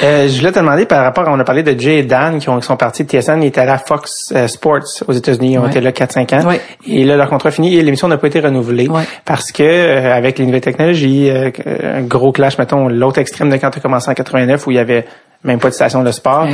Euh, 0.04 0.28
je 0.28 0.36
voulais 0.38 0.52
te 0.52 0.58
demander 0.58 0.84
par 0.84 1.02
rapport, 1.02 1.24
on 1.28 1.40
a 1.40 1.44
parlé 1.44 1.62
de 1.62 1.78
Jay 1.80 2.00
et 2.00 2.02
Dan 2.02 2.38
qui, 2.38 2.50
ont, 2.50 2.58
qui 2.60 2.66
sont 2.66 2.76
partis 2.76 3.02
de 3.04 3.08
TSN, 3.08 3.40
ils 3.42 3.46
étaient 3.46 3.62
à 3.62 3.64
la 3.64 3.78
Fox 3.78 4.30
euh, 4.36 4.46
Sports 4.46 4.80
aux 5.08 5.12
États-Unis, 5.14 5.52
ils 5.54 5.58
ont 5.58 5.62
Ouais. 5.62 5.68
été 5.70 5.80
là 5.80 5.90
4-5 5.90 6.34
ans. 6.34 6.52
Et 6.86 7.02
là, 7.04 7.16
leur 7.16 7.30
contrat 7.30 7.50
fini 7.50 7.74
et 7.74 7.82
l'émission 7.82 8.06
n'a 8.06 8.18
pas 8.18 8.26
été 8.26 8.40
renouvelée 8.40 8.88
parce 9.24 9.52
que 9.52 9.62
euh, 9.62 10.12
avec 10.14 10.38
les 10.38 10.44
nouvelles 10.44 10.60
technologies, 10.60 11.30
un 11.30 12.02
gros 12.02 12.30
clash, 12.32 12.58
mettons, 12.58 12.88
l'autre 12.88 13.18
extrême 13.20 13.48
de 13.48 13.56
quand 13.56 13.70
tu 13.70 13.78
as 13.78 13.82
commencé 13.82 14.10
en 14.10 14.14
89 14.14 14.66
où 14.66 14.70
il 14.70 14.76
y 14.76 14.80
avait 14.80 15.06
même 15.46 15.58
pas 15.58 15.68
de 15.70 15.74
station 15.74 16.02
de 16.02 16.10
sport. 16.10 16.46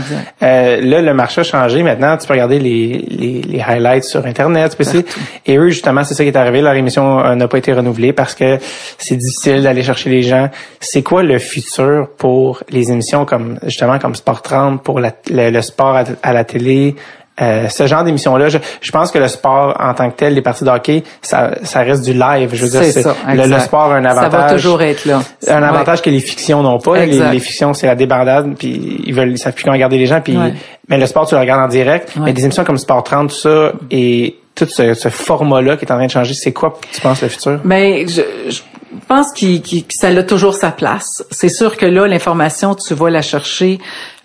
Euh, 0.43 0.81
là, 0.81 1.03
le 1.03 1.15
marché 1.15 1.41
a 1.41 1.45
changé. 1.45 1.83
Maintenant, 1.83 2.17
tu 2.17 2.27
peux 2.27 2.35
regarder 2.35 2.59
les, 2.59 3.05
les, 3.09 3.43
les 3.43 3.61
highlights 3.61 4.05
sur 4.05 4.25
Internet. 4.27 4.77
Tu 4.79 4.85
peux. 4.85 5.05
Et 5.47 5.57
eux, 5.57 5.69
justement, 5.71 6.05
c'est 6.05 6.15
ça 6.15 6.23
qui 6.23 6.29
est 6.31 6.37
arrivé. 6.37 6.61
Leur 6.61 6.75
émission 6.75 7.19
euh, 7.21 7.35
n'a 7.35 7.49
pas 7.49 7.59
été 7.59 7.73
renouvelée 7.73 8.13
parce 8.13 8.35
que 8.35 8.59
c'est 8.99 9.17
difficile 9.17 9.63
d'aller 9.63 9.83
chercher 9.83 10.11
les 10.11 10.23
gens. 10.23 10.49
C'est 10.81 11.03
quoi 11.03 11.23
le 11.23 11.39
futur 11.39 12.09
pour 12.19 12.63
les 12.71 12.93
émissions 12.93 13.25
comme 13.25 13.59
justement 13.65 13.99
comme 13.99 14.15
Sport 14.15 14.43
30, 14.43 14.83
pour 14.83 15.01
la- 15.01 15.13
le, 15.31 15.51
le 15.51 15.63
sport 15.63 15.97
à, 15.97 16.05
à 16.23 16.33
la 16.33 16.45
télé? 16.45 16.95
Euh, 17.43 17.69
ce 17.69 17.87
genre 17.87 18.05
d'émission-là, 18.05 18.49
je, 18.49 18.59
je 18.81 18.91
pense 18.93 19.11
que 19.11 19.19
le 19.19 19.29
sport 19.29 19.77
en 19.81 19.93
tant 19.95 20.09
que 20.11 20.17
tel, 20.17 20.35
les 20.35 20.43
parties 20.43 20.65
de 20.65 20.71
hockey, 20.71 21.03
ça, 21.21 21.51
ça 21.65 21.81
reste 21.81 22.05
du 22.05 22.13
live. 22.13 22.51
Je 22.53 22.65
veux 22.65 22.71
dire, 22.71 22.85
C'est 22.85 23.03
ça. 23.03 23.15
le, 23.29 23.59
sport 23.59 23.93
a 23.93 23.97
un 23.97 24.05
avantage. 24.05 24.31
Ça 24.33 24.39
va 24.39 24.53
toujours 24.55 24.81
être 24.83 25.05
là. 25.05 25.21
Un 25.49 25.61
Ouais. 25.63 25.69
avantage 25.69 26.01
que 26.03 26.11
les 26.11 26.21
fictions 26.21 26.63
n'ont 26.63 26.79
pas. 26.79 27.05
Les, 27.05 27.41
fictions, 27.41 27.75
c'est 27.75 27.87
la 27.87 27.95
débandade, 27.97 28.55
puis 28.59 29.03
ils 29.05 29.13
veulent, 29.15 29.33
ils 29.33 29.39
savent 29.39 29.53
plus 29.55 29.65
comment 29.65 29.75
regarder 29.75 29.99
les 29.99 30.07
gens, 30.07 30.21
puis 30.21 30.37
Ouais. 30.37 30.55
mais 30.89 30.99
le 30.99 31.07
sport, 31.07 31.27
tu 31.27 31.35
le 31.35 31.41
regardes 31.41 31.63
en 31.65 31.69
direct. 31.69 32.15
Ouais. 32.17 32.23
Mais 32.27 32.33
des 32.33 32.45
émissions 32.45 32.65
comme 32.65 32.79
Sport 32.79 33.03
30, 33.03 33.31
tout 33.31 33.35
ça, 33.37 33.73
et 33.91 34.37
tout 34.55 34.67
ce, 34.67 34.95
ce 34.95 35.09
format-là 35.09 35.77
qui 35.77 35.85
est 35.85 35.93
en 35.93 35.97
train 35.97 36.07
de 36.07 36.11
changer, 36.11 36.35
c'est 36.35 36.53
quoi, 36.53 36.79
tu 36.93 37.01
penses, 37.01 37.23
le 37.23 37.29
futur? 37.29 37.61
Mais 37.65 38.07
je, 38.07 38.21
je 38.51 38.61
pense 39.09 39.33
qu'il, 39.33 39.63
qu'il- 39.63 39.85
que 39.85 39.95
ça 39.95 40.09
a 40.09 40.23
toujours 40.23 40.55
sa 40.55 40.71
place. 40.71 41.25
C'est 41.31 41.49
sûr 41.49 41.77
que 41.77 41.87
là, 41.87 42.07
l'information, 42.07 42.75
tu 42.75 42.95
vas 42.95 43.11
la 43.11 43.23
chercher, 43.23 43.79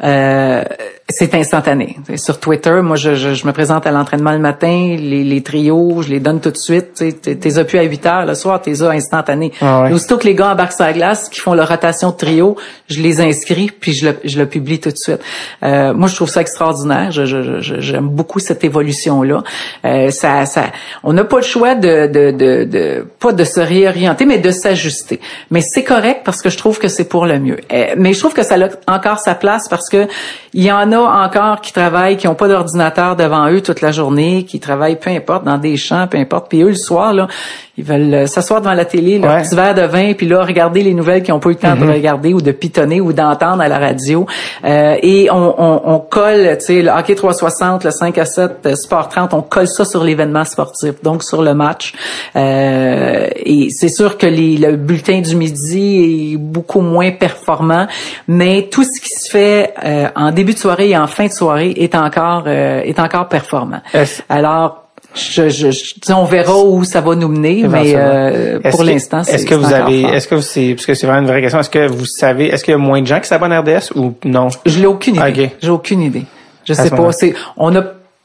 euh, 0.03 0.63
c'est 1.09 1.33
instantané. 1.35 1.97
Sur 2.17 2.39
Twitter, 2.39 2.81
moi, 2.83 2.97
je, 2.97 3.15
je, 3.15 3.33
je 3.33 3.47
me 3.47 3.53
présente 3.53 3.87
à 3.87 3.91
l'entraînement 3.91 4.33
le 4.33 4.39
matin, 4.39 4.95
les, 4.99 5.23
les 5.23 5.41
trios, 5.41 6.01
je 6.01 6.09
les 6.09 6.19
donne 6.19 6.41
tout 6.41 6.51
de 6.51 6.57
suite. 6.57 6.93
T'es- 7.21 7.63
plus 7.63 7.79
à 7.79 7.83
8 7.83 8.05
heures 8.05 8.25
le 8.25 8.35
soir, 8.35 8.61
t'es 8.61 8.81
as 8.83 8.89
instantané. 8.89 9.51
Ah 9.61 9.83
ouais. 9.83 9.93
Aussitôt 9.93 10.17
que 10.17 10.25
les 10.25 10.35
gars 10.35 10.51
embarquent 10.51 10.73
sur 10.73 10.83
la 10.85 10.93
glace, 10.93 11.29
qui 11.29 11.39
font 11.39 11.53
leur 11.53 11.69
rotation 11.69 12.09
de 12.11 12.15
trio, 12.17 12.55
je 12.89 13.01
les 13.01 13.21
inscris 13.21 13.71
puis 13.71 13.93
je 13.93 14.07
le, 14.09 14.17
je 14.23 14.37
le 14.37 14.45
publie 14.45 14.79
tout 14.79 14.89
de 14.91 14.97
suite. 14.97 15.19
Euh, 15.63 15.93
moi, 15.93 16.07
je 16.09 16.15
trouve 16.15 16.29
ça 16.29 16.41
extraordinaire. 16.41 17.11
Je, 17.11 17.25
je, 17.25 17.61
je- 17.61 17.79
j'aime 17.79 18.09
beaucoup 18.09 18.39
cette 18.39 18.63
évolution-là. 18.63 19.43
Euh, 19.85 20.11
ça, 20.11 20.45
ça, 20.45 20.65
on 21.03 21.13
n'a 21.13 21.23
pas 21.23 21.37
le 21.37 21.43
choix 21.43 21.73
de, 21.75 22.07
de, 22.07 22.31
de, 22.31 22.63
de, 22.65 23.07
pas 23.19 23.31
de 23.31 23.43
se 23.45 23.59
réorienter, 23.61 24.25
mais 24.25 24.37
de 24.39 24.51
Mais 25.51 25.61
c'est 25.61 25.83
correct 25.83 26.21
parce 26.23 26.41
que 26.41 26.49
je 26.49 26.57
trouve 26.57 26.79
que 26.79 26.87
c'est 26.87 27.07
pour 27.07 27.25
le 27.25 27.39
mieux. 27.39 27.59
Euh, 27.71 27.95
mais 27.97 28.13
je 28.13 28.19
trouve 28.19 28.33
que 28.33 28.43
ça 28.43 28.55
a 28.55 28.95
encore 28.95 29.19
sa 29.19 29.35
place 29.35 29.67
parce 29.69 29.89
que 29.89 30.07
il 30.53 30.63
y 30.63 30.71
en 30.71 30.91
a 30.91 30.97
encore 30.97 31.61
qui 31.61 31.73
travaillent, 31.73 32.17
qui 32.17 32.27
ont 32.27 32.35
pas 32.35 32.47
d'ordinateur 32.47 33.15
devant 33.15 33.49
eux 33.49 33.61
toute 33.61 33.81
la 33.81 33.91
journée, 33.91 34.43
qui 34.45 34.59
travaillent 34.59 34.99
peu 34.99 35.09
importe 35.09 35.43
dans 35.43 35.57
des 35.57 35.77
champs, 35.77 36.07
peu 36.07 36.17
importe. 36.17 36.49
Puis 36.49 36.61
eux 36.61 36.69
le 36.69 36.75
soir 36.75 37.13
là, 37.13 37.27
ils 37.77 37.83
veulent 37.83 38.13
euh, 38.13 38.25
s'asseoir 38.27 38.59
devant 38.61 38.73
la 38.73 38.85
télé, 38.85 39.19
leur 39.19 39.31
Ouais. 39.35 39.43
petit 39.43 39.55
verre 39.55 39.75
de 39.75 39.81
vin, 39.83 40.13
puis 40.13 40.27
là 40.27 40.43
regarder 40.43 40.81
les 40.81 40.93
nouvelles 40.93 41.21
qu'ils 41.23 41.33
ont 41.33 41.39
pas 41.39 41.49
eu 41.49 41.53
le 41.53 41.59
temps 41.59 41.75
de 41.75 41.85
regarder 41.85 42.33
ou 42.33 42.41
de 42.41 42.51
pitonner 42.51 43.01
ou 43.01 43.13
d'entendre 43.13 43.61
à 43.61 43.67
la 43.67 43.77
radio. 43.77 44.25
Euh, 44.65 44.95
et 45.01 45.29
on, 45.31 45.55
on, 45.61 45.81
on 45.85 45.99
colle, 45.99 46.57
tu 46.59 46.65
sais, 46.65 46.81
le 46.81 46.89
hockey 46.89 47.15
360, 47.15 47.83
le 47.83 47.91
5 47.91 48.17
à 48.17 48.25
7, 48.25 48.51
euh, 48.65 48.75
sport 48.75 49.09
30, 49.09 49.33
on 49.33 49.41
colle 49.41 49.67
ça 49.67 49.85
sur 49.85 50.03
l'événement 50.03 50.43
sportif, 50.45 51.01
donc 51.03 51.23
sur 51.23 51.41
le 51.41 51.53
match. 51.53 51.93
Euh, 52.35 53.27
et 53.35 53.67
c'est 53.69 53.89
sûr 53.89 54.17
que 54.17 54.25
les, 54.27 54.57
le 54.57 54.75
bulletin 54.75 55.21
du 55.21 55.35
midi 55.35 56.33
est 56.33 56.37
beaucoup 56.37 56.81
moins 56.81 57.11
performant, 57.11 57.87
mais 58.27 58.67
tout 58.71 58.83
ce 58.83 59.01
qui 59.01 59.09
se 59.09 59.29
fait 59.29 59.73
euh, 59.83 60.07
en 60.15 60.31
début 60.31 60.53
de 60.53 60.59
soirée 60.59 60.89
et 60.89 60.97
en 60.97 61.07
fin 61.07 61.27
de 61.27 61.31
soirée 61.31 61.73
est 61.77 61.95
encore 61.95 62.43
euh, 62.47 62.81
est 62.81 62.99
encore 62.99 63.27
performant. 63.27 63.81
Alors 64.29 64.86
je, 65.17 65.49
je, 65.49 65.71
je- 65.71 66.13
on 66.13 66.23
verra 66.25 66.57
où 66.59 66.83
ça 66.83 67.01
va 67.01 67.15
nous 67.15 67.27
mener, 67.27 67.67
mais 67.67 67.93
euh, 67.95 68.59
pour 68.71 68.83
l'instant, 68.83 69.23
c'est 69.23 69.33
Est-ce 69.33 69.45
que 69.45 69.55
vous 69.55 69.73
avez, 69.73 70.01
est-ce 70.03 70.27
que 70.27 70.35
vous- 70.35 70.41
c'est, 70.41 70.73
parce 70.75 70.85
que 70.85 70.93
c'est 70.93 71.07
vraiment 71.07 71.21
une 71.23 71.27
vraie 71.27 71.41
question, 71.41 71.59
est-ce 71.59 71.69
que 71.69 71.87
vous 71.87 72.05
savez, 72.05 72.47
est-ce 72.47 72.63
qu'il 72.63 72.71
y 72.71 72.75
a 72.75 72.77
moins 72.77 73.01
de 73.01 73.07
gens 73.07 73.19
qui 73.19 73.27
s'abonnent 73.27 73.51
à 73.53 73.61
RDS 73.61 73.91
ou 73.95 74.13
non? 74.25 74.47
Je 74.65 74.79
l'ai 74.79 74.85
aucune 74.87 75.15
idée. 75.15 75.45
Ok. 75.45 75.51
J'ai 75.61 75.69
aucune 75.69 76.01
idée. 76.01 76.23
Je 76.65 76.73
À 76.73 76.75
sais 76.75 76.89
pas. 76.89 77.11
C'est, 77.11 77.33
on 77.57 77.75
a 77.75 77.83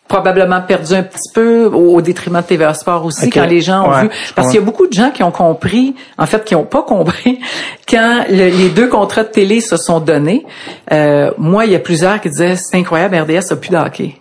probablement 0.08 0.60
perdu 0.60 0.92
un 0.94 1.04
petit 1.04 1.30
peu 1.32 1.64
au, 1.66 1.94
au 1.94 2.02
détriment 2.02 2.40
de 2.42 2.46
TVA 2.46 2.74
Sport 2.74 3.04
aussi 3.06 3.30
quand 3.30 3.46
les 3.46 3.62
gens 3.62 3.86
ont 3.88 3.90
Ouais, 3.94 4.02
vu. 4.02 4.10
Parce 4.34 4.48
qu'il 4.48 4.60
y 4.60 4.62
a 4.62 4.66
beaucoup 4.66 4.86
de 4.86 4.92
gens 4.92 5.10
qui 5.10 5.22
ont 5.22 5.30
compris, 5.30 5.94
en 6.18 6.26
fait, 6.26 6.44
qui 6.44 6.54
ont 6.54 6.64
pas 6.64 6.82
compris 6.82 7.38
quand 7.88 8.24
le- 8.28 8.50
les 8.50 8.68
deux 8.68 8.88
contrats 8.88 9.22
de 9.22 9.28
télé 9.28 9.60
se 9.62 9.76
sont 9.78 10.00
donnés. 10.00 10.44
Euh, 10.92 11.30
moi, 11.38 11.64
il 11.64 11.72
y 11.72 11.74
a 11.74 11.78
plusieurs 11.78 12.20
qui 12.20 12.28
disaient 12.28 12.56
c'est 12.56 12.76
incroyable, 12.76 13.16
RDS 13.16 13.52
a 13.52 13.56
plus 13.56 13.70
de 13.70 13.76
hockey. 13.76 14.16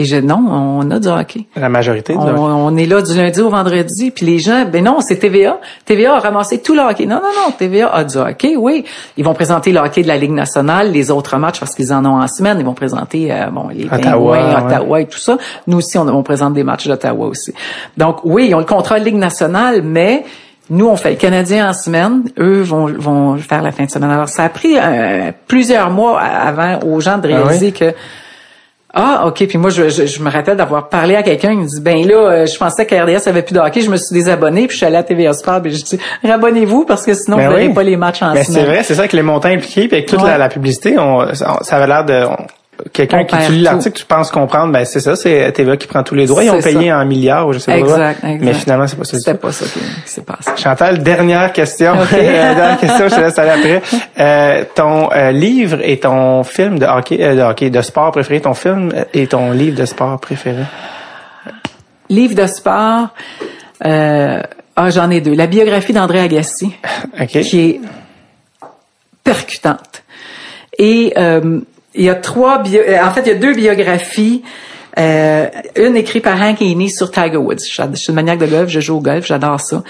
Et 0.00 0.04
je 0.04 0.16
non, 0.16 0.38
on 0.48 0.90
a 0.92 1.00
du 1.00 1.08
hockey. 1.08 1.46
La 1.56 1.68
majorité, 1.68 2.14
On, 2.16 2.24
là. 2.24 2.32
on 2.38 2.76
est 2.76 2.86
là 2.86 3.02
du 3.02 3.16
lundi 3.16 3.40
au 3.40 3.50
vendredi, 3.50 4.12
puis 4.12 4.24
les 4.26 4.38
gens, 4.38 4.64
ben 4.64 4.84
non, 4.84 5.00
c'est 5.00 5.16
TVA. 5.16 5.58
TVA 5.84 6.14
a 6.14 6.20
ramassé 6.20 6.62
tout 6.62 6.74
le 6.74 6.82
hockey. 6.82 7.04
Non, 7.04 7.16
non, 7.16 7.32
non, 7.46 7.50
TVA 7.50 7.92
a 7.92 8.04
du 8.04 8.16
hockey, 8.16 8.54
oui. 8.56 8.84
Ils 9.16 9.24
vont 9.24 9.34
présenter 9.34 9.72
le 9.72 9.80
hockey 9.80 10.02
de 10.02 10.08
la 10.08 10.16
Ligue 10.16 10.30
nationale, 10.30 10.92
les 10.92 11.10
autres 11.10 11.36
matchs, 11.36 11.58
parce 11.58 11.74
qu'ils 11.74 11.92
en 11.92 12.04
ont 12.06 12.20
en 12.22 12.28
semaine. 12.28 12.58
Ils 12.60 12.64
vont 12.64 12.74
présenter, 12.74 13.32
euh, 13.32 13.46
bon, 13.50 13.68
les 13.74 13.86
Ottawa, 13.86 13.98
Pingouins, 13.98 14.54
ouais. 14.54 14.64
Ottawa 14.66 15.00
et 15.00 15.06
tout 15.06 15.18
ça. 15.18 15.36
Nous 15.66 15.78
aussi, 15.78 15.98
on, 15.98 16.06
on 16.06 16.22
présente 16.22 16.54
des 16.54 16.62
matchs 16.62 16.86
d'Ottawa 16.86 17.26
aussi. 17.26 17.52
Donc, 17.96 18.18
oui, 18.22 18.46
ils 18.48 18.54
ont 18.54 18.60
le 18.60 18.64
contrat 18.64 19.00
de 19.00 19.04
Ligue 19.04 19.16
nationale, 19.16 19.82
mais 19.82 20.22
nous, 20.70 20.86
on 20.86 20.94
fait 20.96 21.10
le 21.10 21.16
Canadien 21.16 21.70
en 21.70 21.72
semaine. 21.72 22.22
Eux 22.38 22.60
vont, 22.62 22.86
vont 22.86 23.36
faire 23.38 23.62
la 23.62 23.72
fin 23.72 23.84
de 23.84 23.90
semaine. 23.90 24.10
Alors, 24.10 24.28
ça 24.28 24.44
a 24.44 24.48
pris 24.48 24.76
euh, 24.78 25.32
plusieurs 25.48 25.90
mois 25.90 26.20
avant 26.20 26.78
aux 26.86 27.00
gens 27.00 27.18
de 27.18 27.28
Ah 27.32 27.36
réaliser 27.42 27.72
que 27.72 27.94
Ah, 28.94 29.24
OK. 29.26 29.46
Puis 29.46 29.58
moi, 29.58 29.68
je, 29.70 29.90
je, 29.90 30.06
je 30.06 30.22
me 30.22 30.30
rappelle 30.30 30.56
d'avoir 30.56 30.88
parlé 30.88 31.14
à 31.14 31.22
quelqu'un. 31.22 31.52
Il 31.52 31.58
me 31.58 31.66
dit, 31.66 31.80
ben 31.80 32.06
là, 32.06 32.14
euh, 32.16 32.46
je 32.46 32.56
pensais 32.58 32.86
qu'RDS 32.86 33.28
avait 33.28 33.42
plus 33.42 33.54
de 33.54 33.60
hockey. 33.60 33.82
Je 33.82 33.90
me 33.90 33.96
suis 33.96 34.14
désabonné. 34.14 34.62
Puis 34.66 34.72
je 34.72 34.76
suis 34.78 34.86
allé 34.86 34.96
à 34.96 35.02
TVA 35.02 35.34
Sport. 35.34 35.60
Puis 35.60 35.72
je 35.74 35.84
dis, 35.84 35.98
rabonnez-vous 36.24 36.84
parce 36.86 37.04
que 37.04 37.12
sinon, 37.14 37.36
Ben 37.36 37.44
vous 37.46 37.50
n'aurez 37.52 37.66
oui. 37.68 37.74
pas 37.74 37.82
les 37.82 37.96
matchs 37.98 38.22
en 38.22 38.32
Ben, 38.32 38.42
semaine. 38.44 38.60
c'est 38.62 38.66
vrai, 38.66 38.82
c'est 38.82 38.94
ça 38.94 39.06
que 39.06 39.14
les 39.14 39.22
montants 39.22 39.50
impliqués, 39.50 39.88
puis 39.88 39.96
avec 39.98 40.08
toute 40.08 40.22
Ouais. 40.22 40.30
la, 40.30 40.38
la 40.38 40.48
publicité, 40.48 40.98
on, 40.98 41.34
ça 41.34 41.58
ça 41.62 41.76
avait 41.76 41.86
l'air 41.86 42.04
de 42.04 42.24
on- 42.24 42.46
quelqu'un 42.92 43.24
qui 43.24 43.36
tu 43.46 43.52
lis 43.52 43.60
l'article, 43.62 43.98
tu 43.98 44.04
penses 44.04 44.30
comprendre, 44.30 44.72
ben 44.72 44.84
c'est 44.84 45.00
ça, 45.00 45.16
c'est 45.16 45.52
TVA 45.52 45.76
qui 45.76 45.86
prend 45.86 46.02
tous 46.02 46.14
les 46.14 46.26
droits. 46.26 46.42
Ils 46.44 46.50
ont 46.50 46.60
payé 46.60 46.88
ça. 46.88 46.98
en 46.98 47.04
milliards 47.04 47.46
ou 47.48 47.52
je 47.52 47.58
sais 47.58 47.72
pas 47.72 47.78
Exact, 47.78 48.20
quoi. 48.20 48.30
exact. 48.30 48.44
Mais 48.44 48.54
finalement, 48.54 48.86
c'est 48.86 48.96
pas 48.96 49.04
ça. 49.04 49.18
C'était 49.18 49.34
pas 49.34 49.52
ça 49.52 49.64
qui, 49.66 49.80
qui 49.80 50.10
s'est 50.10 50.22
passé. 50.22 50.50
Chantal, 50.56 51.02
dernière 51.02 51.52
question. 51.52 51.94
Euh, 51.96 52.04
dernière 52.54 52.78
question, 52.78 53.08
je 53.08 53.14
te 53.14 53.20
laisse 53.20 53.38
aller 53.38 53.50
après. 53.50 53.82
Euh, 54.18 54.64
ton 54.74 55.10
euh, 55.12 55.30
livre 55.32 55.78
et 55.82 55.98
ton 55.98 56.42
film 56.44 56.78
de 56.78 56.86
hockey, 56.86 57.18
euh, 57.20 57.34
de 57.34 57.40
hockey, 57.42 57.70
de 57.70 57.82
sport 57.82 58.12
préféré, 58.12 58.40
ton 58.40 58.54
film 58.54 58.92
et 59.14 59.26
ton 59.26 59.52
livre 59.52 59.76
de 59.78 59.84
sport 59.84 60.18
préféré? 60.20 60.62
Livre 62.10 62.34
de 62.34 62.46
sport, 62.46 63.08
euh, 63.84 64.42
ah, 64.76 64.90
j'en 64.90 65.10
ai 65.10 65.20
deux. 65.20 65.34
La 65.34 65.46
biographie 65.46 65.92
d'André 65.92 66.20
Agassi, 66.20 66.72
OK. 67.20 67.40
qui 67.40 67.60
est 67.60 67.80
percutante. 69.24 70.02
Et 70.78 71.12
euh, 71.16 71.60
il 71.94 72.04
y 72.04 72.10
a 72.10 72.14
trois 72.14 72.58
bio- 72.62 72.80
euh, 72.86 72.98
en 73.04 73.10
fait, 73.10 73.22
il 73.22 73.28
y 73.28 73.32
a 73.32 73.34
deux 73.38 73.54
biographies. 73.54 74.42
Euh, 74.98 75.46
une 75.76 75.96
écrite 75.96 76.24
par 76.24 76.40
Hank 76.42 76.60
Haney 76.60 76.88
sur 76.88 77.10
Tiger 77.12 77.36
Woods. 77.36 77.58
Je 77.70 77.82
je 77.92 77.96
suis 77.96 78.08
une 78.08 78.16
maniaque 78.16 78.40
de 78.40 78.46
golf, 78.46 78.68
je 78.68 78.80
joue 78.80 78.96
au 78.96 79.00
golf, 79.00 79.24
j'adore 79.26 79.60
ça. 79.60 79.82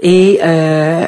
Et 0.00 0.40
euh, 0.42 1.06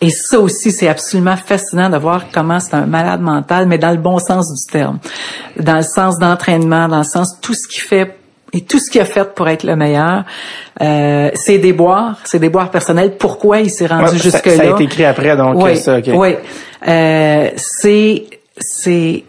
et 0.00 0.10
ça 0.10 0.40
aussi, 0.40 0.72
c'est 0.72 0.88
absolument 0.88 1.36
fascinant 1.36 1.88
de 1.88 1.96
voir 1.98 2.24
comment 2.32 2.58
c'est 2.60 2.74
un 2.74 2.84
malade 2.86 3.20
mental, 3.20 3.66
mais 3.66 3.78
dans 3.78 3.92
le 3.92 3.96
bon 3.96 4.18
sens 4.18 4.52
du 4.52 4.72
terme, 4.72 4.98
dans 5.58 5.76
le 5.76 5.82
sens 5.82 6.18
d'entraînement, 6.18 6.88
dans 6.88 6.98
le 6.98 7.04
sens 7.04 7.40
tout 7.40 7.54
ce 7.54 7.68
qu'il 7.68 7.82
fait 7.82 8.16
et 8.52 8.62
tout 8.62 8.78
ce 8.78 8.90
qu'il 8.90 9.00
a 9.00 9.04
fait 9.04 9.34
pour 9.34 9.48
être 9.48 9.62
le 9.64 9.76
meilleur. 9.76 10.24
Euh, 10.82 11.30
c'est 11.34 11.58
des 11.58 11.72
boires, 11.72 12.18
c'est 12.24 12.38
des 12.40 12.48
boires 12.50 12.70
personnels. 12.70 13.16
Pourquoi 13.16 13.60
il 13.60 13.70
s'est 13.70 13.86
rendu 13.86 14.04
Ouais, 14.04 14.10
ça, 14.10 14.16
jusque 14.16 14.46
là 14.46 14.56
ça 14.56 14.62
a 14.62 14.66
été 14.66 14.84
écrit 14.84 15.04
après, 15.04 15.36
donc 15.36 15.62
oui, 15.62 15.76
ça. 15.76 15.98
Oui. 16.12 16.34
Euh, 16.88 17.50
c'est 17.56 18.24
c'est 18.58 19.24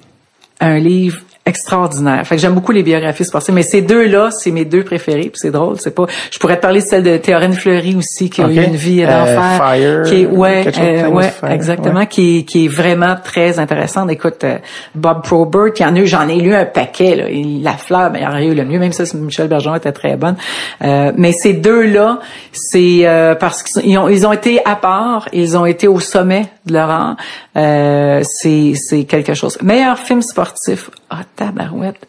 un 0.59 0.77
livre 0.79 1.19
extraordinaire. 1.45 2.27
Fait 2.27 2.35
que 2.35 2.41
j'aime 2.41 2.55
beaucoup 2.55 2.73
les 2.73 2.83
biographies 2.83 3.23
sportives, 3.23 3.53
mais 3.55 3.63
ces 3.63 3.81
deux-là, 3.81 4.31
c'est 4.31 4.51
mes 4.51 4.65
deux 4.65 4.83
préférés. 4.83 5.29
Puis 5.29 5.35
c'est 5.35 5.51
drôle, 5.51 5.79
c'est 5.79 5.95
pas. 5.95 6.05
Je 6.29 6.37
pourrais 6.39 6.57
te 6.57 6.61
parler 6.61 6.81
de 6.81 6.85
celle 6.85 7.03
de 7.03 7.15
Théorène 7.15 7.53
Fleury 7.53 7.95
aussi, 7.95 8.29
qui 8.29 8.41
a 8.41 8.49
eu 8.49 8.63
une 8.65 8.75
vie 8.75 9.01
Euh, 9.03 9.07
d'enfer, 9.07 9.55
Fire, 9.57 10.03
qui 10.03 10.23
est 10.23 10.25
ouais, 10.25 10.65
euh, 10.77 11.07
ouais, 11.07 11.29
Fire, 11.29 11.51
exactement, 11.51 11.99
ouais. 12.01 12.07
qui 12.07 12.39
est 12.39 12.43
qui 12.43 12.65
est 12.65 12.67
vraiment 12.67 13.15
très 13.23 13.59
intéressante. 13.59 14.11
Écoute, 14.11 14.43
euh, 14.43 14.57
Bob 14.93 15.23
Probert, 15.23 15.71
il 15.77 15.81
y 15.81 15.85
en 15.85 15.95
a 15.95 15.99
eu, 15.99 16.05
j'en 16.05 16.27
ai 16.27 16.35
lu 16.35 16.53
un 16.53 16.65
paquet. 16.65 17.15
Là, 17.15 17.29
Il- 17.29 17.63
la 17.63 17.77
fleur, 17.77 18.11
mais 18.11 18.19
il 18.19 18.23
y 18.23 18.27
en 18.27 18.33
a 18.33 18.43
eu 18.43 18.53
le 18.53 18.65
mieux, 18.65 18.79
même 18.79 18.91
ça, 18.91 19.05
Michel 19.15 19.47
Bergeron 19.47 19.75
était 19.75 19.93
très 19.93 20.17
bonne. 20.17 20.35
Euh, 20.83 21.13
mais 21.15 21.31
ces 21.31 21.53
deux-là, 21.53 22.19
c'est 22.51 23.01
euh, 23.03 23.35
parce 23.35 23.63
qu'ils 23.63 23.97
ont 23.97 24.09
ils 24.09 24.27
ont 24.27 24.33
été 24.33 24.59
à 24.65 24.75
part, 24.75 25.29
ils 25.31 25.57
ont 25.57 25.65
été 25.65 25.87
au 25.87 26.01
sommet 26.01 26.47
art. 26.75 27.17
Euh, 27.55 28.23
c'est 28.23 29.03
quelque 29.05 29.33
chose. 29.33 29.57
Meilleur 29.61 29.99
film 29.99 30.21
sportif. 30.21 30.89
Ah 31.09 31.23
tabarouette. 31.35 32.07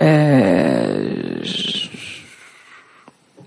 Euh, 0.00 1.42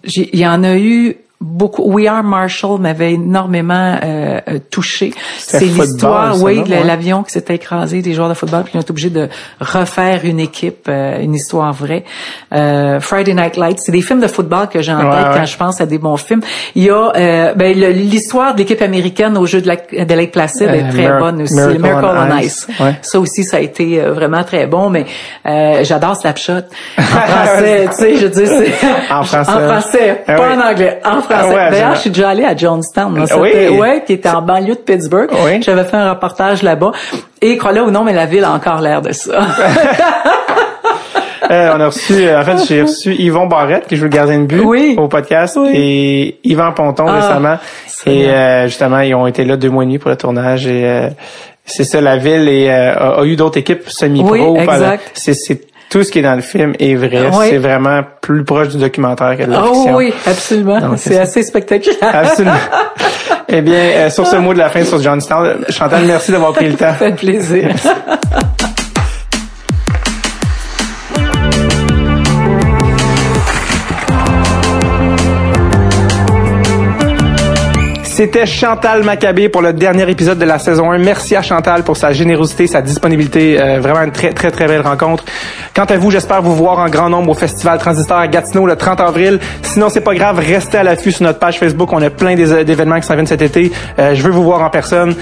il 0.04 0.36
y 0.38 0.48
en 0.48 0.64
a 0.64 0.78
eu 0.78 1.18
beaucoup. 1.42 1.84
We 1.92 2.08
Are 2.08 2.24
Marshall 2.24 2.80
m'avait 2.80 3.14
énormément 3.14 3.98
euh, 4.04 4.40
euh, 4.48 4.60
touché. 4.70 5.14
C'est 5.38 5.60
l'histoire, 5.62 6.42
oui, 6.42 6.64
de 6.64 6.70
Ouais. 6.72 6.84
l'avion 6.84 7.24
qui 7.24 7.32
s'était 7.32 7.56
écrasé, 7.56 8.02
des 8.02 8.14
joueurs 8.14 8.30
de 8.30 8.34
football, 8.36 8.64
puis 8.64 8.72
ils 8.76 8.78
ont 8.78 8.82
été 8.82 8.92
obligés 8.92 9.10
de 9.10 9.28
refaire 9.60 10.22
une 10.24 10.40
équipe, 10.40 10.86
euh, 10.88 11.20
une 11.20 11.34
histoire 11.34 11.74
vraie. 11.74 12.04
Euh, 12.54 13.00
Friday 13.00 13.34
Night 13.34 13.58
Lights, 13.58 13.80
c'est 13.80 13.92
des 13.92 14.02
films 14.02 14.22
de 14.22 14.28
football 14.28 14.68
que 14.70 14.82
j'ai 14.82 14.94
en 14.94 15.00
Ouais, 15.04 15.16
tête 15.18 15.28
ouais. 15.30 15.36
quand 15.40 15.46
je 15.46 15.58
pense 15.58 15.82
à 15.82 15.86
des 15.86 15.98
bons 15.98 16.18
films. 16.18 16.42
Il 16.76 16.84
y 16.84 16.90
a 16.90 17.12
euh, 17.16 17.54
ben, 17.56 17.74
l'histoire 17.78 18.54
de 18.54 18.60
l'équipe 18.60 18.82
américaine 18.82 19.38
au 19.38 19.46
jeu 19.46 19.62
de, 19.62 19.68
la, 19.68 19.76
de 19.76 20.14
Lake 20.14 20.32
Placid 20.32 20.68
Euh, 20.68 20.74
est 20.74 20.90
très 20.90 21.08
Mir- 21.08 21.20
bonne 21.20 21.42
aussi. 21.42 21.54
Miracle 21.56 21.82
Miracle 21.82 22.06
on 22.06 22.32
on 22.34 22.38
Ice. 22.38 22.68
Ice. 22.70 22.80
Ouais. 22.80 22.96
Ça 23.02 23.20
aussi, 23.20 23.44
ça 23.44 23.58
a 23.58 23.60
été 23.60 24.00
vraiment 24.00 24.44
très 24.44 24.68
bon, 24.68 24.90
mais 24.90 25.06
euh, 25.46 25.84
j'adore 25.84 26.16
Slapshot. 26.16 26.52
En 26.98 27.02
français, 27.02 27.88
tu 27.90 27.96
sais, 27.96 28.18
je 28.18 28.28
dis 28.28 28.46
c'est 28.46 28.74
En 29.14 29.24
français. 29.24 29.52
en 29.52 29.60
français, 29.70 30.24
Ah 30.28 30.34
pas 30.36 30.56
en 30.56 30.60
anglais, 30.70 31.00
en 31.06 31.22
français. 31.22 31.31
Ouais, 31.48 31.70
D'ailleurs, 31.72 31.96
je 31.96 32.00
suis 32.02 32.10
déjà 32.10 32.30
allée 32.30 32.46
à 32.46 32.56
Johnstown. 32.56 33.18
là. 33.18 33.26
Oui. 33.40 33.78
Ouais, 33.80 34.04
qui 34.06 34.14
était 34.14 34.30
en 34.30 34.42
banlieue 34.42 34.76
de 34.76 34.80
Pittsburgh. 34.80 35.30
Oui. 35.46 35.62
J'avais 35.62 35.84
fait 35.84 35.98
un 35.98 36.12
reportage 36.12 36.64
là-bas. 36.64 36.92
Et 37.42 37.58
crois-le 37.58 37.82
ou 37.84 37.92
non, 37.92 38.04
mais 38.04 38.14
la 38.14 38.26
ville 38.26 38.44
a 38.44 38.52
encore 38.52 38.82
l'air 38.82 39.02
de 39.02 39.12
ça. 39.12 39.40
Euh, 41.50 41.74
on 41.76 41.82
a 41.82 41.88
reçu, 41.88 42.14
euh, 42.14 42.40
en 42.40 42.46
fait, 42.46 42.66
j'ai 42.66 42.82
reçu 42.84 43.14
Yvon 43.14 43.46
Barrette, 43.48 43.86
qui 43.88 43.98
joue 43.98 44.04
le 44.06 44.10
gardien 44.10 44.40
de 44.40 44.46
but 44.46 44.62
Oui. 44.64 44.96
au 44.98 45.10
podcast, 45.10 45.58
Oui. 45.60 45.72
et 45.74 46.40
Yvan 46.46 46.72
Ponton 46.72 47.04
Ah, 47.10 47.16
récemment. 47.16 47.58
c'est 47.88 48.10
Et 48.16 48.30
euh, 48.30 48.68
justement, 48.68 49.00
ils 49.02 49.14
ont 49.16 49.28
été 49.28 49.44
là 49.44 49.58
deux 49.58 49.70
mois 49.70 49.84
et 49.84 49.86
demi 49.86 49.98
pour 49.98 50.12
le 50.12 50.16
tournage. 50.16 50.66
Et 50.68 50.86
euh, 50.86 51.10
c'est 51.66 51.84
ça, 51.84 52.00
la 52.00 52.16
ville 52.16 52.48
et, 52.48 52.70
euh, 52.70 52.94
a, 52.94 53.20
a 53.20 53.26
eu 53.26 53.36
d'autres 53.36 53.58
équipes 53.58 53.90
semi-pro. 53.90 54.32
Oui, 54.32 54.60
exact. 54.62 55.12
C'est 55.14 55.34
tout 55.92 56.04
ce 56.04 56.12
qui 56.12 56.20
est 56.20 56.22
dans 56.22 56.36
le 56.36 56.42
film 56.42 56.74
est 56.80 56.96
vrai. 56.96 57.30
Oui. 57.34 57.48
C'est 57.50 57.58
vraiment 57.58 58.02
plus 58.22 58.46
proche 58.46 58.70
du 58.70 58.78
documentaire 58.78 59.38
que 59.38 59.44
de 59.44 59.52
la 59.52 59.62
oh 59.62 59.74
fiction. 59.74 59.96
oui, 59.98 60.14
absolument. 60.26 60.80
C'est 60.96 61.20
assez 61.20 61.44
spectaculaire. 61.44 62.16
Absolument. 62.16 62.56
eh 63.50 63.62
bien, 63.62 63.76
euh, 63.76 64.10
sur 64.10 64.26
ce 64.26 64.38
mot 64.38 64.54
de 64.54 64.60
la 64.60 64.70
fin 64.70 64.86
sur 64.86 65.02
Johnstown, 65.02 65.66
Chantal, 65.68 66.06
merci 66.06 66.32
d'avoir 66.32 66.54
pris 66.54 66.70
le 66.70 66.76
temps. 66.76 66.86
Ça 66.86 66.94
fait 66.94 67.12
plaisir. 67.16 67.70
C'était 78.14 78.46
Chantal 78.46 79.04
Maccabé 79.04 79.48
pour 79.48 79.62
le 79.62 79.72
dernier 79.72 80.08
épisode 80.12 80.38
de 80.38 80.44
la 80.46 80.60
saison 80.60 80.92
1. 80.92 80.98
Merci 80.98 81.36
à 81.38 81.42
Chantal 81.42 81.84
pour 81.84 81.96
sa 81.96 82.12
générosité, 82.12 82.68
sa 82.68 82.82
disponibilité. 82.82 83.60
Euh, 83.60 83.80
vraiment 83.80 84.02
une 84.04 84.12
très, 84.12 84.34
très, 84.34 84.52
très 84.52 84.68
belle 84.68 84.82
rencontre. 84.82 85.24
Quant 85.74 85.86
à 85.86 85.98
vous, 85.98 86.12
j'espère 86.12 86.42
vous 86.42 86.54
voir 86.54 86.80
en 86.80 86.90
grand 86.90 87.10
nombre 87.10 87.32
au 87.32 87.34
Festival 87.34 87.80
Transistor 87.80 88.18
à 88.18 88.28
Gatineau 88.28 88.68
le 88.68 88.76
30 88.76 89.00
avril. 89.00 89.40
Sinon, 89.64 89.88
c'est 89.90 90.02
pas 90.02 90.14
grave, 90.14 90.40
restez 90.40 90.78
à 90.78 90.84
l'affût 90.84 91.12
sur 91.14 91.24
notre 91.24 91.40
page 91.40 91.58
Facebook. 91.58 91.92
On 91.94 92.02
a 92.02 92.10
plein 92.10 92.36
des- 92.36 92.66
d'événements 92.66 93.00
qui 93.00 93.08
s'en 93.08 93.14
viennent 93.14 93.26
cet 93.28 93.42
été. 93.42 93.72
Euh, 93.98 94.14
je 94.14 94.22
veux 94.22 94.32
vous 94.32 94.44
voir 94.44 94.62
en 94.62 94.70
personne. 94.70 95.16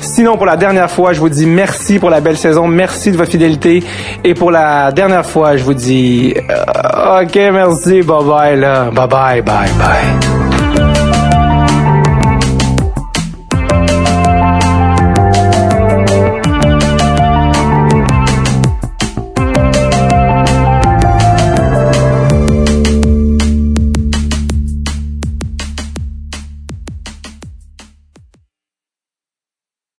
Sinon, 0.00 0.36
pour 0.36 0.46
la 0.46 0.56
dernière 0.56 0.90
fois, 0.90 1.12
je 1.12 1.20
vous 1.20 1.28
dis 1.28 1.46
merci 1.46 2.00
pour 2.00 2.10
la 2.10 2.20
belle 2.20 2.36
saison. 2.36 2.66
Merci 2.66 3.12
de 3.12 3.16
votre 3.16 3.30
fidélité. 3.30 3.84
Et 4.24 4.34
pour 4.34 4.50
la 4.50 4.90
dernière 4.90 5.24
fois, 5.24 5.56
je 5.56 5.62
vous 5.62 5.74
dis, 5.74 6.34
euh, 6.36 7.22
OK, 7.22 7.36
merci. 7.36 8.02
Bye 8.02 8.24
bye, 8.24 8.56
là. 8.60 8.90
Bye 8.90 9.06
bye, 9.08 9.42
bye 9.42 9.70
bye. 9.78 10.41